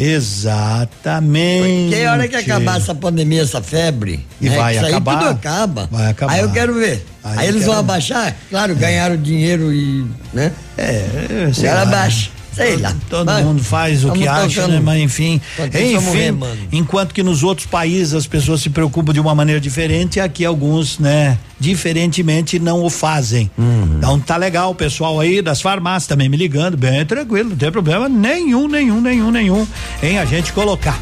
Exatamente. 0.00 1.88
Porque 1.90 2.04
a 2.04 2.12
hora 2.12 2.28
que 2.28 2.36
acabar 2.36 2.76
essa 2.78 2.94
pandemia, 2.94 3.42
essa 3.42 3.60
febre, 3.60 4.24
E 4.40 4.48
né, 4.48 4.56
vai 4.56 4.76
isso 4.76 4.84
aí 4.84 4.92
acabar. 4.92 5.18
tudo 5.18 5.30
acaba. 5.30 5.88
Vai 5.90 6.10
acabar. 6.10 6.32
Aí 6.32 6.40
eu 6.40 6.50
quero 6.52 6.74
ver. 6.74 7.04
Aí 7.24 7.38
Aí, 7.40 7.48
eles 7.48 7.60
quero 7.62 7.72
vão 7.72 7.80
abaixar, 7.80 8.34
claro, 8.48 8.74
ganharam 8.76 9.16
dinheiro 9.16 9.72
e, 9.72 10.06
né? 10.32 10.52
É, 10.76 11.48
o 11.50 11.54
sei 11.54 11.64
cara 11.68 11.82
abaixa. 11.82 12.30
Sei 12.58 12.76
lá. 12.76 12.92
Todo 13.08 13.26
Vai. 13.26 13.42
mundo 13.44 13.62
faz 13.62 14.04
o 14.04 14.10
que 14.10 14.26
acha, 14.26 14.66
né? 14.66 14.80
Mas 14.82 15.00
enfim, 15.00 15.40
enfim, 15.58 16.16
remando. 16.16 16.58
enquanto 16.72 17.14
que 17.14 17.22
nos 17.22 17.44
outros 17.44 17.66
países 17.66 18.14
as 18.14 18.26
pessoas 18.26 18.60
se 18.60 18.68
preocupam 18.68 19.12
de 19.12 19.20
uma 19.20 19.34
maneira 19.34 19.60
diferente, 19.60 20.18
aqui 20.18 20.44
alguns, 20.44 20.98
né, 20.98 21.38
diferentemente 21.58 22.58
não 22.58 22.84
o 22.84 22.90
fazem. 22.90 23.48
Uhum. 23.56 23.94
Então 23.98 24.18
tá 24.18 24.36
legal 24.36 24.72
o 24.72 24.74
pessoal 24.74 25.20
aí 25.20 25.40
das 25.40 25.60
farmácias 25.62 26.08
também 26.08 26.28
me 26.28 26.36
ligando, 26.36 26.76
bem 26.76 27.06
tranquilo, 27.06 27.50
não 27.50 27.56
tem 27.56 27.70
problema 27.70 28.08
nenhum, 28.08 28.66
nenhum, 28.66 29.00
nenhum, 29.00 29.30
nenhum 29.30 29.66
em 30.02 30.18
a 30.18 30.24
gente 30.24 30.52
colocar. 30.52 30.98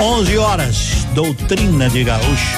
11 0.00 0.38
horas, 0.38 1.06
doutrina 1.14 1.88
de 1.90 2.04
gaúcho. 2.04 2.56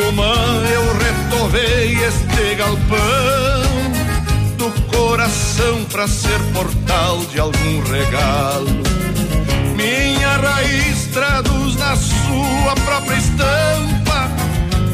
A 0.00 0.10
picumã 0.10 0.34
eu 0.72 0.82
retovei 0.98 1.92
este 2.04 2.54
galpão 2.54 2.98
do 4.56 4.96
coração 4.96 5.84
pra 5.92 6.08
ser 6.08 6.38
portal 6.52 7.18
de 7.26 7.38
algum 7.38 7.82
regalo. 7.82 8.68
Minha 9.76 10.36
raiz 10.36 11.06
traduz 11.12 11.76
na 11.76 11.96
sua 11.96 12.74
própria 12.84 13.16
estampa 13.16 14.30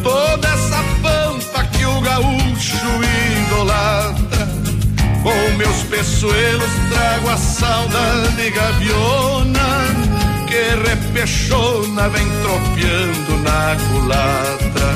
toda 0.03 0.49
essa 0.49 0.83
pampa 1.03 1.65
que 1.65 1.85
o 1.85 2.01
gaúcho 2.01 2.77
idolatra. 3.47 4.49
Com 5.23 5.57
meus 5.57 5.83
peçoelos 5.85 6.71
trago 6.91 7.29
a 7.29 7.37
saudade 7.37 8.51
gaviona 8.51 10.06
que 10.57 10.89
repechona 10.89 12.09
vem 12.09 12.27
tropeando 12.41 13.37
na 13.43 13.77
culatra. 13.91 14.89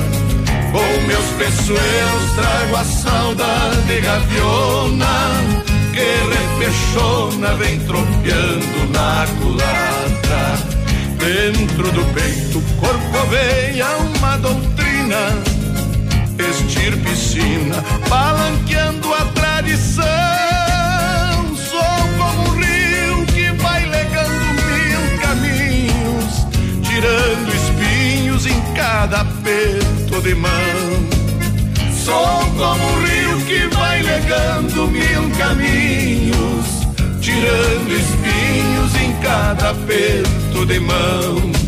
Com 0.72 1.06
meus 1.06 1.26
peçoelos 1.36 2.32
trago 2.34 2.76
a 2.76 2.84
saudade 2.84 4.00
gaviona 4.00 5.30
que 5.92 6.08
repechona 6.34 7.54
vem 7.56 7.78
tropeando 7.80 8.92
na 8.92 9.26
culatra. 9.38 10.70
Dentro 11.18 11.92
do 11.92 12.04
peito 12.14 12.62
corcoveia 12.80 13.86
uma 13.98 14.38
doutrina 14.38 15.34
Estirpe 16.38 17.14
sina, 17.14 17.84
balanqueando 18.08 19.12
a 19.12 19.24
tradição 19.34 20.49
cada 28.90 29.20
aperto 29.20 30.20
de 30.20 30.34
mão. 30.34 30.50
Sou 31.94 32.40
como 32.58 32.84
um 32.84 33.04
rio 33.04 33.46
que 33.46 33.76
vai 33.76 34.02
legando 34.02 34.88
mil 34.88 35.30
caminhos 35.36 36.66
Tirando 37.20 37.92
espinhos 37.92 38.94
em 38.96 39.12
cada 39.22 39.70
aperto 39.70 40.66
de 40.66 40.80
mão 40.80 41.59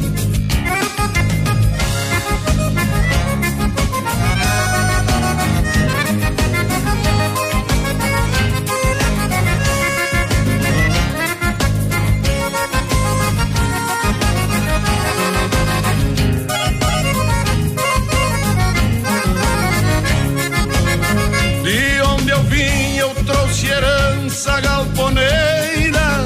herança 24.42 24.60
galponeira, 24.60 26.24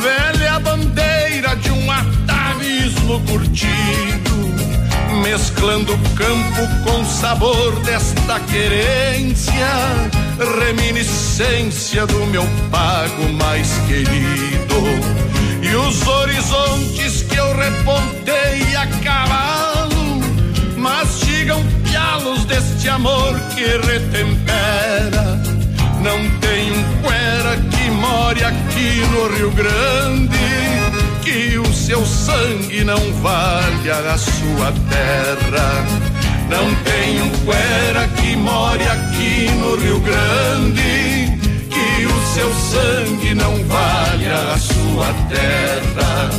velha 0.00 0.58
bandeira 0.60 1.54
de 1.56 1.70
um 1.70 1.90
atavismo 1.90 3.20
curtido, 3.20 5.22
mesclando 5.22 5.96
campo 6.16 6.84
com 6.84 7.04
sabor 7.04 7.78
desta 7.80 8.40
querência, 8.40 9.52
reminiscência 10.64 12.06
do 12.06 12.26
meu 12.26 12.46
pago 12.70 13.28
mais 13.34 13.68
querido. 13.86 15.22
E 15.62 15.74
os 15.74 16.06
horizontes 16.06 17.22
que 17.22 17.36
eu 17.36 17.56
repontei 17.56 18.76
a 18.76 18.86
cavalo 19.02 20.20
mastigam 20.76 21.62
pialos 21.84 22.44
deste 22.46 22.88
amor 22.88 23.38
que 23.54 23.62
retempera. 23.62 25.40
Não 26.02 26.41
more 28.12 28.44
aqui 28.44 29.02
no 29.10 29.26
Rio 29.34 29.50
Grande, 29.52 30.38
que 31.22 31.58
o 31.58 31.72
seu 31.72 32.04
sangue 32.04 32.84
não 32.84 33.00
valha 33.22 33.96
a 34.12 34.18
sua 34.18 34.72
terra. 34.90 35.86
Não 36.50 36.74
tem 36.84 37.22
um 37.22 37.30
cuera 37.44 38.06
que 38.08 38.36
more 38.36 38.82
aqui 38.82 39.50
no 39.60 39.76
Rio 39.76 40.00
Grande, 40.00 41.38
que 41.70 42.06
o 42.06 42.34
seu 42.34 42.52
sangue 42.54 43.34
não 43.34 43.54
valha 43.64 44.52
a 44.54 44.58
sua 44.58 45.08
terra. 45.30 46.30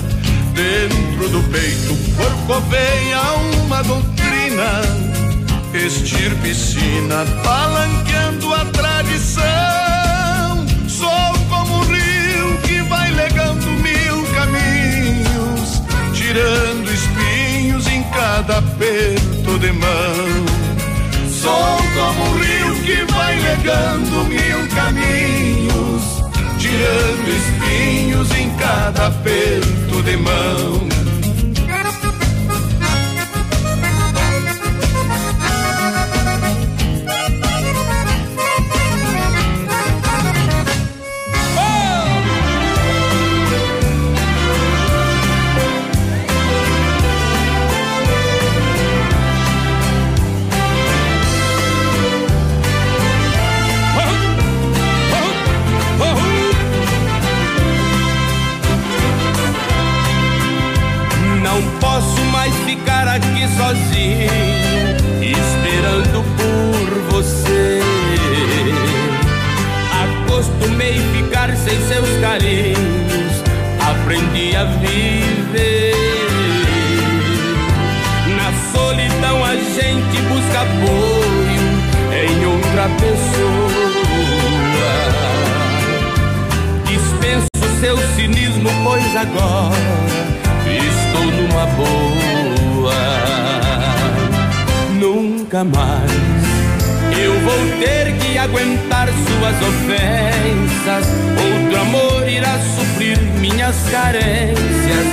Dentro 0.54 1.30
do 1.30 1.42
peito 1.50 1.98
corcoveia 2.16 3.22
uma 3.64 3.82
doutrina, 3.82 4.82
estirpe 5.74 6.54
sina, 6.54 7.26
balanqueando 7.44 8.54
a 8.54 8.66
tradição. 8.66 9.44
Sou 10.88 11.33
tirando 16.34 16.92
espinhos 16.92 17.88
cada 18.12 18.58
aperto 18.58 19.60
de 19.60 19.72
mão. 19.72 20.46
Sou 21.30 21.78
como 21.96 22.24
um 22.24 22.38
rio 22.40 22.76
que 22.84 23.14
vai 23.14 23.40
legando 23.40 24.26
mil 24.26 24.68
caminhos, 24.76 26.24
tirando 26.58 27.30
espinhos 27.30 28.32
em 28.36 28.50
cada 28.58 29.08
aperto 29.08 30.02
de 30.04 30.18
mão. 30.18 30.93
Viver. 74.66 75.94
Na 78.38 78.52
solidão 78.72 79.44
a 79.44 79.56
gente 79.56 80.22
busca 80.30 80.62
apoio 80.62 81.64
em 82.12 82.46
outra 82.46 82.90
pessoa. 83.00 83.94
Dispenso 86.86 87.80
seu 87.80 87.98
cinismo, 88.16 88.70
pois 88.84 89.16
agora 89.16 89.76
estou 90.68 91.26
numa 91.26 91.66
boa. 91.78 92.94
Nunca 95.00 95.64
mais 95.64 96.34
eu 97.20 97.40
vou 97.42 97.80
ter 97.80 98.14
que 98.18 98.38
aguentar 98.38 99.08
suas 99.08 99.56
ofensas. 99.70 101.06
Outro 101.38 101.82
amor 101.82 102.28
irá 102.28 102.58
suprir 102.60 102.93
minhas 103.74 103.90
carências. 103.90 105.08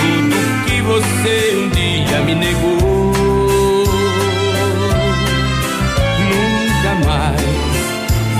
Tudo 0.00 0.36
que 0.66 0.80
você 0.82 1.56
um 1.56 1.68
dia 1.70 2.20
me 2.22 2.34
negou. 2.34 3.12
Nunca 6.30 6.94
mais 7.06 7.40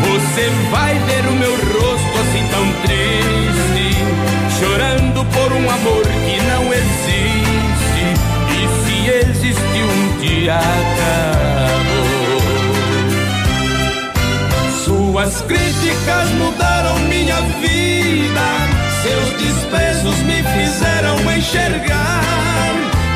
você 0.01 0.51
vai 0.70 0.95
ver 0.95 1.27
o 1.28 1.32
meu 1.32 1.53
rosto 1.53 2.19
assim 2.20 2.45
tão 2.51 2.66
triste, 2.82 3.86
chorando 4.59 5.24
por 5.27 5.53
um 5.53 5.70
amor 5.70 6.03
que 6.05 6.40
não 6.43 6.73
existe. 6.73 8.05
E 8.51 8.61
se 8.85 8.97
existe 9.11 9.78
um 9.82 10.19
dia 10.20 10.57
acabou. 10.57 11.89
Suas 14.85 15.43
críticas 15.43 16.31
mudaram 16.39 16.99
minha 17.01 17.40
vida, 17.61 18.77
seus 19.02 19.30
desprezos 19.40 20.18
me 20.22 20.42
fizeram 20.42 21.18
enxergar. 21.36 22.22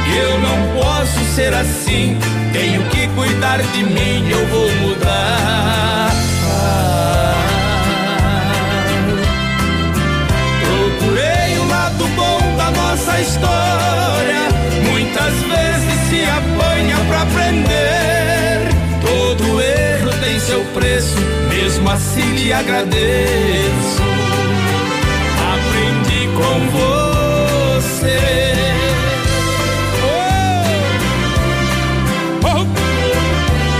que 0.04 0.16
Eu 0.16 0.38
não 0.38 0.80
posso 0.80 1.18
ser 1.34 1.52
assim, 1.54 2.18
tenho 2.52 2.82
que 2.88 3.08
cuidar 3.08 3.60
de 3.60 3.84
mim, 3.84 4.28
eu 4.30 4.46
vou 4.46 4.70
mudar. 4.76 6.10
Procurei 10.64 11.58
o 11.58 11.68
lado 11.68 12.06
bom 12.16 12.56
da 12.56 12.70
nossa 12.70 13.20
história. 13.20 14.42
Muitas 14.90 15.34
vezes 15.34 16.08
se 16.08 16.24
apanha 16.24 16.96
pra 17.08 17.22
aprender. 17.22 18.68
Todo 19.00 19.60
erro 19.60 20.10
tem 20.20 20.38
seu 20.38 20.64
preço, 20.74 21.16
mesmo 21.48 21.90
assim 21.90 22.36
lhe 22.36 22.52
agradeço. 22.52 24.41
Você. 28.02 28.54
Oh, 30.02 30.66
oh, 32.46 32.66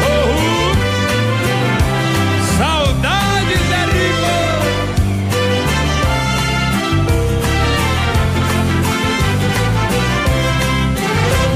oh. 0.07 0.75
Saudades. 2.57 3.63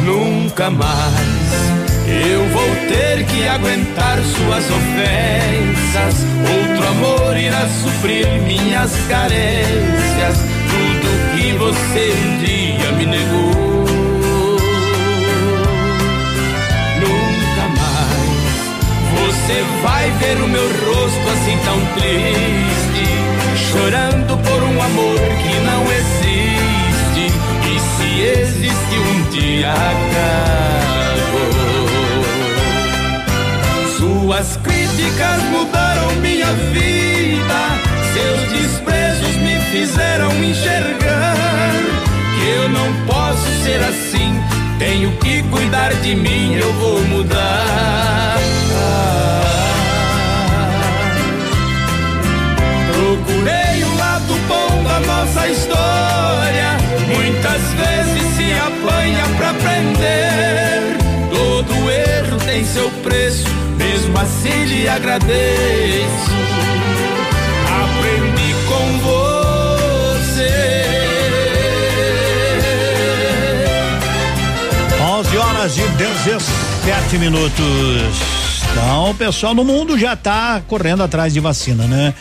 Nunca 0.04 0.70
mais 0.70 1.46
eu 2.08 2.48
vou 2.48 2.76
ter 2.88 3.24
que 3.26 3.48
aguentar 3.48 4.18
suas 4.18 4.64
ofensas. 4.70 6.24
Outro 6.48 6.88
amor 6.88 7.36
irá 7.36 7.68
suprir 7.68 8.26
minhas 8.42 8.92
carências. 9.08 10.55
Você 11.52 12.12
um 12.12 12.38
dia 12.38 12.92
me 12.92 13.06
negou. 13.06 13.86
Nunca 17.00 17.64
mais 17.78 18.56
você 19.14 19.56
vai 19.82 20.10
ver 20.18 20.36
o 20.42 20.48
meu 20.48 20.66
rosto 20.66 21.28
assim 21.30 21.56
tão 21.64 21.78
triste, 21.94 23.06
chorando 23.70 24.36
por 24.38 24.62
um 24.62 24.82
amor 24.82 25.18
que 25.18 25.54
não 25.60 25.82
existe. 25.92 27.32
E 27.64 27.78
se 27.96 28.08
existe 28.20 28.94
um 28.98 29.22
dia 29.30 29.72
acabou. 29.72 30.06
Suas 33.96 34.48
críticas 34.58 35.42
mudaram 35.44 36.10
minha 36.16 36.52
vida, 36.72 37.58
seus 38.12 38.40
desprezos 38.52 39.25
fizeram 39.78 40.32
enxergar 40.42 41.36
que 42.34 42.48
eu 42.48 42.68
não 42.70 43.06
posso 43.06 43.46
ser 43.62 43.78
assim. 43.82 44.40
Tenho 44.78 45.10
que 45.18 45.42
cuidar 45.44 45.92
de 45.94 46.14
mim, 46.14 46.54
eu 46.54 46.72
vou 46.74 47.00
mudar. 47.02 48.38
Procurei 52.90 53.84
o 53.84 53.96
lado 53.98 54.34
bom 54.48 54.82
da 54.82 55.00
nossa 55.00 55.46
história. 55.48 56.68
Muitas 57.14 57.62
vezes 57.80 58.22
se 58.34 58.52
apanha 58.54 59.24
pra 59.36 59.50
aprender. 59.50 60.96
Todo 61.30 61.90
erro 61.90 62.38
tem 62.46 62.64
seu 62.64 62.90
preço, 63.02 63.46
mesmo 63.76 64.18
assim 64.18 64.64
lhe 64.64 64.88
agradeço. 64.88 66.45
Horas 75.66 75.78
e 75.78 75.88
17 75.88 77.18
minutos. 77.18 77.52
Então, 78.70 79.10
o 79.10 79.14
pessoal 79.14 79.54
no 79.54 79.64
mundo 79.64 79.98
já 79.98 80.12
está 80.12 80.62
correndo 80.66 81.02
atrás 81.02 81.32
de 81.32 81.40
vacina, 81.40 81.86
né? 81.86 82.14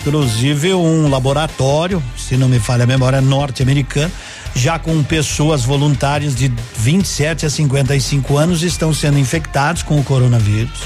Inclusive 0.00 0.74
um 0.74 1.08
laboratório, 1.08 2.02
se 2.16 2.36
não 2.36 2.48
me 2.48 2.58
falha 2.58 2.84
a 2.84 2.86
memória, 2.86 3.20
norte-americano, 3.20 4.12
já 4.54 4.78
com 4.78 5.02
pessoas 5.02 5.64
voluntárias 5.64 6.34
de 6.34 6.52
27 6.76 7.46
a 7.46 7.50
55 7.50 8.36
anos 8.36 8.62
estão 8.62 8.92
sendo 8.92 9.18
infectados 9.18 9.82
com 9.82 9.98
o 9.98 10.04
coronavírus 10.04 10.80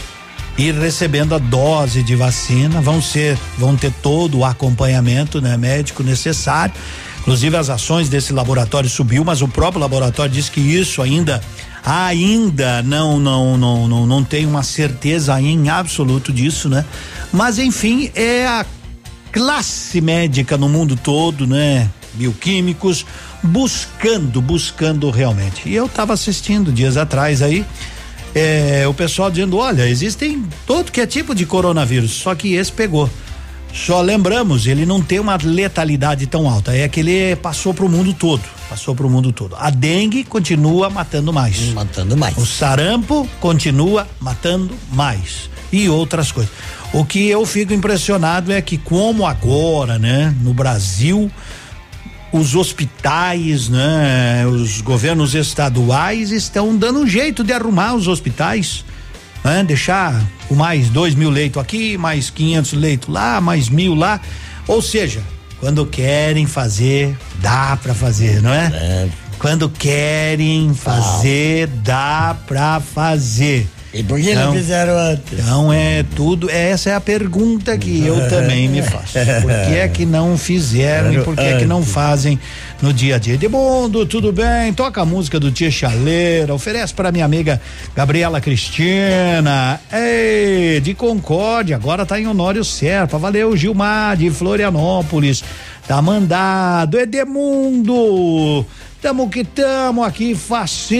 e 0.56 0.70
recebendo 0.70 1.34
a 1.34 1.38
dose 1.38 2.02
de 2.02 2.14
vacina, 2.14 2.80
vão 2.80 3.02
ser, 3.02 3.36
vão 3.58 3.76
ter 3.76 3.92
todo 4.02 4.38
o 4.38 4.44
acompanhamento, 4.44 5.40
né, 5.40 5.56
médico 5.56 6.02
necessário. 6.02 6.74
Inclusive 7.20 7.56
as 7.56 7.70
ações 7.70 8.08
desse 8.08 8.32
laboratório 8.32 8.88
subiu, 8.88 9.24
mas 9.24 9.42
o 9.42 9.48
próprio 9.48 9.80
laboratório 9.80 10.30
diz 10.30 10.48
que 10.48 10.60
isso 10.60 11.00
ainda 11.00 11.40
ainda 11.84 12.82
não 12.82 13.20
não 13.20 13.56
não 13.58 13.86
não, 13.86 14.06
não 14.06 14.24
tem 14.24 14.46
uma 14.46 14.62
certeza 14.62 15.40
em 15.40 15.68
absoluto 15.68 16.32
disso, 16.32 16.68
né? 16.68 16.84
Mas 17.32 17.58
enfim, 17.58 18.10
é 18.14 18.46
a 18.46 18.64
classe 19.30 20.00
médica 20.00 20.56
no 20.56 20.68
mundo 20.68 20.96
todo, 20.96 21.46
né? 21.46 21.90
Bioquímicos 22.14 23.04
buscando, 23.42 24.40
buscando 24.40 25.10
realmente. 25.10 25.68
E 25.68 25.74
eu 25.74 25.86
estava 25.86 26.14
assistindo 26.14 26.72
dias 26.72 26.96
atrás 26.96 27.42
aí 27.42 27.66
é, 28.34 28.86
o 28.88 28.92
pessoal 28.92 29.30
dizendo, 29.30 29.56
olha, 29.56 29.88
existem 29.88 30.44
todo 30.66 30.90
que 30.90 31.00
é 31.00 31.06
tipo 31.06 31.34
de 31.34 31.46
coronavírus, 31.46 32.10
só 32.10 32.34
que 32.34 32.54
esse 32.54 32.72
pegou. 32.72 33.08
Só 33.74 34.00
lembramos, 34.00 34.68
ele 34.68 34.86
não 34.86 35.02
tem 35.02 35.18
uma 35.18 35.36
letalidade 35.42 36.28
tão 36.28 36.48
alta. 36.48 36.72
É 36.74 36.88
que 36.88 37.00
ele 37.00 37.34
passou 37.36 37.74
para 37.74 37.84
o 37.84 37.88
mundo 37.88 38.14
todo. 38.14 38.42
Passou 38.70 38.94
para 38.94 39.04
o 39.04 39.10
mundo 39.10 39.32
todo. 39.32 39.56
A 39.58 39.68
dengue 39.68 40.22
continua 40.22 40.88
matando 40.88 41.32
mais. 41.32 41.72
Matando 41.72 42.16
mais. 42.16 42.38
O 42.38 42.46
sarampo 42.46 43.28
continua 43.40 44.06
matando 44.20 44.72
mais. 44.92 45.50
E 45.72 45.88
outras 45.88 46.30
coisas. 46.30 46.52
O 46.92 47.04
que 47.04 47.28
eu 47.28 47.44
fico 47.44 47.72
impressionado 47.72 48.52
é 48.52 48.62
que, 48.62 48.78
como 48.78 49.26
agora, 49.26 49.98
né, 49.98 50.32
no 50.40 50.54
Brasil, 50.54 51.28
os 52.32 52.54
hospitais, 52.54 53.68
né, 53.68 54.46
os 54.46 54.80
governos 54.80 55.34
estaduais 55.34 56.30
estão 56.30 56.76
dando 56.76 57.00
um 57.00 57.06
jeito 57.08 57.42
de 57.42 57.52
arrumar 57.52 57.94
os 57.94 58.06
hospitais 58.06 58.84
né? 59.44 59.62
Deixar 59.62 60.20
com 60.48 60.54
mais 60.54 60.88
dois 60.88 61.14
mil 61.14 61.30
leitos 61.30 61.62
aqui, 61.62 61.98
mais 61.98 62.30
500 62.30 62.72
leitos 62.72 63.08
lá, 63.08 63.40
mais 63.40 63.68
mil 63.68 63.94
lá. 63.94 64.20
Ou 64.66 64.80
seja, 64.80 65.22
quando 65.60 65.86
querem 65.86 66.46
fazer, 66.46 67.16
dá 67.40 67.78
para 67.80 67.94
fazer, 67.94 68.42
não 68.42 68.52
é? 68.52 68.66
é? 68.72 69.08
Quando 69.38 69.68
querem 69.68 70.72
fazer, 70.72 71.66
dá 71.66 72.34
para 72.46 72.80
fazer. 72.80 73.68
E 73.94 74.02
por 74.02 74.20
que 74.20 74.32
então, 74.32 74.46
não 74.46 74.52
fizeram 74.52 74.98
antes? 74.98 75.38
Então 75.38 75.72
é 75.72 76.04
tudo, 76.16 76.50
essa 76.50 76.90
é 76.90 76.94
a 76.94 77.00
pergunta 77.00 77.78
que 77.78 78.02
eu 78.04 78.28
também 78.28 78.68
me 78.68 78.82
faço. 78.82 79.12
Por 79.12 79.50
que 79.66 79.74
é 79.76 79.88
que 79.88 80.04
não 80.04 80.36
fizeram 80.36 81.12
e 81.12 81.22
por 81.22 81.36
que 81.36 81.42
é 81.42 81.58
que 81.58 81.64
não 81.64 81.82
fazem 81.82 82.38
no 82.82 82.92
dia 82.92 83.14
a 83.14 83.18
dia? 83.18 83.38
De 83.38 83.48
mundo, 83.48 84.04
tudo 84.04 84.32
bem? 84.32 84.72
Toca 84.72 85.00
a 85.00 85.04
música 85.04 85.38
do 85.38 85.52
Tia 85.52 85.70
Chaleira, 85.70 86.52
oferece 86.52 86.92
para 86.92 87.12
minha 87.12 87.24
amiga 87.24 87.60
Gabriela 87.94 88.40
Cristina. 88.40 89.80
Ei, 89.92 90.80
de 90.80 90.92
Concórdia, 90.92 91.76
agora 91.76 92.04
tá 92.04 92.18
em 92.18 92.26
Honório 92.26 92.64
Serpa. 92.64 93.16
Valeu, 93.16 93.56
Gilmar 93.56 94.16
de 94.16 94.28
Florianópolis. 94.28 95.44
Tá 95.86 96.02
mandado, 96.02 96.98
Edemundo. 96.98 98.66
Tamo 99.04 99.28
que 99.28 99.44
tamo 99.44 100.02
aqui, 100.02 100.34
faceiro, 100.34 100.90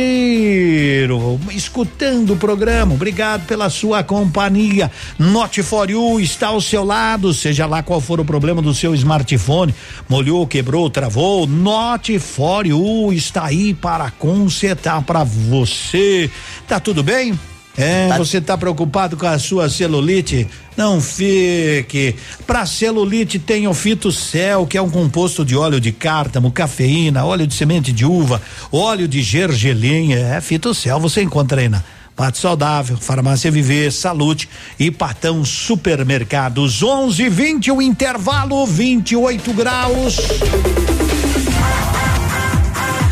escutando 1.51 2.35
o 2.35 2.37
programa. 2.37 2.93
Obrigado 2.93 3.47
pela 3.47 3.71
sua 3.71 4.05
companhia. 4.05 4.93
Note 5.19 5.63
for 5.63 5.89
you 5.89 6.21
está 6.21 6.49
ao 6.49 6.61
seu 6.61 6.85
lado, 6.85 7.33
seja 7.33 7.65
lá 7.65 7.83
qual 7.83 8.03
for 8.03 8.21
o 8.21 8.25
problema 8.25 8.61
do 8.61 8.75
seu 8.75 8.95
smartphone. 8.95 9.75
Molhou, 10.07 10.47
quebrou, 10.47 10.91
travou. 10.91 11.47
Note 11.47 12.19
for 12.19 12.67
you 12.67 13.11
está 13.11 13.47
aí 13.47 13.73
para 13.73 14.11
consertar 14.11 15.01
para 15.01 15.25
você. 15.25 16.31
Tá 16.69 16.79
tudo 16.79 17.03
bem? 17.03 17.33
É, 17.77 18.09
tá. 18.09 18.19
você 18.19 18.39
está 18.39 18.57
preocupado 18.57 19.17
com 19.17 19.27
a 19.27 19.39
sua 19.39 19.69
celulite? 19.69 20.47
Não 20.77 21.01
fique. 21.01 22.15
Para 22.47 22.67
celulite 22.67 23.39
tem 23.39 23.67
o 23.67 23.75
Fitocel, 23.75 24.67
que 24.67 24.79
é 24.79 24.83
um 24.83 24.91
composto 24.91 25.45
de 25.45 25.57
óleo 25.57 25.81
de 25.81 25.91
cártamo, 25.91 26.53
cafeína, 26.53 27.25
óleo 27.25 27.47
de 27.47 27.55
semente 27.55 27.93
de 27.93 28.05
uva, 28.05 28.41
óleo 28.71 29.09
de 29.09 29.23
gergelim. 29.23 30.13
É 30.13 30.41
Fitocel, 30.41 31.01
você 31.01 31.23
encontra 31.23 31.61
aí 31.61 31.69
na 31.69 31.83
Pato 32.17 32.39
Saudável, 32.39 32.97
Farmácia 32.97 33.51
Viver, 33.51 33.91
Salute 33.91 34.49
e 34.79 34.91
Patão 34.91 35.45
Supermercados. 35.45 36.81
11 36.81 37.29
20 37.29 37.73
o 37.73 37.83
intervalo 37.83 38.65
28 38.65 39.53
graus. 39.53 40.17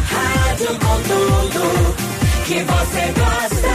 Rádio 0.08 0.68
com 0.78 1.02
tudo 1.02 1.94
que 2.46 2.62
você 2.62 3.12
gosta. 3.18 3.71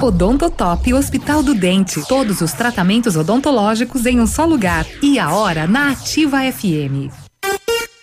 Odontotop 0.00 0.94
Hospital 0.94 1.42
do 1.42 1.54
Dente. 1.54 2.00
Todos 2.06 2.40
os 2.40 2.52
tratamentos 2.52 3.16
odontológicos 3.16 4.06
em 4.06 4.20
um 4.20 4.26
só 4.26 4.44
lugar. 4.44 4.86
E 5.02 5.18
a 5.18 5.32
hora 5.32 5.66
na 5.66 5.90
Ativa 5.90 6.38
FM. 6.52 7.10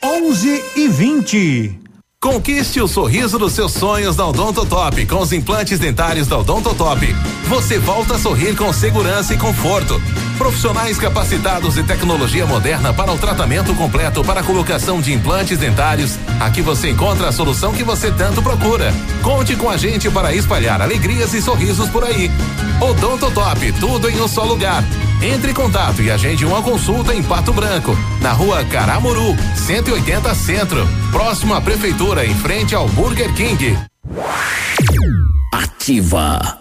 11 0.03 0.63
e 0.75 0.87
20. 0.87 1.79
Conquiste 2.21 2.79
o 2.79 2.87
sorriso 2.87 3.37
dos 3.37 3.53
seus 3.53 3.73
sonhos 3.73 4.15
da 4.15 4.25
Odontotop 4.25 5.05
com 5.05 5.19
os 5.19 5.33
implantes 5.33 5.77
dentários 5.77 6.27
da 6.27 6.37
Odontotop. 6.37 7.05
Você 7.49 7.79
volta 7.79 8.15
a 8.15 8.19
sorrir 8.19 8.55
com 8.55 8.71
segurança 8.71 9.33
e 9.33 9.37
conforto. 9.37 10.01
Profissionais 10.43 10.97
capacitados 10.97 11.77
e 11.77 11.83
tecnologia 11.83 12.45
moderna 12.45 12.93
para 12.93 13.13
o 13.13 13.17
tratamento 13.17 13.73
completo 13.75 14.25
para 14.25 14.41
a 14.41 14.43
colocação 14.43 14.99
de 14.99 15.13
implantes 15.13 15.57
dentários. 15.57 16.19
Aqui 16.37 16.61
você 16.61 16.89
encontra 16.89 17.29
a 17.29 17.31
solução 17.31 17.71
que 17.71 17.81
você 17.81 18.11
tanto 18.11 18.43
procura. 18.43 18.93
Conte 19.21 19.55
com 19.55 19.69
a 19.69 19.77
gente 19.77 20.11
para 20.11 20.35
espalhar 20.35 20.81
alegrias 20.81 21.33
e 21.33 21.41
sorrisos 21.41 21.87
por 21.87 22.03
aí. 22.03 22.29
Odontotop, 22.81 23.71
tudo 23.79 24.09
em 24.09 24.19
um 24.19 24.27
só 24.27 24.43
lugar. 24.43 24.83
Entre 25.21 25.51
em 25.51 25.53
contato 25.53 26.01
e 26.01 26.11
agende 26.11 26.45
uma 26.45 26.61
consulta 26.61 27.15
em 27.15 27.23
Pato 27.23 27.53
Branco, 27.53 27.97
na 28.19 28.33
rua 28.33 28.65
Caramuru, 28.65 29.37
180 29.55 30.35
Centro, 30.35 30.85
próximo 31.09 31.53
à 31.53 31.61
Prefeitura, 31.61 32.25
em 32.25 32.35
frente 32.35 32.75
ao 32.75 32.89
Burger 32.89 33.33
King. 33.33 33.77
Ativa. 35.53 36.59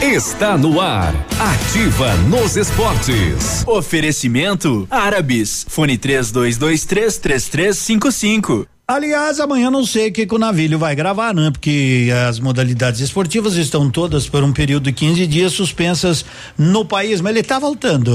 Está 0.00 0.58
no 0.58 0.78
ar. 0.78 1.14
Ativa 1.40 2.14
nos 2.28 2.54
esportes. 2.54 3.64
Oferecimento 3.66 4.86
Árabes. 4.90 5.64
Fone 5.66 5.96
3223 5.96 7.16
3355. 7.16 8.66
Aliás, 8.86 9.40
amanhã 9.40 9.70
não 9.70 9.86
sei 9.86 10.10
o 10.10 10.12
que, 10.12 10.26
que 10.26 10.34
o 10.34 10.38
Navilho 10.38 10.78
vai 10.78 10.94
gravar, 10.94 11.34
né? 11.34 11.50
Porque 11.50 12.10
as 12.28 12.38
modalidades 12.38 13.00
esportivas 13.00 13.54
estão 13.54 13.90
todas 13.90 14.28
por 14.28 14.44
um 14.44 14.52
período 14.52 14.84
de 14.84 14.92
15 14.92 15.26
dias 15.26 15.52
suspensas 15.54 16.26
no 16.58 16.84
país, 16.84 17.22
mas 17.22 17.34
ele 17.34 17.42
tá 17.42 17.58
voltando. 17.58 18.12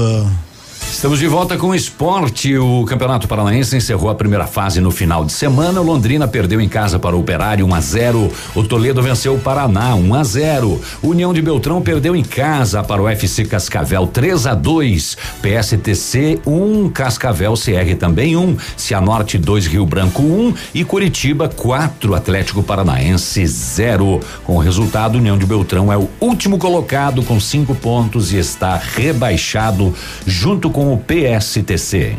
Estamos 0.92 1.18
de 1.18 1.26
volta 1.26 1.56
com 1.56 1.68
o 1.68 1.74
esporte. 1.74 2.56
O 2.56 2.84
Campeonato 2.84 3.26
Paranaense 3.26 3.74
encerrou 3.74 4.10
a 4.10 4.14
primeira 4.14 4.46
fase 4.46 4.78
no 4.78 4.90
final 4.90 5.24
de 5.24 5.32
semana. 5.32 5.80
O 5.80 5.84
Londrina 5.84 6.28
perdeu 6.28 6.60
em 6.60 6.68
casa 6.68 6.98
para 6.98 7.16
o 7.16 7.20
Operário 7.20 7.66
1 7.66 7.74
a 7.74 7.80
0. 7.80 8.30
O 8.54 8.62
Toledo 8.62 9.02
venceu 9.02 9.34
o 9.34 9.38
Paraná 9.38 9.96
1 9.96 10.14
a 10.14 10.22
0. 10.22 10.80
União 11.02 11.32
de 11.32 11.40
Beltrão 11.40 11.80
perdeu 11.80 12.14
em 12.14 12.22
casa 12.22 12.84
para 12.84 13.02
o 13.02 13.08
FC 13.08 13.46
Cascavel 13.46 14.06
3 14.06 14.46
a 14.46 14.54
2. 14.54 15.16
PSTC 15.40 16.40
1, 16.46 16.90
Cascavel 16.90 17.54
CR 17.54 17.96
também 17.98 18.36
1. 18.36 18.56
Cianorte 18.76 19.38
2, 19.38 19.66
Rio 19.66 19.86
Branco 19.86 20.22
1 20.22 20.54
e 20.74 20.84
Curitiba 20.84 21.48
4, 21.48 22.14
Atlético 22.14 22.62
Paranaense 22.62 23.44
0. 23.44 24.20
Com 24.44 24.56
o 24.56 24.60
resultado, 24.60 25.16
União 25.16 25.38
de 25.38 25.46
Beltrão 25.46 25.90
é 25.90 25.96
o 25.96 26.08
último 26.20 26.58
colocado 26.58 27.24
com 27.24 27.40
cinco 27.40 27.74
pontos 27.74 28.32
e 28.32 28.36
está 28.36 28.76
rebaixado 28.76 29.92
junto 30.26 30.70
com 30.70 30.81
com 30.82 30.94
o 30.94 30.98
PSTC. 30.98 32.16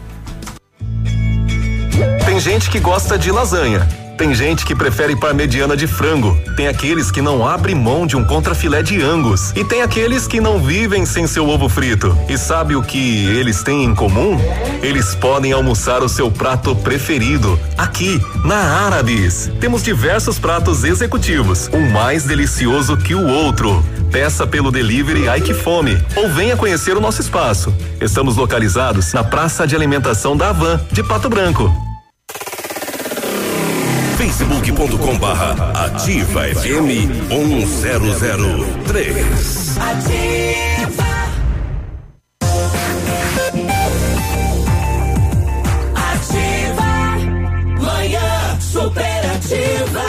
Tem 2.25 2.39
gente 2.39 2.69
que 2.69 2.79
gosta 2.79 3.19
de 3.19 3.29
lasanha. 3.29 3.85
Tem 4.17 4.33
gente 4.33 4.65
que 4.65 4.75
prefere 4.75 5.15
parmegiana 5.15 5.75
de 5.75 5.87
frango. 5.87 6.39
Tem 6.55 6.67
aqueles 6.67 7.09
que 7.09 7.21
não 7.21 7.47
abrem 7.47 7.75
mão 7.75 8.05
de 8.05 8.15
um 8.15 8.23
contrafilé 8.23 8.81
de 8.81 9.01
angus. 9.01 9.51
E 9.55 9.63
tem 9.63 9.81
aqueles 9.81 10.27
que 10.27 10.39
não 10.39 10.59
vivem 10.59 11.05
sem 11.05 11.25
seu 11.25 11.47
ovo 11.49 11.67
frito. 11.67 12.15
E 12.29 12.37
sabe 12.37 12.75
o 12.75 12.83
que 12.83 13.25
eles 13.27 13.63
têm 13.63 13.83
em 13.83 13.95
comum? 13.95 14.39
Eles 14.81 15.15
podem 15.15 15.51
almoçar 15.51 16.03
o 16.03 16.09
seu 16.09 16.29
prato 16.29 16.75
preferido 16.75 17.59
aqui 17.77 18.21
na 18.43 18.55
Árabes. 18.55 19.51
Temos 19.59 19.83
diversos 19.83 20.37
pratos 20.37 20.83
executivos, 20.83 21.69
um 21.73 21.89
mais 21.89 22.23
delicioso 22.23 22.95
que 22.97 23.15
o 23.15 23.27
outro. 23.27 23.83
Peça 24.11 24.45
pelo 24.45 24.71
delivery 24.71 25.27
Ai 25.27 25.41
Que 25.41 25.55
Fome 25.55 25.97
ou 26.15 26.29
venha 26.29 26.55
conhecer 26.55 26.95
o 26.95 27.01
nosso 27.01 27.19
espaço. 27.19 27.73
Estamos 27.99 28.35
localizados 28.35 29.11
na 29.11 29.23
Praça 29.23 29.65
de 29.65 29.75
Alimentação 29.75 30.37
da 30.37 30.49
Avan, 30.49 30.79
de 30.91 31.01
Pato 31.01 31.29
Branco. 31.29 31.92
facebook.com 34.33 35.17
barra 35.19 35.51
ativa 35.85 36.41
FM 36.55 36.89
1003. 37.29 39.77
Ativa. 39.77 41.13
Ativa. 45.95 46.89
Manhã 47.79 48.59
superativa. 48.59 50.03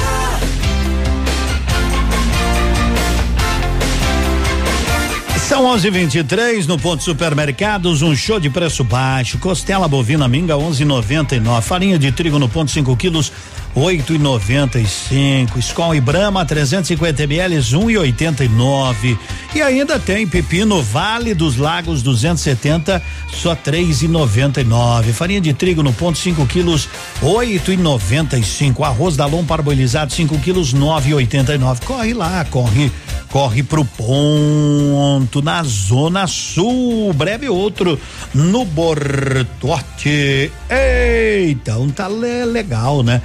São 5.47 5.67
11:23 5.67 6.67
no 6.67 6.79
ponto 6.79 7.03
supermercados, 7.03 8.01
um 8.01 8.17
show 8.17 8.41
de 8.41 8.49
preço 8.49 8.83
baixo. 8.83 9.37
Costela 9.39 9.87
bovina 9.87 10.27
minga 10.27 10.55
11,99. 10.55 11.61
Farinha 11.61 11.99
de 11.99 12.11
trigo 12.11 12.39
no 12.39 12.49
ponto 12.49 12.71
5 12.71 12.97
quilos 12.97 13.31
oito 13.75 14.15
e 14.15 14.19
noventa 14.19 14.79
e 14.79 14.87
cinco, 14.87 15.59
Skol 15.59 15.95
e 15.97 16.01
Brahma 16.01 16.45
350 16.45 17.23
ml 17.25 17.77
um 17.77 17.91
e 17.91 17.99
oitenta 17.99 18.45
e 18.45 18.49
nove 18.49 19.19
e 19.55 19.61
ainda 19.61 19.99
tem 19.99 20.27
pepino 20.27 20.81
Vale 20.81 21.35
dos 21.35 21.57
Lagos 21.57 22.03
270 22.03 23.03
só 23.33 23.55
três 23.55 24.03
e 24.03 24.09
noventa 24.09 24.61
e 24.61 24.65
nove, 24.65 25.13
farinha 25.13 25.41
de 25.41 25.53
trigo 25.53 25.83
no 25.83 25.93
ponto 25.93 26.17
5 26.19 26.47
quilos 26.47 26.89
oito 27.21 27.73
e 27.73 27.77
noventa 27.77 28.39
e 28.39 28.45
cinco, 28.45 28.85
arroz 28.85 29.17
da 29.17 29.27
lom 29.27 29.45
parboilizado 29.45 30.13
5 30.13 30.39
quilos 30.39 30.73
nove 30.73 31.11
e 31.11 31.15
oitenta 31.15 31.55
e 31.55 31.59
nove, 31.59 31.81
corre 31.85 32.15
lá, 32.15 32.45
corre 32.45 32.93
corre 33.35 33.65
pro 33.65 33.85
ponto 33.85 35.43
na 35.43 35.61
zona 35.65 36.25
sul. 36.29 37.13
Breve 37.13 37.49
outro 37.49 37.99
no 38.33 38.65
Bortote. 38.65 40.53
Eita, 40.71 41.77
um 41.77 41.91
tá 41.91 42.07
le- 42.07 42.45
legal, 42.45 43.03
né? 43.03 43.21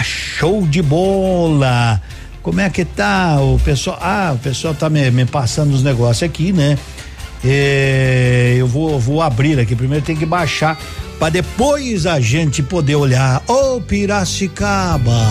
Show 0.00 0.66
de 0.66 0.80
bola. 0.80 2.00
Como 2.42 2.60
é 2.60 2.68
que 2.70 2.84
tá 2.84 3.40
o 3.40 3.58
pessoal? 3.58 3.98
Ah, 4.00 4.32
o 4.34 4.38
pessoal 4.38 4.74
tá 4.74 4.90
me, 4.90 5.10
me 5.10 5.24
passando 5.24 5.72
os 5.72 5.82
negócios 5.82 6.22
aqui, 6.22 6.52
né? 6.52 6.78
É, 7.44 8.54
eu 8.56 8.66
vou, 8.66 8.98
vou 8.98 9.22
abrir 9.22 9.58
aqui. 9.58 9.74
Primeiro 9.74 10.04
tem 10.04 10.16
que 10.16 10.26
baixar 10.26 10.78
para 11.18 11.30
depois 11.30 12.06
a 12.06 12.20
gente 12.20 12.62
poder 12.62 12.96
olhar. 12.96 13.42
Ô 13.46 13.80
Piracicaba, 13.80 15.26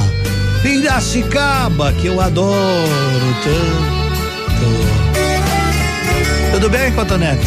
Piracicaba 0.61 1.91
que 1.93 2.07
eu 2.07 2.21
adoro 2.21 3.35
tanto. 3.43 4.01
Tudo 6.53 6.69
bem, 6.69 6.91
Cotonete? 6.91 7.45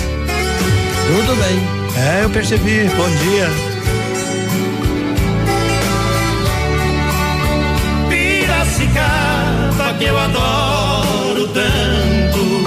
Tudo 1.07 1.37
bem. 1.37 2.03
É, 2.03 2.25
eu 2.25 2.31
percebi. 2.31 2.89
Bom 2.97 3.09
dia. 3.09 3.74
Que 9.99 10.05
eu 10.05 10.19
adoro 10.19 11.49
tanto, 11.49 12.65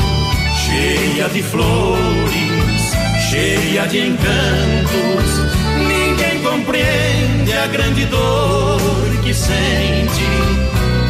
cheia 0.56 1.30
de 1.30 1.44
flores, 1.44 2.92
cheia 3.30 3.88
de 3.88 4.00
encantos. 4.08 5.30
Ninguém 5.88 6.42
compreende 6.42 7.54
a 7.54 7.68
grande 7.68 8.06
dor 8.06 8.80
que 9.24 9.34
sente 9.34 10.24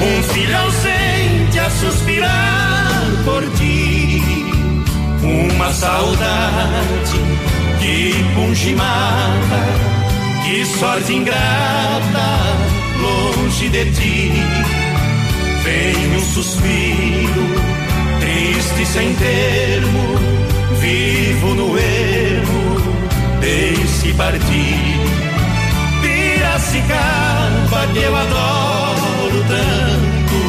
um 0.02 0.24
filho 0.34 0.58
ausente 0.58 1.60
a 1.60 1.70
suspirar 1.70 3.04
por 3.24 3.44
ti. 3.52 4.24
Uma 5.22 5.74
saudade 5.74 7.20
que 7.80 8.14
punge 8.34 8.76
mata, 8.76 10.46
que 10.46 10.66
sorte 10.66 11.14
ingrata 11.14 12.68
longe 13.02 13.70
de 13.70 13.86
ti. 13.92 14.87
Vem 15.68 16.16
um 16.16 16.20
suspiro, 16.22 17.46
triste 18.22 18.86
sem 18.86 19.14
termo, 19.16 20.16
vivo 20.80 21.56
no 21.56 21.78
ermo, 21.78 22.78
deixe 23.42 24.14
partir. 24.14 25.02
Piracicaba 26.02 27.86
que 27.92 28.00
eu 28.00 28.16
adoro 28.16 29.44
tanto, 29.50 30.40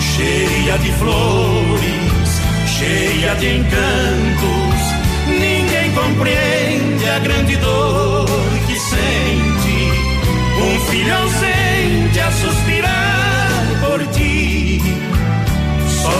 cheia 0.00 0.78
de 0.78 0.92
flores, 0.92 2.40
cheia 2.78 3.34
de 3.34 3.58
encantos. 3.58 4.80
Ninguém 5.28 5.92
compreende 5.92 7.10
a 7.10 7.18
grande 7.18 7.56
dor 7.56 8.26
que 8.66 8.80
sente 8.80 10.06
um 10.62 10.80
filho 10.90 11.14
ausente 11.14 12.20
a 12.20 12.30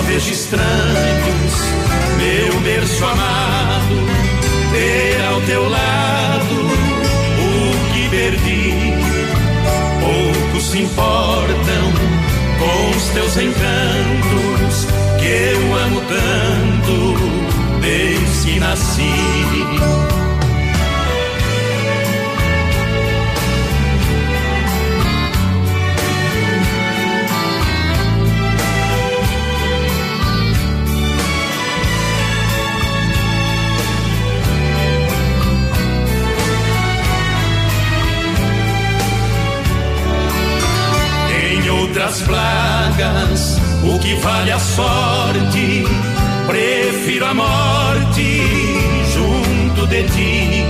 vejo 0.07 0.33
estranhos, 0.33 1.55
meu 2.17 2.61
berço 2.61 3.05
amado, 3.05 3.95
ter 4.73 5.25
ao 5.27 5.41
teu 5.43 5.69
lado 5.69 6.55
o 7.39 7.93
que 7.93 8.09
perdi. 8.09 8.75
Poucos 10.01 10.71
se 10.71 10.79
importam 10.83 11.93
com 12.59 12.97
os 12.97 13.09
teus 13.09 13.37
encantos, 13.37 14.87
que 15.19 15.27
eu 15.27 15.75
amo 15.77 16.01
tanto 16.03 17.17
desde 17.81 18.53
que 18.57 18.61
nasci. 18.61 20.16
Outras 42.07 42.23
plagas, 42.23 43.61
o 43.83 43.99
que 43.99 44.15
vale 44.21 44.53
a 44.53 44.61
sorte, 44.61 45.85
prefiro 46.47 47.27
a 47.27 47.35
morte 47.35 48.43
junto 49.13 49.89
de 49.89 50.05
ti. 50.05 50.65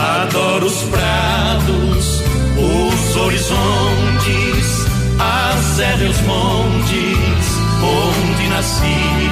Adoro 0.00 0.64
os 0.64 0.84
prados, 0.84 2.22
os 2.56 3.16
horizontes, 3.16 4.86
as 5.18 5.64
serras 5.76 6.00
e 6.00 6.04
os 6.06 6.20
montes 6.22 7.58
onde 7.82 8.48
nasci. 8.48 9.28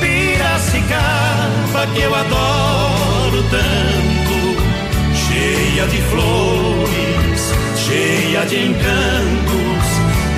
Piracicaba 0.00 1.86
que 1.94 2.00
eu 2.00 2.12
adoro 2.12 3.44
tanto, 3.48 4.56
cheia 5.14 5.86
de 5.86 5.98
flores, 6.10 7.63
cheia 7.84 8.46
de 8.46 8.56
encantos. 8.66 9.86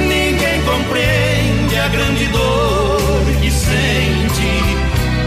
Ninguém 0.01 0.63
compreende 0.63 1.77
a 1.77 1.89
grande 1.89 2.27
dor 2.27 3.25
que 3.41 3.51
sente. 3.51 4.51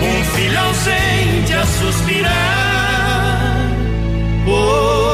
Um 0.02 0.24
filho 0.36 0.60
ausente 0.60 1.54
a 1.54 1.66
suspirar. 1.66 2.30
Por 4.46 5.09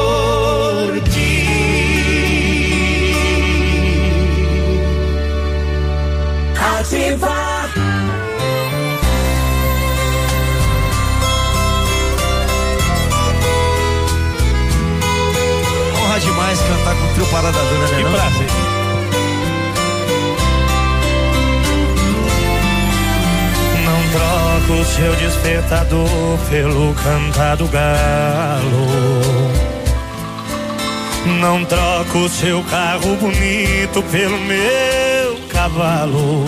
trio 17.16 17.26
Parada 17.28 17.58
Dura, 17.58 17.88
né? 17.88 17.98
Que 17.98 18.04
não? 18.04 18.12
prazer. 18.12 18.48
Não 23.86 24.02
troco 24.12 24.82
o 24.82 24.86
seu 24.86 25.16
despertador 25.16 26.38
pelo 26.50 26.94
cantar 26.96 27.56
do 27.56 27.68
galo. 27.68 28.88
Não 31.40 31.66
troco 31.66 32.20
o 32.20 32.30
seu 32.30 32.62
carro 32.64 33.16
bonito 33.16 34.04
pelo 34.12 34.38
meu 34.40 35.40
cavalo. 35.50 36.46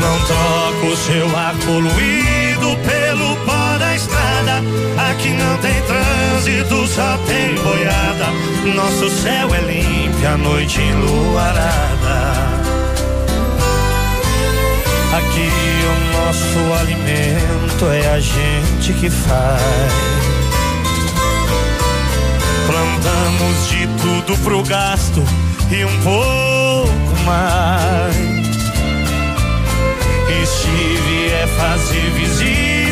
Não 0.00 0.18
troco 0.26 0.86
o 0.92 0.96
seu 0.96 1.38
ar 1.38 1.54
poluído 1.64 2.76
pelo 2.84 3.36
pó 3.44 3.65
da 3.78 3.94
estrada. 3.94 4.62
Aqui 5.10 5.30
não 5.30 5.56
tem 5.58 5.74
trânsito, 5.82 6.86
só 6.86 7.18
tem 7.26 7.54
boiada. 7.54 8.26
Nosso 8.74 9.10
céu 9.10 9.54
é 9.54 9.60
limpo, 9.60 10.26
a 10.26 10.36
noite 10.36 10.80
enluarada. 10.80 12.56
Aqui 15.16 15.48
o 15.84 16.16
nosso 16.16 16.80
alimento 16.80 17.86
é 17.86 18.14
a 18.14 18.20
gente 18.20 18.92
que 18.94 19.10
faz. 19.10 19.92
Plantamos 22.66 23.68
de 23.68 23.86
tudo 24.02 24.36
pro 24.42 24.62
gasto 24.64 25.22
e 25.70 25.84
um 25.84 26.00
pouco 26.02 27.22
mais. 27.24 28.16
E 30.28 30.46
se 30.46 31.00
vier 31.06 31.48
fazer 31.48 32.10
visita 32.10 32.75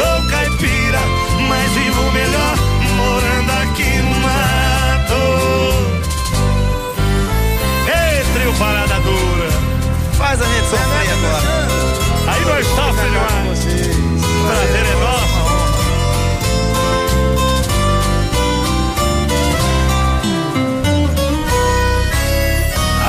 sou 0.00 0.26
caipira, 0.28 0.98
mas 1.46 1.70
vivo 1.72 2.10
melhor 2.12 2.56
morando 2.96 3.50
aqui 3.62 3.98
no 3.98 4.14
mato. 4.20 5.22
Ei, 7.86 8.24
trio 8.32 8.54
parada 8.54 8.98
dura, 9.00 9.50
faz 10.16 10.40
a 10.40 10.44
gente 10.46 10.68
sofrer 10.68 11.06
é, 11.06 11.12
agora. 11.12 11.44
É. 11.44 12.30
Aí 12.30 12.44
nós 12.46 12.66
tá, 12.68 12.86
sofremos. 12.86 13.58
prazer 14.46 14.86
é 14.86 14.96
nosso. 15.04 15.40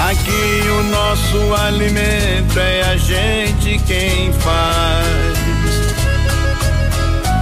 Aqui 0.10 0.70
o 0.70 0.84
nosso 0.84 1.54
alimento 1.54 2.60
é 2.60 2.82
a 2.82 2.98
gente 2.98 3.80
quem 3.86 4.34
faz. 4.34 5.41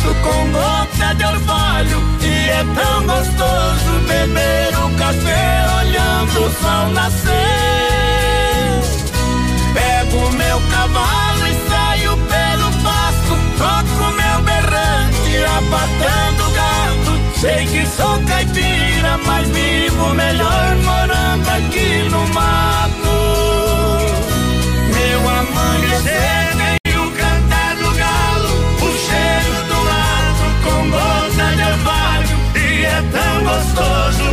mato 0.00 0.14
com 0.22 0.52
gota 0.52 1.14
de 1.14 1.24
orvalho. 1.24 2.02
E 2.22 2.48
é 2.48 2.64
tão 2.74 3.06
gostoso 3.06 4.00
beber 4.08 4.76
o 4.78 4.90
café 4.96 5.66
olhando 5.78 6.46
o 6.46 6.50
sol 6.60 6.88
nascer. 6.90 7.30
Pego 9.74 10.30
meu 10.32 10.60
cavalo 10.70 11.46
e 11.46 11.68
saio 11.68 12.16
pelo 12.16 12.72
pasto, 12.82 13.36
toco 13.58 14.12
meu 14.12 14.42
berrante, 14.42 15.44
abatendo 15.56 16.50
gado. 16.54 17.20
Sei 17.40 17.66
que 17.66 17.86
sou 17.86 18.18
caipira, 18.26 19.18
mas 19.24 19.48
vivo 19.48 20.14
melhor 20.14 20.76
morando 20.84 21.48
aqui 21.48 22.08
no 22.10 22.26
mato. 22.28 23.10
Meu 24.92 25.28
amanhecer 25.28 26.39
tão 33.74 34.29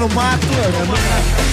no 0.00 0.08
mato. 0.08 0.46
No 0.46 0.86
mato. 0.86 1.50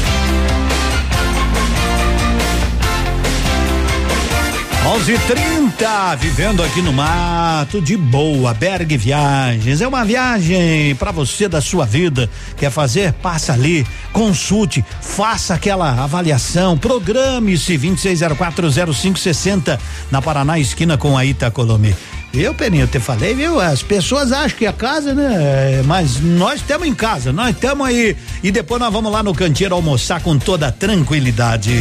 11:30 4.88 6.15
vivendo 6.15 6.64
aqui 6.64 6.82
no 6.82 6.94
mato 6.94 7.82
de 7.82 7.98
boa, 7.98 8.53
Berg 8.53 8.95
Viagens. 8.95 9.82
É 9.82 9.88
uma 9.88 10.06
viagem 10.06 10.95
para 10.95 11.11
você 11.11 11.49
da 11.49 11.60
sua 11.60 11.86
vida. 11.86 12.30
Quer 12.56 12.72
fazer? 12.72 13.11
Passa 13.11 13.52
ali, 13.52 13.86
consulte, 14.14 14.86
faça 15.02 15.53
aquela 15.53 16.02
avaliação, 16.02 16.78
programe-se 16.78 17.78
26040560 17.78 19.78
na 20.10 20.22
Paraná 20.22 20.57
esquina 20.57 20.98
com 20.98 21.18
a 21.18 21.26
Itacolomi. 21.26 21.94
Eu, 22.39 22.53
Peninha, 22.53 22.84
eu 22.84 22.88
te 22.88 22.99
falei, 22.99 23.34
viu? 23.34 23.59
As 23.59 23.81
pessoas 23.81 24.31
acham 24.31 24.55
que 24.57 24.68
é 24.68 24.72
casa, 24.72 25.11
né? 25.14 25.81
Mas 25.85 26.19
nós 26.19 26.61
estamos 26.61 26.88
em 26.88 26.93
casa, 26.93 27.34
nós 27.34 27.49
estamos 27.49 27.88
aí. 27.88 28.15
E 28.43 28.51
depois 28.51 28.80
nós 28.80 28.93
vamos 28.93 29.11
lá 29.11 29.23
no 29.23 29.34
canteiro 29.34 29.73
almoçar 29.73 30.22
com 30.22 30.38
toda 30.38 30.72
tranquilidade. 30.72 31.73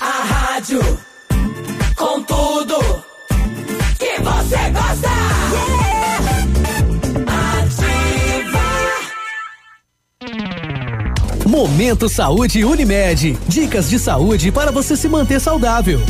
A 0.00 0.24
rádio 0.54 0.80
com 1.96 2.22
tudo 2.24 2.78
que 3.98 4.16
você 4.18 4.70
gosta. 4.70 5.10
Ativa. 7.56 8.60
Momento 11.48 12.06
Saúde 12.06 12.62
Unimed. 12.64 13.38
Dicas 13.48 13.88
de 13.88 13.98
saúde 13.98 14.52
para 14.52 14.70
você 14.70 14.94
se 14.94 15.08
manter 15.08 15.40
saudável. 15.40 16.00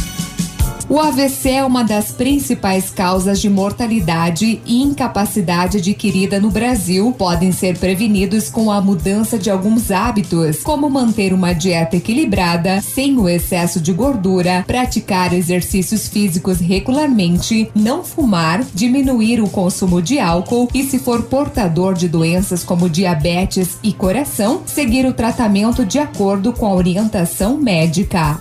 O 0.91 0.99
AVC 0.99 1.51
é 1.51 1.65
uma 1.65 1.85
das 1.85 2.11
principais 2.11 2.91
causas 2.91 3.41
de 3.41 3.49
mortalidade 3.49 4.61
e 4.67 4.83
incapacidade 4.83 5.77
adquirida 5.77 6.41
no 6.41 6.51
Brasil. 6.51 7.15
Podem 7.17 7.53
ser 7.53 7.79
prevenidos 7.79 8.49
com 8.49 8.73
a 8.73 8.81
mudança 8.81 9.39
de 9.39 9.49
alguns 9.49 9.93
hábitos, 9.93 10.65
como 10.65 10.91
manter 10.91 11.33
uma 11.33 11.53
dieta 11.53 11.95
equilibrada, 11.95 12.81
sem 12.81 13.17
o 13.17 13.29
excesso 13.29 13.81
de 13.81 13.93
gordura, 13.93 14.65
praticar 14.67 15.33
exercícios 15.33 16.09
físicos 16.09 16.59
regularmente, 16.59 17.71
não 17.73 18.03
fumar, 18.03 18.65
diminuir 18.75 19.41
o 19.41 19.49
consumo 19.49 20.03
de 20.03 20.19
álcool 20.19 20.69
e, 20.75 20.83
se 20.83 20.99
for 20.99 21.23
portador 21.23 21.95
de 21.95 22.09
doenças 22.09 22.65
como 22.65 22.91
diabetes 22.91 23.79
e 23.81 23.93
coração, 23.93 24.63
seguir 24.67 25.07
o 25.07 25.15
tratamento 25.15 25.85
de 25.85 26.01
acordo 26.01 26.53
com 26.53 26.67
a 26.67 26.75
orientação 26.75 27.57
médica. 27.57 28.41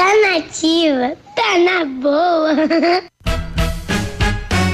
Tá 0.00 0.14
nativa, 0.32 1.14
tá 1.36 1.58
na 1.58 1.84
boa. 1.84 2.56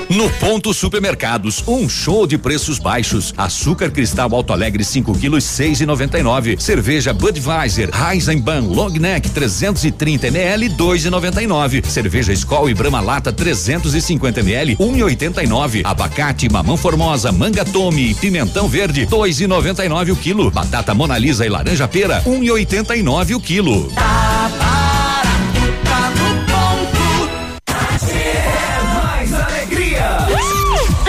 No 0.08 0.30
Ponto 0.38 0.72
Supermercados, 0.72 1.64
um 1.66 1.88
show 1.88 2.28
de 2.28 2.38
preços 2.38 2.78
baixos. 2.78 3.34
Açúcar 3.36 3.90
cristal 3.90 4.32
Alto 4.32 4.52
Alegre 4.52 4.84
5 4.84 5.18
quilos 5.18 5.42
6,99. 5.42 6.60
Cerveja 6.60 7.12
Budweiser 7.12 7.90
Heisenban 7.92 8.60
Long 8.68 8.90
Neck 8.90 9.28
330 9.30 10.28
ml 10.28 10.68
2,99. 10.68 11.84
Cerveja 11.84 12.32
Skol 12.32 12.70
e 12.70 12.74
Brahma 12.74 13.00
Lata 13.00 13.32
350 13.32 14.38
ml 14.42 14.76
1,89. 14.76 15.80
Abacate, 15.82 16.48
mamão 16.48 16.76
formosa, 16.76 17.32
manga 17.32 17.64
tome 17.64 18.12
e 18.12 18.14
pimentão 18.14 18.68
verde 18.68 19.04
2,99 19.08 20.12
o 20.12 20.16
quilo. 20.16 20.52
Batata 20.52 20.94
Mona 20.94 21.18
Lisa 21.18 21.44
e 21.44 21.48
laranja 21.48 21.88
pera 21.88 22.22
1,89 22.22 23.34
o 23.34 23.40
quilo. 23.40 23.90
Tá 23.90 24.65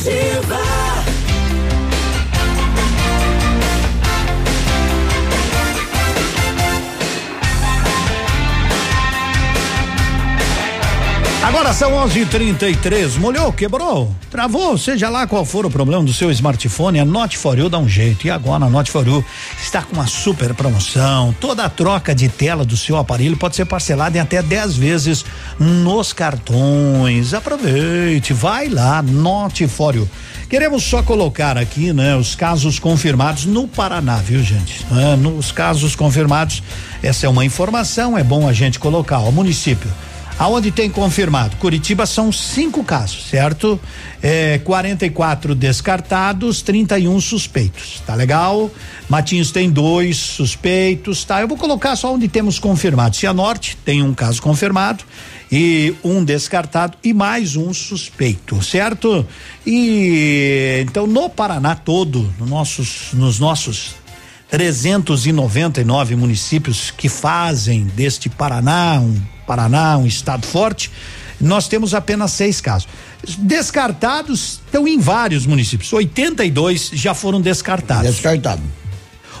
Superativa. 0.00 0.59
Agora 11.42 11.72
são 11.72 11.92
11:33. 11.92 13.16
Molhou, 13.16 13.50
quebrou, 13.50 14.14
travou, 14.30 14.76
seja 14.76 15.08
lá 15.08 15.26
qual 15.26 15.42
for 15.42 15.64
o 15.64 15.70
problema 15.70 16.04
do 16.04 16.12
seu 16.12 16.30
smartphone, 16.30 17.00
a 17.00 17.04
Note 17.04 17.38
for 17.38 17.58
You 17.58 17.70
dá 17.70 17.78
um 17.78 17.88
jeito. 17.88 18.26
E 18.26 18.30
agora 18.30 18.66
a 18.66 18.68
Note 18.68 18.90
for 18.90 19.06
You 19.06 19.24
está 19.60 19.80
com 19.80 19.94
uma 19.94 20.06
super 20.06 20.52
promoção. 20.52 21.34
Toda 21.40 21.64
a 21.64 21.70
troca 21.70 22.14
de 22.14 22.28
tela 22.28 22.62
do 22.62 22.76
seu 22.76 22.98
aparelho 22.98 23.38
pode 23.38 23.56
ser 23.56 23.64
parcelada 23.64 24.18
em 24.18 24.20
até 24.20 24.42
10 24.42 24.76
vezes 24.76 25.24
nos 25.58 26.12
cartões. 26.12 27.32
Aproveite, 27.32 28.34
vai 28.34 28.68
lá, 28.68 29.00
Note 29.00 29.66
for 29.66 29.96
You. 29.96 30.08
Queremos 30.48 30.82
só 30.84 31.02
colocar 31.02 31.56
aqui, 31.56 31.90
né, 31.92 32.16
os 32.16 32.34
casos 32.34 32.78
confirmados 32.78 33.46
no 33.46 33.66
Paraná, 33.66 34.16
viu, 34.16 34.42
gente? 34.42 34.84
É, 34.92 35.16
nos 35.16 35.50
casos 35.50 35.96
confirmados, 35.96 36.62
essa 37.02 37.24
é 37.24 37.28
uma 37.28 37.44
informação, 37.44 38.18
é 38.18 38.22
bom 38.22 38.46
a 38.46 38.52
gente 38.52 38.78
colocar. 38.78 39.20
O 39.20 39.32
município 39.32 39.90
Aonde 40.40 40.70
tem 40.70 40.88
confirmado? 40.88 41.54
Curitiba 41.56 42.06
são 42.06 42.32
cinco 42.32 42.82
casos, 42.82 43.26
certo? 43.26 43.78
É, 44.22 44.58
44 44.64 45.54
descartados, 45.54 46.62
31 46.62 47.20
suspeitos. 47.20 48.02
Tá 48.06 48.14
legal? 48.14 48.70
Matinhos 49.06 49.52
tem 49.52 49.68
dois 49.68 50.16
suspeitos, 50.16 51.24
tá? 51.24 51.42
Eu 51.42 51.48
vou 51.48 51.58
colocar 51.58 51.94
só 51.94 52.14
onde 52.14 52.26
temos 52.26 52.58
confirmado. 52.58 53.16
Cianorte 53.16 53.76
tem 53.84 54.02
um 54.02 54.14
caso 54.14 54.40
confirmado 54.40 55.04
e 55.52 55.94
um 56.02 56.24
descartado 56.24 56.96
e 57.04 57.12
mais 57.12 57.54
um 57.54 57.74
suspeito, 57.74 58.62
certo? 58.62 59.26
E 59.66 60.82
então 60.88 61.06
no 61.06 61.28
Paraná 61.28 61.74
todo, 61.74 62.32
no 62.38 62.46
nossos, 62.46 63.10
nos 63.12 63.38
nossos 63.38 63.90
399 64.48 66.16
municípios 66.16 66.90
que 66.90 67.10
fazem 67.10 67.84
deste 67.94 68.30
Paraná 68.30 68.98
um 69.00 69.20
Paraná, 69.50 69.98
um 69.98 70.06
estado 70.06 70.46
forte, 70.46 70.92
nós 71.40 71.66
temos 71.66 71.92
apenas 71.92 72.30
seis 72.30 72.60
casos. 72.60 72.86
Descartados 73.36 74.60
estão 74.64 74.86
em 74.86 74.96
vários 74.96 75.44
municípios. 75.44 75.92
82 75.92 76.92
já 76.92 77.14
foram 77.14 77.40
descartados. 77.40 78.08
Descartado. 78.08 78.62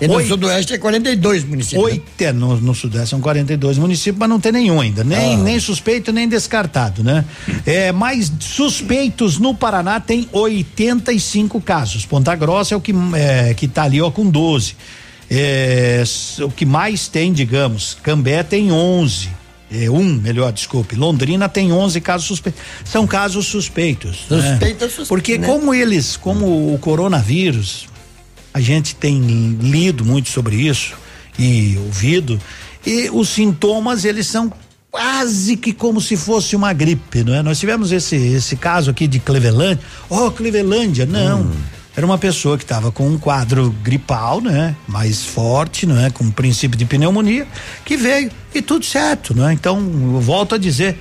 E 0.00 0.08
no 0.08 0.14
Oi, 0.14 0.26
Sudoeste 0.26 0.72
é 0.72 0.78
42 0.78 1.44
municípios. 1.44 1.84
Oito, 1.84 2.10
né? 2.18 2.32
no, 2.32 2.56
no 2.56 2.74
Sudeste 2.74 3.10
são 3.10 3.20
42 3.20 3.78
municípios, 3.78 4.18
mas 4.18 4.28
não 4.28 4.40
tem 4.40 4.50
nenhum 4.50 4.80
ainda. 4.80 5.04
Nem, 5.04 5.34
ah. 5.34 5.36
nem 5.36 5.60
suspeito, 5.60 6.10
nem 6.10 6.28
descartado, 6.28 7.04
né? 7.04 7.24
É, 7.64 7.92
mais 7.92 8.32
suspeitos 8.40 9.38
no 9.38 9.54
Paraná 9.54 10.00
tem 10.00 10.28
85 10.32 11.60
casos. 11.60 12.04
Ponta 12.04 12.34
Grossa 12.34 12.74
é 12.74 12.76
o 12.76 12.80
que, 12.80 12.92
é, 13.14 13.54
que 13.54 13.68
tá 13.68 13.84
ali, 13.84 14.00
ó, 14.00 14.10
com 14.10 14.28
12. 14.28 14.74
É, 15.30 16.02
o 16.40 16.50
que 16.50 16.66
mais 16.66 17.06
tem, 17.06 17.32
digamos, 17.32 17.96
Cambé 18.02 18.42
tem 18.42 18.72
11 18.72 19.38
é, 19.72 19.88
um, 19.88 20.14
melhor, 20.14 20.52
desculpe. 20.52 20.96
Londrina 20.96 21.48
tem 21.48 21.72
11 21.72 22.00
casos 22.00 22.26
suspeitos. 22.26 22.60
São 22.84 23.06
casos 23.06 23.46
suspeitos. 23.46 24.24
Né? 24.28 24.50
Suspeita, 24.50 24.84
né? 24.84 24.90
suspeita. 24.90 25.08
Porque 25.08 25.38
né? 25.38 25.46
como 25.46 25.72
eles, 25.72 26.16
como 26.16 26.74
o 26.74 26.78
coronavírus, 26.78 27.88
a 28.52 28.60
gente 28.60 28.96
tem 28.96 29.20
lido 29.60 30.04
muito 30.04 30.28
sobre 30.28 30.56
isso 30.56 30.94
e 31.38 31.78
ouvido, 31.86 32.40
e 32.84 33.08
os 33.10 33.28
sintomas, 33.28 34.04
eles 34.04 34.26
são 34.26 34.52
quase 34.90 35.56
que 35.56 35.72
como 35.72 36.00
se 36.00 36.16
fosse 36.16 36.56
uma 36.56 36.72
gripe, 36.72 37.22
não 37.22 37.34
é? 37.34 37.42
Nós 37.42 37.60
tivemos 37.60 37.92
esse 37.92 38.16
esse 38.16 38.56
caso 38.56 38.90
aqui 38.90 39.06
de 39.06 39.20
Cleveland. 39.20 39.80
Oh, 40.08 40.30
Clevelândia, 40.30 41.06
não. 41.06 41.42
Hum 41.42 41.79
era 41.96 42.06
uma 42.06 42.18
pessoa 42.18 42.56
que 42.56 42.64
estava 42.64 42.92
com 42.92 43.06
um 43.08 43.18
quadro 43.18 43.74
gripal, 43.82 44.40
né? 44.40 44.76
Mais 44.86 45.24
forte, 45.24 45.86
não 45.86 45.98
é? 45.98 46.10
Com 46.10 46.24
um 46.24 46.30
princípio 46.30 46.78
de 46.78 46.84
pneumonia, 46.84 47.46
que 47.84 47.96
veio 47.96 48.30
e 48.54 48.62
tudo 48.62 48.84
certo, 48.84 49.34
não 49.34 49.48
é? 49.48 49.52
Então, 49.52 49.78
eu 49.78 50.20
volto 50.20 50.54
a 50.54 50.58
dizer, 50.58 50.98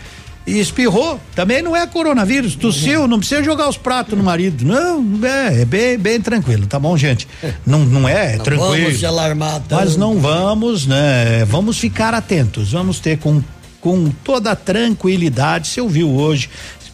e 0.49 0.59
espirrou, 0.59 1.19
também 1.35 1.61
não 1.61 1.75
é 1.75 1.85
coronavírus, 1.85 2.55
tossiu, 2.55 3.07
não 3.07 3.19
precisa 3.19 3.43
jogar 3.43 3.69
os 3.69 3.77
pratos 3.77 4.17
no 4.17 4.23
marido, 4.23 4.65
não, 4.65 5.03
é, 5.23 5.61
é 5.61 5.65
bem, 5.65 5.97
bem 5.97 6.19
tranquilo, 6.19 6.65
tá 6.65 6.79
bom, 6.79 6.97
gente? 6.97 7.27
Não, 7.65 7.85
não 7.85 8.09
é, 8.09 8.33
é 8.33 8.37
não 8.37 8.43
tranquilo. 8.43 8.83
Vamos 8.83 8.99
se 8.99 9.05
alarmar 9.05 9.61
tanto. 9.67 9.75
Mas 9.75 9.95
não 9.95 10.19
vamos, 10.19 10.87
né? 10.87 11.45
Vamos 11.45 11.77
ficar 11.77 12.13
atentos, 12.13 12.71
vamos 12.71 12.99
ter 12.99 13.19
com 13.19 13.41
com 13.79 14.11
toda 14.25 14.51
a 14.51 14.55
tranquilidade, 14.57 15.69
você 15.69 15.79
ouviu 15.79 16.09
hoje 16.09 16.49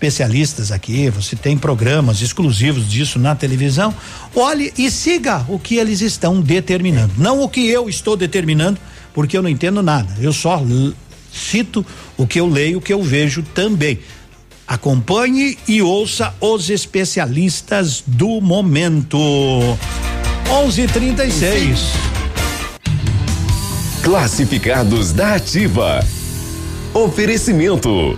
especialistas 0.06 0.72
aqui, 0.72 1.10
você 1.10 1.36
tem 1.36 1.58
programas 1.58 2.22
exclusivos 2.22 2.88
disso 2.88 3.18
na 3.18 3.34
televisão. 3.34 3.94
Olhe 4.36 4.72
e 4.78 4.92
siga 4.92 5.44
o 5.48 5.58
que 5.58 5.78
eles 5.78 6.02
estão 6.02 6.42
determinando, 6.42 7.14
não 7.18 7.42
o 7.42 7.50
que 7.50 7.68
eu 7.68 7.90
estou 7.90 8.16
determinando, 8.16 8.80
porque 9.14 9.36
eu 9.36 9.42
não 9.42 9.50
entendo 9.50 9.82
nada. 9.82 10.16
Eu 10.22 10.32
só 10.32 10.62
cito 11.34 11.84
o 12.16 12.28
que 12.28 12.40
eu 12.40 12.48
leio, 12.48 12.78
o 12.78 12.82
que 12.82 12.94
eu 12.94 13.02
vejo 13.02 13.42
também. 13.42 14.00
Acompanhe 14.68 15.58
e 15.68 15.82
ouça 15.82 16.34
os 16.40 16.70
especialistas 16.70 18.04
do 18.06 18.40
momento. 18.42 19.18
11:36. 20.50 21.80
Classificados 24.04 25.12
da 25.12 25.36
Ativa. 25.36 26.06
Oferecimento 26.94 28.18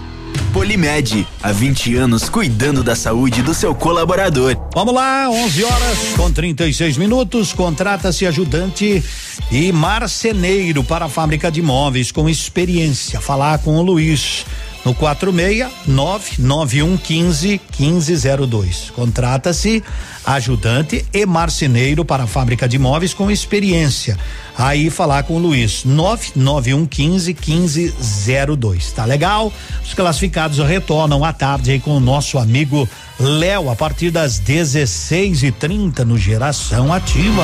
Polimed, 0.57 1.27
há 1.43 1.51
20 1.51 1.95
anos 1.97 2.29
cuidando 2.29 2.83
da 2.83 2.95
saúde 2.95 3.43
do 3.43 3.53
seu 3.53 3.75
colaborador. 3.75 4.57
Vamos 4.73 4.91
lá, 4.91 5.29
11 5.29 5.63
horas 5.63 5.97
com 6.15 6.31
36 6.31 6.97
minutos. 6.97 7.53
Contrata-se 7.53 8.25
ajudante 8.25 9.03
e 9.51 9.71
marceneiro 9.71 10.83
para 10.83 11.05
a 11.05 11.09
fábrica 11.09 11.51
de 11.51 11.61
móveis 11.61 12.11
com 12.11 12.27
experiência. 12.27 13.21
Falar 13.21 13.59
com 13.59 13.77
o 13.77 13.83
Luiz 13.83 14.47
no 14.87 14.93
46 14.93 15.67
99115 15.85 17.59
1502. 17.77 18.91
Contrata-se 18.91 19.83
ajudante 20.25 21.05
e 21.13 21.25
marceneiro 21.25 22.05
para 22.05 22.23
a 22.23 22.27
fábrica 22.27 22.69
de 22.69 22.79
móveis 22.79 23.13
com 23.13 23.29
experiência. 23.29 24.17
Aí 24.57 24.89
falar 24.89 25.23
com 25.23 25.35
o 25.35 25.39
Luiz 25.39 25.83
99115 25.83 27.33
1502. 27.33 28.93
Tá 28.93 29.03
legal? 29.03 29.51
Os 29.83 29.93
classificados 29.93 30.57
retornam 30.59 31.25
à 31.25 31.33
tarde 31.33 31.71
aí 31.71 31.79
com 31.81 31.97
o 31.97 31.99
nosso 31.99 32.37
amigo 32.37 32.87
Léo 33.19 33.69
a 33.69 33.75
partir 33.75 34.09
das 34.09 34.39
16h30 34.39 35.99
no 36.05 36.17
Geração 36.17 36.93
Ativa. 36.93 37.43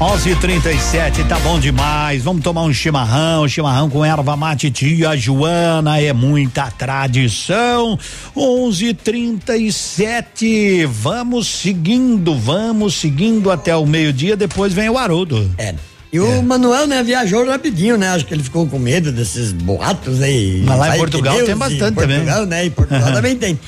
11:37 0.00 1.28
tá 1.28 1.38
bom 1.40 1.60
demais. 1.60 2.22
Vamos 2.22 2.42
tomar 2.42 2.62
um 2.62 2.72
chimarrão, 2.72 3.46
chimarrão 3.48 3.90
com 3.90 4.04
erva 4.04 4.36
mate 4.36 4.70
tia 4.70 5.16
Joana, 5.16 6.00
é 6.00 6.12
muita 6.12 6.70
tradição. 6.70 7.98
11:37. 8.36 10.86
Vamos 10.86 11.46
seguindo, 11.46 12.34
vamos 12.34 12.94
seguindo 12.94 13.50
até 13.50 13.74
o 13.76 13.86
meio-dia, 13.86 14.36
depois 14.36 14.72
vem 14.72 14.88
o 14.88 14.98
Haroldo. 14.98 15.50
É. 15.58 15.74
E 16.12 16.20
o 16.20 16.30
é. 16.30 16.42
Manuel, 16.42 16.86
né, 16.86 17.02
viajou 17.02 17.48
rapidinho, 17.48 17.96
né? 17.96 18.10
Acho 18.10 18.26
que 18.26 18.34
ele 18.34 18.42
ficou 18.42 18.66
com 18.66 18.78
medo 18.78 19.10
desses 19.10 19.50
boatos 19.52 20.20
aí. 20.20 20.62
Mas 20.66 20.78
lá 20.78 20.94
em 20.94 20.98
Portugal 20.98 21.36
Deus, 21.36 21.46
tem 21.46 21.56
bastante 21.56 21.94
também. 21.94 22.18
Portugal, 22.18 22.44
né? 22.46 22.66
Em 22.66 22.70
Portugal 22.70 23.12
também 23.14 23.34
tem. 23.36 23.58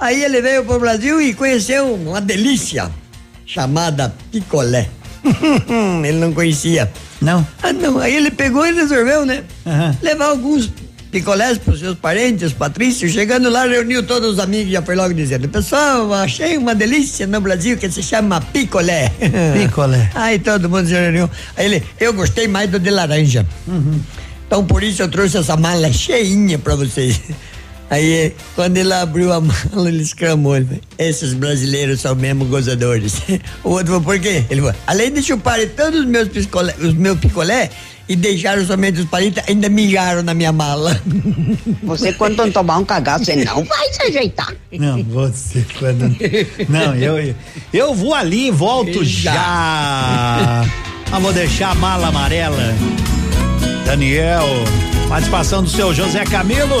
Aí 0.00 0.24
ele 0.24 0.42
veio 0.42 0.64
pro 0.64 0.80
Brasil 0.80 1.20
e 1.20 1.32
conheceu 1.32 1.94
uma 1.94 2.20
delícia 2.20 2.90
chamada 3.46 4.12
picolé. 4.32 4.88
ele 6.04 6.18
não 6.18 6.32
conhecia. 6.32 6.90
Não? 7.20 7.46
Ah, 7.62 7.72
não. 7.72 7.98
Aí 7.98 8.14
ele 8.14 8.30
pegou 8.30 8.66
e 8.66 8.72
resolveu, 8.72 9.24
né? 9.24 9.44
Uhum. 9.64 9.96
Levar 10.02 10.26
alguns 10.26 10.70
picolés 11.12 11.58
para 11.58 11.74
os 11.74 11.80
seus 11.80 11.96
parentes, 11.96 12.48
os 12.48 12.52
patrícios. 12.52 13.12
Chegando 13.12 13.50
lá, 13.50 13.66
reuniu 13.66 14.02
todos 14.02 14.32
os 14.32 14.38
amigos 14.38 14.68
e 14.68 14.72
já 14.72 14.82
foi 14.82 14.96
logo 14.96 15.12
dizendo: 15.14 15.48
Pessoal, 15.48 16.12
achei 16.14 16.56
uma 16.56 16.74
delícia 16.74 17.26
no 17.26 17.40
Brasil 17.40 17.76
que 17.76 17.88
se 17.90 18.02
chama 18.02 18.40
picolé. 18.40 19.12
Picolé. 19.54 20.10
Aí 20.14 20.38
todo 20.38 20.68
mundo 20.68 20.88
se 20.88 20.94
reuniu. 20.94 21.30
Aí 21.56 21.66
ele: 21.66 21.82
Eu 22.00 22.12
gostei 22.12 22.48
mais 22.48 22.70
do 22.70 22.80
de 22.80 22.90
laranja. 22.90 23.46
Uhum. 23.68 24.00
Então 24.46 24.64
por 24.64 24.82
isso 24.82 25.02
eu 25.02 25.08
trouxe 25.08 25.36
essa 25.36 25.56
mala 25.56 25.92
cheinha 25.92 26.58
para 26.58 26.74
vocês. 26.74 27.20
Aí, 27.90 28.34
quando 28.54 28.76
ele 28.78 28.92
abriu 28.92 29.32
a 29.32 29.40
mala, 29.42 29.88
ele 29.88 30.02
exclamou: 30.02 30.56
ele 30.56 30.66
falou, 30.66 30.80
Esses 30.98 31.34
brasileiros 31.34 32.00
são 32.00 32.14
mesmo 32.14 32.44
gozadores. 32.46 33.20
O 33.62 33.70
outro 33.70 33.86
falou: 33.86 34.02
Por 34.02 34.18
quê? 34.18 34.44
Ele 34.48 34.60
falou: 34.60 34.76
Além 34.86 35.12
de 35.12 35.22
chuparem 35.22 35.68
todos 35.68 36.00
os 36.00 36.06
meus, 36.06 36.28
piscolé, 36.28 36.74
os 36.78 36.94
meus 36.94 37.18
picolé 37.18 37.70
e 38.08 38.16
deixaram 38.16 38.64
somente 38.66 39.00
os 39.00 39.06
palitos, 39.06 39.42
ainda 39.48 39.68
mijaram 39.68 40.22
na 40.22 40.34
minha 40.34 40.52
mala. 40.52 41.00
Você, 41.82 42.12
quando 42.12 42.50
tomar 42.52 42.78
um 42.78 42.84
cagaço, 42.84 43.24
você 43.24 43.36
não 43.44 43.64
vai 43.64 43.92
se 43.92 44.02
ajeitar. 44.02 44.54
Não, 44.72 45.02
você 45.04 45.64
quando. 45.78 46.14
Não, 46.68 46.94
eu, 46.94 47.34
eu 47.72 47.94
vou 47.94 48.14
ali 48.14 48.48
e 48.48 48.50
volto 48.50 49.04
já. 49.04 49.34
Ah, 51.10 51.18
vou 51.20 51.32
deixar 51.32 51.70
a 51.70 51.74
mala 51.74 52.08
amarela. 52.08 52.74
Daniel, 53.84 54.46
participação 55.08 55.62
do 55.62 55.70
seu 55.70 55.92
José 55.94 56.24
Camilo. 56.24 56.80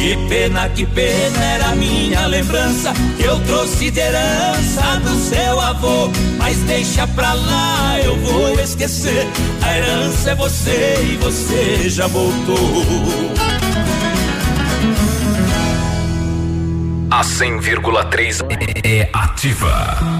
Que 0.00 0.16
pena, 0.30 0.66
que 0.70 0.86
pena 0.86 1.44
era 1.44 1.74
minha 1.74 2.26
lembrança 2.26 2.90
que 3.18 3.22
eu 3.22 3.38
trouxe 3.40 3.90
de 3.90 4.00
herança 4.00 4.98
do 5.04 5.14
seu 5.14 5.60
avô. 5.60 6.10
Mas 6.38 6.56
deixa 6.60 7.06
pra 7.08 7.34
lá, 7.34 8.00
eu 8.02 8.16
vou 8.16 8.58
esquecer. 8.58 9.26
A 9.60 9.76
herança 9.76 10.30
é 10.30 10.34
você 10.34 10.96
e 11.02 11.16
você 11.18 11.90
já 11.90 12.06
voltou. 12.06 12.56
A 17.10 17.20
100,3 17.20 18.40
é 18.82 19.06
ativa. 19.12 20.19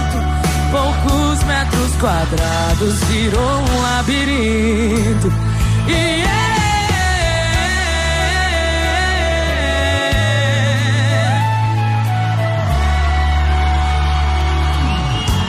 Poucos 0.71 1.43
metros 1.43 1.95
quadrados 1.99 3.03
virou 3.05 3.41
um 3.41 3.81
labirinto. 3.81 5.27
E 5.87 6.21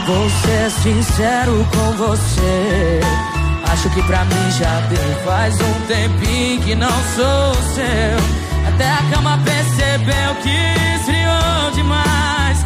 Vou 0.05 0.29
ser 0.29 0.69
sincero 0.69 1.65
com 1.71 1.91
você. 1.93 2.99
Acho 3.71 3.89
que 3.91 4.03
pra 4.03 4.25
mim 4.25 4.51
já 4.51 4.79
deu. 4.81 5.23
Faz 5.23 5.55
um 5.61 5.73
tempinho 5.87 6.61
que 6.61 6.75
não 6.75 6.91
sou 7.15 7.53
seu. 7.73 8.67
Até 8.67 8.91
a 8.91 9.03
cama 9.13 9.39
percebeu 9.45 10.35
que 10.41 10.95
esfriou 10.95 11.71
demais 11.73 12.65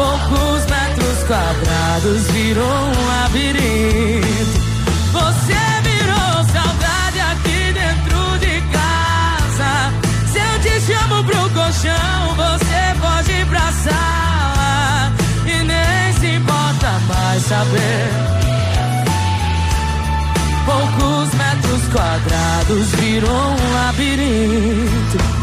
Poucos 0.00 0.64
metros 0.64 1.24
quadrados 1.28 2.22
virou 2.30 2.64
um 2.64 3.06
labirinto. 3.06 4.60
Você 5.12 5.60
virou 5.82 6.44
saudade 6.54 7.20
aqui 7.20 7.72
dentro 7.74 8.38
de 8.38 8.62
casa. 8.72 9.92
Se 10.32 10.38
eu 10.38 10.60
te 10.62 10.80
chamo 10.86 11.22
pro 11.22 11.50
colchão, 11.50 12.34
você 12.34 12.98
pode 12.98 13.30
ir 13.30 13.46
pra 13.46 13.70
sala. 13.72 15.12
E 15.44 15.64
nem 15.64 16.12
se 16.18 16.36
importa 16.36 16.98
mais 17.06 17.42
saber. 17.42 18.08
Poucos 20.64 21.34
metros 21.34 21.82
quadrados 21.92 22.90
virou 22.92 23.50
um 23.50 23.74
labirinto. 23.74 25.39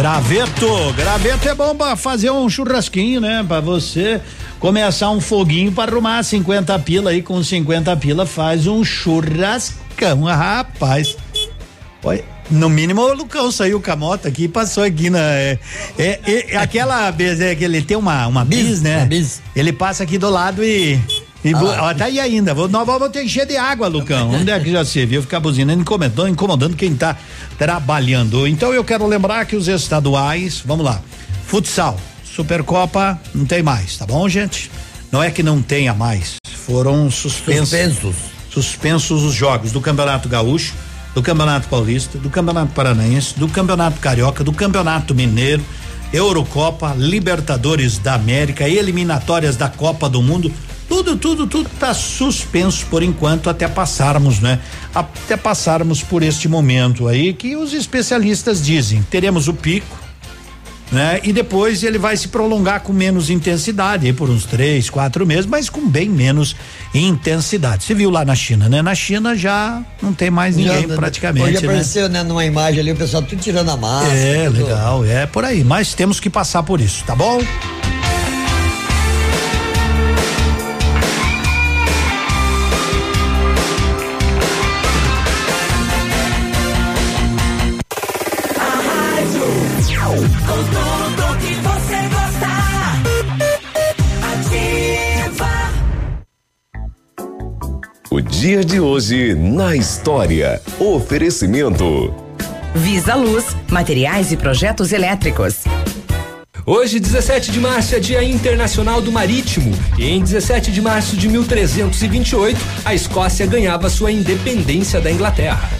Graveto, 0.00 0.94
graveto 0.96 1.46
é 1.46 1.54
bom 1.54 1.76
pra 1.76 1.94
fazer 1.94 2.30
um 2.30 2.48
churrasquinho, 2.48 3.20
né? 3.20 3.44
Pra 3.46 3.60
você 3.60 4.18
começar 4.58 5.10
um 5.10 5.20
foguinho 5.20 5.70
pra 5.72 5.84
arrumar 5.84 6.22
50 6.22 6.78
pila 6.78 7.10
aí, 7.10 7.20
com 7.20 7.44
50 7.44 7.94
pila 7.98 8.24
faz 8.24 8.66
um 8.66 8.82
churrascão, 8.82 10.26
ah, 10.26 10.34
rapaz. 10.34 11.18
Olha, 12.02 12.24
no 12.50 12.70
mínimo 12.70 13.02
o 13.02 13.12
Lucão 13.12 13.52
saiu 13.52 13.78
com 13.78 13.90
a 13.90 13.96
moto 13.96 14.26
aqui 14.26 14.44
e 14.44 14.48
passou 14.48 14.84
aqui 14.84 15.10
na. 15.10 15.20
É, 15.20 15.58
é, 15.98 16.54
é 16.54 16.56
aquela 16.56 17.10
vez 17.10 17.38
é 17.38 17.54
que 17.54 17.62
ele 17.62 17.82
tem 17.82 17.98
uma, 17.98 18.26
uma 18.26 18.42
bis, 18.42 18.80
né? 18.80 19.04
bis. 19.04 19.42
Ele 19.54 19.70
passa 19.70 20.04
aqui 20.04 20.16
do 20.16 20.30
lado 20.30 20.64
e. 20.64 20.98
E 21.42 21.54
vou, 21.54 21.68
ó, 21.68 21.94
tá 21.94 22.04
aí 22.04 22.20
ainda. 22.20 22.52
Vou, 22.52 22.68
nós 22.68 22.86
vamos 22.86 23.08
ter 23.08 23.20
que 23.20 23.26
encher 23.26 23.46
de 23.46 23.56
água, 23.56 23.88
Lucão. 23.88 24.30
Onde 24.30 24.50
é 24.50 24.60
que 24.60 24.70
já 24.70 24.84
se 24.84 25.04
viu 25.06 25.22
ficar 25.22 25.40
buzinando, 25.40 25.80
incomodando, 25.80 26.28
incomodando 26.28 26.76
quem 26.76 26.94
tá 26.94 27.16
trabalhando. 27.60 28.46
Então 28.46 28.72
eu 28.72 28.82
quero 28.82 29.06
lembrar 29.06 29.44
que 29.44 29.54
os 29.54 29.68
estaduais, 29.68 30.62
vamos 30.64 30.82
lá. 30.82 31.02
Futsal, 31.46 32.00
Supercopa, 32.24 33.20
não 33.34 33.44
tem 33.44 33.62
mais, 33.62 33.98
tá 33.98 34.06
bom, 34.06 34.26
gente? 34.30 34.70
Não 35.12 35.22
é 35.22 35.30
que 35.30 35.42
não 35.42 35.60
tenha 35.60 35.92
mais. 35.92 36.36
Foram 36.64 37.10
suspensos. 37.10 37.68
Suspensos. 37.68 38.16
Suspensos 38.48 39.22
os 39.24 39.34
jogos 39.34 39.72
do 39.72 39.80
Campeonato 39.80 40.26
Gaúcho, 40.26 40.72
do 41.14 41.22
Campeonato 41.22 41.68
Paulista, 41.68 42.16
do 42.16 42.30
Campeonato 42.30 42.72
Paranaense, 42.72 43.38
do 43.38 43.46
Campeonato 43.46 44.00
Carioca, 44.00 44.42
do 44.42 44.54
Campeonato 44.54 45.14
Mineiro, 45.14 45.62
Eurocopa, 46.14 46.94
Libertadores 46.96 47.98
da 47.98 48.14
América, 48.14 48.66
eliminatórias 48.66 49.58
da 49.58 49.68
Copa 49.68 50.08
do 50.08 50.22
Mundo 50.22 50.50
tudo, 50.90 51.16
tudo, 51.16 51.46
tudo 51.46 51.70
está 51.72 51.94
suspenso 51.94 52.84
por 52.86 53.00
enquanto 53.00 53.48
até 53.48 53.68
passarmos, 53.68 54.40
né? 54.40 54.58
Até 54.92 55.36
passarmos 55.36 56.02
por 56.02 56.20
este 56.20 56.48
momento 56.48 57.06
aí 57.06 57.32
que 57.32 57.54
os 57.54 57.72
especialistas 57.72 58.60
dizem. 58.60 59.00
Teremos 59.08 59.46
o 59.46 59.54
pico, 59.54 59.96
né? 60.90 61.20
E 61.22 61.32
depois 61.32 61.84
ele 61.84 61.96
vai 61.96 62.16
se 62.16 62.26
prolongar 62.26 62.80
com 62.80 62.92
menos 62.92 63.30
intensidade, 63.30 64.12
por 64.12 64.28
uns 64.28 64.44
três, 64.44 64.90
quatro 64.90 65.24
meses, 65.24 65.46
mas 65.46 65.70
com 65.70 65.88
bem 65.88 66.08
menos 66.08 66.56
intensidade. 66.92 67.84
Você 67.84 67.94
viu 67.94 68.10
lá 68.10 68.24
na 68.24 68.34
China, 68.34 68.68
né? 68.68 68.82
Na 68.82 68.94
China 68.94 69.36
já 69.36 69.80
não 70.02 70.12
tem 70.12 70.28
mais 70.28 70.56
ninguém 70.56 70.88
já, 70.88 70.96
praticamente. 70.96 71.46
Hoje 71.46 71.66
né? 71.66 71.68
apareceu, 71.68 72.08
né? 72.08 72.24
Numa 72.24 72.44
imagem 72.44 72.80
ali 72.80 72.90
o 72.90 72.96
pessoal 72.96 73.22
tudo 73.22 73.40
tirando 73.40 73.70
a 73.70 73.76
máscara. 73.76 74.12
É, 74.12 74.46
tudo. 74.46 74.64
legal, 74.64 75.04
é 75.04 75.24
por 75.24 75.44
aí. 75.44 75.62
Mas 75.62 75.94
temos 75.94 76.18
que 76.18 76.28
passar 76.28 76.64
por 76.64 76.80
isso, 76.80 77.04
tá 77.04 77.14
bom? 77.14 77.40
Dia 98.40 98.64
de 98.64 98.80
hoje 98.80 99.34
na 99.34 99.76
história. 99.76 100.62
Oferecimento. 100.78 102.10
Visa 102.74 103.14
Luz, 103.14 103.54
materiais 103.68 104.32
e 104.32 104.36
projetos 104.38 104.94
elétricos. 104.94 105.64
Hoje, 106.64 106.98
17 106.98 107.52
de 107.52 107.60
março, 107.60 107.94
é 107.94 108.00
Dia 108.00 108.24
Internacional 108.24 109.02
do 109.02 109.12
Marítimo. 109.12 109.70
E 109.98 110.06
em 110.06 110.22
17 110.22 110.72
de 110.72 110.80
março 110.80 111.18
de 111.18 111.28
1328, 111.28 112.58
a 112.82 112.94
Escócia 112.94 113.44
ganhava 113.44 113.90
sua 113.90 114.10
independência 114.10 115.02
da 115.02 115.12
Inglaterra. 115.12 115.79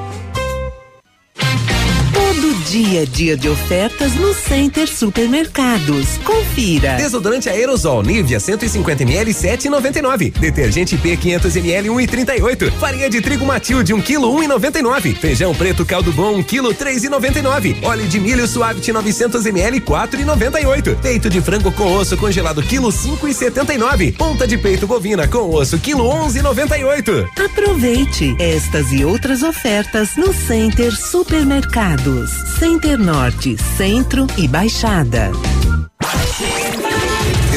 dia 2.71 3.01
a 3.01 3.05
dia 3.05 3.35
de 3.35 3.49
ofertas 3.49 4.15
no 4.15 4.33
Center 4.33 4.87
Supermercados. 4.87 6.17
Confira. 6.23 6.95
Desodorante 6.95 7.49
aerosol 7.49 8.01
Nivea 8.01 8.39
150 8.39 9.03
ml 9.03 9.33
7,99. 9.33 10.31
Detergente 10.39 10.95
P 10.95 11.17
500 11.17 11.53
ml 11.57 11.89
1,38. 11.89 12.71
Farinha 12.79 13.09
de 13.09 13.19
trigo 13.19 13.45
Matilde 13.45 13.93
1 13.93 14.01
kg 14.01 14.19
1,99. 14.19 15.17
Feijão 15.17 15.53
preto 15.53 15.85
caldo 15.85 16.13
bom 16.13 16.37
1 16.37 16.43
kg 16.43 16.73
3,99. 16.73 17.83
Óleo 17.83 18.07
de 18.07 18.21
milho 18.21 18.47
suave 18.47 18.79
900 18.89 19.45
ml 19.47 19.81
4,98. 19.81 20.95
Peito 21.01 21.29
de 21.29 21.41
frango 21.41 21.73
com 21.73 21.91
osso 21.97 22.15
congelado 22.15 22.63
quilo 22.63 22.87
5,79. 22.87 24.15
Ponta 24.15 24.47
de 24.47 24.57
peito 24.57 24.87
bovina 24.87 25.27
com 25.27 25.53
osso 25.53 25.77
quilo 25.77 26.05
11,98. 26.05 27.27
Aproveite 27.37 28.33
estas 28.39 28.93
e 28.93 29.03
outras 29.03 29.43
ofertas 29.43 30.15
no 30.15 30.33
Center 30.33 30.95
Supermercados. 30.95 32.31
Center 32.61 32.95
Norte, 32.95 33.57
Centro 33.75 34.27
e 34.37 34.47
Baixada. 34.47 35.31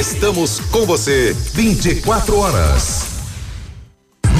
Estamos 0.00 0.60
com 0.70 0.86
você 0.86 1.36
24 1.52 2.38
horas. 2.38 3.04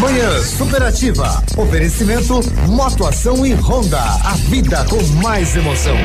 Manhã 0.01 0.43
Superativa. 0.43 1.45
Oferecimento 1.59 2.41
Motoação 2.67 3.45
e 3.45 3.53
Honda. 3.53 4.01
A 4.01 4.33
vida 4.49 4.87
com 4.89 5.03
mais 5.23 5.55
emoção. 5.55 5.97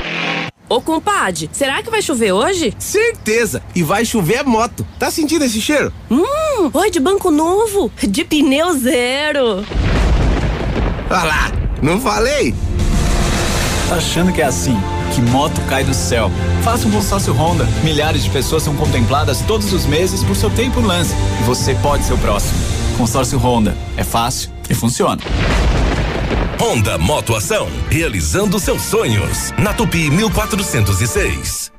Ô 0.68 0.82
compadre, 0.82 1.50
será 1.54 1.82
que 1.82 1.90
vai 1.90 2.02
chover 2.02 2.34
hoje? 2.34 2.74
Certeza! 2.78 3.64
E 3.74 3.82
vai 3.82 4.04
chover 4.04 4.40
a 4.40 4.44
moto. 4.44 4.86
Tá 5.00 5.10
sentindo 5.10 5.46
esse 5.46 5.62
cheiro? 5.62 5.94
Hum, 6.12 6.70
oi 6.74 6.92
de 6.92 7.00
banco 7.00 7.32
novo, 7.32 7.90
de 8.06 8.26
pneu 8.26 8.78
zero. 8.78 9.66
Olha 11.10 11.24
lá, 11.24 11.52
não 11.82 12.02
falei? 12.02 12.54
Achando 13.92 14.32
que 14.32 14.42
é 14.42 14.46
assim, 14.46 14.78
que 15.14 15.22
moto 15.22 15.62
cai 15.68 15.84
do 15.84 15.94
céu. 15.94 16.32
Faça 16.64 16.88
um 16.88 16.92
consórcio 16.92 17.34
Honda. 17.34 17.66
Milhares 17.84 18.24
de 18.24 18.30
pessoas 18.30 18.64
são 18.64 18.76
contempladas 18.76 19.42
todos 19.42 19.72
os 19.74 19.86
meses 19.86 20.24
por 20.24 20.36
seu 20.36 20.50
tempo 20.50 20.80
lance. 20.80 21.14
E 21.40 21.44
você 21.44 21.76
pode 21.76 22.04
ser 22.04 22.14
o 22.14 22.18
próximo. 22.18 22.60
Consórcio 22.98 23.40
Honda. 23.40 23.76
É 23.98 24.04
fácil 24.04 24.50
e 24.70 24.74
funciona. 24.74 25.22
Honda 26.60 26.98
Moto 26.98 27.36
Ação. 27.36 27.68
Realizando 27.90 28.60
seus 28.60 28.82
sonhos. 28.82 29.52
Na 29.58 29.74
Tupi 29.74 30.10
1406. 30.10 31.79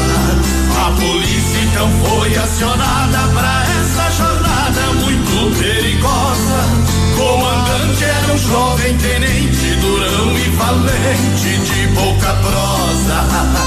A 0.86 0.90
polícia 0.92 1.60
então 1.64 1.90
foi 2.04 2.36
acionada 2.36 3.18
para 3.34 3.64
essa 3.80 4.10
jornada 4.16 4.80
muito 5.00 5.58
perigosa. 5.58 6.88
Comandante 7.16 8.04
era 8.04 8.32
um 8.32 8.38
jovem 8.38 8.96
tenente, 8.98 9.74
durão 9.80 10.38
e 10.38 10.48
valente, 10.50 11.58
de 11.58 11.88
pouca 11.94 12.32
prosa. 12.34 13.57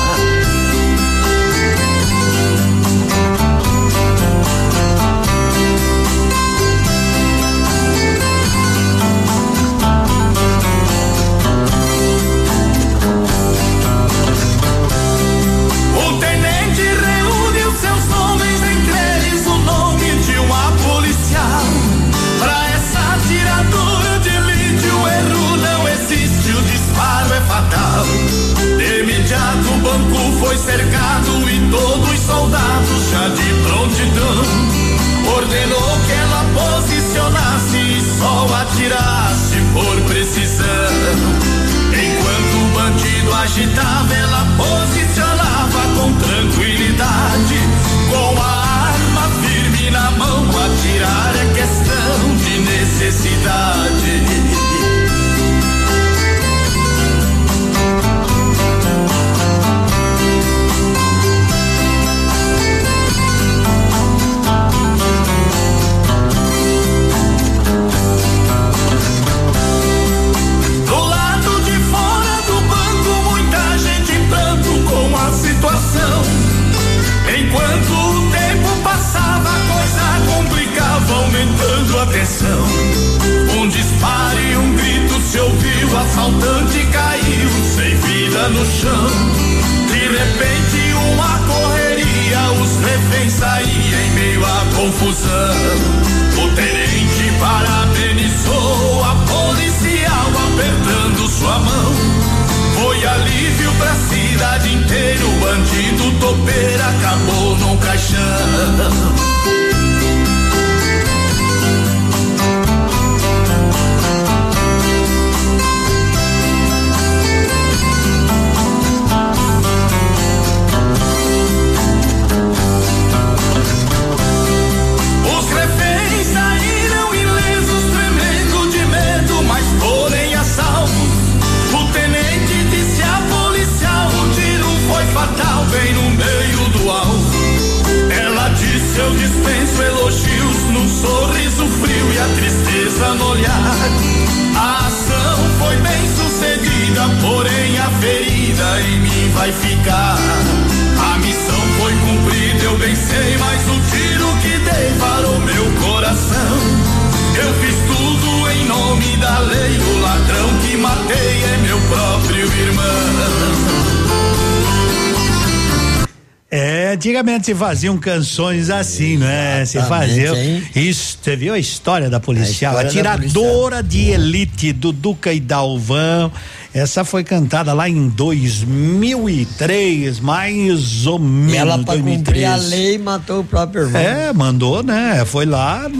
Antigamente 167.41 167.45
se 167.45 167.55
faziam 167.55 167.97
canções 167.97 168.69
assim, 168.69 169.17
né? 169.17 169.65
Se 169.65 169.79
faziam. 169.81 170.35
Isso, 170.75 171.17
você 171.21 171.35
viu 171.35 171.53
a 171.53 171.59
história 171.59 172.09
da 172.09 172.19
policial? 172.19 172.77
A 172.77 172.81
Atiradora 172.81 173.81
de 173.83 174.09
elite 174.11 174.71
do 174.71 174.91
Duca 174.91 175.33
e 175.33 175.39
Dalvão. 175.39 176.31
Essa 176.73 177.03
foi 177.03 177.23
cantada 177.23 177.73
lá 177.73 177.89
em 177.89 178.07
2003, 178.07 180.19
mais 180.21 181.05
ou 181.05 181.19
menos. 181.19 181.53
Ela, 181.55 181.77
pra 181.79 181.95
2003. 181.95 182.17
cumprir 182.25 182.45
a 182.45 182.55
lei, 182.55 182.97
matou 182.97 183.41
o 183.41 183.43
próprio 183.43 183.83
irmão. 183.83 184.01
É, 184.01 184.31
mandou, 184.31 184.81
né? 184.81 185.23
Foi 185.25 185.45
lá, 185.45 185.91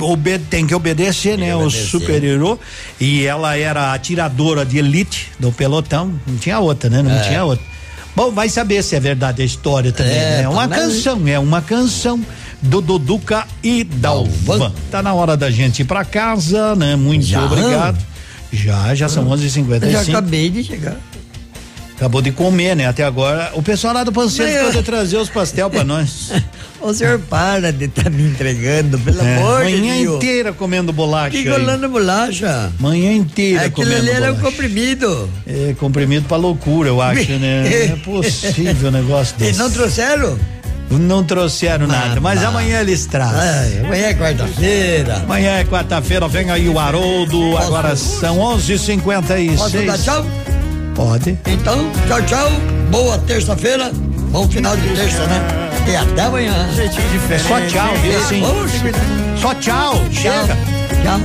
obe- 0.00 0.40
tem 0.50 0.66
que 0.66 0.74
obedecer, 0.74 1.38
né? 1.38 1.54
O 1.54 1.60
obedecer. 1.60 1.86
superior. 1.86 2.58
E 3.00 3.24
ela 3.24 3.56
era 3.56 3.92
atiradora 3.94 4.66
de 4.66 4.78
elite 4.78 5.28
do 5.38 5.52
pelotão. 5.52 6.12
Não 6.26 6.36
tinha 6.36 6.58
outra, 6.58 6.90
né? 6.90 7.02
Não 7.02 7.12
É. 7.12 7.20
tinha 7.28 7.44
outra. 7.44 7.64
Bom, 8.16 8.32
vai 8.32 8.48
saber 8.48 8.82
se 8.82 8.96
é 8.96 9.00
verdade 9.00 9.42
a 9.42 9.44
história 9.44 9.92
também. 9.92 10.12
É, 10.12 10.36
né? 10.38 10.42
É 10.44 10.48
uma 10.48 10.66
tá, 10.66 10.74
canção, 10.76 11.28
é 11.28 11.38
uma 11.38 11.60
canção 11.60 12.18
do 12.62 12.80
Duduca 12.80 13.46
e 13.62 13.84
Dalvan. 13.84 14.72
Tá 14.90 15.02
na 15.02 15.12
hora 15.12 15.36
da 15.36 15.50
gente 15.50 15.82
ir 15.82 15.84
pra 15.84 16.02
casa, 16.02 16.74
né? 16.74 16.96
Muito 16.96 17.26
Já? 17.26 17.44
obrigado. 17.44 17.98
Já, 18.50 18.94
já 18.94 19.06
são 19.08 19.28
11h55. 19.28 19.82
Eu 19.82 19.90
já 19.90 20.00
acabei 20.00 20.48
de 20.48 20.64
chegar. 20.64 20.96
Acabou 21.94 22.22
de 22.22 22.30
comer, 22.32 22.74
né? 22.74 22.86
Até 22.86 23.04
agora. 23.04 23.50
O 23.54 23.62
pessoal 23.62 23.92
lá 23.92 24.02
do 24.02 24.12
Panceiro 24.12 24.64
pode 24.64 24.82
trazer 24.82 25.18
os 25.18 25.28
pastel 25.28 25.68
pra 25.68 25.82
nós. 25.84 26.30
O 26.86 26.94
senhor 26.94 27.18
para 27.18 27.72
de 27.72 27.86
estar 27.86 28.08
me 28.10 28.22
entregando, 28.22 28.98
pelo 28.98 29.20
É, 29.20 29.36
amor 29.36 29.64
de 29.64 29.76
manhã 29.76 29.94
Deus. 30.02 30.16
inteira 30.16 30.52
comendo 30.52 30.92
bolacha. 30.92 31.42
Colando 31.42 31.88
bolacha? 31.88 32.70
Manhã 32.78 33.12
inteira 33.12 33.66
Aquilo 33.66 33.86
comendo 33.88 34.00
ali 34.02 34.10
era 34.10 34.32
um 34.32 34.36
bolacha. 34.36 34.42
comprimido. 34.50 35.30
É 35.46 35.74
comprimido 35.78 36.26
pra 36.28 36.36
loucura, 36.36 36.88
eu 36.88 37.00
acho, 37.02 37.32
né? 37.32 37.62
Não 37.88 37.94
é 37.94 37.96
possível 38.22 38.88
um 38.88 38.92
negócio 38.92 39.34
E 39.38 39.44
desse. 39.44 39.58
não 39.58 39.70
trouxeram? 39.70 40.38
Não 40.88 41.24
trouxeram 41.24 41.88
nada, 41.88 42.20
mas 42.20 42.40
tá. 42.40 42.46
amanhã 42.48 42.80
eles 42.80 43.06
trazem. 43.06 43.40
Ai, 43.40 43.80
amanhã 43.84 44.06
é 44.06 44.14
quarta-feira. 44.14 45.16
Amanhã 45.16 45.50
é 45.58 45.64
quarta-feira, 45.64 46.28
vem 46.28 46.48
aí 46.48 46.68
o 46.68 46.78
Haroldo, 46.78 47.56
agora 47.58 47.96
são 47.96 48.38
11h56. 48.38 49.56
Posso 49.58 49.78
dar 49.82 49.98
tchau? 49.98 50.24
Pode. 50.94 51.36
Então, 51.46 51.90
tchau, 52.06 52.22
tchau. 52.22 52.52
Boa 52.90 53.18
terça-feira. 53.18 53.90
Bom 54.30 54.48
final 54.48 54.76
de 54.76 54.88
terça, 54.94 55.26
né? 55.26 55.65
E 55.88 55.96
até 55.96 56.22
amanhã. 56.22 56.68
Só 57.46 57.60
tchau, 57.60 57.94
viu 58.02 58.18
assim? 58.18 58.42
Só 59.40 59.54
tchau, 59.54 59.94
chega. 60.10 60.56
Tchau. 61.02 61.20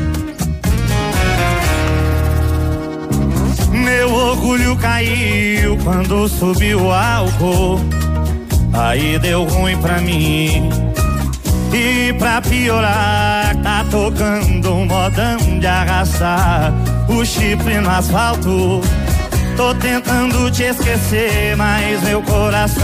Meu 3.72 4.14
orgulho 4.14 4.76
caiu 4.78 5.78
quando 5.84 6.28
subiu 6.28 6.82
o 6.82 6.92
álcool. 6.92 7.80
Aí 8.74 9.18
deu 9.20 9.44
ruim 9.46 9.78
pra 9.78 10.00
mim. 10.00 10.70
E 11.74 12.14
pra 12.20 12.42
piorar, 12.42 13.56
tá 13.64 13.86
tocando 13.90 14.74
um 14.74 14.86
modão 14.86 15.38
de 15.60 15.66
arrastar 15.66 16.74
o 17.08 17.26
chifre 17.26 17.80
no 17.80 17.90
asfalto. 17.90 18.82
Tô 19.56 19.74
tentando 19.76 20.50
te 20.52 20.64
esquecer, 20.64 21.56
mas 21.56 22.02
meu 22.04 22.22
coração 22.24 22.84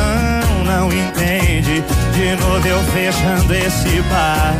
não 0.65 0.89
entende. 0.91 1.83
De 2.13 2.35
novo 2.35 2.67
eu 2.67 2.79
fechando 2.93 3.53
esse 3.53 4.01
bar, 4.03 4.53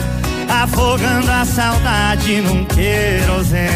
afogando 0.64 1.32
a 1.32 1.46
saudade 1.46 2.42
num 2.42 2.66
querosene. 2.66 3.68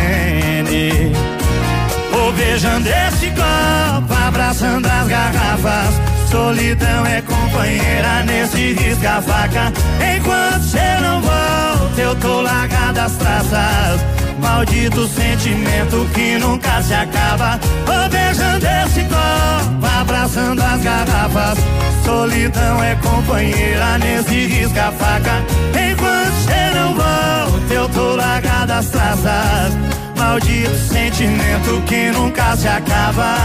Vou 2.11 2.31
beijando 2.33 2.87
esse 2.87 3.27
copo, 3.27 4.13
abraçando 4.27 4.85
as 4.85 5.07
garrafas. 5.07 6.01
Solidão 6.29 7.05
é 7.05 7.21
companheira 7.21 8.23
nesse 8.25 8.73
risca-faca. 8.73 9.73
Enquanto 10.15 10.63
cê 10.63 10.99
não 11.01 11.21
volta, 11.21 12.01
eu 12.01 12.15
tô 12.15 12.41
largada 12.41 13.03
as 13.03 13.13
traças. 13.13 14.20
Maldito 14.41 15.07
sentimento 15.07 16.07
que 16.13 16.37
nunca 16.39 16.81
se 16.81 16.93
acaba. 16.93 17.59
Vou 17.85 18.09
beijando 18.09 18.65
esse 18.65 19.01
copo, 19.03 19.85
abraçando 20.01 20.61
as 20.61 20.81
garrafas. 20.81 21.59
Solidão 22.03 22.83
é 22.83 22.95
companheira 22.95 23.97
nesse 23.99 24.47
risca-faca. 24.47 25.43
Enquanto 25.69 26.33
cê 26.45 26.75
não 26.75 26.95
volta, 26.95 27.73
eu 27.73 27.87
tô 27.89 28.15
largada 28.15 28.77
as 28.79 28.87
traças. 28.89 29.77
Maldito 30.17 30.75
sentimento 30.75 31.81
que 31.87 32.11
nunca 32.11 32.55
se 32.57 32.67
acaba. 32.67 33.35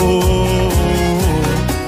Oh, 0.00 0.70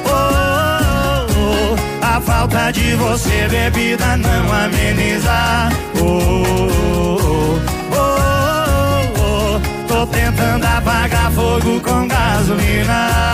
oh, 0.06 0.10
oh, 0.10 1.26
oh. 1.36 2.06
A 2.06 2.20
falta 2.20 2.70
de 2.72 2.94
você, 2.94 3.48
bebida, 3.48 4.16
não 4.16 4.52
ameniza. 4.52 5.68
Oh, 6.00 6.02
oh, 6.02 7.16
oh. 7.16 7.19
Tentando 10.06 10.66
apagar 10.66 11.30
fogo 11.32 11.80
com 11.80 12.08
gasolina. 12.08 13.30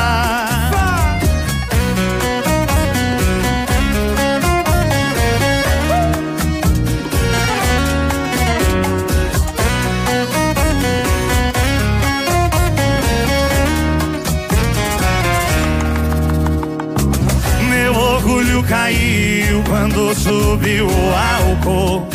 Caiu 18.69 19.63
quando 19.69 20.13
subiu 20.15 20.89
o 20.89 21.15
álcool. 21.15 22.09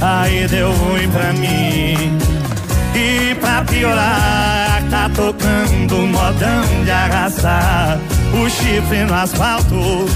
Aí 0.00 0.46
deu 0.48 0.70
ruim 0.70 1.08
pra 1.10 1.32
mim. 1.32 2.33
Pra 3.44 3.62
piorar, 3.62 4.82
tá 4.90 5.10
tocando 5.14 6.06
modão 6.06 6.84
de 6.84 6.90
arrastar 6.90 7.98
o 8.32 8.48
chifre 8.48 9.04
no 9.04 9.12
asfalto. 9.12 10.06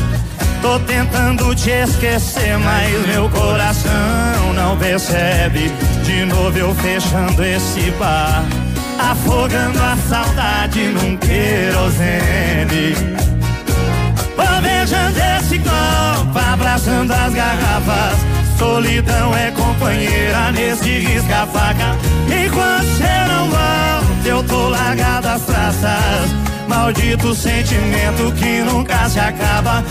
Tô 0.62 0.78
tentando 0.80 1.54
te 1.54 1.68
esquecer, 1.68 2.56
mas 2.58 3.06
meu 3.06 3.28
coração 3.28 4.54
não 4.54 4.78
percebe. 4.78 5.70
De 6.04 6.24
novo 6.24 6.56
eu 6.56 6.74
fechando 6.76 7.44
esse 7.44 7.90
bar, 7.98 8.42
afogando 8.98 9.78
a 9.78 9.94
saudade 10.08 10.86
num 10.88 11.14
querosene. 11.18 12.96
Beijando 14.62 15.18
esse 15.38 15.58
copo, 15.58 16.38
abraçando 16.52 17.12
as 17.12 17.34
garrafas. 17.34 18.37
Solidão 18.58 19.36
é 19.36 19.50
companheira 19.52 20.50
nesse 20.52 20.90
risca-faca. 20.98 21.96
Enquanto 22.26 22.86
cê 22.96 23.24
não 23.28 23.48
volta, 23.48 24.28
eu 24.28 24.42
tô 24.42 24.68
largado 24.68 25.28
as 25.28 25.42
traças. 25.42 26.30
Maldito 26.66 27.34
sentimento 27.34 28.32
que 28.36 28.60
nunca 28.62 29.08
se 29.08 29.20
acaba. 29.20 29.84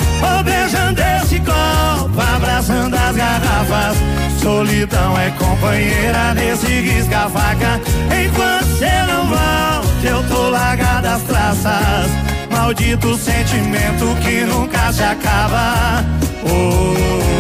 Beijando 0.44 1.02
esse 1.02 1.40
copo, 1.40 2.22
abraçando 2.36 2.94
as 2.96 3.16
garrafas. 3.16 3.98
Solidão 4.42 5.18
é 5.18 5.32
companheira 5.32 6.34
nesse 6.36 6.68
risca-faca. 6.68 7.82
Enquanto 8.24 8.78
cê 8.78 9.04
não 9.08 9.28
volta, 9.28 10.08
eu 10.08 10.24
tô 10.24 10.50
largado 10.50 11.08
as 11.08 11.22
traças. 11.24 12.12
Maldito 12.52 13.18
sentimento 13.18 14.16
que 14.22 14.42
nunca 14.42 14.92
se 14.92 15.04
acaba. 15.04 16.04
Oh, 16.44 17.37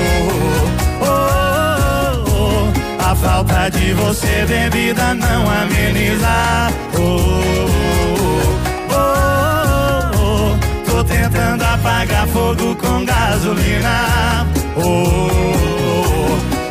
A 3.09 3.15
falta 3.15 3.69
de 3.69 3.93
você, 3.93 4.45
bebida, 4.45 5.13
não 5.13 5.49
ameniza. 5.49 6.27
Oh, 6.93 6.99
oh, 8.91 8.93
oh, 8.93 10.11
oh. 10.19 10.91
Tô 10.91 11.01
tentando 11.05 11.63
apagar 11.63 12.27
fogo 12.27 12.75
com 12.75 13.05
gasolina. 13.05 14.45
Oh, 14.75 14.81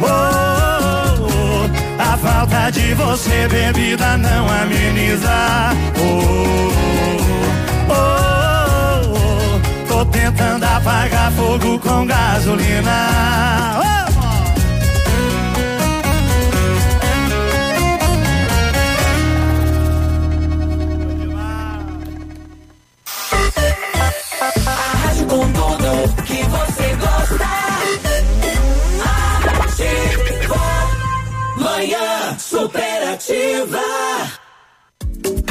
oh, 0.03 0.05
oh, 0.05 0.07
oh. 1.23 2.03
A 2.03 2.19
falta 2.19 2.71
de 2.71 2.93
você, 2.93 3.49
bebida, 3.49 4.19
não 4.19 4.47
ameniza. 4.47 5.73
Oh, 5.99 6.71
oh, 7.89 7.95
oh, 7.95 9.17
oh. 9.17 9.89
Tô 9.89 10.05
tentando 10.05 10.65
apagar 10.65 11.33
fogo 11.33 11.79
com 11.79 12.07
gasolina. 12.07 13.47
Com 25.29 25.53
tudo 25.53 26.23
que 26.25 26.43
você 26.45 26.95
gosta. 26.97 27.47
Ativa. 29.65 30.61
Manhã 31.57 32.39
superativa. 32.39 33.83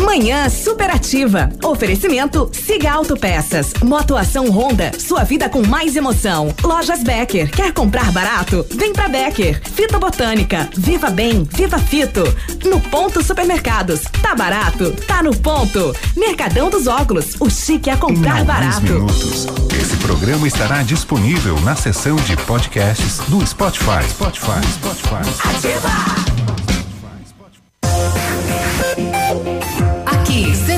Manhã 0.05 0.47
superativa. 0.49 1.49
Oferecimento 1.63 2.49
Siga 2.53 2.91
Autopeças. 2.91 3.73
Motoação 3.83 4.49
Honda. 4.49 4.91
Sua 4.99 5.23
vida 5.23 5.49
com 5.49 5.65
mais 5.65 5.95
emoção. 5.95 6.53
Lojas 6.63 7.03
Becker. 7.03 7.49
Quer 7.51 7.73
comprar 7.73 8.11
barato? 8.11 8.65
Vem 8.75 8.93
pra 8.93 9.07
Becker. 9.07 9.59
Fito 9.63 9.97
Botânica. 9.99 10.69
Viva 10.77 11.09
Bem. 11.09 11.47
Viva 11.51 11.79
Fito. 11.79 12.23
No 12.65 12.79
Ponto 12.79 13.23
Supermercados. 13.23 14.01
Tá 14.21 14.35
barato? 14.35 14.91
Tá 15.07 15.23
no 15.23 15.35
ponto. 15.35 15.95
Mercadão 16.15 16.69
dos 16.69 16.85
Óculos. 16.87 17.35
O 17.39 17.49
chique 17.49 17.89
é 17.89 17.97
comprar 17.97 18.41
Em 18.41 18.45
barato. 18.45 18.81
minutos, 18.81 19.47
esse 19.81 19.95
programa 19.97 20.47
estará 20.47 20.83
disponível 20.83 21.59
na 21.61 21.75
seção 21.75 22.15
de 22.17 22.37
podcasts 22.37 23.19
do 23.27 23.45
Spotify. 23.45 24.03
Spotify. 24.09 24.61
Spotify. 24.73 25.49
Aqui, 25.49 26.44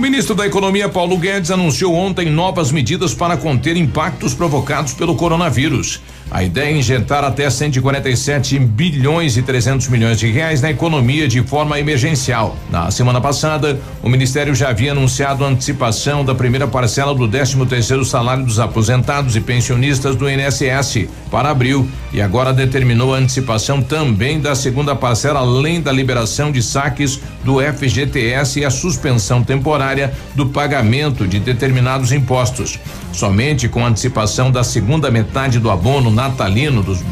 Ministro 0.00 0.34
da 0.34 0.46
Economia 0.46 0.88
Paulo 0.88 1.18
Guedes 1.18 1.50
anunciou 1.50 1.94
ontem 1.94 2.30
novas 2.30 2.72
medidas 2.72 3.12
para 3.12 3.36
conter 3.36 3.76
impactos 3.76 4.32
provocados 4.32 4.94
pelo 4.94 5.14
coronavírus. 5.14 6.00
A 6.30 6.44
ideia 6.44 6.72
é 6.72 6.78
injetar 6.78 7.24
até 7.24 7.50
147 7.50 8.58
bilhões 8.60 9.36
e 9.36 9.42
300 9.42 9.88
milhões 9.88 10.18
de 10.18 10.28
reais 10.28 10.62
na 10.62 10.70
economia 10.70 11.26
de 11.26 11.42
forma 11.42 11.78
emergencial. 11.78 12.56
Na 12.70 12.88
semana 12.90 13.20
passada, 13.20 13.80
o 14.00 14.08
ministério 14.08 14.54
já 14.54 14.70
havia 14.70 14.92
anunciado 14.92 15.44
a 15.44 15.48
antecipação 15.48 16.24
da 16.24 16.34
primeira 16.34 16.68
parcela 16.68 17.12
do 17.12 17.26
13 17.26 17.66
terceiro 17.66 18.04
salário 18.04 18.44
dos 18.44 18.60
aposentados 18.60 19.34
e 19.34 19.40
pensionistas 19.40 20.14
do 20.14 20.30
INSS 20.30 21.08
para 21.32 21.50
abril 21.50 21.88
e 22.12 22.22
agora 22.22 22.52
determinou 22.52 23.12
a 23.12 23.18
antecipação 23.18 23.82
também 23.82 24.40
da 24.40 24.54
segunda 24.54 24.94
parcela 24.94 25.40
além 25.40 25.80
da 25.80 25.90
liberação 25.90 26.52
de 26.52 26.62
saques 26.62 27.20
do 27.44 27.58
FGTS 27.60 28.60
e 28.60 28.64
a 28.64 28.70
suspensão 28.70 29.42
temporária 29.42 29.89
do 30.34 30.46
pagamento 30.46 31.26
de 31.26 31.38
determinados 31.38 32.12
impostos. 32.12 32.78
Somente 33.12 33.68
com 33.68 33.84
antecipação 33.84 34.50
da 34.50 34.62
segunda 34.62 35.10
metade 35.10 35.58
do 35.58 35.70
abono 35.70 36.10
natalino 36.10 36.82
dos 36.82 37.02